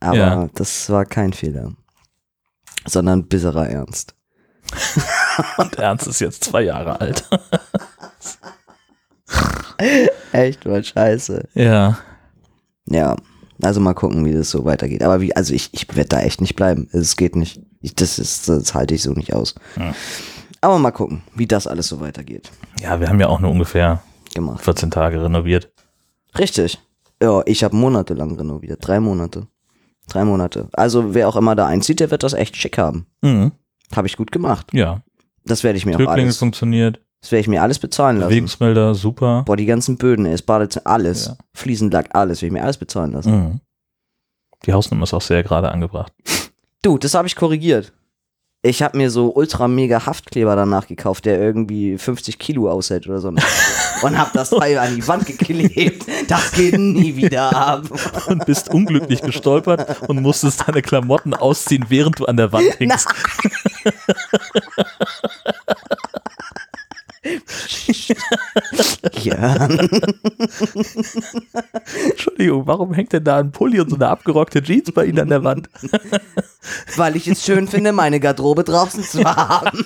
Aber 0.00 0.16
Ja. 0.16 0.48
das 0.54 0.90
war 0.90 1.04
kein 1.04 1.32
Fehler. 1.32 1.72
Sondern 2.86 3.26
bitterer 3.28 3.68
Ernst. 3.68 4.14
Und 5.56 5.74
Ernst 5.78 6.06
ist 6.06 6.20
jetzt 6.20 6.44
zwei 6.44 6.62
Jahre 6.62 7.00
alt. 7.00 7.28
Echt 10.32 10.64
mal 10.66 10.82
scheiße. 10.84 11.48
ja. 11.54 11.98
Ja, 12.86 13.16
also 13.62 13.80
mal 13.80 13.94
gucken, 13.94 14.26
wie 14.26 14.34
das 14.34 14.50
so 14.50 14.66
weitergeht. 14.66 15.02
Aber 15.02 15.22
wie, 15.22 15.34
also 15.34 15.54
ich, 15.54 15.70
ich 15.72 15.88
werde 15.96 16.10
da 16.10 16.20
echt 16.20 16.42
nicht 16.42 16.54
bleiben. 16.54 16.86
Es 16.92 17.16
geht 17.16 17.34
nicht. 17.34 17.62
Ich, 17.80 17.94
das 17.94 18.18
ist, 18.18 18.46
das 18.46 18.74
halte 18.74 18.94
ich 18.94 19.02
so 19.02 19.12
nicht 19.12 19.32
aus. 19.32 19.54
Ja. 19.76 19.94
Aber 20.64 20.78
mal 20.78 20.92
gucken, 20.92 21.22
wie 21.34 21.46
das 21.46 21.66
alles 21.66 21.88
so 21.88 22.00
weitergeht. 22.00 22.50
Ja, 22.80 22.98
wir 22.98 23.10
haben 23.10 23.20
ja 23.20 23.28
auch 23.28 23.38
nur 23.38 23.50
ungefähr 23.50 24.02
Gemacht. 24.32 24.64
14 24.64 24.90
Tage 24.90 25.22
renoviert. 25.22 25.70
Richtig. 26.38 26.80
Ja, 27.22 27.42
ich 27.44 27.62
habe 27.62 27.76
monatelang 27.76 28.34
renoviert. 28.34 28.78
Drei 28.80 28.98
Monate. 28.98 29.46
Drei 30.08 30.24
Monate. 30.24 30.68
Also 30.72 31.12
wer 31.14 31.28
auch 31.28 31.36
immer 31.36 31.54
da 31.54 31.66
einzieht, 31.66 32.00
der 32.00 32.10
wird 32.10 32.22
das 32.22 32.32
echt 32.32 32.56
schick 32.56 32.78
haben. 32.78 33.04
Mhm. 33.20 33.52
Habe 33.94 34.06
ich 34.06 34.16
gut 34.16 34.32
gemacht. 34.32 34.70
Ja. 34.72 35.02
Das 35.44 35.64
werde 35.64 35.76
ich 35.76 35.84
mir 35.84 35.96
auch 35.96 35.98
Türklingel 35.98 36.24
alles. 36.24 36.38
funktioniert. 36.38 36.98
Das 37.20 37.30
werde 37.30 37.40
ich 37.42 37.48
mir 37.48 37.62
alles 37.62 37.78
bezahlen 37.78 38.16
lassen. 38.16 38.30
Bewegungsmelder, 38.30 38.94
super. 38.94 39.42
Boah, 39.44 39.58
die 39.58 39.66
ganzen 39.66 39.98
Böden, 39.98 40.24
das 40.24 40.40
Badezimmer, 40.40 40.86
alles. 40.86 41.26
Ja. 41.26 41.36
Fliesenlack, 41.52 42.08
alles. 42.14 42.40
Will 42.40 42.46
ich 42.46 42.52
mir 42.54 42.62
alles 42.64 42.78
bezahlen 42.78 43.12
lassen. 43.12 43.32
Mhm. 43.32 43.60
Die 44.64 44.72
Hausnummer 44.72 45.02
ist 45.02 45.12
auch 45.12 45.20
sehr 45.20 45.42
gerade 45.42 45.70
angebracht. 45.70 46.14
Du, 46.80 46.96
das 46.96 47.12
habe 47.12 47.28
ich 47.28 47.36
korrigiert. 47.36 47.92
Ich 48.66 48.82
habe 48.82 48.96
mir 48.96 49.10
so 49.10 49.30
ultra 49.34 49.68
mega 49.68 50.06
Haftkleber 50.06 50.56
danach 50.56 50.86
gekauft, 50.86 51.26
der 51.26 51.38
irgendwie 51.38 51.98
50 51.98 52.38
Kilo 52.38 52.70
aushält 52.70 53.06
oder 53.06 53.20
so. 53.20 53.28
Und 53.28 54.18
habe 54.18 54.30
das 54.32 54.48
Teil 54.48 54.78
an 54.78 54.96
die 54.96 55.06
Wand 55.06 55.26
geklebt. 55.26 56.06
Das 56.28 56.50
geht 56.52 56.78
nie 56.78 57.14
wieder 57.14 57.54
ab. 57.54 57.82
Und 58.26 58.46
bist 58.46 58.70
unglücklich 58.70 59.20
gestolpert 59.20 60.08
und 60.08 60.22
musstest 60.22 60.66
deine 60.66 60.80
Klamotten 60.80 61.34
ausziehen, 61.34 61.84
während 61.90 62.18
du 62.18 62.24
an 62.24 62.38
der 62.38 62.52
Wand 62.52 62.80
hängst. 62.80 63.06
Ja. 69.22 69.68
Entschuldigung, 72.10 72.66
warum 72.66 72.92
hängt 72.92 73.12
denn 73.12 73.24
da 73.24 73.38
ein 73.38 73.50
Pulli 73.52 73.80
und 73.80 73.88
so 73.90 73.96
eine 73.96 74.08
abgerockte 74.08 74.62
Jeans 74.62 74.92
bei 74.92 75.06
Ihnen 75.06 75.20
an 75.20 75.28
der 75.28 75.44
Wand? 75.44 75.68
Weil 76.96 77.16
ich 77.16 77.26
es 77.28 77.44
schön 77.44 77.66
finde, 77.68 77.92
meine 77.92 78.20
Garderobe 78.20 78.64
draußen 78.64 79.02
zu 79.04 79.24
haben. 79.24 79.84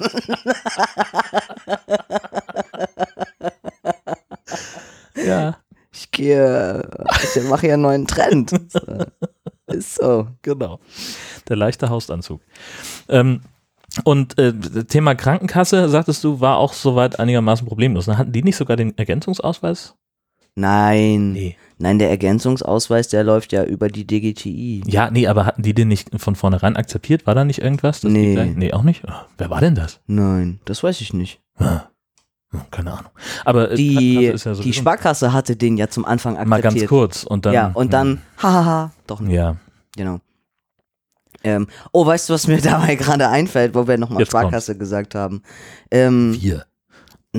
Ja, 5.25 5.59
Ich 5.93 6.11
gehe, 6.11 6.89
ich 7.35 7.43
mache 7.49 7.67
ja 7.69 7.75
einen 7.75 7.83
neuen 7.83 8.07
Trend. 8.07 8.53
Ist 9.67 9.97
so. 9.97 10.29
genau. 10.43 10.81
Der 11.49 11.57
leichte 11.57 11.91
Hausanzug. 11.91 12.41
Ähm, 13.09 13.43
und 14.05 14.39
äh, 14.39 14.53
Thema 14.85 15.15
Krankenkasse, 15.15 15.89
sagtest 15.89 16.23
du, 16.25 16.41
war 16.41 16.59
auch 16.59 16.73
soweit 16.73 17.19
einigermaßen 17.19 17.67
problemlos. 17.67 18.07
Ne? 18.07 18.19
Hatten 18.19 18.33
die 18.33 18.43
nicht 18.43 18.57
sogar 18.57 18.77
den 18.77 18.97
Ergänzungsausweis? 18.99 19.95
Nein. 20.55 21.55
Nein, 21.79 21.99
der 22.01 22.11
Ergänzungsausweis, 22.11 23.09
der 23.09 23.23
läuft 23.23 23.53
ja 23.53 23.63
über 23.65 23.89
die 23.89 24.05
DGTI. 24.07 24.83
Ja, 24.87 25.11
nee, 25.11 25.29
aber 25.29 25.47
hatten 25.47 25.63
die 25.63 25.73
den 25.75 25.87
nicht 25.89 26.11
von 26.21 26.35
vornherein 26.35 26.75
akzeptiert? 26.77 27.27
War 27.27 27.35
da 27.37 27.45
nicht 27.45 27.61
irgendwas? 27.61 28.01
die 28.01 28.09
Nee. 28.09 28.35
gleich- 28.35 28.57
Nee, 28.57 28.73
auch 28.73 28.83
nicht? 28.83 29.07
Ah, 29.09 29.27
Wer 29.39 29.51
war 29.51 29.61
denn 29.61 29.77
das? 29.77 30.01
Nein, 30.09 30.59
das 30.65 30.83
weiß 30.83 31.01
ich 31.01 31.15
nicht. 31.15 31.41
Ah, 31.57 31.83
hm, 32.51 32.63
keine 32.73 32.93
Ahnung. 32.93 33.11
Aber 33.45 33.71
äh, 33.71 33.77
Die, 33.77 34.15
ja 34.15 34.33
die 34.33 34.39
sowieso- 34.39 34.73
Sparkasse 34.73 35.33
hatte 35.33 35.55
den 35.55 35.77
ja 35.77 35.89
zum 35.89 36.05
Anfang 36.05 36.33
akzeptiert. 36.37 36.49
Mal 36.49 36.61
ganz 36.63 36.87
kurz 36.89 37.23
und 37.25 37.47
dann. 37.47 37.55
ja, 37.55 37.71
und 37.75 37.93
dann, 37.93 38.23
hahaha, 38.43 38.91
doch 39.07 39.21
hm, 39.21 39.27
nicht. 39.29 39.37
Ja, 39.37 39.57
Genau. 39.97 40.19
Ähm, 41.45 41.69
oh, 41.93 42.05
weißt 42.05 42.29
du, 42.29 42.35
was 42.35 42.47
mir 42.47 42.61
dabei 42.63 42.95
gerade 42.95 43.29
einfällt, 43.29 43.75
wo 43.75 43.87
wir 43.87 43.99
nochmal 43.99 44.27
Sparkasse 44.27 44.77
gesagt 44.77 45.15
haben? 45.15 45.43
Ähm, 45.91 46.37
wir. 46.41 46.65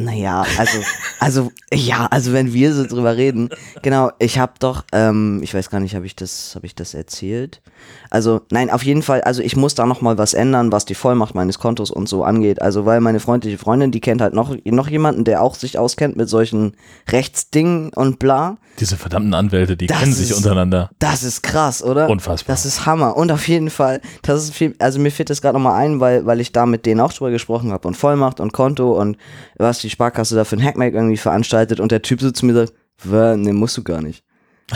Naja, 0.03 0.43
also, 0.57 0.77
also, 1.19 1.51
ja, 1.73 2.07
also 2.11 2.33
wenn 2.33 2.53
wir 2.53 2.73
so 2.73 2.85
drüber 2.85 3.15
reden, 3.17 3.49
genau, 3.81 4.11
ich 4.19 4.39
habe 4.39 4.53
doch, 4.59 4.83
ähm, 4.93 5.39
ich 5.43 5.53
weiß 5.53 5.69
gar 5.69 5.79
nicht, 5.79 5.95
habe 5.95 6.05
ich 6.05 6.15
das, 6.15 6.53
habe 6.55 6.65
ich 6.65 6.75
das 6.75 6.93
erzählt? 6.93 7.61
Also, 8.09 8.41
nein, 8.51 8.69
auf 8.69 8.83
jeden 8.83 9.01
Fall, 9.03 9.21
also 9.21 9.41
ich 9.41 9.55
muss 9.55 9.75
da 9.75 9.85
nochmal 9.85 10.17
was 10.17 10.33
ändern, 10.33 10.71
was 10.71 10.85
die 10.85 10.95
Vollmacht 10.95 11.33
meines 11.35 11.59
Kontos 11.59 11.91
und 11.91 12.09
so 12.09 12.23
angeht. 12.23 12.61
Also, 12.61 12.85
weil 12.85 12.99
meine 13.01 13.19
freundliche 13.19 13.57
Freundin, 13.57 13.91
die 13.91 14.01
kennt 14.01 14.21
halt 14.21 14.33
noch, 14.33 14.53
noch 14.65 14.89
jemanden, 14.89 15.23
der 15.23 15.41
auch 15.41 15.55
sich 15.55 15.77
auskennt 15.77 16.17
mit 16.17 16.27
solchen 16.29 16.73
Rechtsdingen 17.11 17.91
und 17.93 18.19
bla. 18.19 18.57
Diese 18.79 18.95
verdammten 18.97 19.33
Anwälte, 19.33 19.75
die 19.75 19.87
Das 19.87 19.99
kennen 19.99 20.13
sich 20.13 20.29
ist- 20.31 20.37
untereinander. 20.37 20.89
Das 20.99 21.23
ist 21.23 21.41
krass, 21.43 21.83
oder? 21.83 22.09
Unfassbar. 22.09 22.53
Das 22.55 22.65
ist 22.65 22.85
Hammer. 22.85 23.17
Und 23.17 23.31
auf 23.31 23.47
jeden 23.47 23.69
Fall, 23.69 24.01
das 24.21 24.43
ist 24.43 24.53
viel, 24.55 24.75
also 24.79 24.99
mir 24.99 25.11
fällt 25.11 25.29
das 25.29 25.41
gerade 25.41 25.57
nochmal 25.57 25.75
ein, 25.83 25.99
weil, 25.99 26.25
weil 26.25 26.39
ich 26.39 26.51
da 26.51 26.65
mit 26.65 26.85
denen 26.85 27.01
auch 27.01 27.11
drüber 27.11 27.31
gesprochen 27.31 27.71
habe 27.71 27.87
und 27.87 27.95
Vollmacht 27.97 28.39
und 28.39 28.53
Konto 28.53 28.99
und 28.99 29.17
was 29.57 29.79
die 29.79 29.88
Sparkasse 29.89 30.35
da 30.35 30.43
für 30.45 30.55
ein 30.55 30.63
Hackmack 30.63 30.93
irgendwie 30.93 31.17
veranstaltet 31.17 31.79
und 31.79 31.91
der 31.91 32.01
Typ 32.01 32.21
so 32.21 32.31
zu 32.31 32.45
mir 32.45 32.53
sagt, 32.53 32.73
"Wä, 33.03 33.35
nee, 33.37 33.53
musst 33.53 33.77
du 33.77 33.83
gar 33.83 34.01
nicht. 34.01 34.23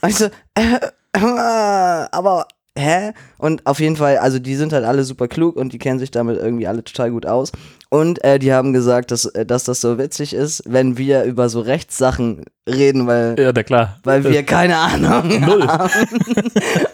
Also, 0.00 0.26
äh, 0.54 0.78
äh, 1.12 1.20
aber, 1.20 2.46
hä? 2.78 3.12
Und 3.38 3.64
auf 3.66 3.80
jeden 3.80 3.96
Fall, 3.96 4.18
also 4.18 4.38
die 4.38 4.56
sind 4.56 4.72
halt 4.72 4.84
alle 4.84 5.04
super 5.04 5.28
klug 5.28 5.56
und 5.56 5.72
die 5.72 5.78
kennen 5.78 5.98
sich 5.98 6.10
damit 6.10 6.38
irgendwie 6.38 6.66
alle 6.66 6.84
total 6.84 7.10
gut 7.10 7.24
aus. 7.26 7.52
Und 7.90 8.22
äh, 8.22 8.38
die 8.38 8.52
haben 8.52 8.72
gesagt, 8.74 9.10
dass, 9.12 9.24
äh, 9.24 9.46
dass 9.46 9.64
das 9.64 9.80
so 9.80 9.96
witzig 9.96 10.34
ist, 10.34 10.62
wenn 10.66 10.98
wir 10.98 11.22
über 11.24 11.48
so 11.48 11.60
Rechtssachen 11.60 12.44
reden, 12.68 13.06
weil 13.06 13.34
Ja, 13.38 13.50
na 13.54 13.62
klar. 13.62 13.98
weil 14.04 14.24
wir 14.24 14.42
keine 14.42 14.76
Ahnung 14.76 15.40
Null. 15.40 15.66
haben. 15.66 15.90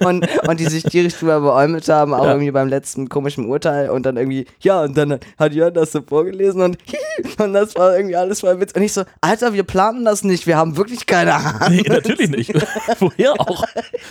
und, 0.04 0.28
und 0.48 0.60
die 0.60 0.66
sich 0.66 0.84
tierisch 0.84 1.14
drüber 1.16 1.40
beäumelt 1.40 1.88
haben, 1.88 2.14
auch 2.14 2.24
Ja. 2.24 2.32
irgendwie 2.32 2.50
beim 2.52 2.68
letzten 2.68 3.08
komischen 3.08 3.46
Urteil 3.46 3.90
und 3.90 4.06
dann 4.06 4.16
irgendwie, 4.16 4.46
ja, 4.60 4.82
und 4.82 4.96
dann 4.96 5.18
hat 5.38 5.52
Jörn 5.52 5.74
das 5.74 5.90
so 5.92 6.00
vorgelesen 6.02 6.62
und, 6.62 6.78
und 7.38 7.52
das 7.54 7.74
war 7.74 7.96
irgendwie 7.96 8.14
alles 8.16 8.40
voll 8.40 8.60
Witz. 8.60 8.72
Und 8.72 8.82
ich 8.82 8.92
so, 8.92 9.02
Alter, 9.20 9.52
wir 9.52 9.64
planen 9.64 10.04
das 10.04 10.22
nicht, 10.22 10.46
wir 10.46 10.56
haben 10.56 10.76
wirklich 10.76 11.06
keine 11.06 11.34
Ahnung. 11.34 11.70
Nee, 11.70 11.82
natürlich 11.88 12.30
nicht. 12.30 12.52
Woher 13.00 13.32
auch? 13.40 13.64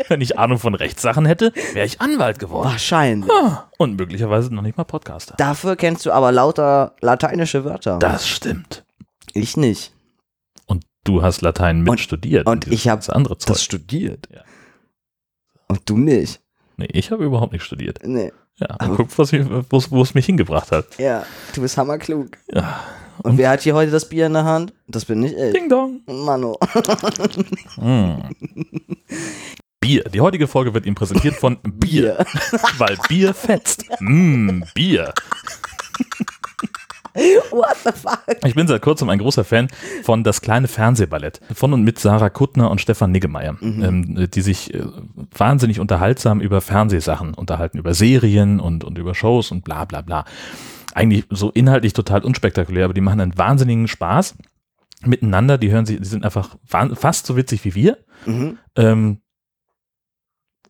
Wenn 0.09 0.19
ich 0.19 0.38
Ahnung 0.38 0.59
von 0.59 0.75
Rechtssachen 0.75 1.25
hätte, 1.25 1.53
wäre 1.73 1.86
ich 1.86 2.01
Anwalt 2.01 2.22
geworden. 2.32 2.69
Wahrscheinlich. 2.69 3.30
Ah, 3.32 3.69
Und 3.78 3.97
möglicherweise 3.97 4.53
noch 4.53 4.61
nicht 4.61 4.78
mal 4.78 4.84
Podcaster. 4.84 5.36
Dafür 5.38 5.76
kennst 5.76 6.05
du 6.05 6.11
aber 6.11 6.32
lauter 6.32 6.95
lateinische 7.01 7.63
Wörter. 7.65 7.99
Das 7.99 8.28
stimmt. 8.28 8.84
ich 9.34 9.57
nicht. 9.57 9.93
Und 10.65 10.86
du 11.03 11.21
hast 11.21 11.41
Latein 11.41 11.82
mit 11.82 11.89
Und- 11.89 11.99
studiert. 11.99 12.47
und 12.47 12.67
ich 12.67 12.88
hab 12.88 12.99
ganze 12.99 13.15
andere 13.15 13.38
Zeug. 13.38 13.47
Das 13.47 13.63
studiert. 13.63 14.28
Ja. 14.34 14.41
Und 15.67 15.82
du 15.89 15.97
nicht. 15.97 16.41
Nee, 16.78 16.88
ich 16.91 17.11
habe 17.11 17.24
überhaupt 17.26 17.51
nicht 17.53 17.63
studiert. 17.63 17.99
Nee. 18.03 18.32
Ja, 18.57 18.67
aber 18.80 18.95
guck, 18.97 19.17
was 19.17 19.32
mich- 19.32 19.47
wo 19.69 20.01
es- 20.01 20.13
mich 20.13 20.26
hingebracht 20.28 20.71
hat. 20.71 20.86
Ja, 20.99 21.26
du 21.55 21.61
bist 21.61 21.78
hammerklug. 21.78 22.30
Ja. 22.53 22.80
Und, 23.21 23.38
wer 23.38 23.49
hat 23.51 23.61
hier 23.61 23.76
heute 23.76 23.91
das 23.91 24.09
Bier 24.09 24.26
in 24.26 24.34
der 24.34 24.43
Hand? 24.43 24.74
Das 24.88 25.05
bin 25.05 25.19
nicht 25.19 25.36
ich. 25.36 25.53
Ding 25.53 25.69
dong. 25.69 26.01
Mano. 26.07 26.57
Mm. 27.78 28.15
Bier. 29.84 30.03
Die 30.13 30.21
heutige 30.21 30.47
Folge 30.47 30.73
wird 30.73 30.86
Ihnen 30.86 30.95
präsentiert 30.95 31.36
von 31.36 31.57
Bier. 31.63 32.25
Weil 32.77 32.97
Bier 33.09 33.34
fetzt. 33.34 33.84
Mm, 33.99 34.61
Bier. 34.73 35.13
What 37.51 37.75
the 37.84 37.91
fuck? 37.91 38.23
Ich 38.45 38.55
bin 38.55 38.65
seit 38.65 38.81
kurzem 38.81 39.09
ein 39.09 39.19
großer 39.19 39.43
Fan 39.43 39.67
von 40.03 40.23
Das 40.23 40.39
kleine 40.39 40.69
Fernsehballett 40.69 41.41
von 41.53 41.73
und 41.73 41.84
mit 41.84 41.99
Sarah 41.99 42.29
Kuttner 42.29 42.71
und 42.71 42.79
Stefan 42.79 43.11
Niggemeier, 43.11 43.57
ähm, 43.61 44.29
die 44.34 44.41
sich 44.41 44.73
äh, 44.73 44.84
wahnsinnig 45.38 45.79
unterhaltsam 45.81 46.39
über 46.39 46.61
Fernsehsachen 46.61 47.34
unterhalten, 47.34 47.77
über 47.77 47.93
Serien 47.93 48.59
und, 48.61 48.84
und 48.84 48.97
über 48.97 49.13
Shows 49.13 49.51
und 49.51 49.63
bla 49.63 49.86
bla 49.86 50.01
bla. 50.01 50.25
Eigentlich 50.95 51.25
so 51.29 51.51
inhaltlich 51.51 51.93
total 51.93 52.23
unspektakulär, 52.23 52.86
aber 52.86 52.93
die 52.93 53.01
machen 53.01 53.19
einen 53.19 53.38
wahnsinnigen 53.38 53.88
Spaß 53.88 54.36
miteinander. 55.05 55.57
Die 55.57 55.69
hören 55.69 55.86
sie, 55.86 55.99
die 55.99 56.05
sind 56.05 56.23
einfach 56.23 56.55
fast 56.65 57.27
so 57.27 57.36
witzig 57.36 57.63
wie 57.65 57.75
wir. 57.75 57.97
Mhm. 58.25 58.57
Ähm, 58.75 59.19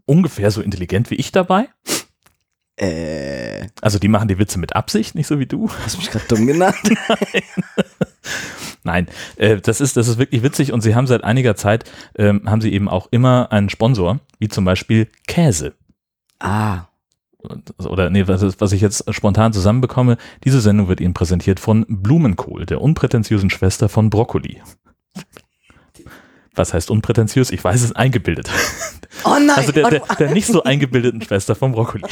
ungefähr 0.06 0.52
so 0.52 0.62
intelligent 0.62 1.10
wie 1.12 1.16
ich 1.16 1.32
dabei. 1.32 1.68
Äh, 2.76 3.68
Also 3.82 4.00
die 4.00 4.08
machen 4.08 4.28
die 4.28 4.40
Witze 4.40 4.60
mit 4.60 4.76
Absicht, 4.76 5.16
nicht 5.16 5.28
so 5.28 5.40
wie 5.40 5.46
du. 5.46 5.70
hast 5.84 5.96
du 5.96 6.00
mich 6.00 6.10
gerade 6.12 6.26
dumm 6.28 6.48
genannt? 6.48 6.76
Nein, 8.84 9.08
äh, 9.38 9.58
das 9.62 9.80
ist 9.80 9.96
das 9.96 10.08
ist 10.08 10.18
wirklich 10.18 10.44
witzig 10.44 10.74
und 10.74 10.82
sie 10.82 10.96
haben 10.96 11.08
seit 11.08 11.24
einiger 11.24 11.56
Zeit 11.56 11.90
ähm, 12.18 12.42
haben 12.50 12.62
sie 12.62 12.74
eben 12.74 12.90
auch 12.90 13.08
immer 13.12 13.52
einen 13.52 13.70
Sponsor, 13.70 14.20
wie 14.40 14.50
zum 14.50 14.66
Beispiel 14.66 15.08
Käse. 15.28 15.74
ah, 16.40 16.86
Oder 17.78 18.10
nee, 18.10 18.28
was, 18.28 18.42
ist- 18.42 18.60
was 18.60 18.74
ich 18.74 18.82
jetzt 18.82 19.06
spontan 19.14 19.54
zusammenbekomme, 19.54 20.18
diese 20.44 20.60
Sendung 20.60 20.90
wird 20.90 21.00
Ihnen 21.00 21.14
präsentiert 21.14 21.60
von 21.62 21.86
Blumenkohl, 21.88 22.66
der 22.66 22.82
unprätentiösen 22.82 23.50
Schwester 23.50 23.88
von 23.88 24.10
Brokkoli. 24.10 24.62
Was 26.56 26.74
heißt 26.74 26.92
unprätentiös? 26.92 27.50
Ich 27.52 27.64
weiß 27.64 27.82
es 27.82 27.94
eingebildet. 27.94 28.50
oh 29.26 29.30
nein, 29.40 29.50
Also 29.52 29.72
der, 29.72 29.90
der, 29.90 30.00
der 30.20 30.32
nicht 30.32 30.48
so 30.48 30.64
eingebildeten 30.64 31.22
Schwester 31.22 31.56
von 31.56 31.72
Brokkoli. 31.72 32.04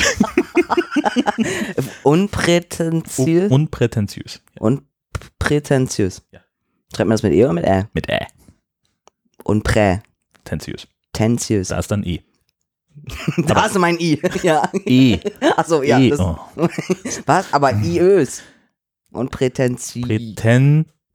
unprätentiös 2.03 3.51
Unprätentiös. 3.51 4.41
Ja, 4.55 4.61
und 4.61 4.83
prätentiös. 5.39 6.23
Ja. 6.31 6.39
Schreibt 6.95 7.07
man 7.07 7.11
das 7.15 7.23
mit 7.23 7.33
E 7.33 7.43
oder 7.43 7.53
mit 7.53 7.65
Ä? 7.65 7.87
mit 7.93 8.09
Ä. 8.09 8.27
Unprätentiös. 9.43 10.87
Tenziös. 11.13 11.69
Da 11.69 11.79
ist 11.79 11.91
dann 11.91 12.03
E. 12.03 12.21
Da 13.37 13.63
hast 13.63 13.75
du 13.75 13.79
mein 13.79 13.97
I. 13.99 14.19
ja. 14.43 14.69
E. 14.85 15.19
Achso, 15.55 15.81
ja. 15.81 15.99
e. 15.99 16.09
Das, 16.09 16.19
Oh. 16.19 16.37
Was? 17.25 17.53
Aber 17.53 17.73
iös. 17.83 18.41
Und 19.11 19.31
prätentiös. 19.31 20.35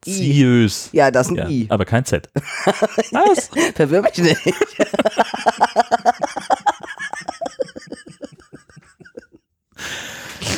Prätentiös. 0.01 0.89
Ja, 0.93 1.11
das 1.11 1.27
ist 1.27 1.31
ein 1.31 1.37
Ja, 1.37 1.49
I. 1.49 1.65
aber 1.69 1.85
kein 1.85 2.05
Z. 2.05 2.29
Was? 3.11 3.49
Verwirr 3.75 4.01
mich 4.03 4.17
nicht. 4.17 4.37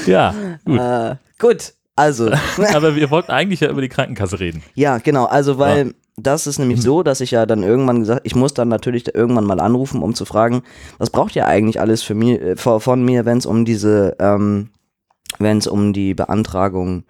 Ja, 0.06 0.34
gut. 0.66 0.80
Äh, 0.80 1.16
gut, 1.40 1.74
also. 1.96 2.32
Aber 2.74 2.96
wir 2.96 3.10
wollten 3.12 3.32
eigentlich 3.32 3.60
ja 3.60 3.70
über 3.70 3.82
die 3.82 3.90
Krankenkasse 3.90 4.40
reden. 4.40 4.64
Ja, 4.76 4.98
genau, 4.98 5.26
also 5.26 5.58
weil 5.60 5.94
das 6.18 6.48
ist 6.48 6.58
Mhm. 6.60 6.66
nämlich 6.68 6.82
so, 6.82 7.04
dass 7.04 7.22
ich 7.22 7.32
ja 7.32 7.46
dann 7.46 7.64
irgendwann 7.64 8.00
gesagt, 8.00 8.22
ich 8.24 8.36
muss 8.36 8.54
dann 8.54 8.68
natürlich 8.70 9.14
irgendwann 9.14 9.46
mal 9.46 9.60
anrufen, 9.60 10.02
um 10.02 10.14
zu 10.16 10.26
fragen, 10.26 10.64
was 10.98 11.10
braucht 11.10 11.36
ihr 11.36 11.48
eigentlich 11.48 11.80
alles 11.80 12.02
für 12.04 12.16
mir, 12.16 12.42
äh, 12.42 12.56
von, 12.56 13.04
mir, 13.04 13.26
wenn 13.26 13.38
es 13.38 13.46
um 13.46 13.66
diese, 13.66 14.16
ähm, 14.20 14.70
wenn 15.38 15.58
es 15.60 15.68
um 15.68 15.94
die 15.94 16.14
Beantragung, 16.14 17.04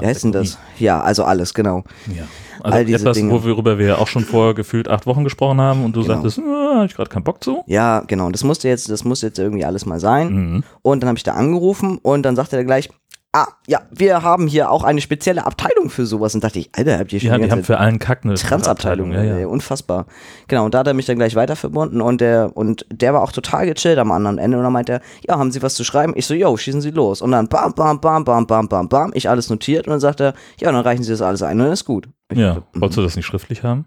wie 0.00 0.06
heißt 0.06 0.24
denn 0.24 0.32
das? 0.32 0.58
Ja, 0.78 1.00
also 1.00 1.24
alles, 1.24 1.54
genau. 1.54 1.84
Ja. 2.14 2.24
Also 2.62 2.78
All 2.78 2.84
diese 2.84 2.98
etwas, 3.00 3.16
Dinge. 3.16 3.32
worüber 3.32 3.78
wir 3.78 3.86
ja 3.86 3.98
auch 3.98 4.08
schon 4.08 4.24
vor 4.24 4.54
gefühlt 4.54 4.88
acht 4.88 5.06
Wochen 5.06 5.24
gesprochen 5.24 5.60
haben 5.60 5.84
und 5.84 5.94
du 5.94 6.00
Genau. 6.02 6.14
sagtest, 6.14 6.38
ah, 6.40 6.78
hab 6.78 6.86
ich 6.86 6.94
gerade 6.96 7.10
keinen 7.10 7.22
Bock 7.24 7.44
zu. 7.44 7.62
Ja, 7.66 8.00
genau, 8.06 8.30
das 8.30 8.44
musste 8.44 8.68
jetzt, 8.68 8.88
das 8.88 9.04
muss 9.04 9.20
jetzt 9.22 9.38
irgendwie 9.38 9.64
alles 9.64 9.84
mal 9.86 10.00
sein. 10.00 10.32
Mhm. 10.32 10.64
Und 10.82 11.02
dann 11.02 11.08
habe 11.08 11.18
ich 11.18 11.22
da 11.22 11.34
angerufen 11.34 11.98
und 12.02 12.22
dann 12.24 12.34
sagte 12.34 12.56
er 12.56 12.64
gleich, 12.64 12.88
ah, 13.36 13.48
ja, 13.66 13.82
wir 13.90 14.22
haben 14.22 14.46
hier 14.46 14.70
auch 14.70 14.82
eine 14.82 15.00
spezielle 15.00 15.44
Abteilung 15.44 15.90
für 15.90 16.06
sowas. 16.06 16.34
Und 16.34 16.42
dachte 16.42 16.58
ich, 16.58 16.70
Alter, 16.74 16.98
habt 16.98 17.12
ihr 17.12 17.20
schon 17.20 17.30
Ja, 17.30 17.38
die 17.38 17.50
haben 17.50 17.64
für 17.64 17.78
allen 17.78 17.98
Kack 17.98 18.24
eine 18.24 18.34
Transabteilung, 18.34 19.12
Ja, 19.12 19.20
ey, 19.20 19.40
ja. 19.42 19.46
unfassbar. 19.46 20.06
Genau, 20.48 20.64
und 20.64 20.74
da 20.74 20.78
hat 20.78 20.86
er 20.86 20.94
mich 20.94 21.06
dann 21.06 21.16
gleich 21.16 21.34
weiter 21.34 21.54
verbunden 21.54 22.00
und 22.00 22.20
der, 22.20 22.56
und 22.56 22.86
der 22.90 23.12
war 23.12 23.22
auch 23.22 23.32
total 23.32 23.66
gechillt 23.66 23.98
am 23.98 24.10
anderen 24.10 24.38
Ende 24.38 24.56
und 24.56 24.64
dann 24.64 24.72
meinte 24.72 24.92
er, 24.94 25.00
ja, 25.28 25.38
haben 25.38 25.50
Sie 25.52 25.60
was 25.62 25.74
zu 25.74 25.84
schreiben? 25.84 26.14
Ich 26.16 26.26
so, 26.26 26.34
yo, 26.34 26.56
schießen 26.56 26.80
Sie 26.80 26.90
los. 26.90 27.20
Und 27.20 27.32
dann 27.32 27.48
bam, 27.48 27.74
bam, 27.74 28.00
bam, 28.00 28.24
bam, 28.24 28.46
bam, 28.46 28.68
bam, 28.68 28.88
bam, 28.88 29.10
ich 29.14 29.28
alles 29.28 29.50
notiert 29.50 29.86
und 29.86 29.90
dann 29.90 30.00
sagt 30.00 30.20
er, 30.20 30.32
ja, 30.58 30.72
dann 30.72 30.80
reichen 30.80 31.02
Sie 31.04 31.10
das 31.12 31.20
alles 31.20 31.42
ein 31.42 31.58
und 31.58 31.64
dann 31.64 31.72
ist 31.72 31.84
gut. 31.84 32.08
Ich 32.30 32.38
Ja, 32.38 32.54
so, 32.54 32.60
mhm. 32.72 32.80
wolltest 32.80 32.98
du 32.98 33.02
das 33.02 33.16
nicht 33.16 33.26
schriftlich 33.26 33.62
haben? 33.62 33.84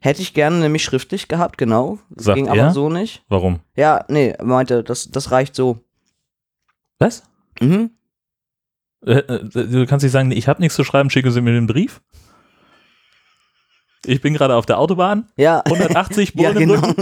Hätte 0.00 0.22
ich 0.22 0.32
gerne 0.34 0.56
nämlich 0.58 0.84
schriftlich 0.84 1.26
gehabt, 1.26 1.58
genau. 1.58 1.98
Das 2.10 2.26
Sagt 2.26 2.36
ging 2.36 2.46
er? 2.46 2.52
aber 2.52 2.70
so 2.72 2.88
nicht. 2.88 3.24
Warum? 3.28 3.58
Ja, 3.74 4.04
nee, 4.08 4.28
er 4.30 4.44
meinte, 4.44 4.84
das, 4.84 5.10
das 5.10 5.32
reicht 5.32 5.54
so. 5.56 5.80
Was? 7.00 7.24
Mhm. 7.60 7.90
Äh, 9.06 9.12
äh, 9.18 9.44
du 9.44 9.86
kannst 9.86 10.02
nicht 10.02 10.12
sagen, 10.12 10.30
ich 10.32 10.48
habe 10.48 10.60
nichts 10.60 10.74
zu 10.76 10.84
schreiben, 10.84 11.10
schicken 11.10 11.30
Sie 11.30 11.40
mir 11.40 11.52
den 11.52 11.66
Brief. 11.66 12.00
Ich 14.06 14.20
bin 14.20 14.34
gerade 14.34 14.54
auf 14.54 14.66
der 14.66 14.78
Autobahn, 14.78 15.26
Ja. 15.36 15.60
180 15.64 16.34
ja, 16.34 16.52
Bullen 16.52 16.62
im 16.62 16.80
genau. 16.80 16.92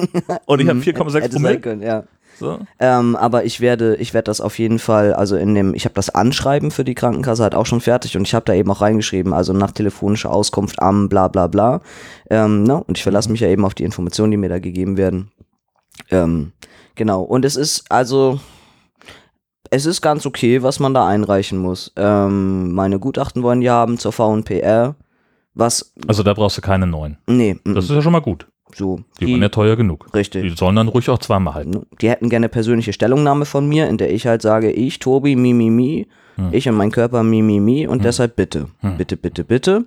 Und 0.47 0.61
ich 0.61 0.69
habe 0.69 0.79
Mhm. 0.79 0.83
4,6 0.85 1.15
Hätte 1.21 1.33
sein 1.33 1.43
Promille. 1.43 1.61
können, 1.61 1.83
ja. 1.83 2.05
So. 2.39 2.59
Ähm, 2.79 3.17
aber 3.17 3.45
ich 3.45 3.61
werde, 3.63 3.97
ich 3.97 4.13
werde 4.13 4.25
das 4.27 4.43
auf 4.43 4.59
jeden 4.59 4.79
Fall, 4.79 5.15
also 5.15 5.37
in 5.37 5.55
dem, 5.55 5.73
ich 5.73 5.87
habe 5.87 5.95
das 5.95 6.11
Anschreiben 6.11 6.71
für 6.71 6.85
die 6.85 6.95
Krankenkasse 6.95 7.43
halt 7.43 7.55
auch 7.55 7.65
schon 7.65 7.81
fertig 7.81 8.15
und 8.19 8.25
ich 8.29 8.35
habe 8.35 8.45
da 8.45 8.53
eben 8.53 8.71
auch 8.71 8.83
reingeschrieben, 8.83 9.33
also 9.33 9.55
nach 9.55 9.73
telefonischer 9.73 10.31
Auskunft 10.31 10.83
am 10.83 11.09
bla 11.09 11.29
bla 11.29 11.47
bla. 11.47 11.81
Ähm, 12.29 12.65
ne? 12.65 12.83
Und 12.85 12.99
ich 12.99 13.03
verlasse 13.03 13.31
mich 13.31 13.41
ja 13.41 13.49
eben 13.49 13.65
auf 13.65 13.73
die 13.75 13.85
Informationen, 13.85 14.33
die 14.33 14.37
mir 14.37 14.51
da 14.51 14.59
gegeben 14.59 14.99
werden. 14.99 15.31
Ähm, 16.11 16.53
genau. 16.95 17.23
Und 17.23 17.47
es 17.47 17.57
ist 17.57 17.91
also, 17.91 18.39
es 19.71 19.87
ist 19.87 20.01
ganz 20.03 20.27
okay, 20.27 20.63
was 20.63 20.81
man 20.81 20.95
da 20.95 21.07
einreichen 21.07 21.59
muss. 21.59 21.93
Ähm, 21.97 22.73
meine 22.73 22.99
Gutachten 22.99 23.43
wollen 23.43 23.61
die 23.61 23.71
haben 23.71 23.99
zur 23.99 24.13
VNPR. 24.13 24.95
Was, 25.55 25.93
Also 26.07 26.23
da 26.23 26.35
brauchst 26.35 26.59
du 26.59 26.63
keine 26.63 26.87
neuen. 26.87 27.17
nee, 27.27 27.57
mm, 27.65 27.75
Das 27.75 27.85
ist 27.87 27.91
ja 27.91 28.03
schon 28.03 28.13
mal 28.13 28.21
gut. 28.21 28.47
so. 28.75 29.01
Die 29.21 29.33
waren 29.33 29.41
ja 29.41 29.49
teuer 29.49 29.77
genug. 29.77 30.07
richtig. 30.15 30.43
Die 30.43 30.57
sollen 30.57 30.77
dann 30.77 30.89
ruhig 30.89 31.09
auch 31.09 31.19
zweimal 31.19 31.55
halten. 31.55 31.87
Die 32.03 32.11
hätten 32.11 32.29
gerne 32.29 32.49
persönliche 32.51 32.93
Stellungnahme 32.93 33.47
von 33.47 33.67
mir, 33.69 33.89
in 33.89 33.97
der 33.97 34.13
ich 34.13 34.27
halt 34.27 34.43
sage, 34.43 34.71
ich, 34.71 34.99
Tobi, 34.99 35.35
mi, 35.37 35.55
mi, 35.55 35.71
mi, 35.71 36.07
Hm. 36.37 36.49
ich 36.53 36.69
und 36.69 36.75
mein 36.77 36.91
Körper, 36.91 37.23
mi, 37.23 37.41
mi, 37.41 37.61
mi, 37.61 37.87
und 37.87 38.05
deshalb 38.05 38.37
bitte, 38.37 38.67
Hm. 38.81 38.99
bitte, 38.99 39.17
bitte, 39.17 39.45
bitte. 39.45 39.87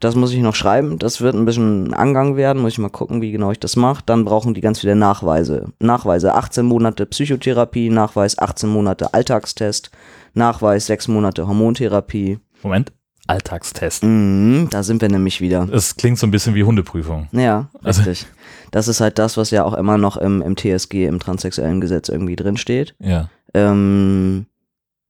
Das 0.00 0.14
muss 0.14 0.32
ich 0.32 0.40
noch 0.40 0.54
schreiben, 0.54 0.98
das 0.98 1.20
wird 1.20 1.34
ein 1.34 1.44
bisschen 1.44 1.88
ein 1.88 1.94
Angang 1.94 2.36
werden, 2.36 2.60
muss 2.62 2.72
ich 2.72 2.78
mal 2.78 2.88
gucken, 2.90 3.22
wie 3.22 3.32
genau 3.32 3.50
ich 3.52 3.60
das 3.60 3.76
mache. 3.76 4.02
Dann 4.06 4.24
brauchen 4.24 4.52
die 4.54 4.60
ganz 4.60 4.80
viele 4.80 4.96
Nachweise. 4.96 5.72
Nachweise, 5.80 6.34
18 6.34 6.66
Monate 6.66 7.06
Psychotherapie, 7.06 7.88
Nachweis 7.90 8.38
18 8.38 8.68
Monate 8.68 9.14
Alltagstest, 9.14 9.90
Nachweis 10.34 10.86
6 10.86 11.08
Monate 11.08 11.46
Hormontherapie. 11.46 12.38
Moment. 12.62 12.92
Alltagstest. 13.26 14.02
Mhm, 14.04 14.68
da 14.70 14.82
sind 14.82 15.00
wir 15.00 15.08
nämlich 15.08 15.40
wieder. 15.40 15.66
Es 15.72 15.96
klingt 15.96 16.18
so 16.18 16.26
ein 16.26 16.30
bisschen 16.30 16.54
wie 16.54 16.64
Hundeprüfung. 16.64 17.28
Ja, 17.32 17.70
Also- 17.82 18.02
richtig. 18.02 18.26
Das 18.70 18.86
ist 18.88 19.00
halt 19.00 19.18
das, 19.18 19.36
was 19.38 19.50
ja 19.50 19.64
auch 19.64 19.72
immer 19.74 19.96
noch 19.96 20.16
im, 20.18 20.42
im 20.42 20.56
TSG, 20.56 21.06
im 21.06 21.20
transsexuellen 21.20 21.80
Gesetz 21.80 22.08
irgendwie 22.10 22.36
drinsteht. 22.36 22.94
Ja. 22.98 23.30
ähm, 23.54 24.46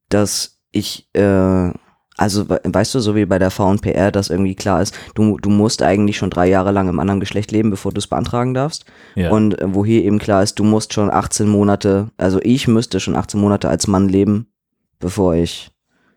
dass 0.09 0.59
ich, 0.71 1.09
äh, 1.13 1.71
also 2.17 2.49
we- 2.49 2.61
weißt 2.63 2.95
du, 2.95 2.99
so 2.99 3.15
wie 3.15 3.25
bei 3.25 3.39
der 3.39 3.51
VNPR, 3.51 4.11
dass 4.11 4.29
irgendwie 4.29 4.55
klar 4.55 4.81
ist, 4.81 4.97
du, 5.15 5.37
du 5.37 5.49
musst 5.49 5.81
eigentlich 5.81 6.17
schon 6.17 6.29
drei 6.29 6.47
Jahre 6.47 6.71
lang 6.71 6.87
im 6.89 6.99
anderen 6.99 7.19
Geschlecht 7.19 7.51
leben, 7.51 7.69
bevor 7.69 7.91
du 7.91 7.99
es 7.99 8.07
beantragen 8.07 8.53
darfst. 8.53 8.85
Ja. 9.15 9.31
Und 9.31 9.59
äh, 9.59 9.73
wo 9.73 9.83
hier 9.85 10.03
eben 10.03 10.19
klar 10.19 10.43
ist, 10.43 10.59
du 10.59 10.63
musst 10.63 10.93
schon 10.93 11.11
18 11.11 11.47
Monate, 11.47 12.09
also 12.17 12.39
ich 12.41 12.67
müsste 12.67 12.99
schon 12.99 13.15
18 13.15 13.39
Monate 13.39 13.69
als 13.69 13.87
Mann 13.87 14.07
leben, 14.07 14.47
bevor 14.99 15.35
ich 15.35 15.71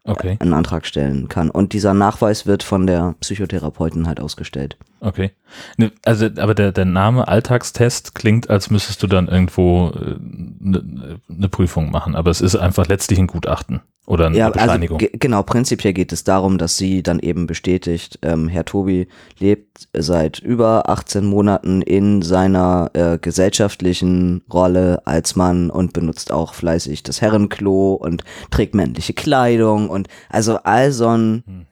okay. 0.04 0.36
einen 0.40 0.54
Antrag 0.54 0.86
stellen 0.86 1.28
kann. 1.28 1.50
Und 1.50 1.72
dieser 1.72 1.94
Nachweis 1.94 2.46
wird 2.46 2.62
von 2.62 2.86
der 2.86 3.14
Psychotherapeutin 3.20 4.06
halt 4.06 4.20
ausgestellt. 4.20 4.78
Okay. 5.00 5.30
Ne, 5.76 5.92
Also, 6.04 6.26
aber 6.38 6.54
der, 6.54 6.72
der 6.72 6.84
Name 6.84 7.28
Alltagstest 7.28 8.14
klingt, 8.14 8.50
als 8.50 8.70
müsstest 8.70 9.02
du 9.02 9.06
dann 9.06 9.28
irgendwo 9.28 9.92
eine 9.94 11.18
ne 11.28 11.48
Prüfung 11.48 11.90
machen, 11.90 12.14
aber 12.16 12.30
es 12.30 12.40
ist 12.40 12.56
einfach 12.56 12.86
letztlich 12.88 13.18
ein 13.18 13.28
Gutachten 13.28 13.80
oder 14.06 14.26
eine 14.26 14.36
Ja, 14.36 14.46
also 14.46 14.58
Bescheinigung. 14.58 14.98
ge- 14.98 15.12
genau, 15.12 15.42
prinzipiell 15.44 15.92
geht 15.92 16.12
es 16.12 16.24
darum, 16.24 16.58
dass 16.58 16.76
sie 16.76 17.02
dann 17.02 17.18
eben 17.20 17.46
bestätigt, 17.46 18.18
ähm, 18.22 18.48
Herr 18.48 18.64
Tobi 18.64 19.06
lebt 19.38 19.88
seit 19.96 20.38
über 20.40 20.88
18 20.88 21.24
Monaten 21.24 21.82
in 21.82 22.22
seiner 22.22 22.90
äh, 22.94 23.18
gesellschaftlichen 23.18 24.42
Rolle 24.52 25.02
als 25.06 25.36
Mann 25.36 25.70
und 25.70 25.92
benutzt 25.92 26.32
auch 26.32 26.54
fleißig 26.54 27.02
das 27.02 27.20
Herrenklo 27.20 27.94
und 27.94 28.24
trägt 28.50 28.74
männliche 28.74 29.12
Kleidung 29.12 29.88
und 29.90 30.08
also 30.30 30.56
all 30.64 30.90
so 30.92 31.08
ein, 31.08 31.42
Hm. 31.46 31.66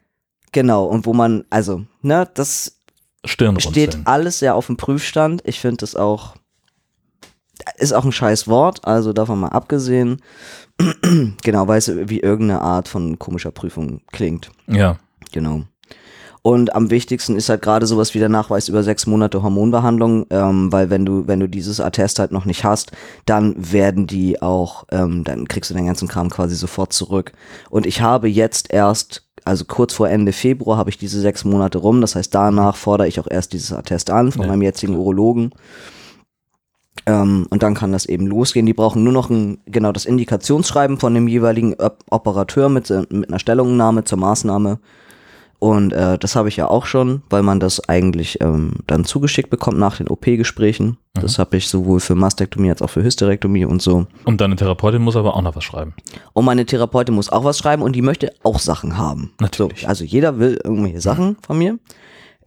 genau, 0.52 0.84
und 0.84 1.06
wo 1.06 1.12
man, 1.12 1.44
also, 1.50 1.82
ne, 2.02 2.28
das 2.34 2.72
Stirnrunzeln. 3.26 3.72
steht 3.72 3.98
alles 4.04 4.38
sehr 4.38 4.54
auf 4.54 4.66
dem 4.66 4.76
Prüfstand. 4.76 5.42
Ich 5.44 5.60
finde 5.60 5.78
das 5.78 5.96
auch, 5.96 6.36
ist 7.76 7.92
auch 7.92 8.04
ein 8.04 8.12
scheiß 8.12 8.48
Wort, 8.48 8.86
also 8.86 9.12
davon 9.12 9.40
mal 9.40 9.48
abgesehen. 9.48 10.22
genau, 11.42 11.68
weil 11.68 11.78
es 11.78 11.90
wie 12.08 12.20
irgendeine 12.20 12.60
Art 12.60 12.88
von 12.88 13.18
komischer 13.18 13.50
Prüfung 13.50 14.02
klingt. 14.12 14.50
Ja. 14.66 14.98
Genau. 15.32 15.62
Und 16.46 16.76
am 16.76 16.90
wichtigsten 16.90 17.34
ist 17.34 17.48
halt 17.48 17.60
gerade 17.60 17.86
sowas 17.86 18.14
wie 18.14 18.20
der 18.20 18.28
Nachweis 18.28 18.68
über 18.68 18.84
sechs 18.84 19.04
Monate 19.08 19.42
Hormonbehandlung, 19.42 20.26
ähm, 20.30 20.70
weil 20.70 20.90
wenn 20.90 21.04
du, 21.04 21.26
wenn 21.26 21.40
du 21.40 21.48
dieses 21.48 21.80
Attest 21.80 22.20
halt 22.20 22.30
noch 22.30 22.44
nicht 22.44 22.62
hast, 22.62 22.92
dann 23.24 23.56
werden 23.72 24.06
die 24.06 24.40
auch, 24.40 24.84
ähm, 24.92 25.24
dann 25.24 25.48
kriegst 25.48 25.70
du 25.70 25.74
den 25.74 25.86
ganzen 25.86 26.06
Kram 26.06 26.30
quasi 26.30 26.54
sofort 26.54 26.92
zurück. 26.92 27.32
Und 27.68 27.84
ich 27.84 28.00
habe 28.00 28.28
jetzt 28.28 28.72
erst, 28.72 29.25
also 29.46 29.64
kurz 29.64 29.94
vor 29.94 30.08
Ende 30.08 30.32
Februar 30.32 30.76
habe 30.76 30.90
ich 30.90 30.98
diese 30.98 31.20
sechs 31.20 31.44
Monate 31.44 31.78
rum. 31.78 32.00
Das 32.00 32.16
heißt, 32.16 32.34
danach 32.34 32.76
fordere 32.76 33.08
ich 33.08 33.20
auch 33.20 33.28
erst 33.30 33.52
dieses 33.52 33.72
Attest 33.72 34.10
an 34.10 34.32
von 34.32 34.42
Ja. 34.42 34.48
meinem 34.48 34.62
jetzigen 34.62 34.96
Urologen. 34.96 35.52
Ähm, 37.06 37.46
und 37.50 37.62
dann 37.62 37.74
kann 37.74 37.92
das 37.92 38.06
eben 38.06 38.26
losgehen. 38.26 38.66
Die 38.66 38.74
brauchen 38.74 39.04
nur 39.04 39.12
noch 39.12 39.30
ein, 39.30 39.58
genau 39.66 39.92
das 39.92 40.06
Indikationsschreiben 40.06 40.98
von 40.98 41.14
dem 41.14 41.28
jeweiligen 41.28 41.74
Op 41.74 41.98
Operateur 42.10 42.68
mit, 42.68 42.90
äh, 42.90 43.04
mit 43.10 43.28
einer 43.28 43.38
Stellungnahme 43.38 44.04
zur 44.04 44.18
Maßnahme. 44.18 44.80
Und 45.58 45.92
äh, 45.92 46.18
das 46.18 46.36
habe 46.36 46.48
ich 46.48 46.56
ja 46.56 46.68
auch 46.68 46.86
schon, 46.86 47.22
weil 47.30 47.42
man 47.42 47.60
das 47.60 47.88
eigentlich 47.88 48.40
ähm, 48.40 48.72
dann 48.86 49.04
zugeschickt 49.04 49.50
bekommt 49.50 49.78
nach 49.78 49.96
den 49.96 50.08
OP-Gesprächen. 50.08 50.98
Das 51.14 51.38
habe 51.38 51.56
ich 51.56 51.68
sowohl 51.68 52.00
für 52.00 52.14
Mastektomie 52.14 52.70
als 52.70 52.82
auch 52.82 52.90
für 52.90 53.02
Hysterektomie 53.02 53.64
und 53.64 53.80
so. 53.80 54.06
Und 54.24 54.40
deine 54.40 54.56
Therapeutin 54.56 55.00
muss 55.00 55.16
aber 55.16 55.34
auch 55.34 55.42
noch 55.42 55.56
was 55.56 55.64
schreiben. 55.64 55.94
Und 56.34 56.44
meine 56.44 56.66
Therapeutin 56.66 57.14
muss 57.14 57.30
auch 57.30 57.44
was 57.44 57.58
schreiben 57.58 57.82
und 57.82 57.94
die 57.94 58.02
möchte 58.02 58.32
auch 58.42 58.58
Sachen 58.58 58.98
haben. 58.98 59.32
Natürlich. 59.40 59.82
So, 59.82 59.86
also 59.86 60.04
jeder 60.04 60.38
will 60.38 60.60
irgendwelche 60.62 61.00
Sachen 61.00 61.36
von 61.40 61.56
mir. 61.56 61.78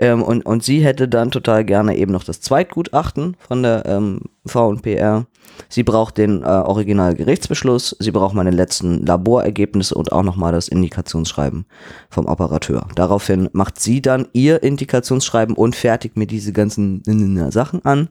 Ähm, 0.02 0.24
und, 0.24 0.46
und 0.46 0.64
sie 0.64 0.80
hätte 0.80 1.10
dann 1.10 1.30
total 1.30 1.66
gerne 1.66 1.98
eben 1.98 2.14
noch 2.14 2.24
das 2.24 2.40
Zweitgutachten 2.40 3.36
von 3.38 3.62
der 3.64 3.86
ähm, 3.86 4.22
V&PR. 4.46 5.26
Sie 5.68 5.84
braucht 5.84 6.18
den 6.18 6.42
äh, 6.44 6.46
Originalgerichtsbeschluss, 6.46 7.98
sie 8.00 8.12
braucht 8.12 8.34
meine 8.34 8.52
letzten 8.52 9.06
Laborergebnisse 9.06 9.94
und 9.96 10.12
auch 10.14 10.24
nochmal 10.24 10.54
das 10.54 10.70
Indikationsschreiben 10.70 11.66
vom 12.10 12.28
Operateur. 12.28 12.88
Daraufhin 12.96 13.50
macht 13.52 13.80
sie 13.80 14.02
dann 14.02 14.28
ihr 14.32 14.64
Indikationsschreiben 14.64 15.56
und 15.56 15.76
fertigt 15.76 16.16
mir 16.16 16.28
diese 16.28 16.54
ganzen 16.54 17.04
äh, 17.38 17.52
Sachen 17.52 17.84
an. 17.84 18.08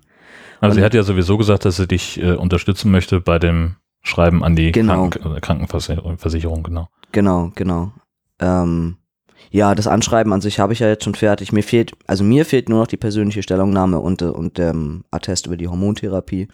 Also 0.61 0.75
sie 0.75 0.81
Und- 0.81 0.85
hat 0.85 0.95
ja 0.95 1.03
sowieso 1.03 1.39
gesagt, 1.39 1.65
dass 1.65 1.77
sie 1.77 1.87
dich 1.89 2.21
äh, 2.21 2.33
unterstützen 2.35 2.91
möchte 2.91 3.21
bei 3.21 3.39
dem 3.39 3.77
Schreiben 4.03 4.45
an 4.45 4.55
die 4.55 4.73
Genau. 4.73 5.09
Kranken 5.09 5.37
äh, 5.37 5.41
Krankenversicherung, 5.41 6.19
Versicherung, 6.19 6.63
genau. 6.63 6.89
Genau, 7.13 7.51
genau. 7.55 7.93
Ähm, 8.41 8.97
ja, 9.51 9.75
das 9.75 9.87
Anschreiben 9.87 10.33
an 10.33 10.41
sich 10.41 10.59
habe 10.61 10.73
ich 10.73 10.81
ja 10.81 10.89
jetzt 10.89 11.05
schon 11.05 11.15
fertig. 11.15 11.53
Mir 11.53 11.63
fehlt, 11.63 11.93
also 12.07 12.25
mir 12.25 12.45
fehlt 12.45 12.69
nur 12.69 12.81
noch 12.81 12.87
die 12.87 12.97
persönliche 12.97 13.43
Stellungnahme 13.43 14.01
und, 14.01 14.23
und 14.23 14.59
ähm, 14.59 15.05
Attest 15.11 15.47
über 15.47 15.57
die 15.57 15.69
Hormontherapie. 15.69 16.49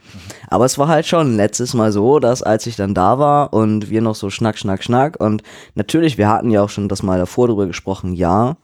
Aber 0.49 0.65
es 0.65 0.79
war 0.79 0.89
halt 0.89 1.07
schon 1.07 1.37
letztes 1.37 1.75
Mal 1.75 1.93
so, 1.93 2.21
dass 2.21 2.43
als 2.43 2.67
ich 2.67 2.77
dann 2.77 2.95
da 2.95 3.19
war 3.19 3.53
und 3.53 3.91
wir 3.91 4.01
noch 4.01 4.15
so 4.15 4.31
schnack, 4.31 4.59
schnack, 4.59 4.85
schnack 4.85 5.21
und 5.21 5.43
natürlich, 5.75 6.19
wir 6.19 6.29
hatten 6.29 6.51
ja 6.51 6.63
auch 6.63 6.71
schon 6.71 6.89
das 6.89 7.03
mal 7.03 7.19
davor 7.19 7.49
drüber 7.49 7.67
gesprochen, 7.67 8.13
ja, 8.15 8.57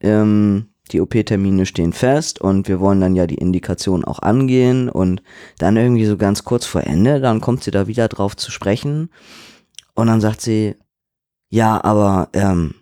ähm, 0.00 0.68
die 0.92 1.00
OP-Termine 1.00 1.66
stehen 1.66 1.92
fest 1.92 2.40
und 2.40 2.68
wir 2.68 2.80
wollen 2.80 3.00
dann 3.00 3.16
ja 3.16 3.26
die 3.26 3.34
Indikation 3.34 4.04
auch 4.04 4.20
angehen 4.20 4.88
und 4.88 5.22
dann 5.58 5.76
irgendwie 5.76 6.06
so 6.06 6.16
ganz 6.16 6.44
kurz 6.44 6.64
vor 6.64 6.84
Ende, 6.84 7.20
dann 7.20 7.40
kommt 7.40 7.64
sie 7.64 7.72
da 7.72 7.86
wieder 7.86 8.08
drauf 8.08 8.36
zu 8.36 8.50
sprechen 8.50 9.10
und 9.94 10.06
dann 10.06 10.20
sagt 10.20 10.40
sie, 10.40 10.76
ja, 11.48 11.82
aber 11.82 12.28
ähm, 12.32 12.74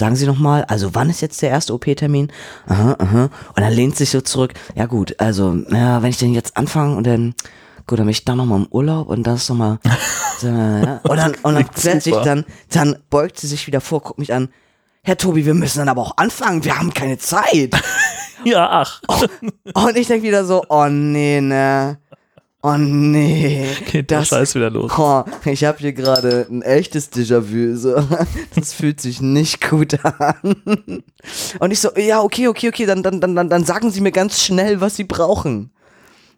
sagen 0.00 0.16
Sie 0.16 0.26
noch 0.26 0.38
mal, 0.38 0.64
also 0.64 0.94
wann 0.94 1.10
ist 1.10 1.20
jetzt 1.20 1.40
der 1.42 1.50
erste 1.50 1.72
OP-Termin? 1.74 2.32
Aha, 2.66 2.96
aha. 2.98 3.24
Und 3.24 3.60
dann 3.60 3.72
lehnt 3.72 3.96
sich 3.96 4.10
so 4.10 4.20
zurück. 4.20 4.54
Ja 4.74 4.86
gut, 4.86 5.14
also 5.20 5.54
ja, 5.70 6.02
wenn 6.02 6.10
ich 6.10 6.16
denn 6.16 6.34
jetzt 6.34 6.56
anfange 6.56 6.96
und 6.96 7.06
dann 7.06 7.34
gut, 7.86 7.98
dann 7.98 8.06
bin 8.06 8.12
ich 8.12 8.24
da 8.24 8.34
noch 8.34 8.46
mal 8.46 8.56
im 8.56 8.66
Urlaub 8.70 9.08
und 9.08 9.24
das 9.24 9.42
ist 9.42 9.50
noch 9.50 9.56
mal 9.56 9.78
so, 10.38 10.48
ja. 10.48 11.00
und 11.08 11.16
dann 11.16 11.34
und 11.42 11.54
dann 11.54 11.68
plötzlich 11.68 12.14
super. 12.14 12.24
dann 12.24 12.44
dann 12.70 12.96
beugt 13.10 13.38
sie 13.38 13.46
sich 13.46 13.66
wieder 13.66 13.80
vor, 13.80 14.00
guckt 14.00 14.18
mich 14.18 14.32
an. 14.32 14.48
Herr 15.02 15.16
Tobi, 15.16 15.46
wir 15.46 15.54
müssen 15.54 15.78
dann 15.78 15.88
aber 15.88 16.02
auch 16.02 16.16
anfangen. 16.16 16.64
Wir 16.64 16.78
haben 16.78 16.92
keine 16.92 17.18
Zeit. 17.18 17.70
Ja, 18.42 18.70
ach. 18.70 19.02
Und 19.74 19.96
ich 19.98 20.06
denke 20.06 20.26
wieder 20.26 20.46
so, 20.46 20.64
oh 20.70 20.86
nee, 20.86 21.42
ne. 21.42 21.98
Oh 22.62 22.76
nee. 22.76 23.66
Geht 23.90 24.10
der 24.10 24.24
Scheiß 24.24 24.54
wieder 24.54 24.70
los. 24.70 24.92
Oh, 24.98 25.24
ich 25.46 25.64
habe 25.64 25.78
hier 25.78 25.94
gerade 25.94 26.46
ein 26.50 26.60
echtes 26.60 27.10
Déjà-vu. 27.10 27.76
So. 27.76 27.94
Das 28.54 28.74
fühlt 28.74 29.00
sich 29.00 29.22
nicht 29.22 29.66
gut 29.68 30.04
an. 30.04 30.56
Und 31.58 31.70
ich 31.70 31.80
so, 31.80 31.90
ja, 31.96 32.20
okay, 32.20 32.48
okay, 32.48 32.68
okay, 32.68 32.84
dann, 32.84 33.02
dann, 33.02 33.20
dann, 33.20 33.34
dann, 33.34 33.48
dann 33.48 33.64
sagen 33.64 33.90
Sie 33.90 34.02
mir 34.02 34.12
ganz 34.12 34.42
schnell, 34.42 34.80
was 34.80 34.96
Sie 34.96 35.04
brauchen. 35.04 35.70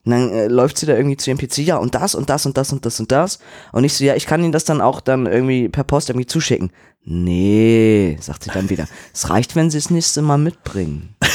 Und 0.04 0.10
dann 0.10 0.30
äh, 0.30 0.48
läuft 0.48 0.78
sie 0.78 0.86
da 0.86 0.94
irgendwie 0.94 1.16
zu 1.16 1.30
ihrem 1.30 1.38
PC, 1.38 1.58
ja, 1.58 1.76
und 1.76 1.94
das 1.94 2.14
und 2.14 2.28
das 2.28 2.44
und 2.44 2.56
das 2.56 2.72
und 2.72 2.84
das 2.84 2.98
und 2.98 3.12
das. 3.12 3.38
Und 3.72 3.84
ich 3.84 3.94
so, 3.94 4.04
ja, 4.04 4.16
ich 4.16 4.26
kann 4.26 4.42
Ihnen 4.42 4.52
das 4.52 4.64
dann 4.64 4.80
auch 4.80 5.00
dann 5.00 5.26
irgendwie 5.26 5.68
per 5.68 5.84
Post 5.84 6.10
irgendwie 6.10 6.26
zuschicken. 6.26 6.72
Nee, 7.04 8.18
sagt 8.20 8.44
sie 8.44 8.50
dann 8.50 8.68
wieder. 8.70 8.88
Es 9.12 9.30
reicht, 9.30 9.54
wenn 9.54 9.70
Sie 9.70 9.78
es 9.78 9.90
nächste 9.90 10.22
Mal 10.22 10.38
mitbringen. 10.38 11.16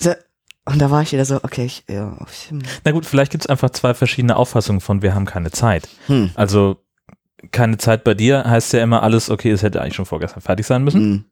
So, 0.00 0.12
Und 0.64 0.78
da 0.80 0.90
war 0.90 1.02
ich 1.02 1.12
wieder 1.12 1.24
so, 1.24 1.36
okay, 1.42 1.64
ich, 1.64 1.84
ja, 1.88 2.16
hm. 2.48 2.62
Na 2.84 2.92
gut, 2.92 3.04
vielleicht 3.06 3.32
gibt 3.32 3.44
es 3.44 3.50
einfach 3.50 3.70
zwei 3.70 3.94
verschiedene 3.94 4.36
Auffassungen 4.36 4.80
von 4.80 5.02
wir 5.02 5.14
haben 5.14 5.24
keine 5.26 5.50
Zeit. 5.50 5.88
Hm. 6.06 6.30
Also 6.34 6.76
keine 7.50 7.78
Zeit 7.78 8.04
bei 8.04 8.14
dir 8.14 8.44
heißt 8.44 8.72
ja 8.72 8.82
immer 8.82 9.02
alles, 9.02 9.28
okay, 9.28 9.50
es 9.50 9.62
hätte 9.64 9.80
eigentlich 9.82 9.96
schon 9.96 10.06
vorgestern 10.06 10.40
fertig 10.40 10.64
sein 10.66 10.84
müssen. 10.84 11.00
Hm. 11.00 11.24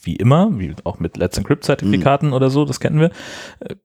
Wie 0.00 0.16
immer, 0.16 0.58
wie 0.58 0.74
auch 0.84 0.98
mit 0.98 1.16
Let's 1.16 1.36
Encrypt 1.38 1.64
Zertifikaten 1.64 2.32
oder 2.32 2.48
so, 2.50 2.64
das 2.64 2.80
kennen 2.80 2.98
wir. 2.98 3.10
Äh, 3.60 3.76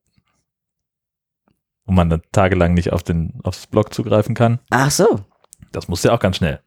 Wo 1.84 1.92
man 1.92 2.08
dann 2.08 2.22
tagelang 2.32 2.74
nicht 2.74 2.92
auf 2.92 3.02
den, 3.02 3.40
aufs 3.44 3.66
Blog 3.66 3.92
zugreifen 3.92 4.34
kann. 4.34 4.60
Ach 4.70 4.90
so. 4.90 5.20
Das 5.72 5.88
muss 5.88 6.02
ja 6.02 6.12
auch 6.12 6.18
ganz 6.20 6.36
schnell. 6.36 6.60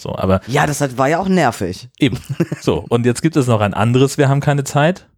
So, 0.00 0.14
aber 0.16 0.40
Ja, 0.46 0.66
das 0.66 0.80
hat, 0.80 0.98
war 0.98 1.08
ja 1.08 1.18
auch 1.18 1.28
nervig. 1.28 1.88
eben. 1.98 2.18
So, 2.60 2.84
und 2.88 3.06
jetzt 3.06 3.22
gibt 3.22 3.36
es 3.36 3.46
noch 3.46 3.60
ein 3.60 3.74
anderes, 3.74 4.18
wir 4.18 4.28
haben 4.28 4.40
keine 4.40 4.64
Zeit. 4.64 5.08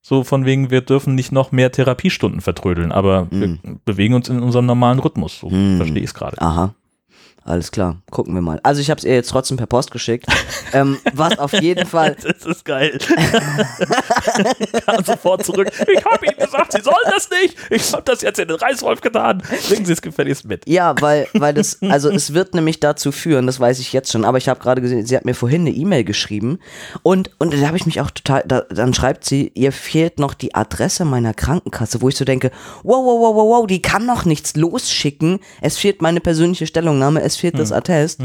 So 0.00 0.24
von 0.24 0.44
wegen, 0.44 0.70
wir 0.70 0.80
dürfen 0.80 1.14
nicht 1.14 1.32
noch 1.32 1.52
mehr 1.52 1.70
Therapiestunden 1.72 2.40
vertrödeln, 2.40 2.92
aber 2.92 3.26
wir 3.30 3.58
bewegen 3.84 4.14
uns 4.14 4.28
in 4.28 4.40
unserem 4.40 4.66
normalen 4.66 4.98
Rhythmus. 5.00 5.40
So 5.40 5.50
Hm. 5.50 5.76
verstehe 5.76 5.98
ich 5.98 6.10
es 6.10 6.14
gerade. 6.14 6.40
Aha. 6.40 6.74
Alles 7.48 7.70
klar, 7.70 7.96
gucken 8.10 8.34
wir 8.34 8.42
mal. 8.42 8.60
Also 8.62 8.82
ich 8.82 8.90
habe 8.90 8.98
es 8.98 9.04
ihr 9.04 9.14
jetzt 9.14 9.30
trotzdem 9.30 9.56
per 9.56 9.66
Post 9.66 9.90
geschickt. 9.90 10.26
ähm, 10.74 10.98
was 11.14 11.38
auf 11.38 11.54
jeden 11.54 11.86
Fall, 11.86 12.14
Das 12.22 12.44
ist 12.44 12.62
geil. 12.62 12.98
Kam 14.84 15.02
sofort 15.02 15.46
zurück. 15.46 15.70
Ich 15.72 16.04
habe 16.04 16.26
Ihnen 16.26 16.36
gesagt, 16.36 16.72
Sie 16.72 16.82
sollen 16.82 16.96
das 17.10 17.30
nicht. 17.30 17.56
Ich 17.70 17.90
habe 17.94 18.02
das 18.04 18.20
jetzt 18.20 18.38
in 18.38 18.48
den 18.48 18.58
Reißwolf 18.58 19.00
getan. 19.00 19.42
Bringen 19.66 19.86
Sie 19.86 19.94
es 19.94 20.02
gefälligst 20.02 20.44
mit. 20.44 20.68
ja, 20.68 20.94
weil, 21.00 21.26
weil 21.32 21.54
das, 21.54 21.78
also 21.80 22.10
es 22.10 22.34
wird 22.34 22.54
nämlich 22.54 22.80
dazu 22.80 23.12
führen, 23.12 23.46
das 23.46 23.58
weiß 23.58 23.78
ich 23.78 23.94
jetzt 23.94 24.12
schon, 24.12 24.26
aber 24.26 24.36
ich 24.36 24.50
habe 24.50 24.60
gerade 24.60 24.82
gesehen, 24.82 25.06
sie 25.06 25.16
hat 25.16 25.24
mir 25.24 25.34
vorhin 25.34 25.62
eine 25.62 25.70
E-Mail 25.70 26.04
geschrieben 26.04 26.58
und, 27.02 27.30
und 27.38 27.54
da 27.54 27.66
habe 27.66 27.78
ich 27.78 27.86
mich 27.86 28.02
auch 28.02 28.10
total, 28.10 28.44
da, 28.46 28.60
dann 28.68 28.92
schreibt 28.92 29.24
sie, 29.24 29.52
ihr 29.54 29.72
fehlt 29.72 30.18
noch 30.18 30.34
die 30.34 30.54
Adresse 30.54 31.06
meiner 31.06 31.32
Krankenkasse, 31.32 32.02
wo 32.02 32.10
ich 32.10 32.16
so 32.16 32.26
denke, 32.26 32.50
wow, 32.82 33.02
wow, 33.02 33.20
wow, 33.20 33.34
wow, 33.34 33.58
wow, 33.60 33.66
die 33.66 33.80
kann 33.80 34.04
noch 34.04 34.26
nichts 34.26 34.54
losschicken. 34.54 35.38
Es 35.62 35.78
fehlt 35.78 36.02
meine 36.02 36.20
persönliche 36.20 36.66
Stellungnahme, 36.66 37.22
es 37.22 37.37
fehlt 37.38 37.58
das 37.58 37.72
Attest. 37.72 38.20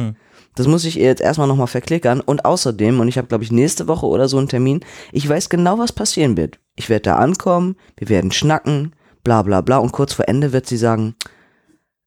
Das 0.55 0.68
muss 0.68 0.86
ich 0.86 0.99
ihr 0.99 1.05
jetzt 1.05 1.22
erstmal 1.22 1.47
nochmal 1.47 1.68
verklickern. 1.68 2.22
Und 2.22 2.45
außerdem, 2.45 2.99
und 2.99 3.07
ich 3.07 3.18
habe, 3.18 3.28
glaube 3.28 3.43
ich, 3.43 3.51
nächste 3.51 3.88
Woche 3.88 4.05
oder 4.05 4.28
so 4.28 4.38
einen 4.38 4.49
Termin, 4.49 4.82
ich 5.11 5.28
weiß 5.28 5.49
genau, 5.49 5.80
was 5.80 5.91
passieren 5.91 6.38
wird. 6.38 6.59
Ich 6.76 6.89
werde 6.89 7.03
da 7.03 7.16
ankommen, 7.16 7.76
wir 7.97 8.09
werden 8.09 8.32
schnacken, 8.32 8.95
bla 9.24 9.41
bla 9.41 9.61
bla. 9.61 9.78
Und 9.78 9.91
kurz 9.91 10.14
vor 10.14 10.28
Ende 10.28 10.53
wird 10.53 10.68
sie 10.68 10.78
sagen, 10.78 11.16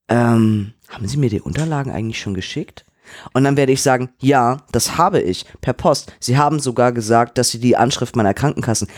ähm, 0.09 0.75
haben 0.89 1.09
Sie 1.09 1.17
mir 1.17 1.31
die 1.31 1.41
Unterlagen 1.41 1.91
eigentlich 1.91 2.21
schon 2.21 2.35
geschickt? 2.35 2.85
Und 3.33 3.45
dann 3.45 3.57
werde 3.57 3.73
ich 3.73 3.83
sagen, 3.83 4.11
ja, 4.21 4.59
das 4.73 4.99
habe 4.99 5.21
ich, 5.21 5.47
per 5.61 5.73
Post. 5.73 6.13
Sie 6.21 6.37
haben 6.37 6.59
sogar 6.59 6.93
gesagt, 6.93 7.39
dass 7.39 7.51
Sie 7.51 7.61
die 7.61 7.77
Anschrift 7.77 8.17
meiner 8.17 8.35
Krankenkassen. 8.35 8.89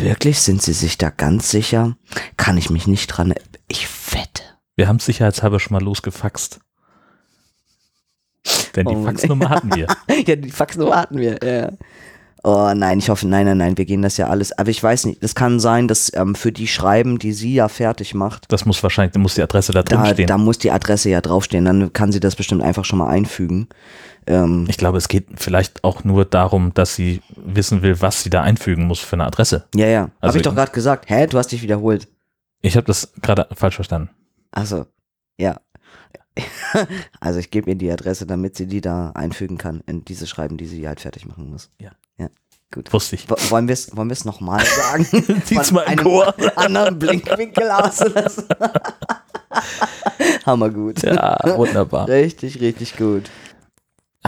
Wirklich, 0.00 0.40
sind 0.40 0.62
Sie 0.62 0.72
sich 0.72 0.98
da 0.98 1.10
ganz 1.10 1.50
sicher? 1.50 1.96
Kann 2.36 2.56
ich 2.56 2.70
mich 2.70 2.86
nicht 2.86 3.08
dran. 3.08 3.34
Ich 3.68 3.88
wette. 4.12 4.42
Wir 4.74 4.88
haben 4.88 4.98
sicherheitshalber 4.98 5.60
schon 5.60 5.74
mal 5.74 5.82
losgefaxt. 5.82 6.60
Denn 8.76 8.86
die 8.86 8.94
Oh. 8.94 9.02
Faxnummer 9.04 9.48
hatten 9.50 9.74
wir. 9.74 9.86
ja, 10.26 10.36
die 10.36 10.50
Faxnummer 10.50 10.96
hatten 10.96 11.18
wir. 11.18 11.38
Ja. 11.42 11.70
Oh 12.44 12.72
nein, 12.76 12.98
ich 13.00 13.08
hoffe, 13.08 13.26
nein, 13.26 13.44
nein, 13.46 13.58
nein, 13.58 13.76
wir 13.76 13.86
gehen 13.86 14.02
das 14.02 14.18
ja 14.18 14.28
alles. 14.28 14.56
Aber 14.56 14.68
ich 14.70 14.80
weiß 14.80 15.06
nicht, 15.06 15.20
das 15.24 15.34
kann 15.34 15.58
sein, 15.58 15.88
dass 15.88 16.12
ähm, 16.14 16.36
für 16.36 16.52
die 16.52 16.68
Schreiben, 16.68 17.18
die 17.18 17.32
sie 17.32 17.54
ja 17.54 17.66
fertig 17.68 18.14
macht, 18.14 18.44
Das 18.52 18.64
muss 18.64 18.80
wahrscheinlich, 18.84 19.14
da 19.14 19.18
muss 19.18 19.34
die 19.34 19.42
Adresse 19.42 19.72
da 19.72 19.82
drin 19.82 19.98
da, 19.98 20.06
stehen. 20.12 20.26
da 20.28 20.38
muss 20.38 20.58
die 20.58 20.70
Adresse 20.70 21.10
ja 21.10 21.20
draufstehen. 21.20 21.64
Dann 21.64 21.92
kann 21.92 22.12
sie 22.12 22.20
das 22.20 22.36
bestimmt 22.36 22.62
einfach 22.62 22.84
schon 22.84 23.00
mal 23.00 23.08
einfügen. 23.08 23.66
Ähm, 24.28 24.66
ich 24.68 24.76
glaube, 24.76 24.98
es 24.98 25.08
geht 25.08 25.26
vielleicht 25.36 25.82
auch 25.82 26.04
nur 26.04 26.24
darum, 26.24 26.72
dass 26.74 26.94
sie 26.94 27.20
wissen 27.34 27.82
will, 27.82 28.00
was 28.00 28.22
sie 28.22 28.30
da 28.30 28.42
einfügen 28.42 28.86
muss 28.86 29.00
für 29.00 29.14
eine 29.16 29.24
Adresse. 29.24 29.64
ja, 29.74 29.86
ja. 29.86 30.10
Also 30.20 30.28
Habe 30.32 30.38
ich 30.38 30.42
doch 30.44 30.54
gerade 30.54 30.72
gesagt. 30.72 31.06
Hä, 31.10 31.26
du 31.26 31.38
hast 31.38 31.50
dich 31.50 31.62
wiederholt. 31.62 32.06
Ich 32.60 32.76
habe 32.76 32.86
das 32.86 33.12
gerade 33.22 33.48
falsch 33.56 33.74
verstanden. 33.76 34.10
Also, 34.52 34.86
ja. 35.38 35.56
also 37.20 37.38
ich 37.38 37.50
gebe 37.50 37.70
ihr 37.70 37.76
die 37.76 37.90
Adresse, 37.90 38.26
damit 38.26 38.56
sie 38.56 38.66
die 38.66 38.80
da 38.80 39.10
einfügen 39.14 39.58
kann 39.58 39.82
in 39.86 40.04
diese 40.04 40.26
Schreiben, 40.26 40.56
die 40.56 40.66
sie 40.66 40.86
halt 40.86 41.00
fertig 41.00 41.26
machen 41.26 41.50
muss. 41.50 41.70
Ja. 41.80 41.90
Ja, 42.18 42.28
gut. 42.72 42.92
Wusste 42.92 43.14
ich. 43.16 43.28
Wo- 43.30 43.36
Wollen 43.50 43.68
wir 43.68 43.72
es 43.74 43.94
wollen 43.96 44.08
wir's 44.08 44.24
nochmal 44.24 44.64
sagen? 44.64 45.06
Mal 45.72 45.82
im 45.92 45.96
Chor. 45.98 46.34
anderen 46.56 46.98
Blinkwinkel 46.98 47.70
aus. 47.70 48.02
oder 48.02 48.28
so? 48.28 48.42
Hammer 50.44 50.70
gut. 50.70 51.02
Ja, 51.02 51.38
wunderbar. 51.56 52.08
Richtig, 52.08 52.60
richtig 52.60 52.96
gut. 52.96 53.30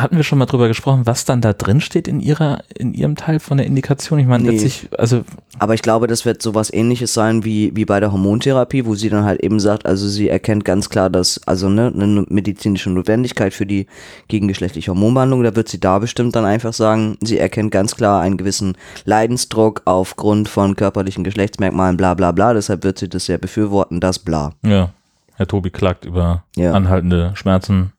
Hatten 0.03 0.16
wir 0.16 0.22
schon 0.24 0.38
mal 0.38 0.46
drüber 0.46 0.68
gesprochen, 0.68 1.03
was 1.05 1.24
dann 1.24 1.40
da 1.40 1.53
drin 1.53 1.80
steht 1.80 2.09
in 2.09 2.20
ihrer, 2.20 2.62
in 2.76 2.94
ihrem 2.94 3.16
Teil 3.16 3.40
von 3.40 3.57
der 3.59 3.66
Indikation? 3.66 4.18
Ich 4.18 4.26
meine, 4.26 4.44
Nee. 4.44 4.51
letztlich, 4.51 4.88
also 4.99 5.24
Aber 5.59 5.74
ich 5.74 5.82
glaube, 5.82 6.07
das 6.07 6.24
wird 6.24 6.40
sowas 6.42 6.72
ähnliches 6.72 7.14
sein 7.14 7.44
wie, 7.44 7.74
wie 7.74 7.84
bei 7.84 7.99
der 8.01 8.12
Hormontherapie, 8.12 8.86
wo 8.86 8.94
sie 8.94 9.09
dann 9.11 9.24
halt 9.24 9.40
eben 9.42 9.59
sagt, 9.61 9.86
also 9.86 10.07
sie 10.09 10.28
erkennt 10.28 10.64
ganz 10.64 10.88
klar, 10.88 11.11
dass, 11.11 11.40
also 11.46 11.68
ne, 11.68 11.92
eine 11.94 12.24
medizinische 12.28 12.90
Notwendigkeit 12.90 13.53
für 13.53 13.66
die 13.66 13.86
gegengeschlechtliche 14.28 14.90
Hormonbehandlung, 14.92 15.42
da 15.42 15.57
wird 15.57 15.68
sie 15.68 15.80
da 15.80 15.99
bestimmt 15.99 16.36
dann 16.36 16.44
einfach 16.44 16.72
sagen, 16.72 17.16
sie 17.22 17.38
erkennt 17.38 17.70
ganz 17.72 17.96
klar 17.96 18.20
einen 18.20 18.36
gewissen 18.36 18.76
Leidensdruck 19.05 19.82
aufgrund 19.84 20.49
von 20.49 20.76
körperlichen 20.76 21.24
Geschlechtsmerkmalen, 21.24 21.96
bla 21.96 22.14
bla 22.14 22.30
bla, 22.32 22.55
deshalb 22.55 22.84
wird 22.84 22.99
sie 22.99 23.09
das 23.09 23.26
sehr 23.26 23.38
befürworten, 23.38 24.01
das 24.01 24.18
bla. 24.20 24.53
ja, 24.64 24.90
Herr 25.36 25.46
Tobi 25.46 25.70
klagt 25.70 26.05
über 26.05 26.44
Ja. 26.57 26.72
anhaltende 26.72 27.32
Schmerzen 27.34 27.92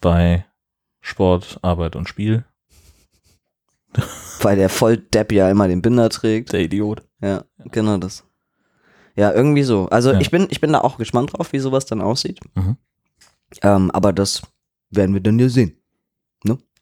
bei 0.00 0.44
Sport, 1.00 1.58
Arbeit 1.62 1.96
und 1.96 2.08
Spiel. 2.08 2.44
Weil 4.42 4.56
der 4.56 4.68
Volldepp 4.68 5.32
ja 5.32 5.50
immer 5.50 5.66
den 5.68 5.82
Binder 5.82 6.08
trägt. 6.08 6.52
Der 6.52 6.60
Idiot. 6.60 7.02
Ja, 7.20 7.44
genau 7.66 7.96
das. 7.98 8.24
Ja, 9.16 9.32
irgendwie 9.32 9.64
so. 9.64 9.88
Also 9.88 10.12
Ja. 10.12 10.20
ich 10.20 10.30
bin, 10.30 10.46
ich 10.50 10.60
bin 10.60 10.72
da 10.72 10.80
auch 10.80 10.96
gespannt 10.98 11.32
drauf, 11.32 11.52
wie 11.52 11.58
sowas 11.58 11.84
dann 11.86 12.00
aussieht. 12.00 12.40
Mhm. 12.54 12.76
Ähm, 13.62 13.90
aber 13.90 14.12
das 14.12 14.42
werden 14.90 15.12
wir 15.14 15.20
dann 15.20 15.38
ja 15.38 15.48
sehen. 15.48 15.76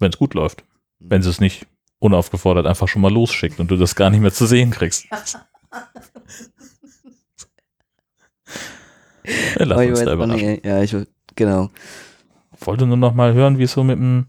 Wenn 0.01 0.11
es 0.13 0.19
gut 0.19 0.35
läuft. 0.35 0.63
Wenn 1.01 1.23
sie 1.23 1.31
es 1.31 1.41
nicht 1.41 1.67
unaufgefordert 1.99 2.67
einfach 2.67 2.87
schon 2.87 3.03
mal 3.03 3.13
losschickt 3.13 3.59
und 3.59 3.69
du 3.69 3.77
das 3.77 3.97
gar 3.97 4.11
nicht 4.11 4.21
mehr 4.21 4.33
zu 4.33 4.47
sehen 4.47 4.71
kriegst. 4.71 5.07
Ja, 9.59 9.65
lass 9.67 9.81
ich 9.83 9.91
uns 9.91 10.05
da 10.05 10.13
überraschen. 10.15 10.59
ja, 10.65 10.83
ich 10.83 10.97
genau. 11.37 11.71
Wollte 12.67 12.87
nur 12.87 12.97
noch 12.97 13.15
mal 13.15 13.35
hören, 13.35 13.59
wie 13.59 13.65
es 13.65 13.73
so 13.73 13.85
mit 13.85 13.99
dem, 13.99 14.27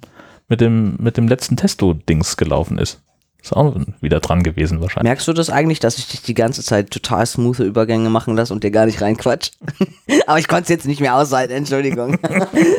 mit 0.47 0.61
dem, 0.61 0.95
mit 0.99 1.17
dem 1.17 1.27
letzten 1.27 1.57
Testo-Dings 1.57 2.37
gelaufen 2.37 2.77
ist. 2.77 3.01
Ist 3.41 3.55
auch 3.55 3.73
wieder 4.01 4.19
dran 4.19 4.43
gewesen 4.43 4.81
wahrscheinlich. 4.81 5.07
Merkst 5.07 5.27
du 5.29 5.31
das 5.31 5.49
eigentlich, 5.49 5.79
dass 5.79 5.97
ich 5.97 6.09
dich 6.09 6.21
die 6.21 6.33
ganze 6.33 6.61
Zeit 6.61 6.91
total 6.91 7.25
smoothe 7.25 7.63
Übergänge 7.63 8.09
machen 8.09 8.35
lasse 8.35 8.53
und 8.53 8.65
dir 8.65 8.71
gar 8.71 8.85
nicht 8.85 9.01
reinquatsch? 9.01 9.51
Aber 10.27 10.39
ich 10.39 10.49
konnte 10.49 10.63
es 10.63 10.69
jetzt 10.69 10.85
nicht 10.85 10.99
mehr 10.99 11.15
aushalten, 11.15 11.53
Entschuldigung. 11.53 12.17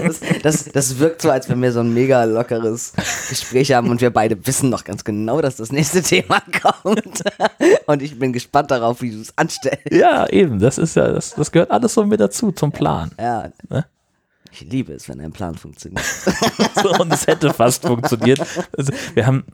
Das, 0.02 0.20
das, 0.42 0.64
das 0.64 0.98
wirkt 0.98 1.22
so, 1.22 1.30
als 1.30 1.48
wenn 1.48 1.60
wir 1.62 1.72
so 1.72 1.80
ein 1.80 1.92
mega 1.92 2.24
lockeres 2.24 2.92
Gespräch 3.28 3.72
haben 3.72 3.90
und 3.90 4.00
wir 4.00 4.10
beide 4.10 4.46
wissen 4.46 4.70
noch 4.70 4.84
ganz 4.84 5.04
genau, 5.04 5.40
dass 5.40 5.56
das 5.56 5.72
nächste 5.72 6.02
Thema 6.02 6.42
kommt. 6.62 7.22
Und 7.86 8.02
ich 8.02 8.18
bin 8.18 8.32
gespannt 8.32 8.70
darauf, 8.70 9.02
wie 9.02 9.10
du 9.10 9.20
es 9.20 9.36
anstellst. 9.36 9.90
Ja, 9.90 10.26
eben. 10.28 10.58
Das 10.58 10.78
ist 10.78 10.96
ja, 10.96 11.08
das, 11.08 11.34
das 11.34 11.52
gehört 11.52 11.70
alles 11.70 11.94
so 11.94 12.04
mit 12.04 12.20
dazu, 12.20 12.52
zum 12.52 12.72
Plan. 12.72 13.12
Ja. 13.18 13.50
Ne? 13.68 13.84
Ich 14.52 14.62
liebe 14.62 14.92
es, 14.92 15.08
wenn 15.08 15.20
ein 15.20 15.32
Plan 15.32 15.54
funktioniert. 15.54 16.04
So, 16.82 16.90
und 16.94 17.12
es 17.12 17.26
hätte 17.26 17.52
fast 17.52 17.86
funktioniert. 17.86 18.40
Also, 18.76 18.92
wir 19.14 19.26
haben 19.26 19.44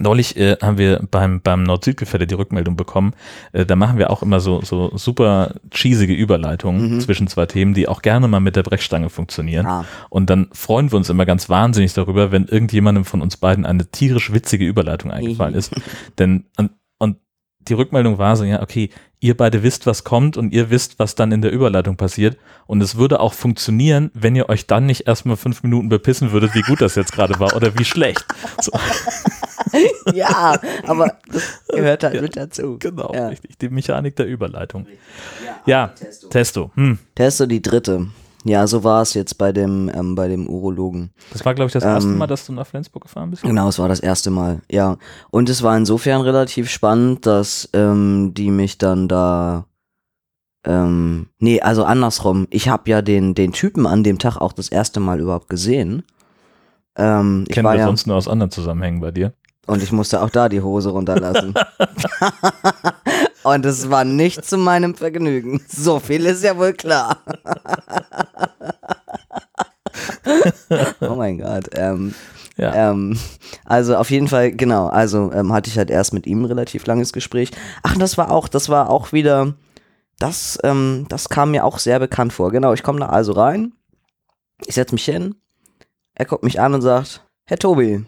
neulich 0.00 0.36
äh, 0.36 0.56
haben 0.60 0.78
wir 0.78 1.00
beim 1.10 1.40
beim 1.40 1.62
Nord-Süd-Gefälle 1.62 2.26
die 2.26 2.34
Rückmeldung 2.34 2.76
bekommen. 2.76 3.14
Äh, 3.52 3.66
da 3.66 3.76
machen 3.76 3.98
wir 3.98 4.10
auch 4.10 4.22
immer 4.22 4.40
so 4.40 4.62
so 4.62 4.96
super 4.96 5.54
cheesige 5.70 6.14
Überleitungen 6.14 7.00
zwischen 7.00 7.28
zwei 7.28 7.46
Themen, 7.46 7.74
die 7.74 7.88
auch 7.88 8.02
gerne 8.02 8.28
mal 8.28 8.40
mit 8.40 8.56
der 8.56 8.62
Brechstange 8.62 9.10
funktionieren. 9.10 9.66
Ah. 9.66 9.84
Und 10.10 10.30
dann 10.30 10.48
freuen 10.52 10.90
wir 10.90 10.96
uns 10.96 11.10
immer 11.10 11.26
ganz 11.26 11.48
wahnsinnig 11.48 11.92
darüber, 11.94 12.32
wenn 12.32 12.46
irgendjemandem 12.46 13.04
von 13.04 13.22
uns 13.22 13.36
beiden 13.36 13.66
eine 13.66 13.86
tierisch 13.90 14.32
witzige 14.32 14.64
Überleitung 14.64 15.10
eingefallen 15.10 15.54
ist. 15.54 15.72
Denn 16.18 16.44
und, 16.56 16.72
und 16.98 17.18
die 17.60 17.74
Rückmeldung 17.74 18.18
war 18.18 18.36
so, 18.36 18.44
ja, 18.44 18.62
okay, 18.62 18.90
ihr 19.24 19.36
beide 19.36 19.62
wisst, 19.62 19.86
was 19.86 20.04
kommt 20.04 20.36
und 20.36 20.52
ihr 20.52 20.68
wisst, 20.70 20.98
was 20.98 21.14
dann 21.14 21.32
in 21.32 21.40
der 21.40 21.50
Überleitung 21.50 21.96
passiert. 21.96 22.36
Und 22.66 22.82
es 22.82 22.96
würde 22.96 23.20
auch 23.20 23.32
funktionieren, 23.32 24.10
wenn 24.12 24.36
ihr 24.36 24.48
euch 24.50 24.66
dann 24.66 24.84
nicht 24.86 25.06
erstmal 25.08 25.36
fünf 25.36 25.62
Minuten 25.62 25.88
bepissen 25.88 26.30
würdet, 26.30 26.54
wie 26.54 26.60
gut 26.60 26.80
das 26.82 26.94
jetzt 26.94 27.12
gerade 27.12 27.40
war 27.40 27.56
oder 27.56 27.78
wie 27.78 27.84
schlecht. 27.84 28.24
So, 28.60 28.70
ja, 30.14 30.58
aber 30.86 31.16
das 31.32 31.42
gehört 31.68 32.04
halt 32.04 32.20
mit 32.20 32.36
dazu. 32.36 32.76
genau, 32.78 33.12
Ja. 33.14 33.28
richtig. 33.28 33.58
Die 33.58 33.70
Mechanik 33.70 34.14
der 34.16 34.26
Überleitung. 34.26 34.86
Ja, 35.66 35.94
Testo. 36.30 36.70
Hm. 36.74 36.98
Testo 37.14 37.46
die 37.46 37.62
dritte. 37.62 38.08
Ja, 38.46 38.66
so 38.66 38.84
war 38.84 39.00
es 39.00 39.14
jetzt 39.14 39.38
bei 39.38 39.52
dem, 39.52 39.90
ähm, 39.94 40.14
bei 40.14 40.28
dem 40.28 40.46
Urologen. 40.46 41.10
Das 41.32 41.44
war, 41.46 41.54
glaube 41.54 41.68
ich, 41.68 41.72
das 41.72 41.82
erste 41.82 42.10
Ähm, 42.10 42.18
Mal, 42.18 42.26
dass 42.26 42.44
du 42.46 42.52
nach 42.52 42.66
Flensburg 42.66 43.02
gefahren 43.04 43.30
bist. 43.30 43.42
Genau, 43.42 43.68
es 43.68 43.78
war 43.78 43.88
das 43.88 44.00
erste 44.00 44.30
Mal, 44.30 44.60
ja. 44.70 44.98
Und 45.30 45.48
es 45.48 45.62
war 45.62 45.74
insofern 45.76 46.20
relativ 46.20 46.68
spannend, 46.68 47.24
dass 47.24 47.68
ähm, 47.72 48.32
die 48.34 48.50
mich 48.50 48.76
dann 48.78 49.08
da. 49.08 49.64
Ähm, 50.66 51.28
nee, 51.38 51.60
also 51.60 51.84
andersrum. 51.84 52.46
Ich 52.50 52.68
habe 52.68 52.90
ja 52.90 53.00
den, 53.02 53.34
den 53.34 53.52
Typen 53.52 53.86
an 53.86 54.04
dem 54.04 54.18
Tag 54.18 54.36
auch 54.36 54.52
das 54.52 54.68
erste 54.68 55.00
Mal 55.00 55.20
überhaupt 55.20 55.48
gesehen. 55.48 56.02
Ähm, 56.96 57.44
ich 57.48 57.54
Kennen 57.54 57.66
wir 57.66 57.76
ja, 57.76 57.86
sonst 57.86 58.06
nur 58.06 58.16
aus 58.16 58.28
anderen 58.28 58.50
Zusammenhängen 58.50 59.00
bei 59.00 59.10
dir. 59.10 59.32
und 59.66 59.82
ich 59.82 59.90
musste 59.90 60.22
auch 60.22 60.30
da 60.30 60.48
die 60.48 60.60
Hose 60.62 60.90
runterlassen. 60.90 61.54
und 63.44 63.64
es 63.64 63.90
war 63.90 64.04
nicht 64.04 64.44
zu 64.44 64.58
meinem 64.58 64.94
Vergnügen. 64.94 65.62
So 65.68 66.00
viel 66.00 66.26
ist 66.26 66.42
ja 66.42 66.56
wohl 66.56 66.72
klar. 66.72 67.18
oh 71.00 71.14
mein 71.14 71.38
Gott. 71.38 71.68
Ähm, 71.74 72.14
Ja. 72.56 72.90
ähm, 72.90 73.18
also 73.64 73.96
auf 73.96 74.10
jeden 74.10 74.28
Fall, 74.28 74.52
genau, 74.52 74.86
also 74.86 75.32
ähm, 75.32 75.52
hatte 75.52 75.68
ich 75.68 75.76
halt 75.78 75.90
erst 75.90 76.12
mit 76.12 76.26
ihm 76.26 76.42
ein 76.42 76.46
relativ 76.46 76.86
langes 76.86 77.12
Gespräch. 77.12 77.50
Ach, 77.82 77.96
das 77.96 78.16
war 78.16 78.30
auch, 78.30 78.46
das 78.48 78.68
war 78.68 78.90
auch 78.90 79.12
wieder, 79.12 79.54
das, 80.18 80.58
ähm, 80.62 81.06
das 81.08 81.28
kam 81.28 81.50
mir 81.50 81.64
auch 81.64 81.78
sehr 81.78 81.98
bekannt 81.98 82.32
vor. 82.32 82.52
Genau, 82.52 82.72
ich 82.72 82.82
komme 82.84 83.00
da 83.00 83.06
also 83.06 83.32
rein, 83.32 83.72
ich 84.66 84.74
setze 84.76 84.94
mich 84.94 85.04
hin, 85.04 85.34
er 86.14 86.26
guckt 86.26 86.44
mich 86.44 86.60
an 86.60 86.74
und 86.74 86.82
sagt, 86.82 87.26
Herr 87.46 87.58
Tobi, 87.58 88.04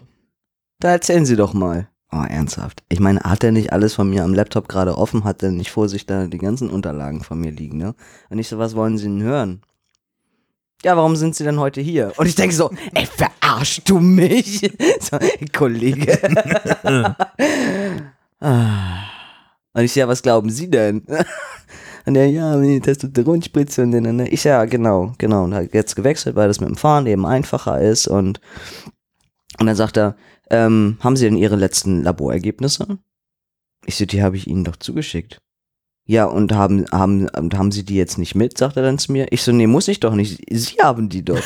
da 0.79 0.91
erzählen 0.91 1.25
Sie 1.25 1.35
doch 1.35 1.53
mal. 1.53 1.89
Oh, 2.11 2.23
ernsthaft. 2.27 2.83
Ich 2.87 3.01
meine, 3.01 3.19
hat 3.21 3.43
er 3.43 3.51
nicht 3.51 3.73
alles 3.73 3.93
von 3.93 4.09
mir 4.09 4.23
am 4.23 4.33
Laptop 4.33 4.69
gerade 4.69 4.97
offen? 4.97 5.25
Hat 5.25 5.43
er 5.43 5.51
nicht 5.51 5.71
vor 5.71 5.89
sich 5.89 6.05
da 6.05 6.27
die 6.27 6.37
ganzen 6.37 6.69
Unterlagen 6.69 7.21
von 7.21 7.39
mir 7.39 7.51
liegen, 7.51 7.77
ne? 7.77 7.95
Und 8.29 8.39
ich 8.39 8.47
so, 8.47 8.57
was 8.57 8.75
wollen 8.75 8.97
Sie 8.97 9.05
denn 9.05 9.21
hören? 9.21 9.61
Ja, 10.83 10.95
warum 10.95 11.15
sind 11.17 11.35
Sie 11.35 11.43
denn 11.43 11.59
heute 11.59 11.81
hier? 11.81 12.13
Und 12.17 12.27
ich 12.27 12.35
denke 12.35 12.55
so, 12.55 12.71
ey, 12.93 13.05
verarschst 13.05 13.89
du 13.89 13.99
mich? 13.99 14.71
So, 14.99 15.17
Kollege. 15.53 16.17
Ah. 18.39 18.99
Und 19.73 19.81
ich 19.81 19.93
so, 19.93 19.99
ja, 19.99 20.07
was 20.07 20.21
glauben 20.21 20.51
Sie 20.51 20.69
denn? 20.69 21.01
Und 22.05 22.15
er, 22.15 22.27
ja, 22.27 22.55
die 22.61 22.79
Testosteronspritze 22.79 23.81
und 23.81 23.91
dann, 23.91 24.19
ich 24.27 24.43
so, 24.43 24.49
ja, 24.49 24.63
genau, 24.65 25.13
genau. 25.17 25.43
Und 25.43 25.55
hat 25.55 25.73
jetzt 25.73 25.95
gewechselt, 25.95 26.35
weil 26.35 26.47
das 26.47 26.61
mit 26.61 26.69
dem 26.69 26.77
Fahren 26.77 27.07
eben 27.07 27.25
einfacher 27.25 27.81
ist 27.81 28.07
und 28.07 28.39
und 29.59 29.65
dann 29.65 29.75
sagt 29.75 29.97
er, 29.97 30.15
ähm, 30.49 30.97
haben 31.01 31.15
Sie 31.15 31.25
denn 31.25 31.37
Ihre 31.37 31.55
letzten 31.55 32.03
Laborergebnisse? 32.03 32.99
Ich 33.85 33.95
so, 33.95 34.05
die 34.05 34.21
habe 34.21 34.37
ich 34.37 34.47
Ihnen 34.47 34.63
doch 34.63 34.75
zugeschickt. 34.75 35.39
Ja, 36.05 36.25
und 36.25 36.53
haben, 36.53 36.85
haben, 36.91 37.27
und 37.29 37.53
haben 37.55 37.71
Sie 37.71 37.83
die 37.83 37.95
jetzt 37.95 38.17
nicht 38.17 38.33
mit, 38.33 38.57
sagt 38.57 38.77
er 38.77 38.83
dann 38.83 38.97
zu 38.97 39.11
mir. 39.11 39.27
Ich 39.31 39.41
so, 39.41 39.51
nee, 39.51 39.67
muss 39.67 39.87
ich 39.89 39.99
doch 39.99 40.15
nicht. 40.15 40.41
Sie 40.49 40.77
haben 40.81 41.09
die 41.09 41.23
doch. 41.23 41.41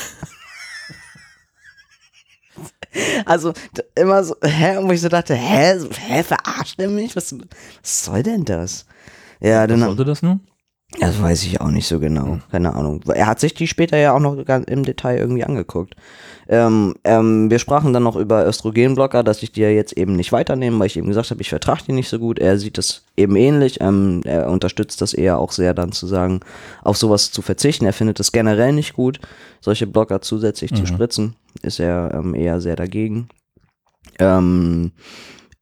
also, 3.26 3.52
immer 3.96 4.22
so, 4.22 4.36
hä, 4.42 4.78
wo 4.82 4.92
ich 4.92 5.00
so 5.00 5.08
dachte, 5.08 5.34
hä, 5.34 5.80
hä, 5.80 6.22
verarscht 6.22 6.80
er 6.80 6.88
mich? 6.88 7.16
Was, 7.16 7.34
was 7.34 8.04
soll 8.04 8.22
denn 8.22 8.44
das? 8.44 8.86
Ja, 9.40 9.62
Was 9.62 9.68
dann, 9.68 9.80
sollte 9.80 10.04
das 10.04 10.22
nun? 10.22 10.40
Das 11.00 11.20
weiß 11.20 11.44
ich 11.44 11.60
auch 11.60 11.70
nicht 11.70 11.86
so 11.88 11.98
genau. 11.98 12.38
Keine 12.50 12.74
Ahnung. 12.74 13.00
Er 13.14 13.26
hat 13.26 13.40
sich 13.40 13.54
die 13.54 13.66
später 13.66 13.96
ja 13.96 14.12
auch 14.14 14.20
noch 14.20 14.36
im 14.36 14.84
Detail 14.84 15.18
irgendwie 15.18 15.44
angeguckt. 15.44 15.94
Ähm, 16.48 16.94
ähm, 17.04 17.50
wir 17.50 17.58
sprachen 17.58 17.92
dann 17.92 18.02
noch 18.02 18.16
über 18.16 18.46
Östrogenblocker, 18.46 19.22
dass 19.22 19.42
ich 19.42 19.52
die 19.52 19.62
ja 19.62 19.68
jetzt 19.70 19.92
eben 19.96 20.16
nicht 20.16 20.32
weiternehme, 20.32 20.78
weil 20.78 20.86
ich 20.88 20.96
eben 20.96 21.08
gesagt 21.08 21.30
habe, 21.30 21.40
ich 21.40 21.48
vertrage 21.48 21.84
die 21.88 21.92
nicht 21.92 22.08
so 22.08 22.18
gut. 22.18 22.38
Er 22.38 22.58
sieht 22.58 22.78
das 22.78 23.04
eben 23.16 23.36
ähnlich. 23.36 23.80
Ähm, 23.80 24.20
er 24.24 24.50
unterstützt 24.50 25.00
das 25.00 25.14
eher 25.14 25.38
auch 25.38 25.52
sehr 25.52 25.72
dann 25.72 25.92
zu 25.92 26.06
sagen, 26.06 26.40
auf 26.82 26.96
sowas 26.98 27.30
zu 27.30 27.42
verzichten. 27.42 27.86
Er 27.86 27.92
findet 27.92 28.20
es 28.20 28.32
generell 28.32 28.72
nicht 28.72 28.92
gut, 28.92 29.20
solche 29.60 29.86
Blocker 29.86 30.20
zusätzlich 30.20 30.74
zu 30.74 30.82
Mhm. 30.82 30.86
spritzen. 30.86 31.36
Ist 31.62 31.80
er 31.80 32.12
ähm, 32.14 32.34
eher 32.34 32.60
sehr 32.60 32.76
dagegen. 32.76 33.28
Ähm, 34.18 34.92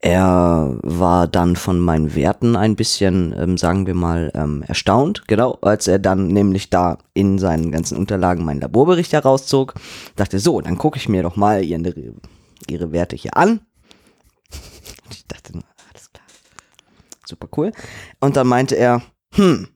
er 0.03 0.79
war 0.83 1.29
dann 1.29 1.57
von 1.57 1.79
meinen 1.79 2.15
Werten 2.15 2.57
ein 2.57 2.75
bisschen, 2.75 3.35
ähm, 3.39 3.59
sagen 3.59 3.87
wir 3.87 3.95
mal, 3.95 4.31
ähm, 4.35 4.63
erstaunt, 4.67 5.29
genau, 5.29 5.59
als 5.61 5.89
er 5.89 5.99
dann 5.99 6.29
nämlich 6.29 6.71
da 6.71 6.97
in 7.13 7.39
seinen 7.39 7.71
ganzen 7.71 7.99
Unterlagen 7.99 8.45
meinen 8.45 8.63
Laborbericht 8.63 9.13
herauszog. 9.13 9.75
Dachte, 10.17 10.39
so, 10.39 10.63
dann 10.63 10.79
gucke 10.79 10.97
ich 10.99 11.09
mir 11.09 11.23
doch 11.23 11.37
mal 11.37 11.63
ihre, 11.63 11.93
ihre 12.67 12.93
Werte 12.93 13.15
hier 13.15 13.37
an. 13.37 13.61
Und 15.05 15.13
ich 15.13 15.27
dachte, 15.27 15.53
nur, 15.53 15.65
alles 15.91 16.11
klar. 16.11 16.27
Super 17.27 17.49
cool. 17.59 17.73
Und 18.21 18.37
dann 18.37 18.47
meinte 18.47 18.77
er, 18.77 19.03
hm. 19.35 19.69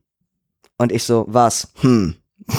Und 0.79 0.91
ich 0.91 1.05
so, 1.05 1.27
was? 1.29 1.69
Hm. 1.81 2.15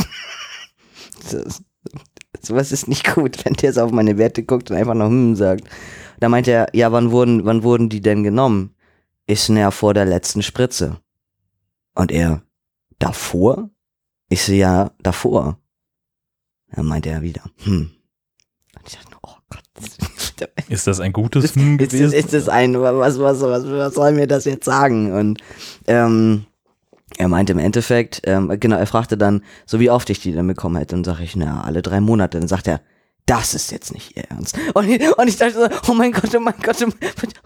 Sowas 2.41 2.71
ist 2.71 2.87
nicht 2.87 3.15
gut, 3.15 3.43
wenn 3.43 3.53
der 3.53 3.73
so 3.73 3.81
auf 3.81 3.91
meine 3.91 4.19
Werte 4.19 4.43
guckt 4.43 4.69
und 4.69 4.77
einfach 4.77 4.93
noch 4.93 5.07
hm 5.07 5.35
sagt. 5.35 5.67
Da 6.19 6.29
meinte 6.29 6.51
er, 6.51 6.67
ja, 6.73 6.91
wann 6.91 7.11
wurden, 7.11 7.45
wann 7.45 7.63
wurden 7.63 7.89
die 7.89 8.01
denn 8.01 8.23
genommen? 8.23 8.75
Ich 9.25 9.49
näher 9.49 9.71
vor 9.71 9.93
der 9.93 10.05
letzten 10.05 10.43
Spritze. 10.43 10.97
Und 11.95 12.11
er, 12.11 12.43
davor? 12.99 13.69
Ich 14.29 14.43
so, 14.43 14.53
ja, 14.53 14.91
davor. 15.01 15.57
Dann 16.71 16.85
meinte 16.85 17.09
er 17.09 17.21
wieder, 17.21 17.43
hm. 17.63 17.91
Und 18.75 18.87
ich 18.87 18.95
dachte, 18.95 19.15
oh 19.23 19.35
Ist 20.67 20.87
das 20.87 20.99
ein 20.99 21.13
gutes 21.13 21.45
ist, 21.45 21.55
Hm 21.55 21.77
gewesen? 21.77 22.13
ist 22.13 22.33
das 22.33 22.49
ein, 22.49 22.79
was, 22.79 23.19
was, 23.19 23.41
was, 23.41 23.65
was 23.65 23.93
soll 23.93 24.11
mir 24.11 24.27
das 24.27 24.45
jetzt 24.45 24.65
sagen? 24.65 25.13
Und 25.13 25.39
ähm, 25.87 26.45
er 27.17 27.27
meinte 27.27 27.53
im 27.53 27.59
Endeffekt, 27.59 28.21
ähm, 28.25 28.51
genau, 28.59 28.77
er 28.77 28.87
fragte 28.87 29.17
dann, 29.17 29.43
so 29.65 29.79
wie 29.79 29.89
oft 29.89 30.09
ich 30.09 30.19
die 30.19 30.33
dann 30.33 30.47
bekommen 30.47 30.75
hätte. 30.77 30.95
Dann 30.95 31.03
sage 31.03 31.23
ich, 31.23 31.35
na, 31.35 31.63
alle 31.63 31.81
drei 31.81 32.01
Monate. 32.01 32.39
Dann 32.39 32.47
sagt 32.47 32.67
er, 32.67 32.81
das 33.25 33.53
ist 33.53 33.71
jetzt 33.71 33.93
nicht 33.93 34.15
Ihr 34.15 34.23
Ernst. 34.29 34.57
Und 34.73 34.87
ich, 34.87 35.17
und 35.17 35.27
ich 35.27 35.37
dachte 35.37 35.53
so, 35.53 35.91
oh 35.91 35.95
mein 35.95 36.11
Gott, 36.11 36.33
oh 36.35 36.39
mein 36.39 36.59
Gott, 36.61 36.77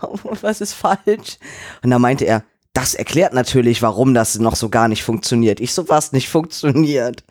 oh, 0.02 0.18
was 0.42 0.62
ist 0.62 0.74
falsch? 0.74 1.38
Und 1.82 1.90
dann 1.90 2.02
meinte 2.02 2.26
er, 2.26 2.44
das 2.74 2.94
erklärt 2.94 3.34
natürlich, 3.34 3.82
warum 3.82 4.14
das 4.14 4.40
noch 4.40 4.56
so 4.56 4.70
gar 4.70 4.88
nicht 4.88 5.04
funktioniert. 5.04 5.60
Ich 5.60 5.74
so, 5.74 5.90
was 5.90 6.12
nicht 6.12 6.30
funktioniert? 6.30 7.24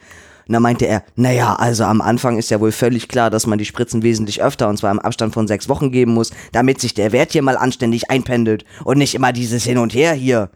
Und 0.47 0.55
dann 0.55 0.63
meinte 0.63 0.87
er, 0.87 1.05
naja, 1.15 1.57
also 1.57 1.85
am 1.85 2.01
Anfang 2.01 2.39
ist 2.39 2.51
ja 2.51 2.59
wohl 2.59 2.73
völlig 2.73 3.09
klar, 3.09 3.29
dass 3.29 3.47
man 3.47 3.59
die 3.59 3.67
Spritzen 3.67 4.03
wesentlich 4.03 4.43
öfter 4.43 4.69
und 4.69 4.79
zwar 4.79 4.91
im 4.91 4.99
Abstand 4.99 5.35
von 5.35 5.47
sechs 5.47 5.69
Wochen 5.69 5.93
geben 5.93 6.15
muss, 6.15 6.33
damit 6.53 6.81
sich 6.81 6.95
der 6.95 7.13
Wert 7.13 7.33
hier 7.33 7.43
mal 7.43 7.59
anständig 7.59 8.11
einpendelt 8.11 8.65
und 8.85 8.97
nicht 8.97 9.15
immer 9.15 9.33
dieses 9.35 9.65
Hin 9.65 9.77
und 9.77 9.93
Her 9.93 10.15
hier. 10.15 10.51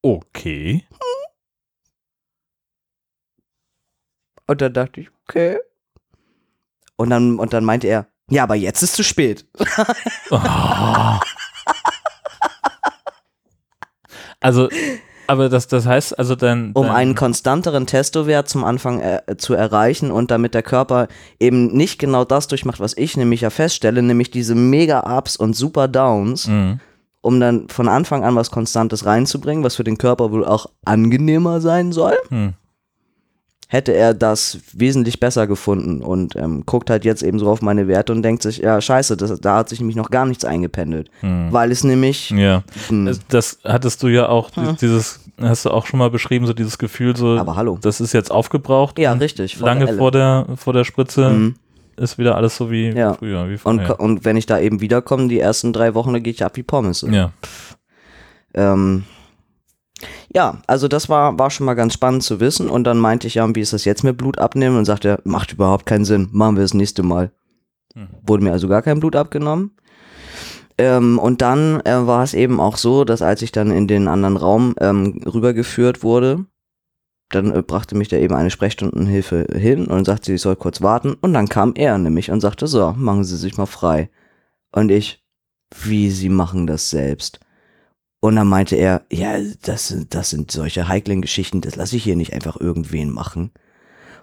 Okay. 0.00 0.84
Und 4.46 4.62
dann 4.62 4.72
dachte 4.72 5.02
ich, 5.02 5.10
okay. 5.28 5.58
Und 7.00 7.10
dann, 7.10 7.38
und 7.38 7.52
dann 7.52 7.64
meinte 7.64 7.86
er, 7.86 8.06
ja, 8.28 8.42
aber 8.42 8.56
jetzt 8.56 8.82
ist 8.82 8.94
zu 8.96 9.02
spät. 9.04 9.46
Oh. 10.30 10.38
Also, 14.40 14.68
aber 15.26 15.48
das, 15.48 15.66
das 15.66 15.84
heißt, 15.84 16.18
also 16.18 16.34
dann. 16.36 16.70
um 16.74 16.88
einen 16.90 17.14
konstanteren 17.16 17.86
Testowert 17.86 18.48
zum 18.48 18.62
Anfang 18.64 19.00
äh, 19.00 19.36
zu 19.36 19.54
erreichen 19.54 20.10
und 20.12 20.30
damit 20.30 20.54
der 20.54 20.62
Körper 20.62 21.08
eben 21.40 21.68
nicht 21.76 21.98
genau 21.98 22.24
das 22.24 22.46
durchmacht, 22.46 22.78
was 22.80 22.96
ich 22.96 23.16
nämlich 23.16 23.40
ja 23.40 23.50
feststelle, 23.50 24.00
nämlich 24.02 24.30
diese 24.30 24.54
Mega-Ups 24.54 25.36
und 25.36 25.54
Super-Downs, 25.54 26.46
Mhm. 26.46 26.80
um 27.20 27.40
dann 27.40 27.68
von 27.68 27.88
Anfang 27.88 28.22
an 28.24 28.36
was 28.36 28.50
Konstantes 28.52 29.04
reinzubringen, 29.06 29.64
was 29.64 29.74
für 29.74 29.84
den 29.84 29.98
Körper 29.98 30.30
wohl 30.30 30.44
auch 30.44 30.66
angenehmer 30.84 31.60
sein 31.60 31.90
soll, 31.92 32.16
Hm. 32.28 32.54
Hätte 33.70 33.92
er 33.92 34.14
das 34.14 34.58
wesentlich 34.72 35.20
besser 35.20 35.46
gefunden 35.46 36.00
und 36.02 36.34
ähm, 36.36 36.64
guckt 36.64 36.88
halt 36.88 37.04
jetzt 37.04 37.22
eben 37.22 37.38
so 37.38 37.48
auf 37.50 37.60
meine 37.60 37.86
Werte 37.86 38.12
und 38.12 38.22
denkt 38.22 38.42
sich, 38.42 38.58
ja 38.58 38.80
scheiße, 38.80 39.16
das, 39.18 39.38
da 39.40 39.56
hat 39.58 39.68
sich 39.68 39.78
nämlich 39.80 39.94
noch 39.96 40.10
gar 40.10 40.24
nichts 40.24 40.44
eingependelt, 40.44 41.10
Hm. 41.20 41.48
weil 41.52 41.70
es 41.70 41.84
nämlich... 41.84 42.30
Ja. 42.30 42.62
Hm, 42.88 43.14
Das, 43.28 43.58
hattest 43.64 44.02
du 44.02 44.08
ja 44.08 44.28
auch, 44.30 44.50
die- 44.50 44.74
dieses, 44.80 45.20
hast 45.38 45.66
du 45.66 45.70
auch 45.70 45.84
schon 45.86 45.98
mal 45.98 46.08
beschrieben, 46.10 46.46
so 46.46 46.54
dieses 46.54 46.78
Gefühl, 46.78 47.14
so, 47.14 47.36
aber 47.38 47.56
hallo. 47.56 47.78
das 47.80 48.00
ist 48.00 48.14
jetzt 48.14 48.30
aufgebraucht. 48.30 48.98
Ja, 48.98 49.12
richtig. 49.12 49.58
voll 49.58 49.66
Lange 49.68 49.86
Elle. 49.86 49.98
vor 49.98 50.12
der, 50.12 50.46
vor 50.56 50.72
der 50.72 50.84
Spritze 50.84 51.28
Mhm. 51.28 51.54
ist 51.96 52.16
wieder 52.16 52.36
alles 52.36 52.56
so 52.56 52.70
wie 52.70 52.88
Ja. 52.88 53.12
früher, 53.14 53.50
wie 53.50 53.58
Und, 53.64 53.90
und 53.90 54.24
wenn 54.24 54.38
ich 54.38 54.46
da 54.46 54.58
eben 54.58 54.80
wiederkomme, 54.80 55.28
die 55.28 55.40
ersten 55.40 55.74
drei 55.74 55.92
Wochen, 55.94 56.14
da 56.14 56.20
gehe 56.20 56.32
ich 56.32 56.42
ab 56.42 56.56
wie 56.56 56.62
Pommes. 56.62 57.04
ja. 57.10 57.32
Ähm, 58.54 59.04
ja, 60.34 60.58
also 60.66 60.88
das 60.88 61.08
war, 61.08 61.38
war 61.38 61.50
schon 61.50 61.66
mal 61.66 61.74
ganz 61.74 61.94
spannend 61.94 62.22
zu 62.22 62.40
wissen. 62.40 62.68
Und 62.68 62.84
dann 62.84 62.98
meinte 62.98 63.26
ich, 63.26 63.34
ja, 63.34 63.54
wie 63.54 63.60
ist 63.60 63.72
das 63.72 63.84
jetzt 63.84 64.04
mit 64.04 64.16
Blut 64.16 64.38
abnehmen? 64.38 64.76
Und 64.76 64.84
sagte 64.84 65.08
er, 65.08 65.20
macht 65.24 65.52
überhaupt 65.52 65.86
keinen 65.86 66.04
Sinn, 66.04 66.28
machen 66.32 66.56
wir 66.56 66.62
das 66.62 66.74
nächste 66.74 67.02
Mal. 67.02 67.32
Mhm. 67.94 68.08
Wurde 68.26 68.44
mir 68.44 68.52
also 68.52 68.68
gar 68.68 68.82
kein 68.82 69.00
Blut 69.00 69.16
abgenommen. 69.16 69.72
Ähm, 70.76 71.18
und 71.18 71.42
dann 71.42 71.80
äh, 71.80 72.06
war 72.06 72.22
es 72.22 72.34
eben 72.34 72.60
auch 72.60 72.76
so, 72.76 73.04
dass 73.04 73.22
als 73.22 73.42
ich 73.42 73.52
dann 73.52 73.70
in 73.70 73.88
den 73.88 74.06
anderen 74.06 74.36
Raum 74.36 74.74
ähm, 74.80 75.20
rübergeführt 75.26 76.02
wurde, 76.02 76.44
dann 77.30 77.52
äh, 77.52 77.62
brachte 77.62 77.96
mich 77.96 78.08
da 78.08 78.16
eben 78.16 78.34
eine 78.34 78.50
Sprechstundenhilfe 78.50 79.46
hin 79.52 79.86
und 79.86 80.04
sagte, 80.04 80.32
ich 80.32 80.40
soll 80.40 80.56
kurz 80.56 80.80
warten. 80.80 81.14
Und 81.20 81.34
dann 81.34 81.48
kam 81.48 81.72
er 81.74 81.98
nämlich 81.98 82.30
und 82.30 82.40
sagte, 82.40 82.66
so, 82.66 82.94
machen 82.96 83.24
Sie 83.24 83.36
sich 83.36 83.56
mal 83.56 83.66
frei. 83.66 84.10
Und 84.70 84.90
ich, 84.90 85.24
wie, 85.82 86.10
Sie 86.10 86.28
machen 86.28 86.66
das 86.66 86.90
selbst? 86.90 87.40
Und 88.20 88.36
dann 88.36 88.48
meinte 88.48 88.76
er, 88.76 89.02
ja, 89.12 89.36
das 89.62 89.88
sind, 89.88 90.14
das 90.14 90.30
sind 90.30 90.50
solche 90.50 90.88
heiklen 90.88 91.22
Geschichten, 91.22 91.60
das 91.60 91.76
lasse 91.76 91.96
ich 91.96 92.04
hier 92.04 92.16
nicht 92.16 92.34
einfach 92.34 92.60
irgendwen 92.60 93.10
machen. 93.10 93.52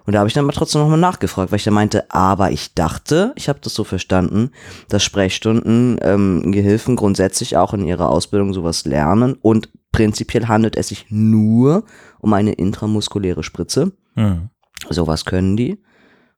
Und 0.04 0.12
da 0.12 0.20
habe 0.20 0.28
ich 0.28 0.34
dann 0.34 0.44
mal 0.44 0.52
trotzdem 0.52 0.82
nochmal 0.82 0.98
nachgefragt, 0.98 1.50
weil 1.50 1.56
ich 1.56 1.64
dann 1.64 1.74
meinte, 1.74 2.10
aber 2.10 2.52
ich 2.52 2.74
dachte, 2.74 3.32
ich 3.34 3.48
habe 3.48 3.58
das 3.60 3.74
so 3.74 3.82
verstanden, 3.82 4.50
dass 4.88 5.02
Sprechstunden 5.02 5.98
ähm, 6.00 6.52
Gehilfen 6.52 6.94
grundsätzlich 6.94 7.56
auch 7.56 7.74
in 7.74 7.84
ihrer 7.84 8.08
Ausbildung 8.08 8.54
sowas 8.54 8.84
lernen 8.84 9.34
und 9.34 9.68
prinzipiell 9.90 10.46
handelt 10.46 10.76
es 10.76 10.88
sich 10.88 11.06
nur 11.08 11.84
um 12.20 12.32
eine 12.34 12.52
intramuskuläre 12.52 13.42
Spritze. 13.42 13.92
Mhm. 14.14 14.50
Sowas 14.90 15.24
können 15.24 15.56
die. 15.56 15.82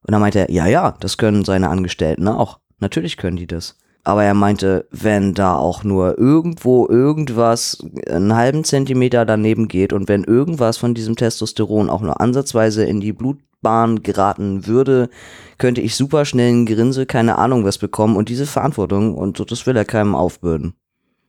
Und 0.03 0.13
dann 0.13 0.21
meinte 0.21 0.39
er, 0.39 0.51
ja, 0.51 0.67
ja, 0.67 0.97
das 1.01 1.19
können 1.19 1.45
seine 1.45 1.69
Angestellten 1.69 2.29
auch. 2.29 2.61
Natürlich 2.79 3.17
können 3.17 3.37
die 3.37 3.47
das. 3.47 3.77
Aber 4.09 4.25
er 4.25 4.33
meinte, 4.33 4.87
wenn 4.91 5.35
da 5.35 5.55
auch 5.55 5.85
nur 5.85 6.17
irgendwo 6.17 6.89
irgendwas 6.89 7.77
einen 8.09 8.35
halben 8.35 8.65
Zentimeter 8.65 9.27
daneben 9.27 9.69
geht 9.69 9.93
und 9.93 10.09
wenn 10.09 10.25
irgendwas 10.25 10.79
von 10.79 10.95
diesem 10.95 11.15
Testosteron 11.15 11.91
auch 11.91 12.01
nur 12.01 12.19
ansatzweise 12.19 12.87
in 12.87 13.03
die 13.03 13.13
Blutbahn 13.13 14.03
geraten 14.03 14.67
würde, 14.67 15.11
könnte 15.59 15.83
ich 15.83 15.95
super 15.95 16.25
schnell 16.25 16.55
ein 16.55 16.65
Gerinse, 16.65 17.05
keine 17.05 17.37
Ahnung 17.37 17.67
was 17.67 17.77
bekommen 17.77 18.17
und 18.17 18.31
diese 18.31 18.47
Verantwortung 18.47 19.15
und 19.15 19.51
das 19.51 19.67
will 19.67 19.77
er 19.77 19.85
keinem 19.85 20.15
aufbürden. 20.15 20.73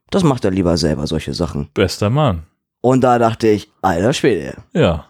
Das 0.09 0.23
macht 0.23 0.45
er 0.45 0.51
lieber 0.51 0.77
selber, 0.77 1.05
solche 1.05 1.33
Sachen. 1.33 1.67
Bester 1.73 2.09
Mann. 2.09 2.43
Und 2.79 3.01
da 3.03 3.19
dachte 3.19 3.49
ich, 3.49 3.69
alter 3.81 4.13
Schwede, 4.13 4.53
Ja, 4.71 5.07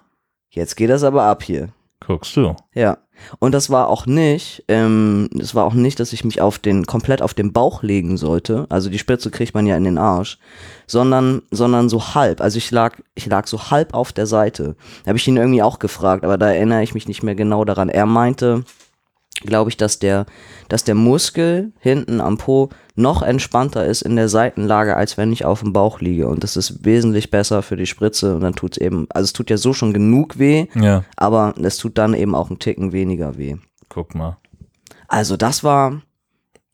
jetzt 0.50 0.76
geht 0.76 0.90
das 0.90 1.04
aber 1.04 1.26
ab 1.26 1.44
hier. 1.44 1.70
Guckst 2.10 2.36
du. 2.36 2.55
Ja. 2.74 2.97
Und 3.38 3.51
das 3.51 3.70
war 3.70 3.89
auch 3.89 4.07
nicht, 4.07 4.64
ähm, 4.68 5.30
das 5.32 5.53
war 5.53 5.66
auch 5.66 5.74
nicht, 5.74 5.99
dass 5.99 6.12
ich 6.12 6.24
mich 6.24 6.41
auf 6.41 6.57
den, 6.57 6.86
komplett 6.86 7.22
auf 7.22 7.36
den 7.36 7.53
Bauch 7.53 7.84
legen 7.84 8.18
sollte. 8.18 8.66
Also 8.70 8.89
die 8.89 8.97
Spritze 8.97 9.30
kriegt 9.30 9.53
man 9.53 9.68
ja 9.68 9.78
in 9.78 9.84
den 9.84 9.99
Arsch. 9.99 10.39
Sondern, 10.88 11.43
sondern 11.51 11.88
so 11.88 12.16
halb. 12.16 12.41
Also 12.41 12.57
ich 12.57 12.72
lag, 12.72 12.97
ich 13.14 13.28
lag 13.28 13.45
so 13.45 13.70
halb 13.70 13.93
auf 13.93 14.12
der 14.12 14.26
Seite. 14.26 14.76
Da 15.03 15.10
habe 15.10 15.20
ich 15.20 15.28
ihn 15.28 15.38
irgendwie 15.38 15.62
auch 15.62 15.78
gefragt, 15.78 16.26
aber 16.26 16.39
da 16.39 16.51
erinnere 16.51 16.82
ich 16.82 16.95
mich 16.95 17.07
nicht 17.07 17.22
mehr 17.22 17.36
genau 17.36 17.64
daran. 17.64 17.89
Er 17.89 18.07
meinte, 18.07 18.64
glaube 19.42 19.70
ich, 19.70 19.78
dass 19.78 20.00
der, 20.00 20.26
dass 20.68 20.84
der 20.84 20.96
Muskel 20.96 21.72
hinten 21.80 22.20
am 22.22 22.38
Po 22.38 22.70
noch 22.96 23.22
entspannter 23.22 23.86
ist 23.86 24.02
in 24.02 24.16
der 24.16 24.28
Seitenlage, 24.30 24.96
als 24.98 25.18
wenn 25.18 25.32
ich 25.32 25.46
auf 25.46 25.62
dem 25.62 25.72
Bauch 25.74 26.02
liege. 26.02 26.28
Und 26.28 26.44
das 26.44 26.58
ist 26.58 26.84
wesentlich 26.86 27.32
besser 27.32 27.62
für 27.62 27.78
die 27.78 27.86
Spritze. 27.86 28.36
Und 28.36 28.42
dann 28.42 28.54
tut's 28.56 28.78
eben, 28.78 29.08
also 29.12 29.24
es 29.26 29.34
tut 29.34 29.50
ja 29.50 29.58
so 29.58 29.72
schon 29.74 29.94
genug 29.94 30.38
weh, 30.40 30.68
Ja, 30.76 31.04
aber 31.16 31.54
es 31.62 31.78
tut 31.78 31.98
dann 31.98 32.14
eben 32.14 32.36
auch 32.36 32.50
einen 32.50 32.60
Ticken 32.60 32.92
weniger 32.92 33.38
weh. 33.38 33.56
guck 33.88 34.16
mal. 34.16 34.38
Also 35.08 35.38
das 35.38 35.64
war, 35.64 36.02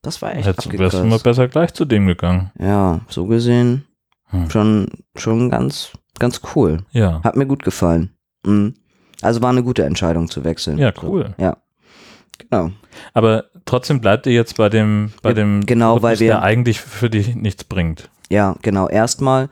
das 0.02 0.22
war 0.22 0.36
echt 0.36 0.48
Hättest, 0.48 0.68
wärst 0.72 0.94
du 0.96 0.98
mal 0.98 1.04
abgekürzt. 1.04 1.24
besser 1.24 1.48
gleich 1.48 1.74
zu 1.74 1.86
dem 1.86 2.08
gegangen. 2.08 2.52
Ja, 2.60 3.02
so 3.08 3.26
gesehen 3.28 3.86
Hm. 4.30 4.50
schon, 4.50 4.88
schon 5.16 5.52
ganz, 5.52 5.92
ganz 6.18 6.42
cool. 6.56 6.80
Ja. 6.92 7.22
Hat 7.24 7.36
mir 7.36 7.46
gut 7.46 7.64
gefallen. 7.64 8.10
Mhm. 8.46 8.74
Also 9.22 9.42
war 9.44 9.52
eine 9.52 9.64
gute 9.64 9.84
Entscheidung 9.86 10.28
zu 10.30 10.44
wechseln. 10.44 10.80
Ja, 10.80 10.92
So, 11.00 11.08
cool. 11.08 11.36
Ja, 11.38 11.58
genau. 12.38 12.72
Aber 13.14 13.46
trotzdem 13.66 14.02
bleibt 14.02 14.26
ihr 14.28 14.34
jetzt 14.34 14.58
bei 14.58 14.70
dem, 14.70 15.12
bei 15.22 15.34
dem 15.34 15.66
genau, 15.66 16.02
weil 16.02 16.20
wir- 16.20 16.28
der 16.28 16.42
eigentlich 16.44 16.80
für 16.82 17.10
dich 17.10 17.36
nichts 17.36 17.64
bringt. 17.64 18.10
Ja, 18.30 18.56
genau. 18.62 18.88
Erstmal 18.90 19.50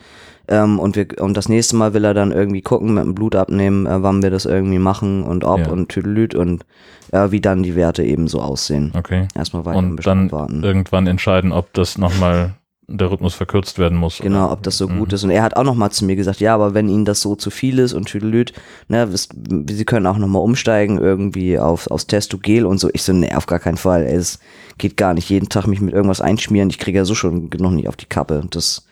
ähm, 0.48 0.80
und 0.80 0.96
wir 0.96 1.08
und 1.22 1.38
das 1.38 1.48
nächste 1.48 1.76
Mal 1.76 1.94
will 1.94 2.04
er 2.04 2.14
dann 2.14 2.32
irgendwie 2.32 2.62
gucken 2.62 2.96
mit 2.96 3.04
dem 3.06 3.16
Blut 3.16 3.36
abnehmen, 3.36 3.86
äh, 3.86 4.02
wann 4.04 4.22
wir 4.24 4.30
das 4.32 4.46
irgendwie 4.46 4.80
machen 4.80 5.24
und 5.24 5.44
ob 5.46 5.60
Ja. 5.62 5.70
und 5.70 5.90
tüdelüt 5.90 6.36
und 6.36 6.66
äh, 7.12 7.32
wie 7.32 7.40
dann 7.40 7.64
die 7.64 7.76
Werte 7.76 8.04
eben 8.04 8.28
so 8.28 8.42
aussehen. 8.42 8.92
Okay. 8.98 9.28
Erstmal 9.36 9.64
weiter 9.66 9.78
Und 9.78 10.06
dann 10.06 10.26
abwarten. 10.26 10.64
irgendwann 10.64 11.08
entscheiden, 11.08 11.52
ob 11.54 11.72
das 11.74 11.98
nochmal 11.98 12.56
der 12.98 13.12
Rhythmus 13.12 13.34
verkürzt 13.34 13.80
werden 13.80 13.98
muss. 13.98 14.20
Genau, 14.20 14.46
oder- 14.46 14.54
ob 14.54 14.64
das 14.64 14.78
so 14.78 14.88
Mhm. 14.88 15.00
gut 15.00 15.14
ist. 15.14 15.24
Und 15.24 15.32
er 15.32 15.44
hat 15.44 15.56
auch 15.56 15.64
nochmal 15.64 15.92
zu 15.92 16.06
mir 16.06 16.16
gesagt, 16.16 16.40
ja, 16.40 16.54
aber 16.54 16.74
wenn 16.74 16.90
Ihnen 16.90 17.06
das 17.06 17.22
so 17.22 17.36
zu 17.36 17.50
viel 17.50 17.80
ist 17.80 17.94
und 17.94 18.06
Tüdelüt, 18.06 18.54
ne, 18.88 19.08
Sie 19.12 19.86
können 19.86 20.06
auch 20.08 20.18
nochmal 20.18 20.42
umsteigen 20.42 20.98
irgendwie 21.00 21.58
auf, 21.60 21.90
aufs 21.92 22.08
Testogel 22.08 22.66
und 22.66 22.80
so. 22.80 22.90
Ich 22.94 23.04
so, 23.04 23.14
nee, 23.14 23.34
auf 23.34 23.46
gar 23.48 23.60
keinen 23.60 23.78
Fall. 23.78 24.04
Ey, 24.04 24.16
Es 24.16 24.40
geht 24.78 24.98
gar 24.98 25.14
nicht. 25.14 25.30
Jeden 25.30 25.50
Tag 25.50 25.68
mich 25.68 25.82
mit 25.82 25.94
irgendwas 25.94 26.22
einschmieren. 26.22 26.70
Ich 26.70 26.80
kriege 26.80 26.98
ja 26.98 27.06
so 27.06 27.16
schon 27.16 27.50
noch 27.60 27.72
nicht 27.72 27.88
auf 27.88 27.96
die 27.96 28.06
Kappe. 28.06 28.44
Das, 28.50 28.86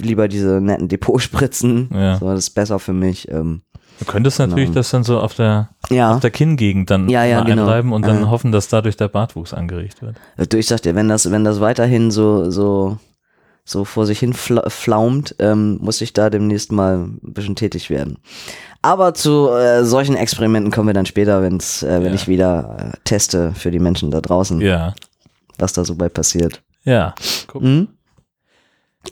lieber 0.00 0.28
diese 0.28 0.60
netten 0.60 0.88
Depotspritzen. 0.88 1.88
Ja. 1.92 2.16
So, 2.18 2.26
das 2.28 2.38
ist 2.40 2.50
besser 2.50 2.78
für 2.78 2.92
mich. 2.92 3.28
Ähm, 3.30 3.62
Du 4.00 4.06
könntest 4.06 4.40
natürlich 4.40 4.64
Genau. 4.70 4.74
das 4.74 4.90
dann 4.90 5.04
so 5.04 5.20
auf 5.20 5.34
der, 5.34 5.68
ja, 5.88 6.14
auf 6.14 6.20
der 6.20 6.32
Kinngegend 6.32 6.90
dann 6.90 7.08
Ja, 7.08 7.22
ja, 7.24 7.38
mal 7.38 7.44
genau. 7.46 7.62
einreiben 7.62 7.92
und 7.92 8.04
dann 8.04 8.24
Äh. 8.24 8.26
hoffen, 8.26 8.50
dass 8.50 8.66
dadurch 8.66 8.96
der 8.96 9.06
Bartwuchs 9.06 9.54
angeregt 9.54 10.02
wird. 10.02 10.16
Also 10.36 10.58
ich 10.58 10.66
sagte, 10.66 10.96
wenn 10.96 11.08
das, 11.08 11.30
wenn 11.30 11.44
das 11.44 11.60
weiterhin 11.60 12.10
so, 12.10 12.50
so, 12.50 12.98
so 13.64 13.84
vor 13.84 14.04
sich 14.06 14.18
hin 14.18 14.34
fla 14.34 14.68
flaumt, 14.68 15.34
ähm, 15.38 15.78
muss 15.80 16.00
ich 16.00 16.12
da 16.12 16.28
demnächst 16.30 16.70
mal 16.70 16.98
ein 16.98 17.18
bisschen 17.22 17.56
tätig 17.56 17.88
werden. 17.90 18.18
Aber 18.82 19.14
zu 19.14 19.48
äh, 19.50 19.84
solchen 19.84 20.16
Experimenten 20.16 20.70
kommen 20.70 20.88
wir 20.88 20.94
dann 20.94 21.06
später, 21.06 21.40
wenn's, 21.42 21.82
äh, 21.82 22.02
wenn 22.02 22.08
Ja. 22.10 22.14
ich 22.14 22.28
wieder 22.28 22.76
äh, 22.92 22.96
teste 23.04 23.52
für 23.54 23.70
die 23.70 23.78
Menschen 23.78 24.10
da 24.10 24.20
draußen, 24.20 24.60
Ja, 24.60 24.94
was 25.58 25.72
da 25.72 25.84
so 25.84 25.94
bei 25.94 26.08
passiert. 26.10 26.62
ja. 26.84 27.14
Guck. 27.46 27.62
Mhm. 27.62 27.88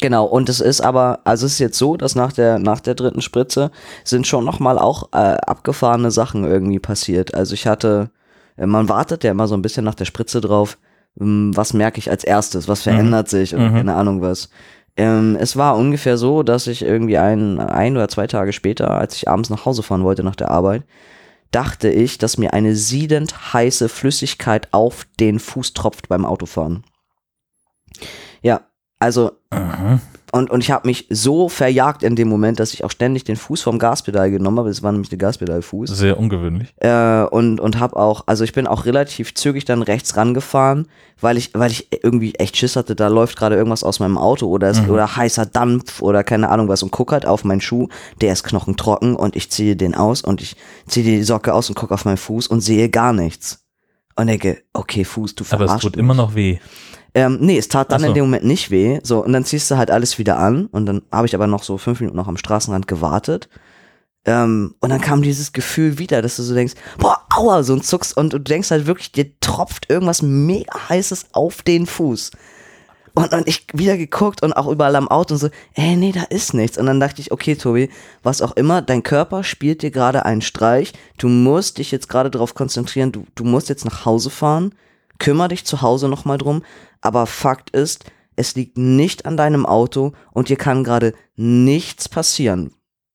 Genau, 0.01 0.25
und 0.25 0.49
es 0.49 0.61
ist 0.61 0.81
aber, 0.81 1.21
also 1.25 1.45
es 1.47 1.53
ist 1.55 1.59
jetzt 1.59 1.79
so, 1.79 1.97
dass 1.99 2.15
nach 2.15 2.33
der, 2.33 2.59
nach 2.59 2.81
der 2.81 2.95
dritten 2.95 3.21
Spritze 3.21 3.71
sind 4.05 4.27
schon 4.27 4.45
nochmal 4.45 4.79
auch 4.79 5.11
äh, 5.13 5.17
abgefahrene 5.17 6.11
Sachen 6.11 6.45
irgendwie 6.45 6.79
passiert. 6.79 7.35
Also 7.35 7.53
ich 7.53 7.67
hatte, 7.67 8.11
äh, 8.57 8.65
man 8.67 8.89
wartet 8.89 9.23
ja 9.23 9.31
immer 9.31 9.49
so 9.49 9.55
ein 9.55 9.61
bisschen 9.63 9.85
nach 9.85 9.95
der 9.95 10.07
Spritze 10.07 10.41
drauf, 10.41 10.79
was 11.15 11.73
merke 11.75 11.99
ich 11.99 12.11
als 12.11 12.25
erstes, 12.25 12.69
was 12.69 12.83
verändert 12.83 13.29
sich 13.29 13.55
oder 13.55 13.69
Mhm. 13.71 13.77
keine 13.77 13.95
Ahnung 13.95 14.23
was. 14.23 14.49
Ähm, 14.97 15.37
es 15.41 15.57
war 15.57 15.77
ungefähr 15.77 16.17
so, 16.19 16.43
dass 16.43 16.67
ich 16.67 16.83
irgendwie 16.83 17.19
ein, 17.19 17.61
ein 17.61 17.97
oder 17.97 18.09
zwei 18.09 18.27
Tage 18.27 18.53
später, 18.53 18.91
als 18.91 19.17
ich 19.17 19.29
abends 19.29 19.49
nach 19.51 19.65
Hause 19.65 19.83
fahren 19.83 20.05
wollte 20.05 20.23
nach 20.23 20.37
der 20.37 20.51
Arbeit, 20.51 20.85
dachte 21.51 21.91
ich, 21.91 22.19
dass 22.19 22.39
mir 22.39 22.53
eine 22.55 22.75
siedend 22.77 23.53
heiße 23.53 23.89
Flüssigkeit 23.89 24.69
auf 24.73 25.07
den 25.21 25.39
Fuß 25.39 25.75
tropft 25.75 26.09
beim 26.09 26.25
Autofahren. 26.25 26.85
Ja, 28.43 28.63
also 28.99 29.33
Mhm. 29.53 30.01
Und, 30.35 30.51
und 30.51 30.63
ich 30.65 30.71
habe 30.71 30.89
mich 30.89 31.07
so 31.11 31.51
verjagt 31.51 32.03
in 32.03 32.17
dem 32.17 32.27
Moment, 32.27 32.59
dass 32.59 32.73
ich 32.73 32.85
auch 32.85 32.91
ständig 32.91 33.25
den 33.25 33.37
Fuß 33.37 33.61
vom 33.61 33.79
Gaspedal 33.79 34.31
genommen 34.31 34.59
habe. 34.59 34.71
Das 34.71 34.83
war 34.83 34.91
nämlich 34.91 35.11
der 35.11 35.19
Gaspedalfuß. 35.19 35.91
Sehr 35.91 36.19
ungewöhnlich. 36.19 36.73
Äh, 36.79 37.25
und 37.25 37.61
und 37.61 37.79
habe 37.79 37.97
auch, 37.97 38.25
also 38.27 38.43
ich 38.43 38.55
bin 38.55 38.67
auch 38.67 38.87
relativ 38.87 39.35
zügig 39.35 39.67
dann 39.67 39.83
rechts 39.83 40.17
rangefahren, 40.17 40.89
weil 41.21 41.37
ich, 41.37 41.51
weil 41.53 41.71
ich 41.71 41.89
irgendwie 42.03 42.35
echt 42.37 42.57
Schiss 42.57 42.77
hatte, 42.77 42.97
da 42.97 43.09
läuft 43.09 43.37
gerade 43.37 43.57
irgendwas 43.57 43.85
aus 43.85 44.01
meinem 44.01 44.17
Auto 44.17 44.47
oder, 44.47 44.71
es, 44.71 44.81
oder 44.89 45.17
heißer 45.17 45.45
Dampf 45.45 46.01
oder 46.01 46.25
keine 46.25 46.49
Ahnung 46.49 46.67
was 46.69 46.83
und 46.83 46.93
guck 46.93 47.13
halt 47.13 47.27
auf 47.27 47.45
meinen 47.45 47.61
Schuh, 47.61 47.89
der 48.23 48.33
ist 48.33 48.43
knochentrocken 48.43 49.15
und 49.17 49.37
ich 49.37 49.51
ziehe 49.51 49.77
den 49.77 49.95
aus 49.95 50.23
und 50.23 50.41
ich 50.41 50.57
ziehe 50.87 51.05
die 51.05 51.23
Socke 51.25 51.53
aus 51.53 51.69
und 51.69 51.75
gucke 51.75 51.93
auf 51.93 52.07
meinen 52.07 52.17
Fuß 52.17 52.47
und 52.47 52.63
sehe 52.63 52.89
gar 52.89 53.13
nichts. 53.13 53.59
Und 54.17 54.27
denke, 54.27 54.63
okay, 54.73 55.05
Fuß, 55.05 55.35
du 55.35 55.45
Aber 55.45 55.67
verarschst 55.67 55.77
es 55.77 55.83
tut 55.83 55.97
mich. 55.97 56.01
immer 56.01 56.15
noch 56.15 56.35
weh. 56.35 56.59
Ähm, 57.15 57.39
nee, 57.41 57.59
es 57.59 57.69
tat 57.69 57.93
dann 57.93 58.01
so. 58.01 58.07
in 58.07 58.15
dem 58.15 58.25
Moment 58.25 58.45
nicht 58.45 58.71
weh. 58.71 59.01
So, 59.03 59.23
und 59.25 59.33
dann 59.33 59.45
ziehst 59.45 59.71
du 59.71 59.77
halt 59.77 59.91
alles 59.91 60.19
wieder 60.19 60.39
an. 60.39 60.67
Und 60.67 60.87
dann 60.87 61.03
habe 61.11 61.27
ich 61.27 61.35
aber 61.35 61.47
noch 61.47 61.63
so 61.63 61.79
fünf 61.79 62.01
Minuten 62.01 62.17
noch 62.17 62.29
am 62.29 62.37
Straßenrand 62.37 62.89
gewartet. 62.89 63.49
Ähm, 64.25 64.75
und 64.81 64.91
dann 64.91 65.01
kam 65.01 65.21
dieses 65.21 65.53
Gefühl 65.53 65.99
wieder, 65.99 66.23
dass 66.23 66.37
du 66.37 66.43
so 66.43 66.55
denkst, 66.55 66.75
boah, 66.99 67.27
aua, 67.35 67.63
so 67.63 67.75
ein 67.75 67.83
Zucks. 67.83 68.13
Und 68.13 68.33
du 68.33 68.39
denkst 68.39 68.71
halt 68.71 68.87
wirklich, 68.87 69.13
dir 69.13 69.39
tropft 69.41 69.91
irgendwas 69.91 70.23
mega 70.23 70.73
heißes 70.89 71.27
auf 71.33 71.63
den 71.63 71.87
Fuß. 71.87 72.31
Und 73.15 73.33
dann 73.33 73.43
ich 73.45 73.67
wieder 73.75 73.99
geguckt 73.99 74.43
und 74.43 74.55
auch 74.55 74.69
überall 74.69 74.97
am 74.97 75.09
Auto 75.09 75.35
und 75.35 75.41
so, 75.41 75.51
ey, 75.75 75.97
nee, 75.97 76.13
da 76.13 76.23
ist 76.23 76.55
nichts. 76.55 76.79
Und 76.79 76.87
dann 76.87 76.99
dachte 76.99 77.21
ich, 77.21 77.31
okay, 77.31 77.57
Tobi, 77.57 77.91
was 78.23 78.41
auch 78.41 78.53
immer, 78.53 78.81
dein 78.81 79.03
Körper 79.03 79.45
spielt 79.45 79.83
dir 79.83 79.91
gerade 79.91 80.25
einen 80.25 80.41
Streich. 80.41 80.95
Du 81.19 81.29
musst 81.29 81.77
dich 81.77 81.91
jetzt 81.91 82.09
gerade 82.09 82.31
darauf 82.31 82.55
konzentrieren, 82.55 83.13
du, 83.13 83.27
du 83.35 83.45
musst 83.45 83.69
jetzt 83.69 83.85
nach 83.85 84.07
Hause 84.07 84.31
fahren. 84.31 84.75
Kümmer 85.23 85.49
dich 85.49 85.65
zu 85.65 85.83
Hause 85.83 86.09
nochmal 86.09 86.39
drum. 86.39 86.63
Aber 87.01 87.27
Fakt 87.27 87.71
ist, 87.71 88.05
es 88.37 88.55
liegt 88.55 88.77
nicht 88.79 89.27
an 89.27 89.37
deinem 89.37 89.67
Auto 89.67 90.13
und 90.33 90.49
dir 90.49 90.57
kann 90.57 90.85
gerade 90.85 91.15
nichts 91.37 92.09
passieren. 92.09 92.73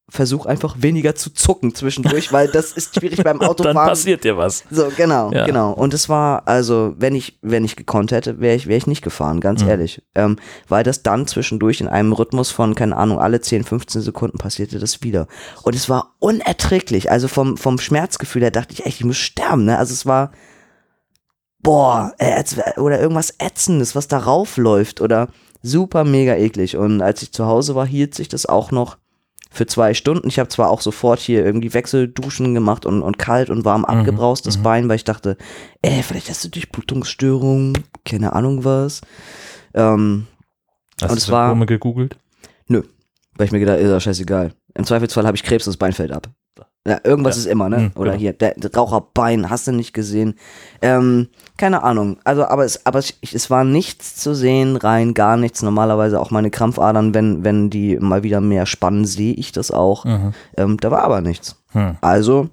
Versuch 0.10 0.46
einfach 0.46 0.76
weniger 0.80 1.16
zu 1.16 1.32
zucken 1.34 1.76
zwischendurch, 1.76 2.32
weil 2.32 2.48
das 2.48 2.72
ist 2.72 2.96
schwierig 2.96 3.22
beim 3.26 3.40
Dann 3.40 3.50
Autofahren. 3.50 3.90
passiert 3.90 4.24
dir 4.24 4.38
was. 4.38 4.64
So, 4.72 4.88
genau, 4.96 5.34
Ja. 5.34 5.46
genau. 5.46 5.74
Und 5.74 5.94
es 5.94 6.08
war, 6.08 6.48
also, 6.48 6.94
wenn 6.98 7.14
ich, 7.14 7.40
wenn 7.42 7.66
ich 7.66 7.76
gekonnt 7.76 8.14
hätte, 8.14 8.40
wäre 8.40 8.56
ich, 8.56 8.68
wäre 8.68 8.78
ich 8.78 8.88
nicht 8.88 9.02
gefahren, 9.02 9.42
ganz 9.42 9.64
Mhm. 9.64 9.70
ehrlich. 9.70 10.02
Ähm, 10.16 10.38
weil 10.70 10.86
das 10.86 11.04
dann 11.04 11.28
zwischendurch 11.28 11.82
in 11.82 11.90
einem 11.90 12.14
Rhythmus 12.14 12.52
von, 12.52 12.74
keine 12.74 12.96
Ahnung, 12.96 13.20
alle 13.20 13.42
10, 13.42 13.66
15 13.66 14.02
Sekunden 14.02 14.38
passierte 14.38 14.80
das 14.80 15.04
wieder. 15.04 15.28
Und 15.64 15.76
es 15.76 15.90
war 15.90 16.16
unerträglich. 16.20 17.12
Also 17.12 17.28
vom, 17.28 17.58
vom 17.58 17.78
Schmerzgefühl 17.78 18.44
her 18.44 18.52
dachte 18.52 18.72
ich 18.74 18.86
echt, 18.86 19.00
ich 19.00 19.06
muss 19.06 19.18
sterben, 19.18 19.66
ne? 19.66 19.78
Also 19.78 19.92
es 19.94 20.06
war, 20.06 20.32
boah, 21.68 22.14
äh, 22.18 22.42
oder 22.80 23.00
irgendwas 23.02 23.34
Ätzendes, 23.40 23.94
was 23.94 24.08
darauf 24.08 24.56
läuft 24.56 25.02
oder 25.02 25.28
super 25.62 26.06
mega 26.06 26.34
eklig. 26.36 26.78
Und 26.78 27.02
als 27.02 27.22
ich 27.24 27.34
zu 27.34 27.46
Hause 27.46 27.76
war, 27.76 27.86
hielt 27.86 28.16
sich 28.16 28.30
das 28.30 28.46
auch 28.46 28.72
noch 28.72 28.98
für 29.52 29.66
zwei 29.68 29.94
Stunden. 29.94 30.30
Ich 30.30 30.40
habe 30.40 30.48
zwar 30.48 30.70
auch 30.70 30.80
sofort 30.80 31.20
hier 31.20 31.44
irgendwie 31.46 31.74
Wechselduschen 31.74 32.54
gemacht 32.54 32.86
und, 32.86 33.02
und 33.02 33.18
kalt 33.20 33.50
und 33.50 33.66
warm 33.66 33.84
abgebraust, 33.84 34.46
das 34.48 34.58
Bein, 34.64 34.88
weil 34.88 34.96
ich 34.96 35.04
dachte, 35.04 35.36
ey, 35.82 36.04
vielleicht 36.04 36.30
hast 36.30 36.46
du 36.46 36.50
Durchblutungsstörung, 36.50 37.74
keine 38.06 38.32
Ahnung 38.34 38.64
was. 38.64 39.02
Ähm, 39.74 40.28
Hast 41.02 41.12
Und 41.12 41.18
du 41.18 41.22
es 41.24 41.30
war- 41.32 41.48
Symptome 41.50 41.66
gegoogelt? 41.66 42.18
nö, 42.68 42.82
weil 43.36 43.46
ich 43.46 43.52
mir 43.52 43.60
gedacht, 43.60 43.80
ist 43.80 43.90
ja 43.90 44.00
scheißegal. 44.00 44.54
Im 44.74 44.86
Zweifelsfall 44.86 45.26
habe 45.28 45.36
ich 45.36 45.44
Krebs, 45.44 45.66
das 45.66 45.76
Bein 45.78 45.92
fällt 45.94 46.12
ab. 46.14 46.30
Ja, 46.88 47.02
irgendwas 47.04 47.36
Ja. 47.36 47.40
ist 47.42 47.46
immer, 47.48 47.68
ne? 47.68 47.78
Hm, 47.78 47.92
Oder 47.96 48.12
genau. 48.12 48.22
hier, 48.22 48.34
der, 48.34 48.54
der 48.56 48.74
Raucherbein, 48.74 49.50
hast 49.50 49.68
du 49.68 49.74
nicht 49.74 49.92
gesehen. 49.94 50.36
Ähm, 50.82 51.28
keine 51.58 51.84
Ahnung. 51.84 52.18
Also, 52.24 52.46
aber 52.46 52.64
es, 52.64 52.86
aber 52.86 53.00
es, 53.00 53.14
es 53.22 53.50
war 53.50 53.66
nichts 53.66 54.16
zu 54.16 54.34
sehen, 54.34 54.78
rein 54.78 55.14
gar 55.14 55.36
nichts. 55.36 55.62
Normalerweise 55.62 56.18
auch 56.18 56.32
meine 56.32 56.50
Krampfadern, 56.50 57.14
wenn, 57.14 57.44
wenn 57.44 57.70
die 57.70 57.98
mal 57.98 58.24
wieder 58.24 58.40
mehr 58.40 58.66
spannen, 58.66 59.06
sehe 59.06 59.34
ich 59.34 59.52
das 59.52 59.70
auch. 59.70 60.06
Mhm. 60.06 60.34
Ähm, 60.56 60.78
da 60.78 60.90
war 60.90 61.04
aber 61.04 61.20
nichts. 61.20 61.62
Hm. 61.74 61.98
Also, 62.00 62.48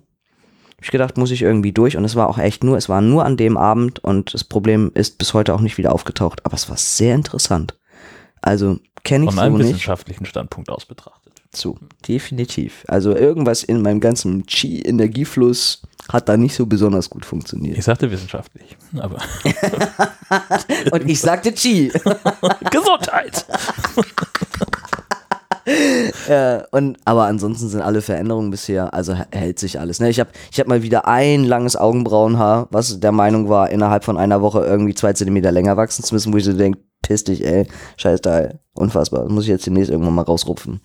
ich 0.83 0.91
gedacht, 0.91 1.17
muss 1.17 1.31
ich 1.31 1.43
irgendwie 1.43 1.73
durch. 1.73 1.97
Und 1.97 2.05
es 2.05 2.17
war 2.17 2.29
auch 2.29 2.39
echt 2.39 2.65
nur, 2.65 2.77
es 2.77 2.89
war 2.89 3.01
nur 3.01 3.25
an 3.25 3.37
dem 3.37 3.57
Abend 3.57 4.03
und 4.03 4.35
das 4.35 4.43
Problem 4.43 4.91
ist 4.95 5.17
bis 5.19 5.33
heute 5.33 5.55
auch 5.55 5.61
nicht 5.61 5.79
wieder 5.79 5.93
aufgetaucht. 5.93 6.45
Aber 6.45 6.55
es 6.55 6.69
war 6.69 6.77
sehr 6.77 7.15
interessant. 7.15 7.79
Also, 8.43 8.79
kenne 9.05 9.25
ich 9.27 9.31
Von 9.31 9.37
so 9.37 9.41
einem 9.43 9.57
nicht. 9.59 9.67
wissenschaftlichen 9.69 10.27
Standpunkt 10.27 10.71
aus 10.71 10.87
betrachtet. 10.87 11.24
So, 11.57 11.77
definitiv. 12.07 12.85
Also 12.89 13.15
irgendwas 13.15 13.63
in 13.63 13.83
meinem 13.83 14.01
ganzen 14.01 14.47
Chi-Energiefluss 14.47 15.83
hat 16.13 16.29
da 16.29 16.37
nicht 16.37 16.55
so 16.55 16.67
besonders 16.67 17.09
gut 17.09 17.25
funktioniert. 17.25 17.79
Ich 17.79 17.85
sagte 17.85 18.11
wissenschaftlich, 18.11 18.77
aber 18.99 19.19
Und 20.93 21.09
ich 21.09 21.21
sagte 21.21 21.53
Chi. 21.53 21.89
Gesundheit. 22.71 23.47
äh, 26.29 26.63
und, 26.73 26.99
aber 27.05 27.25
ansonsten 27.25 27.69
sind 27.69 27.81
alle 27.81 28.03
Veränderungen 28.03 28.51
bisher, 28.51 28.93
also 28.93 29.15
hält 29.15 29.59
sich 29.59 29.81
alles. 29.81 30.01
Ne? 30.01 30.11
Ich 30.11 30.21
habe 30.21 30.31
ich 30.53 30.61
hab 30.61 30.67
mal 30.67 30.83
wieder 30.83 31.07
ein 31.09 31.45
langes 31.45 31.77
Augenbrauenhaar, 31.77 32.69
was 32.71 33.01
der 33.01 33.13
Meinung 33.13 33.49
war, 33.49 33.71
innerhalb 33.71 34.05
von 34.05 34.19
einer 34.19 34.43
Woche 34.43 34.65
irgendwie 34.65 34.95
zwei 34.95 35.13
Zentimeter 35.13 35.53
länger 35.53 35.77
wachsen 35.77 36.05
zu 36.05 36.15
müssen, 36.15 36.33
wo 36.33 36.37
ich 36.37 36.45
so 36.45 36.53
denke, 36.53 36.81
piss 37.03 37.25
dich, 37.25 37.45
ey, 37.45 37.67
scheiß 37.97 38.21
Teil, 38.21 38.61
unfassbar. 38.75 39.25
Das 39.25 39.33
muss 39.33 39.45
ich 39.45 39.51
jetzt 39.51 39.67
demnächst 39.67 39.91
irgendwann 39.91 40.15
mal 40.15 40.23
rausrupfen. 40.23 40.81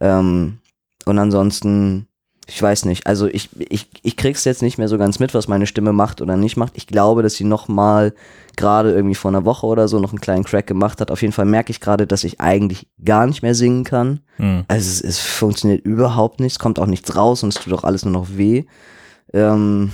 Ähm, 0.00 0.58
und 1.04 1.18
ansonsten, 1.18 2.06
ich 2.46 2.60
weiß 2.60 2.84
nicht, 2.84 3.06
also 3.06 3.26
ich, 3.26 3.48
ich, 3.58 3.88
ich 4.02 4.16
krieg's 4.16 4.44
jetzt 4.44 4.62
nicht 4.62 4.78
mehr 4.78 4.88
so 4.88 4.98
ganz 4.98 5.18
mit, 5.18 5.34
was 5.34 5.48
meine 5.48 5.66
Stimme 5.66 5.92
macht 5.92 6.20
oder 6.20 6.36
nicht 6.36 6.56
macht. 6.56 6.72
Ich 6.76 6.86
glaube, 6.86 7.22
dass 7.22 7.34
sie 7.34 7.44
nochmal 7.44 8.12
gerade 8.56 8.92
irgendwie 8.92 9.14
vor 9.14 9.30
einer 9.30 9.44
Woche 9.44 9.66
oder 9.66 9.88
so 9.88 10.00
noch 10.00 10.10
einen 10.10 10.20
kleinen 10.20 10.44
Crack 10.44 10.66
gemacht 10.66 11.00
hat. 11.00 11.10
Auf 11.10 11.22
jeden 11.22 11.32
Fall 11.32 11.46
merke 11.46 11.70
ich 11.70 11.80
gerade, 11.80 12.06
dass 12.06 12.24
ich 12.24 12.40
eigentlich 12.40 12.88
gar 13.04 13.26
nicht 13.26 13.42
mehr 13.42 13.54
singen 13.54 13.84
kann. 13.84 14.20
Hm. 14.36 14.64
Also 14.68 14.88
es, 14.88 15.00
es 15.00 15.18
funktioniert 15.18 15.84
überhaupt 15.84 16.40
nicht, 16.40 16.52
es 16.52 16.58
kommt 16.58 16.78
auch 16.78 16.86
nichts 16.86 17.14
raus 17.16 17.42
und 17.42 17.50
es 17.50 17.62
tut 17.62 17.72
auch 17.72 17.84
alles 17.84 18.04
nur 18.04 18.12
noch 18.12 18.36
weh. 18.36 18.64
Ähm, 19.32 19.92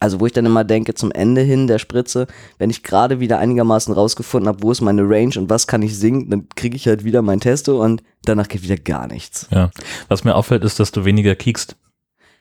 also 0.00 0.20
wo 0.20 0.26
ich 0.26 0.32
dann 0.32 0.46
immer 0.46 0.64
denke, 0.64 0.94
zum 0.94 1.10
Ende 1.12 1.40
hin 1.40 1.66
der 1.66 1.78
Spritze, 1.78 2.26
wenn 2.58 2.70
ich 2.70 2.82
gerade 2.82 3.20
wieder 3.20 3.38
einigermaßen 3.38 3.92
rausgefunden 3.92 4.48
habe, 4.48 4.62
wo 4.62 4.70
ist 4.70 4.80
meine 4.80 5.02
Range 5.02 5.34
und 5.38 5.50
was 5.50 5.66
kann 5.66 5.82
ich 5.82 5.98
singen, 5.98 6.30
dann 6.30 6.48
kriege 6.54 6.76
ich 6.76 6.86
halt 6.86 7.04
wieder 7.04 7.22
mein 7.22 7.40
Testo 7.40 7.82
und 7.82 8.02
danach 8.24 8.48
geht 8.48 8.62
wieder 8.62 8.76
gar 8.76 9.06
nichts. 9.08 9.48
Ja. 9.50 9.70
Was 10.08 10.24
mir 10.24 10.34
auffällt, 10.34 10.64
ist, 10.64 10.78
dass 10.80 10.92
du 10.92 11.04
weniger 11.04 11.34
kiekst. 11.34 11.76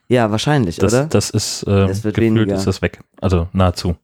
Ja, 0.07 0.31
wahrscheinlich, 0.31 0.77
Das, 0.77 0.93
oder? 0.93 1.05
das 1.05 1.29
ist, 1.29 1.63
Es 1.63 2.03
wird 2.03 2.15
gefühlt 2.15 2.35
weniger. 2.35 2.55
ist 2.55 2.65
das 2.67 2.81
weg. 2.81 2.99
Also 3.19 3.47
nahezu. 3.53 3.95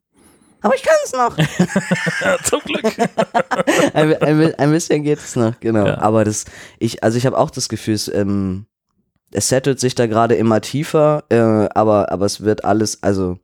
Aber 0.61 0.75
ich 0.75 0.83
kann 0.83 0.95
es 1.03 1.11
noch. 1.13 1.35
Zum 2.43 2.61
Glück. 2.61 2.85
ein, 3.93 4.13
ein, 4.21 4.55
ein 4.55 4.71
bisschen 4.71 5.03
geht 5.03 5.19
es 5.19 5.35
noch, 5.35 5.59
genau. 5.59 5.85
Ja. 5.85 5.97
Aber 5.99 6.23
das, 6.23 6.45
ich, 6.79 7.03
also 7.03 7.17
ich 7.17 7.25
habe 7.25 7.37
auch 7.37 7.49
das 7.49 7.67
Gefühl, 7.69 7.93
es, 7.95 8.07
ähm, 8.07 8.65
es 9.31 9.49
settelt 9.49 9.79
sich 9.81 9.93
da 9.95 10.07
gerade 10.07 10.35
immer 10.35 10.61
tiefer, 10.61 11.23
äh, 11.29 11.35
aber, 11.37 12.11
aber 12.11 12.25
es 12.25 12.41
wird 12.41 12.63
alles, 12.63 13.03
also 13.03 13.39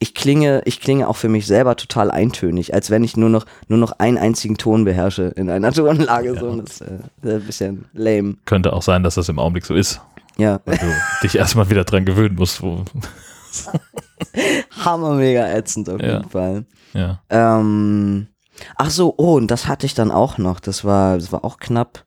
ich 0.00 0.14
klinge, 0.14 0.62
ich 0.64 0.80
klinge 0.80 1.08
auch 1.08 1.16
für 1.16 1.28
mich 1.28 1.46
selber 1.46 1.74
total 1.76 2.10
eintönig, 2.10 2.72
als 2.72 2.90
wenn 2.90 3.02
ich 3.02 3.16
nur 3.16 3.30
noch, 3.30 3.46
nur 3.66 3.78
noch 3.78 3.92
einen 3.98 4.16
einzigen 4.18 4.56
Ton 4.56 4.84
beherrsche 4.84 5.24
in 5.36 5.50
einer 5.50 5.72
Tonlage. 5.72 6.38
So, 6.38 6.46
und 6.48 6.68
das 6.68 6.80
äh, 6.80 6.94
ist 7.22 7.26
ein 7.34 7.40
bisschen 7.46 7.84
lame. 7.94 8.36
Könnte 8.44 8.72
auch 8.72 8.82
sein, 8.82 9.02
dass 9.02 9.16
das 9.16 9.28
im 9.28 9.38
Augenblick 9.38 9.66
so 9.66 9.74
ist. 9.74 10.00
Ja, 10.36 10.60
Weil 10.64 10.78
du 10.78 10.86
dich 11.24 11.34
erstmal 11.36 11.68
wieder 11.68 11.84
dran 11.84 12.04
gewöhnen 12.04 12.36
musst. 12.36 12.62
Wo, 12.62 12.84
hammer 14.84 15.14
mega 15.14 15.48
ätzend 15.48 15.88
auf 15.90 16.00
Ja. 16.00 16.18
jeden 16.18 16.30
Fall. 16.30 16.64
ja. 16.92 17.20
Ähm, 17.30 18.28
ach 18.76 18.90
so, 18.90 19.14
oh, 19.16 19.34
und 19.36 19.50
das 19.50 19.66
hatte 19.66 19.86
ich 19.86 19.94
dann 19.94 20.10
auch 20.10 20.38
noch. 20.38 20.60
Das 20.60 20.84
war, 20.84 21.16
das 21.18 21.32
war 21.32 21.44
auch 21.44 21.58
knapp. 21.58 22.04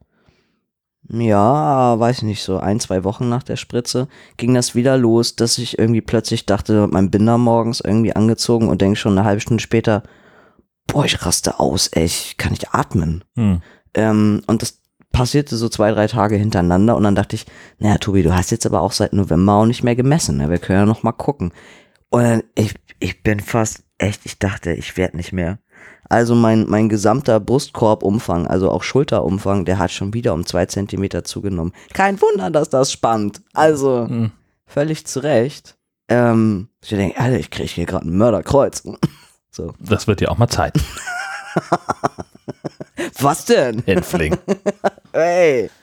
Ja, 1.13 1.99
weiß 1.99 2.17
ich 2.17 2.23
nicht, 2.23 2.43
so 2.43 2.57
ein, 2.57 2.79
zwei 2.79 3.03
Wochen 3.03 3.27
nach 3.27 3.43
der 3.43 3.57
Spritze 3.57 4.07
ging 4.37 4.53
das 4.53 4.75
wieder 4.75 4.97
los, 4.97 5.35
dass 5.35 5.57
ich 5.57 5.77
irgendwie 5.77 6.01
plötzlich 6.01 6.45
dachte, 6.45 6.87
mein 6.89 7.11
Binder 7.11 7.37
morgens 7.37 7.81
irgendwie 7.81 8.15
angezogen 8.15 8.69
und 8.69 8.81
denke 8.81 8.95
schon 8.95 9.17
eine 9.17 9.27
halbe 9.27 9.41
Stunde 9.41 9.61
später, 9.61 10.03
boah, 10.87 11.03
ich 11.03 11.25
raste 11.25 11.59
aus, 11.59 11.89
ey, 11.89 12.05
ich 12.05 12.37
kann 12.37 12.51
nicht 12.51 12.73
atmen. 12.73 13.25
Hm. 13.35 13.61
Ähm, 13.93 14.41
und 14.47 14.61
das 14.61 14.79
passierte 15.11 15.57
so 15.57 15.67
zwei, 15.67 15.91
drei 15.91 16.07
Tage 16.07 16.37
hintereinander 16.37 16.95
und 16.95 17.03
dann 17.03 17.15
dachte 17.15 17.35
ich, 17.35 17.45
naja, 17.79 17.97
Tobi, 17.97 18.23
du 18.23 18.33
hast 18.33 18.51
jetzt 18.51 18.65
aber 18.65 18.81
auch 18.81 18.93
seit 18.93 19.11
November 19.11 19.55
auch 19.55 19.65
nicht 19.65 19.83
mehr 19.83 19.97
gemessen, 19.97 20.37
ne? 20.37 20.49
wir 20.49 20.59
können 20.59 20.79
ja 20.79 20.85
noch 20.85 21.03
mal 21.03 21.11
gucken. 21.11 21.51
Und 22.09 22.23
dann, 22.23 22.43
ich, 22.55 22.73
ich 22.99 23.21
bin 23.21 23.41
fast, 23.41 23.83
echt, 23.97 24.21
ich 24.23 24.39
dachte, 24.39 24.71
ich 24.71 24.95
werde 24.95 25.17
nicht 25.17 25.33
mehr. 25.33 25.59
Also 26.11 26.35
mein, 26.35 26.65
mein 26.69 26.89
gesamter 26.89 27.39
Brustkorbumfang, 27.39 28.45
also 28.45 28.69
auch 28.69 28.83
Schulterumfang, 28.83 29.63
der 29.63 29.77
hat 29.79 29.91
schon 29.91 30.13
wieder 30.13 30.33
um 30.33 30.45
zwei 30.45 30.65
Zentimeter 30.65 31.23
zugenommen. 31.23 31.71
Kein 31.93 32.19
Wunder, 32.21 32.49
dass 32.51 32.69
das 32.69 32.91
spannt. 32.91 33.41
Also, 33.53 34.07
Hm. 34.09 34.31
völlig 34.65 35.07
zu 35.07 35.21
Recht. 35.23 35.77
Ähm, 36.09 36.67
ich 36.83 36.89
denke, 36.89 37.17
Alter, 37.17 37.39
ich 37.39 37.49
kriege 37.49 37.69
hier 37.69 37.85
gerade 37.85 38.07
ein 38.07 38.17
Mörderkreuz. 38.17 38.83
So. 39.53 39.73
Das 39.79 40.07
wird 40.07 40.21
ja 40.21 40.29
auch 40.29 40.37
mal 40.37 40.47
Zeit. 40.47 40.73
Was 43.19 43.43
denn? 43.43 43.83
Hänfling. 43.85 44.37
Hey. 45.11 45.69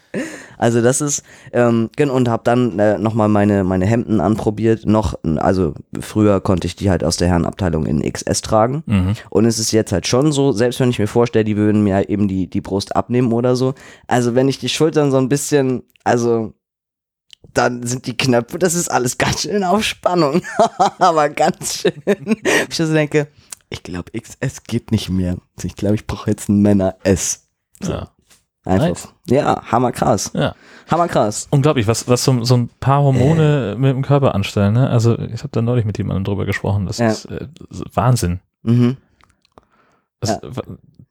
Also 0.56 0.82
das 0.82 1.00
ist, 1.00 1.22
ähm, 1.52 1.90
genau, 1.96 2.14
und 2.14 2.28
habe 2.28 2.42
dann 2.44 2.78
äh, 2.78 2.98
nochmal 2.98 3.28
meine, 3.28 3.64
meine 3.64 3.86
Hemden 3.86 4.20
anprobiert. 4.20 4.86
Noch, 4.86 5.14
also 5.36 5.74
früher 6.00 6.40
konnte 6.40 6.66
ich 6.66 6.76
die 6.76 6.90
halt 6.90 7.04
aus 7.04 7.16
der 7.16 7.28
Herrenabteilung 7.28 7.86
in 7.86 8.02
XS 8.02 8.42
tragen. 8.42 8.82
Mhm. 8.86 9.14
Und 9.30 9.44
es 9.44 9.58
ist 9.58 9.72
jetzt 9.72 9.92
halt 9.92 10.06
schon 10.06 10.32
so, 10.32 10.52
selbst 10.52 10.80
wenn 10.80 10.90
ich 10.90 10.98
mir 10.98 11.06
vorstelle, 11.06 11.44
die 11.44 11.56
würden 11.56 11.84
mir 11.84 12.08
eben 12.08 12.28
die, 12.28 12.48
die 12.48 12.60
Brust 12.60 12.96
abnehmen 12.96 13.32
oder 13.32 13.56
so. 13.56 13.74
Also 14.06 14.34
wenn 14.34 14.48
ich 14.48 14.58
die 14.58 14.68
Schultern 14.68 15.10
so 15.10 15.18
ein 15.18 15.28
bisschen, 15.28 15.82
also 16.04 16.54
dann 17.54 17.86
sind 17.86 18.06
die 18.06 18.16
Knöpfe, 18.16 18.58
das 18.58 18.74
ist 18.74 18.90
alles 18.90 19.18
ganz 19.18 19.42
schön 19.42 19.64
auf 19.64 19.84
Spannung. 19.84 20.42
Aber 20.98 21.28
ganz 21.28 21.78
schön. 21.78 22.02
Ich 22.68 22.76
so 22.76 22.92
denke, 22.92 23.28
ich 23.70 23.82
glaube, 23.82 24.12
XS 24.18 24.64
geht 24.64 24.92
nicht 24.92 25.08
mehr. 25.08 25.36
Ich 25.62 25.76
glaube, 25.76 25.94
ich 25.94 26.06
brauche 26.06 26.30
jetzt 26.30 26.48
einen 26.48 26.62
Männer 26.62 26.96
S. 27.04 27.48
So. 27.80 27.92
Ja. 27.92 28.10
Einfach. 28.68 28.86
Nice. 28.88 29.14
Ja, 29.28 29.62
hammerkrass. 29.70 30.32
ja. 30.34 30.54
Hammerkrass. 30.90 31.48
Unglaublich, 31.50 31.86
was, 31.86 32.08
was 32.08 32.24
so, 32.24 32.44
so 32.44 32.56
ein 32.56 32.70
paar 32.80 33.02
Hormone 33.02 33.76
mit 33.78 33.90
dem 33.90 34.02
Körper 34.02 34.34
anstellen. 34.34 34.72
Ne? 34.74 34.88
Also 34.88 35.18
ich 35.18 35.40
habe 35.40 35.50
da 35.52 35.60
neulich 35.60 35.84
mit 35.84 35.98
jemandem 35.98 36.24
drüber 36.24 36.46
gesprochen. 36.46 36.86
Das 36.86 36.98
Ja. 36.98 37.08
ist 37.08 37.26
äh, 37.26 37.46
Wahnsinn. 37.94 38.40
Mhm. 38.62 38.96
Das 40.20 40.30
Ja. 40.30 40.40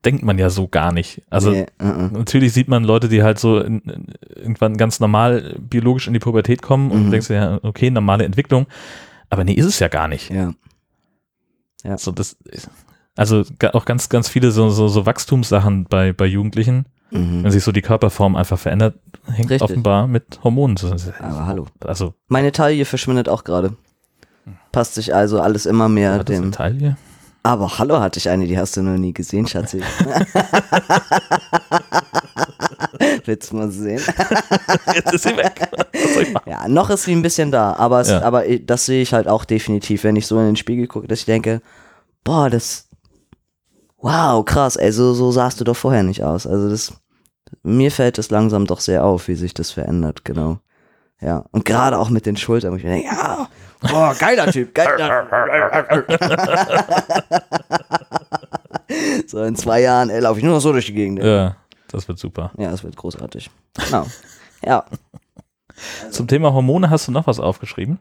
denkt 0.04 0.24
man 0.24 0.38
ja 0.40 0.50
so 0.50 0.68
gar 0.68 0.92
nicht. 0.92 1.22
Also 1.30 1.52
nee, 1.52 1.66
uh 1.82 1.86
-uh. 1.86 2.12
natürlich 2.12 2.54
sieht 2.54 2.68
man 2.68 2.84
Leute, 2.84 3.08
die 3.08 3.22
halt 3.24 3.38
so 3.40 3.60
in, 3.60 3.80
in, 3.82 4.08
irgendwann 4.36 4.78
ganz 4.78 5.00
normal 5.00 5.56
biologisch 5.60 6.08
in 6.08 6.14
die 6.14 6.20
Pubertät 6.20 6.62
kommen 6.64 6.90
und 6.92 7.00
Mhm. 7.02 7.06
du 7.06 7.12
denkst 7.12 7.30
ja, 7.30 7.60
okay, 7.64 7.92
normale 7.92 8.26
Entwicklung. 8.26 8.66
Aber 9.30 9.44
nee, 9.44 9.54
ist 9.54 9.66
es 9.66 9.80
ja 9.80 9.88
gar 9.90 10.08
nicht. 10.08 10.32
Ja. 10.32 10.54
So, 11.98 12.12
das, 12.12 12.36
also 13.16 13.44
auch 13.74 13.86
ganz, 13.86 14.10
ganz 14.10 14.28
viele 14.28 14.52
so, 14.52 14.70
so, 14.70 14.88
so 14.88 15.06
Wachstumssachen 15.06 15.86
bei, 15.86 16.14
bei 16.14 16.26
Jugendlichen, 16.26 16.86
Mhm. 17.12 17.44
wenn 17.44 17.52
sich 17.52 17.64
so 17.64 17.72
die 17.72 17.82
Körperform 17.82 18.36
einfach 18.36 18.60
verändert, 18.60 18.96
hängt 19.26 19.50
Richtig. 19.50 19.62
offenbar 19.62 20.08
mit 20.08 20.40
Hormonen 20.44 20.76
zusammen. 20.78 21.02
Aber 21.20 21.46
hallo. 21.46 21.66
Also, 21.86 22.14
Meine 22.28 22.52
Taille 22.52 22.84
verschwindet 22.86 23.30
auch 23.30 23.44
gerade. 23.44 23.76
Passt 24.72 24.96
sich 24.96 25.14
also 25.16 25.40
alles 25.42 25.66
immer 25.66 25.88
mehr 25.90 26.14
hat 26.14 26.30
dem. 26.30 26.44
eine 26.44 26.52
Taille? 26.52 26.98
Aber 27.44 27.80
hallo 27.80 28.00
hatte 28.02 28.20
ich 28.20 28.30
eine, 28.30 28.46
die 28.46 28.58
hast 28.58 28.76
du 28.76 28.82
noch 28.82 28.98
nie 28.98 29.14
gesehen, 29.14 29.48
Schatzi. 29.48 29.82
Willst 33.26 33.52
du 33.52 33.56
mal 33.58 33.72
sehen? 33.72 34.02
Jetzt 34.96 35.14
ist 35.14 35.24
sie 35.24 35.38
weg. 35.38 35.70
Was 35.94 36.14
soll 36.14 36.24
ich? 36.24 36.36
Ja, 36.46 36.68
noch 36.68 36.90
ist 36.90 37.04
sie 37.04 37.14
ein 37.14 37.22
bisschen 37.22 37.52
da, 37.52 37.74
aber, 37.74 38.02
es, 38.02 38.10
Ja. 38.10 38.22
aber 38.22 38.46
ich- 38.46 38.66
das 38.66 38.86
sehe 38.86 39.02
ich 39.02 39.14
halt 39.14 39.28
auch 39.28 39.46
definitiv, 39.46 40.04
wenn 40.04 40.16
ich 40.16 40.28
so 40.28 40.40
in 40.40 40.46
den 40.48 40.56
Spiegel 40.56 40.88
gucke, 40.88 41.08
dass 41.08 41.20
ich 41.20 41.26
denke, 41.26 41.62
boah, 42.24 42.50
das, 42.50 42.87
wow, 43.98 44.44
krass, 44.46 44.76
ey, 44.76 44.92
so, 44.92 45.14
so 45.14 45.32
sahst 45.32 45.60
du 45.60 45.64
doch 45.64 45.76
vorher 45.76 46.04
nicht 46.04 46.24
aus. 46.24 46.48
Also 46.48 46.70
das, 46.70 46.94
mir 47.64 47.92
fällt 47.92 48.18
es 48.18 48.30
langsam 48.30 48.66
doch 48.66 48.80
sehr 48.80 49.06
auf, 49.06 49.28
wie 49.28 49.36
sich 49.36 49.54
das 49.54 49.72
verändert, 49.72 50.26
genau. 50.26 50.60
Ja, 51.20 51.46
und 51.52 51.66
gerade 51.66 51.98
auch 51.98 52.10
mit 52.10 52.28
den 52.28 52.38
Schultern, 52.38 52.74
wo 52.74 52.76
ich 52.76 52.84
mir 52.84 52.92
denke, 52.92 53.08
ja, 53.08 53.50
boah, 53.82 54.14
geiler 54.20 54.52
Typ, 54.52 54.74
geiler. 54.76 55.28
so 59.28 59.44
in 59.44 59.56
zwei 59.56 59.82
Jahren, 59.82 60.12
ey, 60.12 60.20
laufe 60.20 60.40
ich 60.40 60.46
nur 60.46 60.54
noch 60.54 60.62
so 60.62 60.72
durch 60.72 60.86
die 60.86 60.94
Gegend. 60.94 61.20
ey. 61.20 61.28
Ja, 61.28 61.56
das 61.88 62.08
wird 62.08 62.20
super. 62.20 62.52
Ja, 62.58 62.70
das 62.70 62.84
wird 62.84 62.96
großartig. 62.96 63.50
Genau. 63.86 64.06
Ja. 64.64 64.86
Zum 66.12 66.28
Thema 66.28 66.54
Hormone 66.54 66.90
hast 66.90 67.08
du 67.08 67.12
noch 67.12 67.28
was 67.28 67.40
aufgeschrieben? 67.40 68.00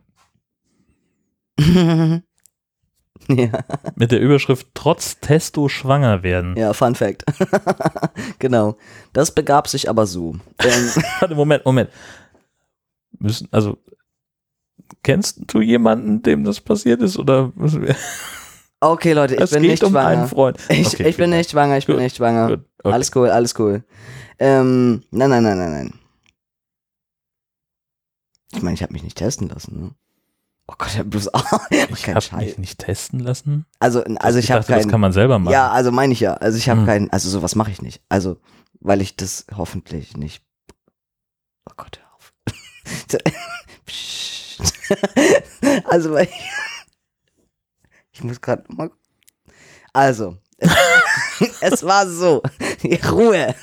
ja. 3.36 3.50
Mit 3.96 4.12
der 4.12 4.20
Überschrift 4.20 4.68
Trotz 4.74 5.20
Testo 5.20 5.68
schwanger 5.68 6.22
werden. 6.22 6.56
Ja, 6.56 6.72
Fun 6.72 6.94
Fact. 6.94 7.24
genau. 8.38 8.76
Das 9.12 9.30
begab 9.32 9.68
sich 9.68 9.88
aber 9.88 10.06
so. 10.06 10.36
Ähm, 10.58 10.90
Warte, 11.20 11.34
Moment, 11.34 11.64
Moment. 11.64 11.90
Müssen, 13.18 13.48
also, 13.50 13.78
kennst 15.02 15.40
du 15.46 15.60
jemanden, 15.60 16.22
dem 16.22 16.44
das 16.44 16.60
passiert 16.60 17.02
ist? 17.02 17.18
Oder 17.18 17.52
okay, 18.80 19.12
Leute, 19.12 19.34
ich 19.36 19.40
Es 19.40 19.50
bin 19.50 19.62
geht 19.62 19.70
nicht 19.72 19.84
um 19.84 19.92
schwanger. 19.92 20.08
einen 20.08 20.28
Freund. 20.28 20.58
Ich, 20.68 20.86
Okay, 20.88 21.08
ich 21.08 21.16
bin 21.16 21.30
nicht 21.30 21.50
schwanger, 21.50 21.78
ich 21.78 21.86
bin 21.86 21.96
Gut, 21.96 22.02
nicht 22.02 22.16
schwanger. 22.16 22.48
Gut, 22.48 22.64
okay. 22.82 22.92
Alles 22.94 23.10
cool, 23.14 23.30
alles 23.30 23.58
cool. 23.58 23.84
Ähm, 24.38 25.02
nein, 25.10 25.30
nein, 25.30 25.42
nein, 25.42 25.58
nein, 25.58 25.70
nein. 25.72 25.94
Ich 28.54 28.62
meine, 28.62 28.74
ich 28.74 28.82
habe 28.82 28.92
mich 28.92 29.02
nicht 29.02 29.16
testen 29.18 29.48
lassen. 29.48 29.80
Ne? 29.80 29.90
Oh 30.68 30.74
Gott, 30.78 30.88
ich 30.92 30.98
habe 30.98 31.08
bloß 31.08 31.30
Ich 31.90 32.02
kein 32.02 32.16
habe 32.16 32.36
mich 32.44 32.58
nicht 32.58 32.78
testen 32.78 33.20
lassen. 33.20 33.66
Also, 33.78 34.02
also 34.02 34.38
ich, 34.38 34.50
habe 34.50 34.60
dachte, 34.60 34.72
das 34.72 34.82
keinen. 34.82 34.90
kann 34.90 35.00
man 35.00 35.12
selber 35.12 35.38
machen. 35.38 35.52
Ja, 35.52 35.70
also 35.70 35.92
meine 35.92 36.12
ich 36.12 36.20
ja. 36.20 36.34
Also 36.34 36.58
ich 36.58 36.68
habe 36.68 36.80
Hm. 36.80 36.86
keinen. 36.86 37.10
Also 37.10 37.28
sowas 37.30 37.54
mache 37.54 37.70
ich 37.70 37.82
nicht. 37.82 38.02
Also 38.08 38.38
weil 38.80 39.00
ich 39.00 39.16
das 39.16 39.46
hoffentlich 39.56 40.16
nicht. 40.16 40.42
Oh 41.68 41.72
Gott, 41.76 42.00
hör 42.00 42.14
auf. 42.14 42.32
Also 45.84 46.12
weil 46.12 46.24
ich, 46.26 46.50
ich 48.12 48.24
muss 48.24 48.40
gerade 48.40 48.64
mal. 48.68 48.90
Also 49.92 50.36
es 51.60 51.84
war 51.84 52.06
so. 52.08 52.42
Ruhe. 53.10 53.54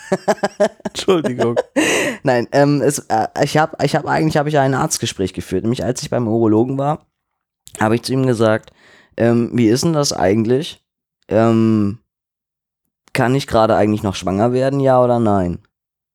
Entschuldigung. 0.84 1.60
Nein, 2.24 2.48
ähm, 2.52 2.82
es, 2.82 3.00
äh, 3.00 3.28
ich 3.44 3.58
habe 3.58 3.78
ich 3.84 3.96
hab, 3.96 4.06
eigentlich 4.06 4.38
habe 4.38 4.50
ich 4.50 4.58
ein 4.58 4.74
Arztgespräch 4.74 5.34
geführt. 5.34 5.64
Nämlich 5.64 5.84
als 5.84 6.02
ich 6.02 6.10
beim 6.10 6.28
Urologen 6.28 6.78
war, 6.78 7.06
habe 7.80 7.96
ich 7.96 8.04
zu 8.04 8.14
ihm 8.14 8.26
gesagt, 8.26 8.72
ähm, 9.18 9.52
wie 9.54 9.68
ist 9.68 9.84
denn 9.84 9.94
das 9.94 10.14
eigentlich? 10.14 10.84
Ähm, 11.28 12.00
kann 13.14 13.36
ich 13.36 13.48
gerade 13.48 13.76
eigentlich 13.76 14.04
noch 14.04 14.16
schwanger 14.16 14.54
werden, 14.54 14.80
ja 14.80 15.02
oder 15.04 15.20
nein? 15.20 15.60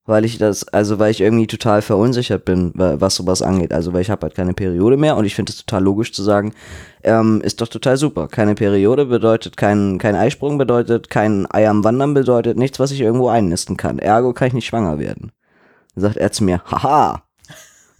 Weil 0.08 0.24
ich 0.24 0.38
das, 0.38 0.66
also 0.68 0.98
weil 0.98 1.10
ich 1.10 1.20
irgendwie 1.20 1.46
total 1.46 1.82
verunsichert 1.82 2.46
bin, 2.46 2.72
wa- 2.74 2.96
was 2.98 3.16
sowas 3.16 3.42
angeht. 3.42 3.74
Also 3.74 3.92
weil 3.92 4.00
ich 4.00 4.08
habe 4.08 4.22
halt 4.22 4.34
keine 4.34 4.54
Periode 4.54 4.96
mehr 4.96 5.18
und 5.18 5.26
ich 5.26 5.34
finde 5.34 5.52
es 5.52 5.58
total 5.58 5.82
logisch 5.84 6.14
zu 6.14 6.22
sagen, 6.22 6.54
ähm, 7.02 7.42
ist 7.42 7.60
doch 7.60 7.68
total 7.68 7.98
super. 7.98 8.26
Keine 8.26 8.54
Periode 8.54 9.04
bedeutet 9.04 9.58
kein, 9.58 9.98
kein 9.98 10.16
Eisprung 10.16 10.56
bedeutet, 10.56 11.10
kein 11.10 11.46
Ei 11.52 11.68
am 11.68 11.84
Wandern 11.84 12.14
bedeutet 12.14 12.56
nichts, 12.56 12.80
was 12.80 12.90
ich 12.90 13.02
irgendwo 13.02 13.28
einnisten 13.28 13.76
kann. 13.76 13.98
Ergo 13.98 14.32
kann 14.32 14.48
ich 14.48 14.54
nicht 14.54 14.66
schwanger 14.66 14.98
werden. 14.98 15.30
Dann 15.94 16.02
sagt 16.04 16.16
er 16.16 16.32
zu 16.32 16.42
mir, 16.42 16.62
haha. 16.64 17.22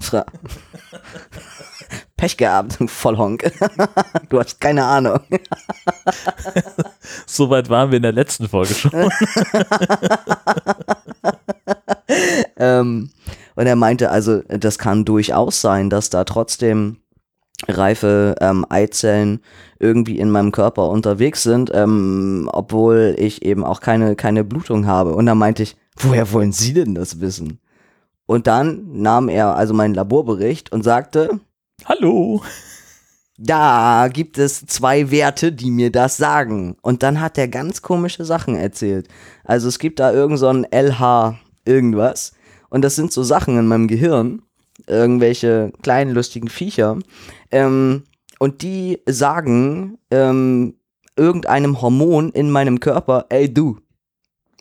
Fra 0.01 0.25
Pech 2.17 2.37
gehabt, 2.39 2.79
Vollhonk. 2.87 3.53
du 4.31 4.39
hast 4.41 4.61
keine 4.61 4.85
Ahnung. 4.85 5.21
Soweit 7.27 7.69
waren 7.69 7.91
wir 7.91 7.97
in 7.99 8.03
der 8.03 8.13
letzten 8.13 8.49
Folge 8.49 8.73
schon. 8.75 8.93
ähm, 12.57 13.11
und 13.55 13.67
er 13.67 13.77
meinte, 13.77 14.11
also 14.11 14.43
das 14.49 14.79
kann 14.79 15.05
durchaus 15.05 15.61
sein, 15.61 15.91
dass 15.91 16.11
da 16.11 16.25
trotzdem 16.25 16.99
reife 17.67 18.37
ähm, 18.41 18.65
Eizellen 18.69 19.41
irgendwie 19.81 20.19
in 20.19 20.31
meinem 20.31 20.53
Körper 20.53 20.89
unterwegs 20.89 21.43
sind, 21.43 21.71
ähm, 21.75 22.49
obwohl 22.53 23.17
ich 23.19 23.43
eben 23.45 23.65
auch 23.65 23.81
keine, 23.81 24.15
keine 24.15 24.45
Blutung 24.45 24.87
habe. 24.87 25.15
Und 25.15 25.27
dann 25.27 25.39
meinte 25.39 25.65
ich, 25.65 25.77
woher 25.97 26.31
wollen 26.33 26.53
Sie 26.53 26.73
denn 26.73 26.95
das 26.95 27.21
wissen? 27.21 27.59
Und 28.27 28.47
dann 28.47 28.93
nahm 28.93 29.29
er 29.29 29.57
also 29.57 29.75
meinen 29.75 29.95
Laborbericht 29.95 30.71
und 30.71 30.85
sagte, 30.85 31.41
Hallo. 31.85 32.43
da 33.39 34.09
gibt 34.13 34.37
es 34.37 34.67
zwei 34.67 35.11
Werte, 35.11 35.51
die 35.53 35.71
mir 35.71 35.91
das 35.91 36.17
sagen. 36.17 36.77
Und 36.83 37.03
dann 37.03 37.21
hat 37.21 37.39
er 37.39 37.49
ganz 37.49 37.83
komische 37.83 38.25
Sachen 38.25 38.55
erzählt. 38.55 39.09
Also 39.45 39.69
es 39.69 39.79
gibt 39.79 39.99
da 39.99 40.13
irgend 40.13 40.39
so 40.39 40.51
LH 40.53 41.39
irgendwas. 41.69 42.33
Und 42.71 42.83
das 42.83 42.97
sind 42.97 43.13
so 43.13 43.23
Sachen 43.23 43.59
in 43.59 43.67
meinem 43.67 43.89
Gehirn. 43.89 44.43
Irgendwelche 44.87 45.73
kleinen 45.83 46.13
lustigen 46.13 46.49
Viecher. 46.49 46.99
Ähm, 47.51 48.05
und 48.39 48.63
die 48.63 49.01
sagen 49.07 49.99
ähm, 50.11 50.75
irgendeinem 51.17 51.83
Hormon 51.83 52.31
in 52.31 52.51
meinem 52.51 52.81
Körper, 52.81 53.27
ey 53.29 53.53
du, 53.53 53.79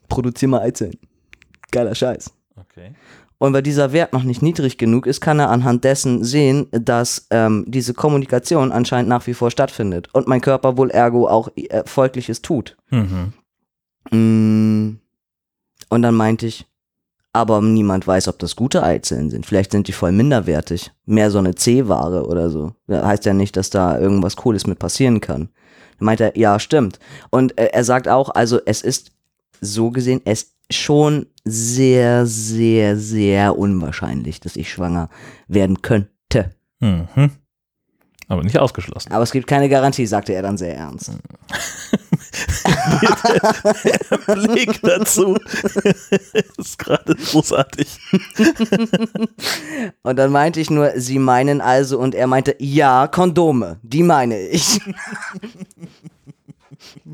produzier 0.10 0.48
mal 0.48 0.62
Eizellen. 0.62 1.00
Geiler 1.72 1.96
Scheiß. 1.96 2.32
Okay. 2.56 2.94
Und 3.40 3.54
weil 3.54 3.62
dieser 3.62 3.94
Wert 3.94 4.14
noch 4.14 4.24
nicht 4.24 4.42
niedrig 4.42 4.80
genug 4.80 5.06
ist, 5.06 5.22
kann 5.22 5.40
er 5.40 5.50
anhand 5.50 5.84
dessen 5.84 6.24
sehen, 6.24 6.68
dass 6.72 7.28
ähm, 7.30 7.66
diese 7.68 7.94
Kommunikation 7.94 8.72
anscheinend 8.72 9.10
nach 9.10 9.28
wie 9.28 9.36
vor 9.36 9.52
stattfindet. 9.52 10.10
Und 10.14 10.28
mein 10.28 10.42
Körper 10.42 10.78
wohl 10.78 10.90
ergo 10.90 11.28
auch 11.28 11.50
äh, 11.56 11.84
Folgliches 11.86 12.42
tut. 12.42 12.78
Mhm. 12.90 13.34
Mm. 14.10 15.00
Und 15.90 16.02
dann 16.02 16.16
meinte 16.16 16.48
ich, 16.48 16.66
aber 17.38 17.62
niemand 17.62 18.08
weiß, 18.08 18.28
ob 18.28 18.40
das 18.40 18.56
gute 18.56 18.84
Eizellen 18.84 19.30
sind. 19.30 19.46
Vielleicht 19.46 19.72
sind 19.72 19.88
die 19.88 19.94
voll 19.94 20.12
minderwertig. 20.12 20.92
Mehr 21.06 21.32
so 21.32 21.38
eine 21.38 21.56
C-Ware 21.56 22.26
oder 22.26 22.50
so. 22.50 22.74
Das 22.88 23.06
heißt 23.06 23.26
ja 23.26 23.34
nicht, 23.34 23.56
dass 23.56 23.70
da 23.70 24.00
irgendwas 24.00 24.36
Cooles 24.36 24.68
mit 24.68 24.80
passieren 24.80 25.22
kann. 25.22 25.50
Dann 26.00 26.06
meinte 26.06 26.24
er, 26.26 26.38
ja, 26.38 26.60
stimmt. 26.60 27.00
Und 27.30 27.58
äh, 27.58 27.70
er 27.72 27.84
sagt 27.84 28.08
auch, 28.08 28.30
also 28.30 28.60
es 28.66 28.82
ist 28.82 29.12
so 29.62 29.92
gesehen, 29.92 30.22
es 30.26 30.56
schon 30.72 31.28
sehr, 31.44 32.26
sehr, 32.26 32.98
sehr 32.98 33.58
unwahrscheinlich, 33.58 34.40
dass 34.40 34.56
ich 34.56 34.72
schwanger 34.72 35.10
werden 35.48 35.82
könnte. 35.82 36.56
Mhm. 36.80 37.32
Aber 38.28 38.44
nicht 38.44 38.60
ausgeschlossen. 38.60 39.14
Aber 39.14 39.24
es 39.24 39.32
gibt 39.32 39.48
keine 39.48 39.70
Garantie, 39.70 40.06
sagte 40.06 40.34
er 40.34 40.42
dann 40.42 40.58
sehr 40.58 40.76
ernst. 40.76 41.12
der 44.28 44.36
Blick 44.48 44.82
dazu 44.82 45.36
ist 46.58 46.78
gerade 46.80 47.16
großartig. 47.16 48.00
Und 50.04 50.16
dann 50.18 50.32
meinte 50.32 50.60
ich 50.60 50.70
nur, 50.70 50.92
Sie 50.96 51.20
meinen 51.20 51.62
also, 51.62 52.00
und 52.00 52.16
er 52.16 52.28
meinte, 52.28 52.56
ja, 52.60 53.08
Kondome, 53.08 53.80
die 53.84 54.04
meine 54.04 54.40
ich. 54.40 54.80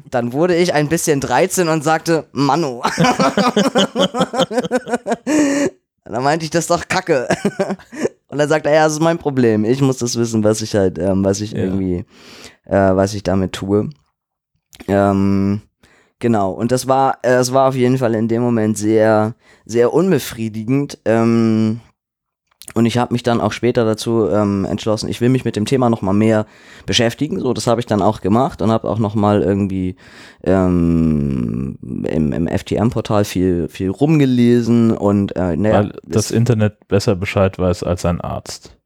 Dann 0.10 0.34
wurde 0.34 0.56
ich 0.56 0.74
ein 0.74 0.90
bisschen 0.90 1.20
13 1.20 1.68
und 1.70 1.84
sagte, 1.84 2.26
Manu. 2.34 2.82
dann 6.06 6.24
meinte 6.24 6.44
ich, 6.46 6.50
das 6.52 6.66
ist 6.66 6.70
doch 6.70 6.88
Kacke. 6.88 7.28
Und 8.28 8.38
dann 8.40 8.50
sagt 8.50 8.66
er, 8.66 8.74
ja, 8.74 8.84
das 8.84 8.94
ist 8.94 9.00
mein 9.02 9.18
Problem. 9.18 9.64
Ich 9.66 9.82
muss 9.82 9.98
das 9.98 10.16
wissen, 10.18 10.44
was 10.44 10.62
ich 10.62 10.76
halt, 10.76 10.98
ähm, 11.00 11.24
was 11.24 11.40
ich 11.42 11.52
Ja. 11.52 11.60
irgendwie, 11.60 12.06
äh, 12.66 12.96
was 12.96 13.14
ich 13.14 13.24
damit 13.24 13.54
tue. 13.54 13.90
Ähm, 14.88 15.62
genau. 16.20 16.52
Und 16.52 16.72
das 16.72 16.88
war, 16.88 17.20
äh, 17.22 17.30
das 17.30 17.54
war 17.54 17.70
auf 17.70 17.76
jeden 17.76 17.98
Fall 17.98 18.16
in 18.16 18.28
dem 18.28 18.42
Moment 18.42 18.78
sehr, 18.78 19.36
sehr 19.66 19.94
unbefriedigend. 19.94 21.00
Ähm, 21.06 21.82
und 22.76 22.86
ich 22.86 22.98
habe 22.98 23.14
mich 23.14 23.24
dann 23.24 23.42
auch 23.42 23.52
später 23.52 23.86
dazu 23.86 24.30
ähm, 24.30 24.66
entschlossen, 24.66 25.10
ich 25.10 25.20
will 25.22 25.30
mich 25.30 25.46
mit 25.46 25.56
dem 25.56 25.66
Thema 25.66 25.90
nochmal 25.90 26.14
mehr 26.14 26.46
beschäftigen. 26.86 27.40
So, 27.40 27.54
das 27.54 27.68
habe 27.68 27.82
ich 27.82 27.86
dann 27.86 28.02
auch 28.02 28.22
gemacht 28.22 28.62
und 28.62 28.72
habe 28.72 28.90
auch 28.90 29.00
nochmal 29.00 29.44
irgendwie 29.44 29.96
ähm, 30.44 31.78
im, 31.82 32.32
im 32.32 32.48
FTM-Portal 32.48 33.26
viel, 33.26 33.68
viel 33.68 33.90
rumgelesen 33.90 34.92
und 34.92 35.36
äh, 35.36 35.58
naja, 35.58 35.84
Weil 35.84 35.94
das 36.04 36.32
Internet 36.32 36.88
besser 36.88 37.16
Bescheid 37.16 37.60
weiß 37.60 37.84
als 37.84 38.06
ein 38.06 38.22
Arzt. 38.22 38.78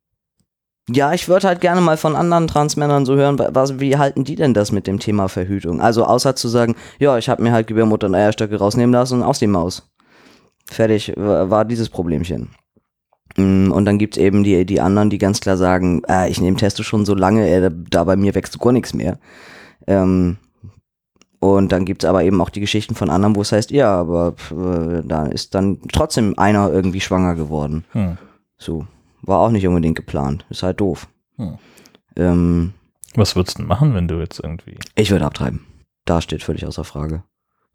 Ja, 0.90 1.14
ich 1.14 1.28
würde 1.28 1.48
halt 1.48 1.60
gerne 1.62 1.82
mal 1.82 1.98
von 1.98 2.16
anderen 2.16 2.48
Transmännern 2.48 3.06
so 3.06 3.16
hören, 3.16 3.38
wa- 3.40 3.50
was, 3.52 3.80
wie 3.80 3.98
halten 3.98 4.24
die 4.24 4.36
denn 4.36 4.54
das 4.54 4.72
mit 4.72 4.88
dem 4.88 5.00
Thema 5.00 5.28
Verhütung? 5.28 5.82
Also 5.82 6.06
außer 6.06 6.36
zu 6.36 6.48
sagen, 6.48 6.76
ja, 6.98 7.18
ich 7.18 7.28
habe 7.28 7.44
mir 7.44 7.52
halt 7.52 7.68
Gebärmutter 7.68 8.08
und 8.08 8.16
Eierstöcke 8.16 8.58
rausnehmen 8.58 8.94
lassen 8.94 9.16
und 9.20 9.24
aus 9.24 9.40
die 9.40 9.48
Maus. 9.48 9.90
Fertig 10.66 11.14
wa- 11.18 11.50
war 11.50 11.66
dieses 11.66 11.90
Problemchen. 11.90 12.52
Mm, 13.36 13.72
Und 13.72 13.84
dann 13.86 13.98
gibt's 13.98 14.18
eben 14.18 14.44
die, 14.46 14.66
die 14.66 14.80
anderen, 14.80 15.10
die 15.10 15.18
ganz 15.18 15.42
klar 15.42 15.58
sagen, 15.58 16.04
äh, 16.08 16.30
ich 16.30 16.40
nehme 16.40 16.56
Testo 16.56 16.84
schon 16.84 17.06
so 17.06 17.14
lange, 17.16 17.50
äh, 17.50 17.70
da 17.90 18.06
bei 18.06 18.16
mir 18.16 18.34
wächst 18.34 18.58
gar 18.60 18.72
nichts 18.72 18.94
mehr. 18.94 19.20
Ähm, 19.88 20.38
und 21.40 21.72
dann 21.74 21.84
gibt's 21.86 22.06
aber 22.06 22.24
eben 22.24 22.42
auch 22.42 22.50
die 22.50 22.62
Geschichten 22.62 22.96
von 22.96 23.10
anderen, 23.10 23.36
wo 23.36 23.42
es 23.42 23.52
heißt, 23.52 23.72
ja, 23.72 23.94
aber 23.94 24.36
äh, 24.52 25.02
da 25.06 25.26
ist 25.28 25.54
dann 25.54 25.80
trotzdem 25.92 26.34
einer 26.40 26.72
irgendwie 26.72 27.02
schwanger 27.02 27.36
geworden. 27.36 27.84
Hm. 27.92 28.18
So. 28.58 28.88
War 29.28 29.40
auch 29.40 29.52
nicht 29.52 29.68
unbedingt 29.68 29.98
geplant. 29.98 30.46
Ist 30.50 30.64
halt 30.64 30.80
doof. 30.80 31.08
Hm. 31.36 31.60
Ähm, 32.16 32.74
Was 33.16 33.36
würdest 33.36 33.58
du 33.58 33.62
denn 33.62 33.68
machen, 33.68 33.94
wenn 33.94 34.08
du 34.08 34.20
jetzt 34.20 34.40
irgendwie. 34.40 34.80
ich 34.96 35.12
würde 35.12 35.26
abtreiben. 35.26 35.66
Da 36.06 36.22
steht 36.22 36.44
völlig 36.44 36.66
außer 36.66 36.86
Frage. 36.86 37.24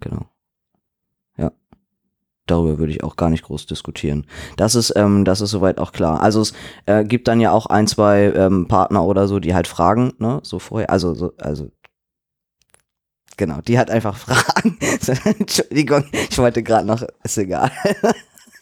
Genau. 0.00 0.26
Ja. 1.36 1.52
Darüber 2.46 2.78
würde 2.78 2.92
ich 2.92 3.04
auch 3.04 3.16
gar 3.16 3.28
nicht 3.28 3.44
groß 3.44 3.66
diskutieren. 3.66 4.26
Das 4.56 4.74
ist, 4.74 4.94
ähm, 4.96 5.26
das 5.26 5.42
ist 5.42 5.50
soweit 5.50 5.78
auch 5.78 5.92
klar. 5.92 6.22
Also 6.22 6.40
es 6.40 6.54
äh, 6.86 7.04
gibt 7.04 7.28
dann 7.28 7.38
ja 7.38 7.52
auch 7.52 7.66
ein, 7.66 7.86
zwei 7.86 8.32
ähm, 8.34 8.66
Partner 8.66 9.04
oder 9.04 9.28
so, 9.28 9.38
die 9.38 9.54
halt 9.54 9.68
fragen, 9.68 10.14
ne, 10.18 10.40
so 10.42 10.58
vorher, 10.58 10.88
also, 10.88 11.12
so, 11.12 11.34
also 11.36 11.70
genau, 13.36 13.60
die 13.60 13.76
halt 13.76 13.90
einfach 13.90 14.16
fragen. 14.16 14.78
Entschuldigung, 15.38 16.06
ich 16.12 16.38
wollte 16.38 16.62
gerade 16.62 16.86
noch, 16.86 17.02
ist 17.22 17.36
egal. 17.36 17.70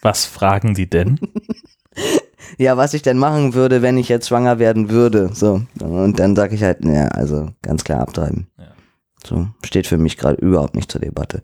Was 0.03 0.25
fragen 0.27 0.75
die 0.75 0.91
denn? 0.91 1.21
ja, 2.59 2.77
was 2.77 2.95
ich 2.95 3.03
denn 3.03 3.19
machen 3.19 3.55
würde, 3.55 3.83
wenn 3.83 3.99
ich 3.99 4.09
jetzt 4.09 4.29
schwanger 4.29 4.59
werden 4.59 4.91
würde. 4.91 5.31
So. 5.33 5.63
Und 5.81 6.19
dann 6.19 6.37
sage 6.37 6.55
ich 6.55 6.63
halt, 6.63 6.85
naja, 6.85 7.09
also 7.09 7.49
ganz 7.63 7.85
klar 7.85 8.01
abtreiben. 8.01 8.49
Ja. 8.59 8.65
So, 9.27 9.49
steht 9.65 9.87
für 9.87 9.99
mich 9.99 10.17
gerade 10.17 10.41
überhaupt 10.41 10.75
nicht 10.75 10.91
zur 10.91 11.01
Debatte. 11.01 11.43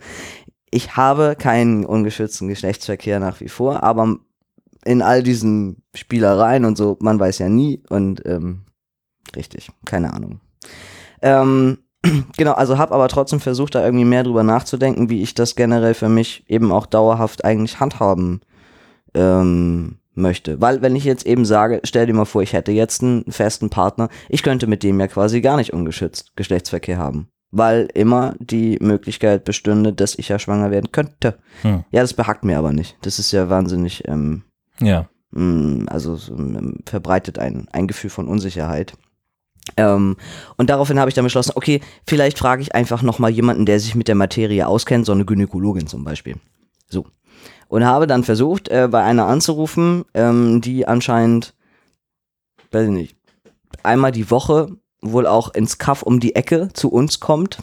Ich 0.71 0.97
habe 0.97 1.37
keinen 1.39 1.85
ungeschützten 1.85 2.49
Geschlechtsverkehr 2.49 3.21
nach 3.21 3.41
wie 3.41 3.49
vor, 3.49 3.83
aber 3.83 4.17
in 4.85 5.03
all 5.03 5.23
diesen 5.23 5.83
Spielereien 5.95 6.65
und 6.65 6.77
so, 6.77 6.97
man 7.01 7.19
weiß 7.19 7.39
ja 7.39 7.49
nie 7.49 7.83
und 7.89 8.23
ähm, 8.25 8.63
richtig, 9.35 9.71
keine 9.85 10.13
Ahnung. 10.13 10.41
Ähm, 11.23 11.79
genau, 12.37 12.53
also 12.53 12.79
habe 12.79 12.95
aber 12.95 13.09
trotzdem 13.09 13.41
versucht, 13.41 13.75
da 13.75 13.85
irgendwie 13.85 14.05
mehr 14.05 14.23
drüber 14.23 14.43
nachzudenken, 14.43 15.11
wie 15.11 15.23
ich 15.23 15.35
das 15.35 15.57
generell 15.57 15.95
für 15.95 16.09
mich 16.09 16.45
eben 16.49 16.73
auch 16.73 16.87
dauerhaft 16.87 17.45
eigentlich 17.45 17.81
handhaben 17.81 18.41
ähm, 19.15 19.99
möchte. 20.17 20.61
Weil, 20.61 20.83
wenn 20.83 20.97
ich 20.97 21.05
jetzt 21.05 21.27
eben 21.27 21.45
sage, 21.45 21.81
stell 21.85 22.07
dir 22.07 22.15
mal 22.15 22.25
vor, 22.25 22.43
ich 22.43 22.53
hätte 22.53 22.73
jetzt 22.73 23.03
einen 23.03 23.31
festen 23.31 23.71
Partner, 23.71 24.09
ich 24.29 24.43
könnte 24.43 24.67
mit 24.67 24.83
dem 24.83 24.99
ja 24.99 25.07
quasi 25.07 25.41
gar 25.41 25.57
nicht 25.57 25.73
ungeschützt 25.73 26.37
Geschlechtsverkehr 26.37 26.99
haben. 26.99 27.29
Weil 27.53 27.89
immer 27.95 28.35
die 28.41 28.79
Möglichkeit 28.81 29.45
bestünde, 29.45 29.93
dass 29.93 30.19
ich 30.19 30.29
ja 30.29 30.39
schwanger 30.39 30.71
werden 30.71 30.91
könnte. 30.93 31.39
Hm. 31.63 31.85
Ja, 31.91 32.03
das 32.03 32.13
behagt 32.15 32.45
mir 32.45 32.59
aber 32.59 32.73
nicht. 32.73 32.97
Das 33.03 33.19
ist 33.19 33.31
ja 33.33 33.49
wahnsinnig, 33.49 34.03
ähm, 34.09 34.43
Ja. 34.81 35.09
mh, 35.31 35.87
also 35.91 36.17
so, 36.17 36.35
ähm, 36.35 36.81
verbreitet 36.87 37.39
ein, 37.39 37.69
ein 37.73 37.87
Gefühl 37.87 38.11
von 38.11 38.27
Unsicherheit. 38.27 38.95
Ähm, 39.77 40.17
und 40.57 40.71
daraufhin 40.71 40.99
habe 40.99 41.09
ich 41.09 41.15
dann 41.15 41.25
beschlossen, 41.25 41.53
okay, 41.55 41.81
vielleicht 42.07 42.39
frage 42.39 42.63
ich 42.63 42.75
einfach 42.75 43.03
nochmal 43.03 43.31
jemanden, 43.31 43.67
der 43.67 43.81
sich 43.81 43.95
mit 43.95 44.09
der 44.09 44.15
Materie 44.15 44.67
auskennt, 44.67 45.07
so 45.07 45.13
eine 45.13 45.25
Gynäkologin 45.25 45.87
zum 45.87 46.05
Beispiel. 46.05 46.37
So. 46.89 47.07
Und 47.69 47.85
habe 47.85 48.07
dann 48.07 48.25
versucht, 48.25 48.69
äh, 48.69 48.89
bei 48.91 49.03
einer 49.03 49.27
anzurufen, 49.27 50.05
ähm, 50.15 50.61
die 50.61 50.87
anscheinend, 50.87 51.55
weiß 52.71 52.85
ich 52.87 52.93
nicht, 52.93 53.17
einmal 53.83 54.13
die 54.13 54.31
Woche 54.31 54.77
wohl 55.01 55.27
auch 55.27 55.55
ins 55.55 55.79
Kaff 55.79 56.03
um 56.03 56.21
die 56.21 56.35
Ecke 56.35 56.69
zu 56.73 56.91
uns 56.91 57.21
kommt, 57.21 57.59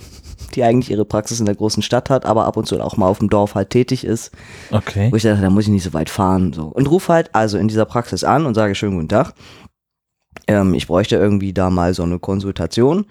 die 0.56 0.64
eigentlich 0.64 0.92
ihre 0.92 1.06
Praxis 1.06 1.40
in 1.40 1.46
der 1.46 1.56
großen 1.56 1.84
Stadt 1.84 2.10
hat, 2.10 2.26
aber 2.26 2.46
ab 2.46 2.58
und 2.58 2.68
zu 2.68 2.80
auch 2.80 2.98
mal 2.98 3.08
auf 3.08 3.20
dem 3.20 3.30
Dorf 3.30 3.56
halt 3.56 3.70
tätig 3.70 4.06
ist. 4.06 4.32
Okay. 4.72 5.12
Wo 5.12 5.16
ich 5.16 5.24
dachte, 5.24 5.42
da 5.42 5.50
muss 5.50 5.66
ich 5.66 5.70
nicht 5.70 5.84
so 5.84 5.94
weit 5.94 6.10
fahren. 6.10 6.54
So. 6.54 6.66
Und 6.66 6.90
rufe 6.90 7.12
halt 7.12 7.34
also 7.34 7.58
in 7.58 7.68
dieser 7.68 7.86
Praxis 7.86 8.24
an 8.24 8.46
und 8.46 8.56
sage 8.56 8.76
schönen 8.76 8.96
guten 8.96 9.10
Tag. 9.10 9.34
Ähm, 10.48 10.74
ich 10.74 10.88
bräuchte 10.88 11.16
irgendwie 11.16 11.54
da 11.54 11.70
mal 11.70 11.94
so 11.94 12.04
eine 12.04 12.20
Konsultation 12.20 13.06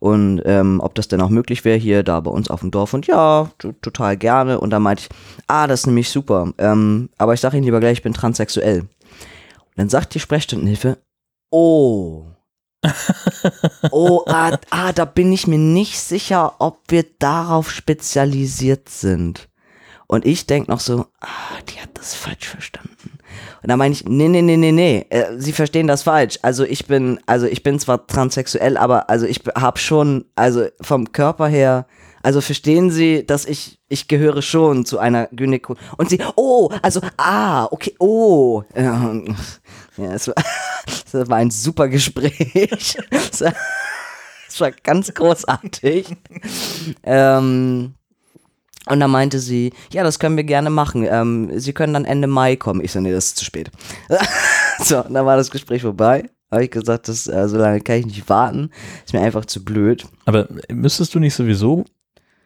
und 0.00 0.42
ähm, 0.44 0.80
ob 0.80 0.94
das 0.94 1.08
denn 1.08 1.20
auch 1.20 1.28
möglich 1.28 1.64
wäre 1.64 1.76
hier 1.76 2.02
da 2.02 2.20
bei 2.20 2.30
uns 2.30 2.50
auf 2.50 2.60
dem 2.60 2.70
Dorf. 2.70 2.94
Und 2.94 3.06
ja, 3.06 3.50
total 3.58 4.16
gerne. 4.16 4.60
Und 4.60 4.70
dann 4.70 4.82
meinte 4.82 5.02
ich, 5.02 5.08
ah, 5.48 5.66
das 5.66 5.80
ist 5.80 5.86
nämlich 5.86 6.08
super. 6.08 6.52
Ähm, 6.58 7.10
aber 7.18 7.34
ich 7.34 7.40
sage 7.40 7.56
Ihnen 7.56 7.64
lieber 7.64 7.80
gleich, 7.80 7.98
ich 7.98 8.02
bin 8.02 8.14
transsexuell. 8.14 8.80
Und 8.80 8.88
dann 9.76 9.88
sagt 9.88 10.14
die 10.14 10.20
Sprechstundenhilfe, 10.20 10.98
oh. 11.50 12.26
Oh, 13.90 14.22
ah, 14.28 14.56
ah, 14.70 14.92
da 14.92 15.04
bin 15.04 15.32
ich 15.32 15.48
mir 15.48 15.58
nicht 15.58 15.98
sicher, 15.98 16.54
ob 16.60 16.82
wir 16.88 17.04
darauf 17.18 17.70
spezialisiert 17.70 18.88
sind. 18.88 19.48
Und 20.06 20.24
ich 20.24 20.46
denk 20.46 20.68
noch 20.68 20.80
so, 20.80 21.06
ah, 21.20 21.60
die 21.68 21.80
hat 21.80 21.90
das 21.94 22.14
falsch 22.14 22.48
verstanden. 22.48 22.97
Und 23.62 23.70
dann 23.70 23.78
meine 23.78 23.92
ich, 23.92 24.04
nee, 24.04 24.28
nee, 24.28 24.42
nee, 24.42 24.56
nee, 24.56 24.72
nee, 24.72 25.06
äh, 25.10 25.38
sie 25.38 25.52
verstehen 25.52 25.86
das 25.86 26.02
falsch. 26.02 26.38
Also 26.42 26.64
ich 26.64 26.86
bin, 26.86 27.20
also 27.26 27.46
ich 27.46 27.62
bin 27.62 27.78
zwar 27.78 28.06
transsexuell, 28.06 28.76
aber 28.76 29.10
also 29.10 29.26
ich 29.26 29.40
habe 29.54 29.78
schon, 29.78 30.24
also 30.36 30.66
vom 30.80 31.12
Körper 31.12 31.48
her, 31.48 31.86
also 32.20 32.40
verstehen 32.40 32.90
Sie, 32.90 33.24
dass 33.24 33.44
ich, 33.44 33.78
ich 33.88 34.08
gehöre 34.08 34.42
schon 34.42 34.84
zu 34.84 34.98
einer 34.98 35.28
Gynäko. 35.28 35.76
Und 35.96 36.10
sie, 36.10 36.18
oh, 36.34 36.68
also, 36.82 37.00
ah, 37.16 37.66
okay, 37.70 37.94
oh. 38.00 38.64
Ähm, 38.74 39.36
Ja, 39.98 40.12
es 40.12 40.28
war, 40.28 40.34
es 40.86 41.12
war 41.12 41.36
ein 41.36 41.50
super 41.50 41.88
Gespräch. 41.88 42.96
Es 43.10 43.40
war, 43.40 43.52
es 44.48 44.60
war 44.60 44.70
ganz 44.70 45.12
großartig. 45.12 46.16
Ähm, 47.02 47.94
und 48.90 49.00
dann 49.00 49.10
meinte 49.10 49.38
sie, 49.38 49.72
ja, 49.92 50.02
das 50.02 50.18
können 50.18 50.36
wir 50.36 50.44
gerne 50.44 50.70
machen. 50.70 51.06
Ähm, 51.08 51.50
sie 51.58 51.72
können 51.72 51.94
dann 51.94 52.04
Ende 52.04 52.26
Mai 52.28 52.56
kommen. 52.56 52.82
Ich 52.82 52.92
so, 52.92 53.00
nee, 53.00 53.12
das 53.12 53.26
ist 53.26 53.36
zu 53.38 53.44
spät. 53.44 53.70
so, 54.82 55.02
dann 55.02 55.26
war 55.26 55.36
das 55.36 55.50
Gespräch 55.50 55.82
vorbei. 55.82 56.28
Habe 56.50 56.64
ich 56.64 56.70
gesagt, 56.70 57.08
das, 57.08 57.26
äh, 57.26 57.48
so 57.48 57.58
lange 57.58 57.80
kann 57.80 57.96
ich 57.96 58.06
nicht 58.06 58.28
warten. 58.28 58.70
Ist 59.04 59.12
mir 59.12 59.20
einfach 59.20 59.44
zu 59.44 59.64
blöd. 59.64 60.06
Aber 60.24 60.48
müsstest 60.70 61.14
du 61.14 61.18
nicht 61.18 61.34
sowieso 61.34 61.84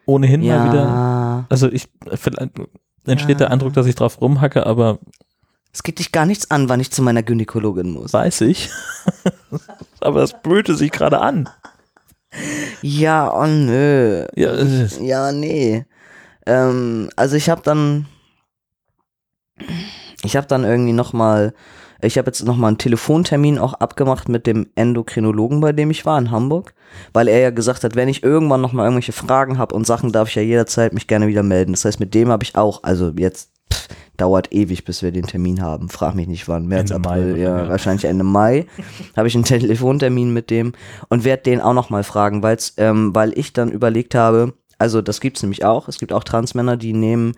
ohnehin 0.06 0.40
mal 0.44 0.68
wieder. 0.68 0.82
Ja, 0.84 1.46
Also 1.48 1.70
ich, 1.70 1.88
vielleicht 2.14 2.40
entsteht 3.06 3.30
Ja. 3.30 3.46
der 3.46 3.50
Eindruck, 3.52 3.72
dass 3.74 3.86
ich 3.86 3.94
drauf 3.94 4.20
rumhacke, 4.20 4.66
aber 4.66 4.98
es 5.72 5.82
geht 5.84 6.00
dich 6.00 6.10
gar 6.12 6.26
nichts 6.26 6.50
an, 6.50 6.68
wann 6.68 6.80
ich 6.80 6.90
zu 6.90 7.00
meiner 7.02 7.22
Gynäkologin 7.22 7.92
muss. 7.92 8.12
weiß 8.12 8.40
ich. 8.42 8.68
aber 10.00 10.20
das 10.20 10.42
blöte 10.42 10.74
sich 10.74 10.90
gerade 10.90 11.20
an. 11.20 11.48
Ja, 12.82 13.32
oh 13.32 13.46
nö. 13.46 14.26
Ja, 14.34 14.50
es 14.52 14.92
ist- 14.94 15.00
Ja, 15.00 15.30
nee. 15.32 15.84
Ähm, 16.46 17.10
also 17.16 17.36
ich 17.36 17.48
habe 17.48 17.62
dann, 17.62 18.06
ich 20.22 20.36
habe 20.36 20.46
dann 20.46 20.64
irgendwie 20.64 20.92
noch 20.92 21.12
mal, 21.12 21.54
ich 22.00 22.18
habe 22.18 22.26
jetzt 22.26 22.44
noch 22.44 22.56
mal 22.56 22.68
einen 22.68 22.78
Telefontermin 22.78 23.58
auch 23.58 23.74
abgemacht 23.74 24.28
mit 24.28 24.46
dem 24.46 24.68
Endokrinologen, 24.74 25.60
bei 25.60 25.72
dem 25.72 25.90
ich 25.90 26.04
war 26.04 26.18
in 26.18 26.30
Hamburg, 26.30 26.74
weil 27.12 27.28
er 27.28 27.38
ja 27.38 27.50
gesagt 27.50 27.84
hat, 27.84 27.94
wenn 27.94 28.08
ich 28.08 28.22
irgendwann 28.22 28.60
noch 28.60 28.72
mal 28.72 28.84
irgendwelche 28.84 29.12
Fragen 29.12 29.58
habe 29.58 29.74
und 29.74 29.86
Sachen, 29.86 30.10
darf 30.12 30.28
ich 30.28 30.34
ja 30.34 30.42
jederzeit 30.42 30.92
mich 30.92 31.06
gerne 31.06 31.28
wieder 31.28 31.42
melden. 31.42 31.72
Das 31.72 31.84
heißt, 31.84 32.00
mit 32.00 32.14
dem 32.14 32.28
habe 32.28 32.42
ich 32.42 32.56
auch, 32.56 32.82
also 32.82 33.12
jetzt 33.16 33.52
pff, 33.72 33.88
dauert 34.16 34.52
ewig, 34.52 34.84
bis 34.84 35.02
wir 35.02 35.12
den 35.12 35.26
Termin 35.26 35.62
haben. 35.62 35.88
Frag 35.88 36.14
mich 36.14 36.26
nicht 36.26 36.48
wann, 36.48 36.66
März, 36.66 36.90
Ende 36.90 37.08
Mai 37.08 37.18
April, 37.18 37.32
oder 37.32 37.42
ja, 37.42 37.62
ja. 37.62 37.68
wahrscheinlich 37.68 38.04
Ende 38.04 38.24
Mai 38.24 38.66
habe 39.16 39.28
ich 39.28 39.34
einen 39.34 39.44
Telefontermin 39.44 40.32
mit 40.32 40.50
dem 40.50 40.72
und 41.08 41.24
werde 41.24 41.44
den 41.44 41.60
auch 41.60 41.74
noch 41.74 41.90
mal 41.90 42.04
fragen, 42.04 42.42
weil's, 42.42 42.74
ähm, 42.78 43.14
weil 43.14 43.36
ich 43.38 43.52
dann 43.52 43.70
überlegt 43.70 44.14
habe, 44.14 44.54
Also 44.82 45.00
das 45.00 45.20
gibt's 45.20 45.44
nämlich 45.44 45.64
auch. 45.64 45.86
Es 45.86 46.00
gibt 46.00 46.12
auch 46.12 46.24
Transmänner, 46.24 46.76
die 46.76 46.92
nehmen, 46.92 47.36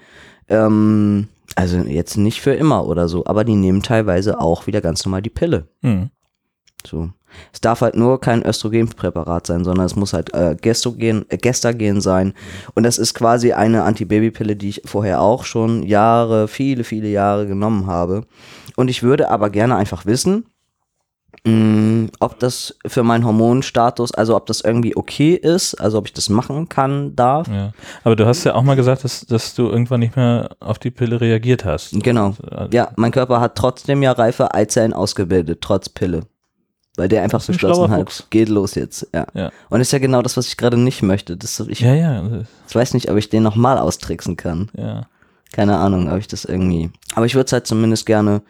ähm, 0.49 1.29
also 1.57 1.77
jetzt 1.77 2.17
nicht 2.17 2.41
für 2.41 2.55
immer 2.55 2.87
oder 2.87 3.07
so, 3.07 3.27
aber 3.27 3.45
die 3.45 3.55
nehmen 3.55 3.83
teilweise 3.83 4.41
auch 4.41 4.67
wieder 4.67 4.81
ganz 4.81 5.05
normal 5.05 5.21
die 5.21 5.29
Pille. 5.29 5.69
Hm. 5.83 6.09
So. 6.87 7.11
Es 7.53 7.61
darf 7.61 7.83
halt 7.83 7.97
nur 7.97 8.19
kein 8.19 8.43
Östrogenpräparat 8.43 9.47
sein, 9.47 9.63
sondern 9.63 9.85
es 9.85 9.95
muss 9.95 10.15
halt 10.15 10.33
äh, 10.33 10.57
Gestogen, 10.59 11.27
äh, 11.29 11.37
Gestagen 11.37 12.01
sein. 12.01 12.33
Und 12.75 12.85
das 12.85 12.97
ist 12.97 13.13
quasi 13.13 13.53
eine 13.53 13.83
Antibabypille, 13.83 14.57
die 14.57 14.71
ich 14.71 14.83
vorher 14.87 15.21
auch 15.21 15.45
schon 15.45 15.83
Jahre, 15.83 16.49
viele, 16.49 16.83
viele 16.83 17.09
Jahre 17.09 17.47
genommen 17.47 17.89
habe. 17.89 18.25
Und 18.75 18.89
ich 18.89 19.03
würde 19.03 19.29
aber 19.29 19.51
gerne 19.51 19.77
einfach 19.77 20.07
wissen, 20.07 20.47
mh, 21.45 22.09
ob 22.21 22.39
das 22.39 22.77
für 22.87 23.03
meinen 23.03 23.25
Hormonstatus, 23.25 24.13
also 24.13 24.37
ob 24.37 24.47
das 24.47 24.61
irgendwie 24.61 24.97
okay 24.97 25.35
ist, 25.35 25.75
also 25.75 25.99
ob 25.99 26.07
ich 26.07 26.13
das 26.13 26.29
machen 26.29 26.69
kann, 26.69 27.15
darf. 27.17 27.49
Ja. 27.49 27.73
Aber 28.05 28.17
du 28.17 28.27
hast 28.27 28.45
ja 28.45 28.55
auch 28.55 28.63
mal 28.63 28.77
gesagt, 28.77 29.05
dass, 29.05 29.27
dass 29.27 29.55
du 29.55 29.69
irgendwann 29.69 30.01
nicht 30.01 30.17
mehr 30.17 30.51
auf 30.61 30.79
die 30.79 30.91
Pille 30.91 31.21
reagiert 31.21 31.65
hast. 31.65 31.93
Genau. 32.03 32.35
Also, 32.51 32.69
Ja, 32.73 32.91
mein 32.97 33.11
Körper 33.13 33.41
hat 33.41 33.57
trotzdem 33.57 34.03
ja 34.03 34.13
reife 34.13 34.55
Eizellen 34.55 34.93
ausgebildet, 34.93 35.59
trotz 35.61 35.89
Pille. 35.89 36.23
Weil 36.97 37.09
der 37.09 37.23
einfach 37.25 37.45
beschlossen 37.45 37.91
hat, 37.91 38.01
Fuchs. 38.13 38.27
geht 38.31 38.49
los 38.49 38.77
jetzt. 38.77 39.09
Ja. 39.13 39.27
Ja. 39.35 39.51
Und 39.69 39.81
ist 39.81 39.91
ja 39.93 39.99
genau 39.99 40.23
das, 40.23 40.37
was 40.37 40.47
ich 40.47 40.57
gerade 40.57 40.77
nicht 40.77 41.03
möchte. 41.03 41.37
Das, 41.37 41.59
ich, 41.59 41.81
Ja, 41.81 41.93
ja, 41.93 42.23
ich 42.69 42.75
weiß 42.75 42.95
nicht, 42.95 43.11
ob 43.11 43.17
ich 43.17 43.29
den 43.31 43.43
nochmal 43.43 43.79
austricksen 43.79 44.37
kann. 44.37 44.71
ja. 44.77 45.03
Keine 45.53 45.77
Ahnung, 45.79 46.11
ob 46.11 46.19
ich 46.19 46.27
das 46.27 46.45
irgendwie. 46.45 46.91
Aber 47.15 47.27
ich 47.27 47.37
würde 47.37 47.47
es 47.47 47.53
halt 47.53 47.65
zumindest 47.67 48.07
gerne 48.07 48.43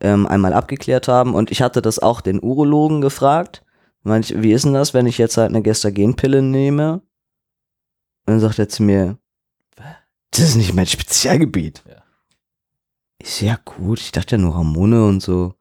ähm, 0.00 0.26
einmal 0.26 0.52
abgeklärt 0.52 1.08
haben. 1.08 1.34
Und 1.34 1.50
ich 1.50 1.62
hatte 1.62 1.82
das 1.82 1.98
auch 1.98 2.20
den 2.20 2.42
Urologen 2.42 3.00
gefragt. 3.00 3.62
Meinte 4.02 4.34
ich, 4.34 4.42
wie 4.42 4.52
ist 4.52 4.64
denn 4.64 4.74
das, 4.74 4.94
wenn 4.94 5.06
ich 5.06 5.18
jetzt 5.18 5.36
halt 5.36 5.50
eine 5.50 5.62
Gestagenpille 5.62 6.42
nehme? 6.42 7.02
Und 8.26 8.34
dann 8.34 8.40
sagt 8.40 8.58
er 8.58 8.68
zu 8.68 8.82
mir, 8.82 9.18
das 10.30 10.40
ist 10.40 10.56
nicht 10.56 10.74
mein 10.74 10.86
Spezialgebiet. 10.86 11.82
Ja. 11.88 12.02
Ist 13.18 13.40
ja 13.40 13.58
gut, 13.64 14.00
ich 14.00 14.12
dachte 14.12 14.36
ja 14.36 14.42
nur 14.42 14.56
Hormone 14.56 15.06
und 15.06 15.22
so. 15.22 15.54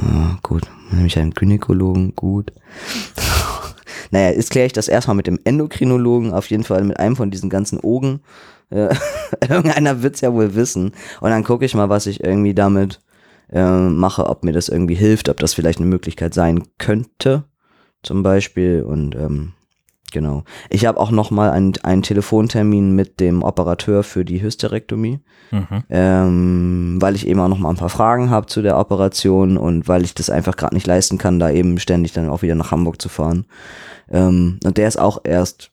Ja, 0.00 0.38
gut, 0.42 0.66
dann 0.66 0.96
nehme 0.96 1.06
ich 1.06 1.18
einen 1.18 1.34
Gynäkologen, 1.34 2.14
gut. 2.14 2.52
naja, 4.10 4.30
jetzt 4.30 4.50
kläre 4.50 4.66
ich 4.66 4.72
das 4.72 4.88
erstmal 4.88 5.16
mit 5.16 5.26
dem 5.26 5.40
Endokrinologen, 5.44 6.32
auf 6.32 6.50
jeden 6.50 6.64
Fall 6.64 6.84
mit 6.84 6.98
einem 6.98 7.16
von 7.16 7.30
diesen 7.30 7.50
ganzen 7.50 7.80
Ogen. 7.80 8.20
Äh, 8.70 8.94
Irgendeiner 9.48 10.02
wird's 10.02 10.20
ja 10.20 10.32
wohl 10.32 10.54
wissen. 10.54 10.92
Und 11.20 11.30
dann 11.30 11.44
gucke 11.44 11.64
ich 11.64 11.74
mal, 11.74 11.88
was 11.88 12.06
ich 12.06 12.22
irgendwie 12.22 12.54
damit 12.54 13.00
äh, 13.50 13.88
mache, 13.88 14.26
ob 14.26 14.44
mir 14.44 14.52
das 14.52 14.68
irgendwie 14.68 14.94
hilft, 14.94 15.28
ob 15.28 15.38
das 15.38 15.54
vielleicht 15.54 15.78
eine 15.78 15.88
Möglichkeit 15.88 16.34
sein 16.34 16.62
könnte, 16.78 17.44
zum 18.02 18.22
Beispiel. 18.22 18.82
Und 18.82 19.14
ähm, 19.14 19.52
genau. 20.12 20.44
Ich 20.70 20.86
habe 20.86 20.98
auch 21.00 21.10
noch 21.10 21.30
mal 21.30 21.50
einen, 21.50 21.74
einen 21.82 22.02
Telefontermin 22.02 22.94
mit 22.94 23.20
dem 23.20 23.42
Operateur 23.42 24.02
für 24.02 24.24
die 24.24 24.42
Hysterektomie, 24.42 25.20
Mhm. 25.50 25.84
ähm, 25.88 26.96
weil 27.00 27.14
ich 27.14 27.26
eben 27.26 27.40
auch 27.40 27.48
noch 27.48 27.58
mal 27.58 27.70
ein 27.70 27.76
paar 27.76 27.88
Fragen 27.88 28.28
habe 28.28 28.46
zu 28.48 28.60
der 28.60 28.76
Operation 28.78 29.56
und 29.56 29.88
weil 29.88 30.04
ich 30.04 30.12
das 30.14 30.28
einfach 30.28 30.56
gerade 30.56 30.74
nicht 30.74 30.86
leisten 30.86 31.16
kann, 31.16 31.38
da 31.38 31.48
eben 31.50 31.78
ständig 31.78 32.12
dann 32.12 32.28
auch 32.28 32.42
wieder 32.42 32.54
nach 32.54 32.70
Hamburg 32.70 33.00
zu 33.00 33.08
fahren. 33.08 33.46
Ähm, 34.10 34.60
und 34.62 34.76
der 34.76 34.88
ist 34.88 34.98
auch 34.98 35.22
erst 35.24 35.70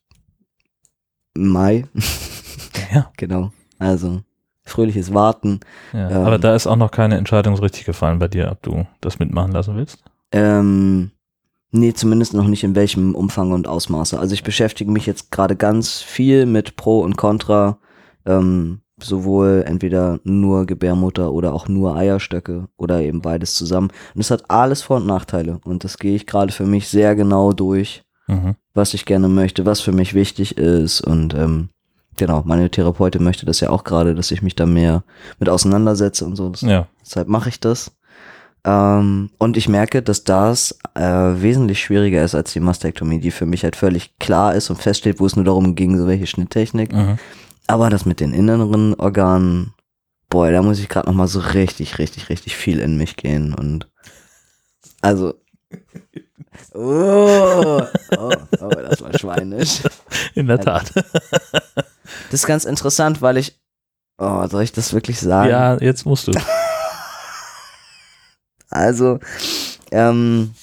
Mai, 1.38 1.86
Ja, 2.94 3.12
genau. 3.18 3.52
Also 3.80 4.22
fröhliches 4.66 5.14
Warten. 5.14 5.60
ja. 5.94 6.10
Ähm. 6.10 6.26
Aber 6.26 6.38
da 6.40 6.56
ist 6.56 6.68
auch 6.68 6.76
noch 6.76 6.92
keine 6.92 7.18
Entscheidung 7.18 7.56
so 7.56 7.62
richtig 7.64 7.86
gefallen 7.86 8.20
bei 8.20 8.28
dir, 8.28 8.50
ob 8.52 8.62
du 8.64 8.86
das 9.02 9.20
mitmachen 9.20 9.52
lassen 9.52 9.76
willst. 9.78 10.04
Ähm, 10.32 11.12
nee, 11.72 11.94
zumindest 11.94 12.34
noch 12.34 12.48
nicht 12.48 12.64
in 12.64 12.76
welchem 12.76 13.16
Umfang 13.16 13.52
und 13.52 13.68
Ausmaße. 13.68 14.20
Also 14.20 14.34
ich 14.34 14.44
beschäftige 14.44 14.92
mich 14.92 15.06
jetzt 15.06 15.32
gerade 15.32 15.56
ganz 15.56 16.02
viel 16.02 16.46
mit 16.46 16.76
Pro 16.76 17.00
und 17.02 17.16
Contra, 17.16 17.78
ähm, 18.26 18.82
sowohl 19.00 19.64
entweder 19.68 20.20
nur 20.24 20.66
Gebärmutter 20.66 21.32
oder 21.32 21.54
auch 21.54 21.68
nur 21.68 21.96
Eierstöcke 21.96 22.70
oder 22.78 23.02
eben 23.02 23.22
beides 23.22 23.54
zusammen. 23.54 23.90
Und 24.16 24.22
es 24.22 24.32
hat 24.32 24.50
alles 24.50 24.82
Vor- 24.84 24.98
und 24.98 25.06
Nachteile. 25.06 25.60
Und 25.66 25.84
das 25.84 25.98
gehe 25.98 26.16
ich 26.16 26.26
gerade 26.26 26.52
für 26.54 26.66
mich 26.66 26.88
sehr 26.88 27.14
genau 27.16 27.52
durch, 27.52 28.04
Mhm. 28.28 28.56
was 28.74 28.94
ich 28.96 29.06
gerne 29.06 29.28
möchte, 29.28 29.66
was 29.68 29.82
für 29.82 29.92
mich 29.92 30.14
wichtig 30.16 30.58
ist. 30.58 31.02
Und 31.02 31.34
ähm, 31.36 31.70
genau, 32.18 32.44
meine 32.46 32.70
Therapeutin 32.70 33.24
möchte 33.24 33.46
das 33.46 33.60
ja 33.60 33.70
auch 33.70 33.84
gerade, 33.84 34.16
dass 34.16 34.32
ich 34.32 34.42
mich 34.42 34.56
da 34.56 34.66
mehr 34.66 35.04
mit 35.40 35.50
auseinandersetze 35.50 36.26
und 36.26 36.36
so. 36.36 36.52
Ja, 36.62 36.88
Deshalb 37.04 37.28
mache 37.28 37.50
ich 37.50 37.60
das. 37.60 37.92
Ähm, 38.66 39.30
und 39.38 39.58
ich 39.58 39.70
merke, 39.70 40.02
dass 40.02 40.24
das 40.24 40.80
äh, 40.96 41.02
wesentlich 41.02 41.80
schwieriger 41.80 42.24
ist 42.24 42.34
als 42.34 42.54
die 42.54 42.60
Mastektomie, 42.60 43.20
die 43.20 43.32
für 43.32 43.46
mich 43.46 43.64
halt 43.64 43.76
völlig 43.76 44.18
klar 44.18 44.56
ist 44.56 44.70
und 44.70 44.82
feststeht, 44.82 45.20
wo 45.20 45.26
es 45.28 45.36
nur 45.36 45.46
darum 45.46 45.76
ging, 45.76 45.98
so 45.98 46.08
welche 46.08 46.28
Schnitttechnik. 46.28 46.92
mhm. 46.92 47.18
Aber 47.68 47.90
das 47.90 48.06
mit 48.06 48.20
den 48.20 48.34
inneren 48.34 48.94
Organen, 48.94 49.74
boah, 50.30 50.52
da 50.52 50.62
muss 50.62 50.80
ich 50.80 50.88
gerade 50.88 51.08
noch 51.08 51.16
mal 51.16 51.28
so 51.28 51.40
richtig, 51.40 51.98
richtig, 51.98 52.30
richtig 52.30 52.56
viel 52.56 52.80
in 52.80 52.96
mich 52.98 53.16
gehen 53.16 53.56
und 53.56 53.90
also 55.02 55.34
oh, 56.74 57.82
oh, 58.18 58.32
oh, 58.60 58.70
das 58.70 59.02
war 59.02 59.18
schweinisch. 59.18 59.82
in 60.36 60.48
der 60.48 60.60
Tat. 60.60 60.92
Das 62.30 62.42
ist 62.42 62.48
ganz 62.48 62.66
interessant, 62.66 63.22
weil 63.22 63.38
ich 63.38 63.60
oh, 64.18 64.48
soll 64.48 64.64
ich 64.64 64.72
das 64.72 64.94
wirklich 64.94 65.20
sagen? 65.20 65.50
Ja, 65.50 65.78
jetzt 65.78 66.06
musst 66.06 66.28
du. 66.28 66.32
Also, 68.70 69.20
ähm, 69.92 70.54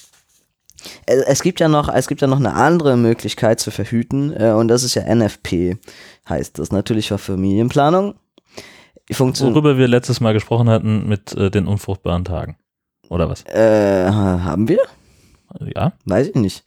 äh, 1.07 1.23
es 1.25 1.41
gibt 1.41 1.59
ja 1.59 1.67
noch, 1.67 1.91
es 1.91 2.07
gibt 2.07 2.21
ja 2.21 2.27
noch 2.27 2.37
eine 2.37 2.53
andere 2.53 2.95
Möglichkeit 2.95 3.59
zu 3.59 3.71
verhüten, 3.71 4.31
äh, 4.33 4.51
und 4.51 4.67
das 4.67 4.83
ist 4.83 4.93
ja 4.93 5.03
NFP, 5.03 5.77
heißt 6.29 6.59
das 6.59 6.71
natürlich 6.71 7.07
für 7.07 7.17
Familienplanung. 7.17 8.15
Funktion, 9.11 9.53
Worüber 9.53 9.77
wir 9.77 9.87
letztes 9.87 10.19
Mal 10.19 10.33
gesprochen 10.33 10.69
hatten 10.69 11.07
mit 11.07 11.33
äh, 11.33 11.49
den 11.49 11.65
unfruchtbaren 11.65 12.23
Tagen. 12.23 12.57
Oder 13.09 13.29
was? 13.29 13.45
äh, 13.45 14.11
haben 14.11 14.67
wir? 14.67 14.79
Ja. 15.75 15.93
Weiß 16.05 16.29
ich 16.29 16.35
nicht. 16.35 16.63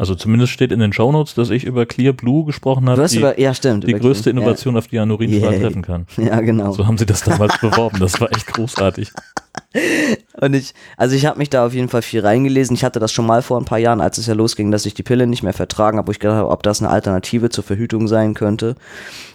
Also 0.00 0.14
zumindest 0.14 0.52
steht 0.52 0.72
in 0.72 0.80
den 0.80 0.94
Shownotes, 0.94 1.34
dass 1.34 1.50
ich 1.50 1.64
über 1.64 1.84
Clear 1.84 2.14
Blue 2.14 2.46
gesprochen 2.46 2.86
Du 2.86 2.92
habe, 2.92 3.02
hast 3.02 3.12
die, 3.12 3.18
über, 3.18 3.38
ja, 3.38 3.52
stimmt. 3.52 3.86
die 3.86 3.92
größte 3.92 4.30
ja, 4.30 4.34
Innovation, 4.34 4.78
auf 4.78 4.86
die 4.86 4.98
Urinstrahl 4.98 5.52
Yay. 5.52 5.60
treffen 5.60 5.82
kann. 5.82 6.06
Ja, 6.16 6.40
genau. 6.40 6.72
So 6.72 6.86
haben 6.86 6.96
sie 6.96 7.04
das 7.04 7.22
damals 7.22 7.58
beworben. 7.60 8.00
Das 8.00 8.18
war 8.18 8.32
echt 8.32 8.46
großartig. 8.46 9.12
Und 10.40 10.54
ich, 10.54 10.72
also 10.96 11.14
ich 11.14 11.26
habe 11.26 11.36
mich 11.36 11.50
da 11.50 11.66
auf 11.66 11.74
jeden 11.74 11.90
Fall 11.90 12.00
viel 12.00 12.20
reingelesen. 12.20 12.74
Ich 12.74 12.82
hatte 12.82 12.98
das 12.98 13.12
schon 13.12 13.26
mal 13.26 13.42
vor 13.42 13.58
ein 13.58 13.66
paar 13.66 13.78
Jahren, 13.78 14.00
als 14.00 14.16
es 14.16 14.24
ja 14.24 14.32
losging, 14.32 14.70
dass 14.70 14.86
ich 14.86 14.94
die 14.94 15.02
Pille 15.02 15.26
nicht 15.26 15.42
mehr 15.42 15.52
vertragen 15.52 15.98
habe, 15.98 16.08
wo 16.08 16.12
ich 16.12 16.18
gedacht 16.18 16.38
habe, 16.38 16.48
ob 16.48 16.62
das 16.62 16.80
eine 16.80 16.90
Alternative 16.90 17.50
zur 17.50 17.64
Verhütung 17.64 18.08
sein 18.08 18.32
könnte. 18.32 18.76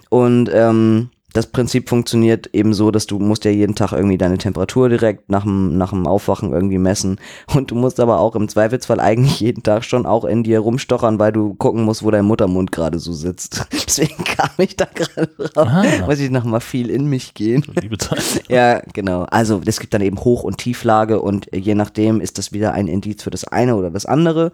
Und 0.10 0.50
ähm, 0.52 1.12
das 1.36 1.48
Prinzip 1.48 1.90
funktioniert 1.90 2.50
eben 2.54 2.74
so, 2.74 2.92
dass 2.92 3.08
du 3.08 3.20
musst 3.20 3.44
ja 3.44 3.52
jeden 3.52 3.76
Tag 3.76 3.92
irgendwie 3.92 4.18
deine 4.18 4.38
Temperatur 4.38 4.88
direkt 4.88 5.30
nach 5.30 5.44
dem, 5.44 5.78
nach 5.78 5.90
dem 5.90 6.08
Aufwachen 6.08 6.54
irgendwie 6.54 6.78
messen. 6.78 7.20
Und 7.54 7.72
du 7.72 7.76
musst 7.76 8.00
aber 8.00 8.20
auch 8.20 8.36
im 8.36 8.48
Zweifelsfall 8.48 9.02
eigentlich 9.02 9.42
jeden 9.42 9.62
Tag 9.62 9.84
schon 9.84 10.06
auch 10.06 10.24
in 10.24 10.44
dir 10.44 10.60
rumstochern, 10.60 11.20
weil 11.20 11.34
du 11.34 11.54
gucken 11.56 11.84
musst, 11.84 12.04
wo 12.04 12.12
dein 12.12 12.24
Muttermund 12.24 12.72
gerade 12.72 13.00
so 13.00 13.12
sitzt. 13.12 13.68
Deswegen 13.74 14.24
kam 14.24 14.52
ich 14.60 14.78
da 14.78 14.86
gerade 14.86 15.28
drauf. 15.28 15.68
Ah. 15.68 15.84
Muss 16.06 16.22
ich 16.22 16.32
noch 16.32 16.46
mal 16.46 16.62
viel 16.62 16.90
in 16.90 17.08
mich 17.08 17.34
gehen. 17.34 17.66
Liebe 17.82 17.98
Zeit. 17.98 18.24
Ja, 18.48 18.82
genau. 18.94 19.24
Also 19.24 19.62
es 19.66 19.80
gibt 19.80 19.94
dann 19.94 20.02
eben 20.02 20.20
Hoch- 20.20 20.44
und 20.44 20.58
Tieflage 20.58 21.20
und 21.20 21.50
je 21.54 21.76
nachdem 21.76 22.22
ist 22.22 22.38
das 22.38 22.54
wieder 22.54 22.72
ein 22.72 22.88
Indiz 22.88 23.24
für 23.24 23.30
das 23.30 23.44
eine 23.44 23.76
oder 23.76 23.90
das 23.90 24.06
andere. 24.06 24.54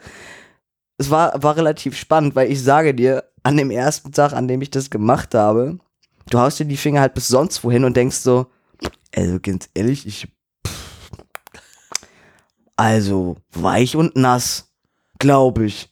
Es 0.98 1.12
war, 1.12 1.44
war 1.44 1.58
relativ 1.58 1.96
spannend, 1.96 2.36
weil 2.36 2.52
ich 2.52 2.64
sage 2.64 2.96
dir, 2.96 3.26
an 3.44 3.58
dem 3.58 3.70
ersten 3.70 4.12
Tag, 4.12 4.34
an 4.34 4.48
dem 4.48 4.62
ich 4.62 4.72
das 4.72 4.90
gemacht 4.90 5.36
habe, 5.36 5.78
du 6.30 6.40
haust 6.40 6.60
dir 6.60 6.66
die 6.66 6.78
Finger 6.78 7.02
halt 7.02 7.14
bis 7.14 7.28
sonst 7.28 7.64
wohin 7.64 7.84
und 7.84 7.98
denkst 7.98 8.18
so, 8.18 8.48
also 9.16 9.40
ganz 9.40 9.70
ehrlich, 9.74 10.08
ich. 10.08 10.28
Also 12.76 13.38
weich 13.52 13.96
und 13.96 14.16
nass, 14.16 14.72
glaube 15.20 15.66
ich. 15.66 15.92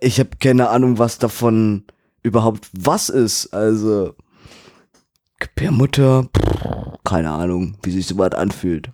Ich 0.00 0.20
habe 0.20 0.30
keine 0.40 0.70
Ahnung, 0.70 0.98
was 0.98 1.18
davon 1.18 1.84
überhaupt 2.22 2.70
was 2.72 3.08
ist. 3.08 3.52
Also 3.52 4.14
Gebärmutter, 5.38 6.24
pff, 6.24 6.98
keine 7.04 7.32
Ahnung, 7.32 7.76
wie 7.82 7.90
sich 7.90 8.06
sowas 8.06 8.32
anfühlt. 8.32 8.90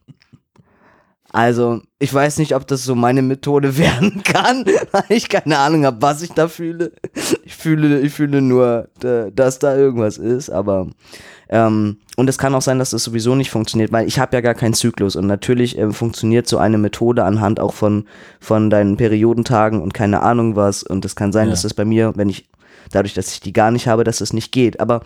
Also, 1.33 1.81
ich 1.99 2.13
weiß 2.13 2.39
nicht, 2.39 2.55
ob 2.57 2.67
das 2.67 2.85
so 2.85 2.95
meine 2.95 3.23
Methode 3.23 3.77
werden 3.79 4.23
kann, 4.25 4.65
weil 4.93 5.05
ich 5.09 5.29
keine 5.29 5.59
Ahnung 5.59 5.85
habe, 5.87 6.03
was 6.03 6.23
ich 6.23 6.33
da 6.33 6.49
fühle. 6.49 6.93
Ich 7.45 7.55
fühle, 7.57 8.01
ich 8.01 8.13
fühle 8.13 8.41
nur, 8.43 8.89
da- 8.99 9.31
dass 9.31 9.59
da 9.59 9.77
irgendwas 9.77 10.19
ist, 10.19 10.51
aber 10.51 10.89
ähm, 11.49 11.99
und 12.17 12.29
es 12.29 12.39
kann 12.39 12.55
auch 12.55 12.63
sein, 12.63 12.79
dass 12.79 12.91
das 12.91 13.03
sowieso 13.05 13.35
nicht 13.35 13.51
funktioniert, 13.51 13.91
weil 13.93 14.07
ich 14.07 14.19
habe 14.19 14.37
ja 14.37 14.41
gar 14.41 14.55
keinen 14.55 14.75
Zyklus 14.75 15.17
und 15.17 15.27
natürlich 15.27 15.77
ähm, 15.79 15.93
funktioniert 15.93 16.47
so 16.47 16.59
eine 16.59 16.79
Methode 16.79 17.25
anhand 17.25 17.59
auch 17.61 17.75
von 17.75 18.05
von 18.41 18.71
deinen 18.71 18.97
Periodentagen 18.97 19.83
und 19.83 19.95
keine 19.95 20.23
Ahnung 20.23 20.55
was 20.57 20.83
und 20.85 21.05
es 21.05 21.17
kann 21.17 21.33
sein, 21.33 21.47
Ja. 21.47 21.51
dass 21.53 21.63
das 21.63 21.75
bei 21.75 21.85
mir, 21.85 22.13
wenn 22.17 22.29
ich 22.29 22.49
dadurch, 22.93 23.15
dass 23.15 23.33
ich 23.33 23.41
die 23.41 23.53
gar 23.53 23.71
nicht 23.73 23.89
habe, 23.89 24.05
dass 24.05 24.21
es 24.21 24.33
nicht 24.33 24.53
geht, 24.53 24.79
aber 24.81 25.01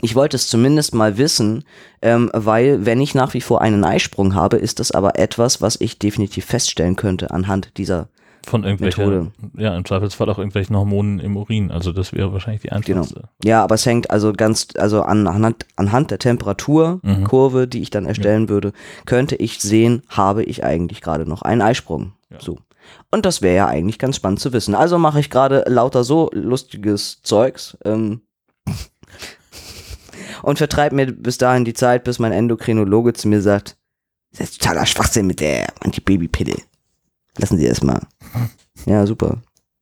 ich 0.00 0.14
wollte 0.14 0.36
es 0.36 0.48
zumindest 0.48 0.94
mal 0.94 1.18
wissen, 1.18 1.64
ähm, 2.02 2.30
weil 2.32 2.84
wenn 2.84 3.00
ich 3.00 3.14
nach 3.14 3.34
wie 3.34 3.40
vor 3.40 3.60
einen 3.62 3.84
Eisprung 3.84 4.34
habe, 4.34 4.56
ist 4.56 4.80
das 4.80 4.90
aber 4.90 5.18
etwas, 5.18 5.60
was 5.60 5.80
ich 5.80 5.98
definitiv 5.98 6.44
feststellen 6.46 6.96
könnte 6.96 7.30
anhand 7.30 7.76
dieser 7.76 8.08
von 8.46 8.64
irgendwelchen, 8.64 9.04
Methode. 9.04 9.32
ja, 9.56 9.76
im 9.76 9.84
Zweifelsfall 9.84 10.28
auch 10.28 10.38
irgendwelchen 10.38 10.76
Hormonen 10.76 11.18
im 11.18 11.36
Urin. 11.36 11.70
Also 11.70 11.92
das 11.92 12.12
wäre 12.12 12.32
wahrscheinlich 12.32 12.62
die 12.62 12.72
einfachste. 12.72 13.22
Ja, 13.42 13.62
aber 13.62 13.76
es 13.76 13.86
hängt 13.86 14.10
also 14.10 14.32
ganz, 14.32 14.68
also 14.76 15.02
an, 15.02 15.26
anhand, 15.26 15.66
anhand 15.76 16.10
der 16.10 16.18
Temperaturkurve, 16.18 17.66
die 17.66 17.80
ich 17.80 17.90
dann 17.90 18.04
erstellen 18.04 18.48
würde, 18.48 18.72
könnte 19.06 19.36
ich 19.36 19.60
sehen, 19.60 20.02
habe 20.08 20.44
ich 20.44 20.62
eigentlich 20.64 21.00
gerade 21.00 21.26
noch 21.26 21.42
einen 21.42 21.62
Eisprung. 21.62 22.12
Ja. 22.30 22.40
So. 22.40 22.58
Und 23.10 23.24
das 23.24 23.40
wäre 23.40 23.56
ja 23.56 23.66
eigentlich 23.66 23.98
ganz 23.98 24.16
spannend 24.16 24.40
zu 24.40 24.52
wissen. 24.52 24.74
Also 24.74 24.98
mache 24.98 25.20
ich 25.20 25.30
gerade 25.30 25.64
lauter 25.66 26.04
so 26.04 26.30
lustiges 26.34 27.22
Zeugs 27.22 27.78
ähm, 27.84 28.20
und 30.44 30.58
vertreibe 30.58 30.94
mir 30.94 31.06
bis 31.12 31.38
dahin 31.38 31.64
die 31.64 31.72
Zeit, 31.74 32.04
bis 32.04 32.18
mein 32.18 32.32
Endokrinologe 32.32 33.12
zu 33.14 33.28
mir 33.28 33.40
sagt, 33.42 33.76
das 34.32 34.50
ist 34.50 34.60
totaler 34.60 34.84
Schwachsinn 34.86 35.26
mit 35.26 35.40
der 35.40 35.66
Antibabypille. 35.80 36.56
Lassen 37.38 37.58
Sie 37.58 37.66
das 37.66 37.82
mal. 37.82 38.00
Ja, 38.86 39.06
super. 39.06 39.40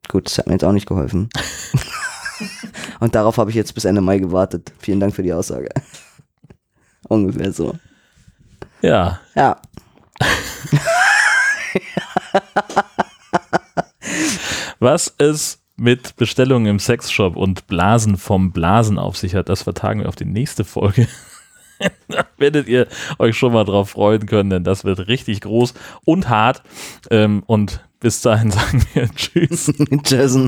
Gut, 0.08 0.26
das 0.26 0.36
hat 0.38 0.46
mir 0.46 0.52
jetzt 0.52 0.64
auch 0.64 0.70
nicht 0.72 0.86
geholfen. 0.86 1.28
Und 3.00 3.14
darauf 3.16 3.38
habe 3.38 3.48
ich 3.50 3.56
jetzt 3.56 3.74
bis 3.74 3.84
Ende 3.86 4.00
Mai 4.02 4.18
gewartet. 4.18 4.72
Vielen 4.78 5.00
Dank 5.00 5.12
für 5.14 5.22
die 5.24 5.32
Aussage. 5.32 5.70
Ungefähr 7.08 7.52
so. 7.52 7.76
Ja, 8.82 9.18
Ja. 9.34 9.60
was 14.78 15.12
es 15.18 15.61
mit 15.82 16.14
Bestellungen 16.16 16.66
im 16.66 16.78
Sexshop 16.78 17.36
und 17.36 17.66
Blasen 17.66 18.16
vom 18.16 18.52
Blasen 18.52 18.98
auf 18.98 19.16
sich 19.16 19.34
hat, 19.34 19.48
das 19.48 19.62
vertagen 19.62 20.00
wir 20.00 20.08
auf 20.08 20.16
die 20.16 20.24
nächste 20.24 20.64
Folge. 20.64 21.08
da 22.08 22.24
werdet 22.38 22.68
ihr 22.68 22.86
euch 23.18 23.36
schon 23.36 23.52
mal 23.52 23.64
drauf 23.64 23.90
freuen 23.90 24.26
können, 24.26 24.50
denn 24.50 24.64
das 24.64 24.84
wird 24.84 25.08
richtig 25.08 25.40
groß 25.40 25.74
und 26.04 26.28
hart. 26.28 26.62
Ähm, 27.10 27.42
und 27.46 27.84
bis 27.98 28.20
dahin 28.20 28.50
sagen 28.52 28.86
wir 28.94 29.08
Tschüss. 29.10 29.72
Tschüss. 30.04 30.38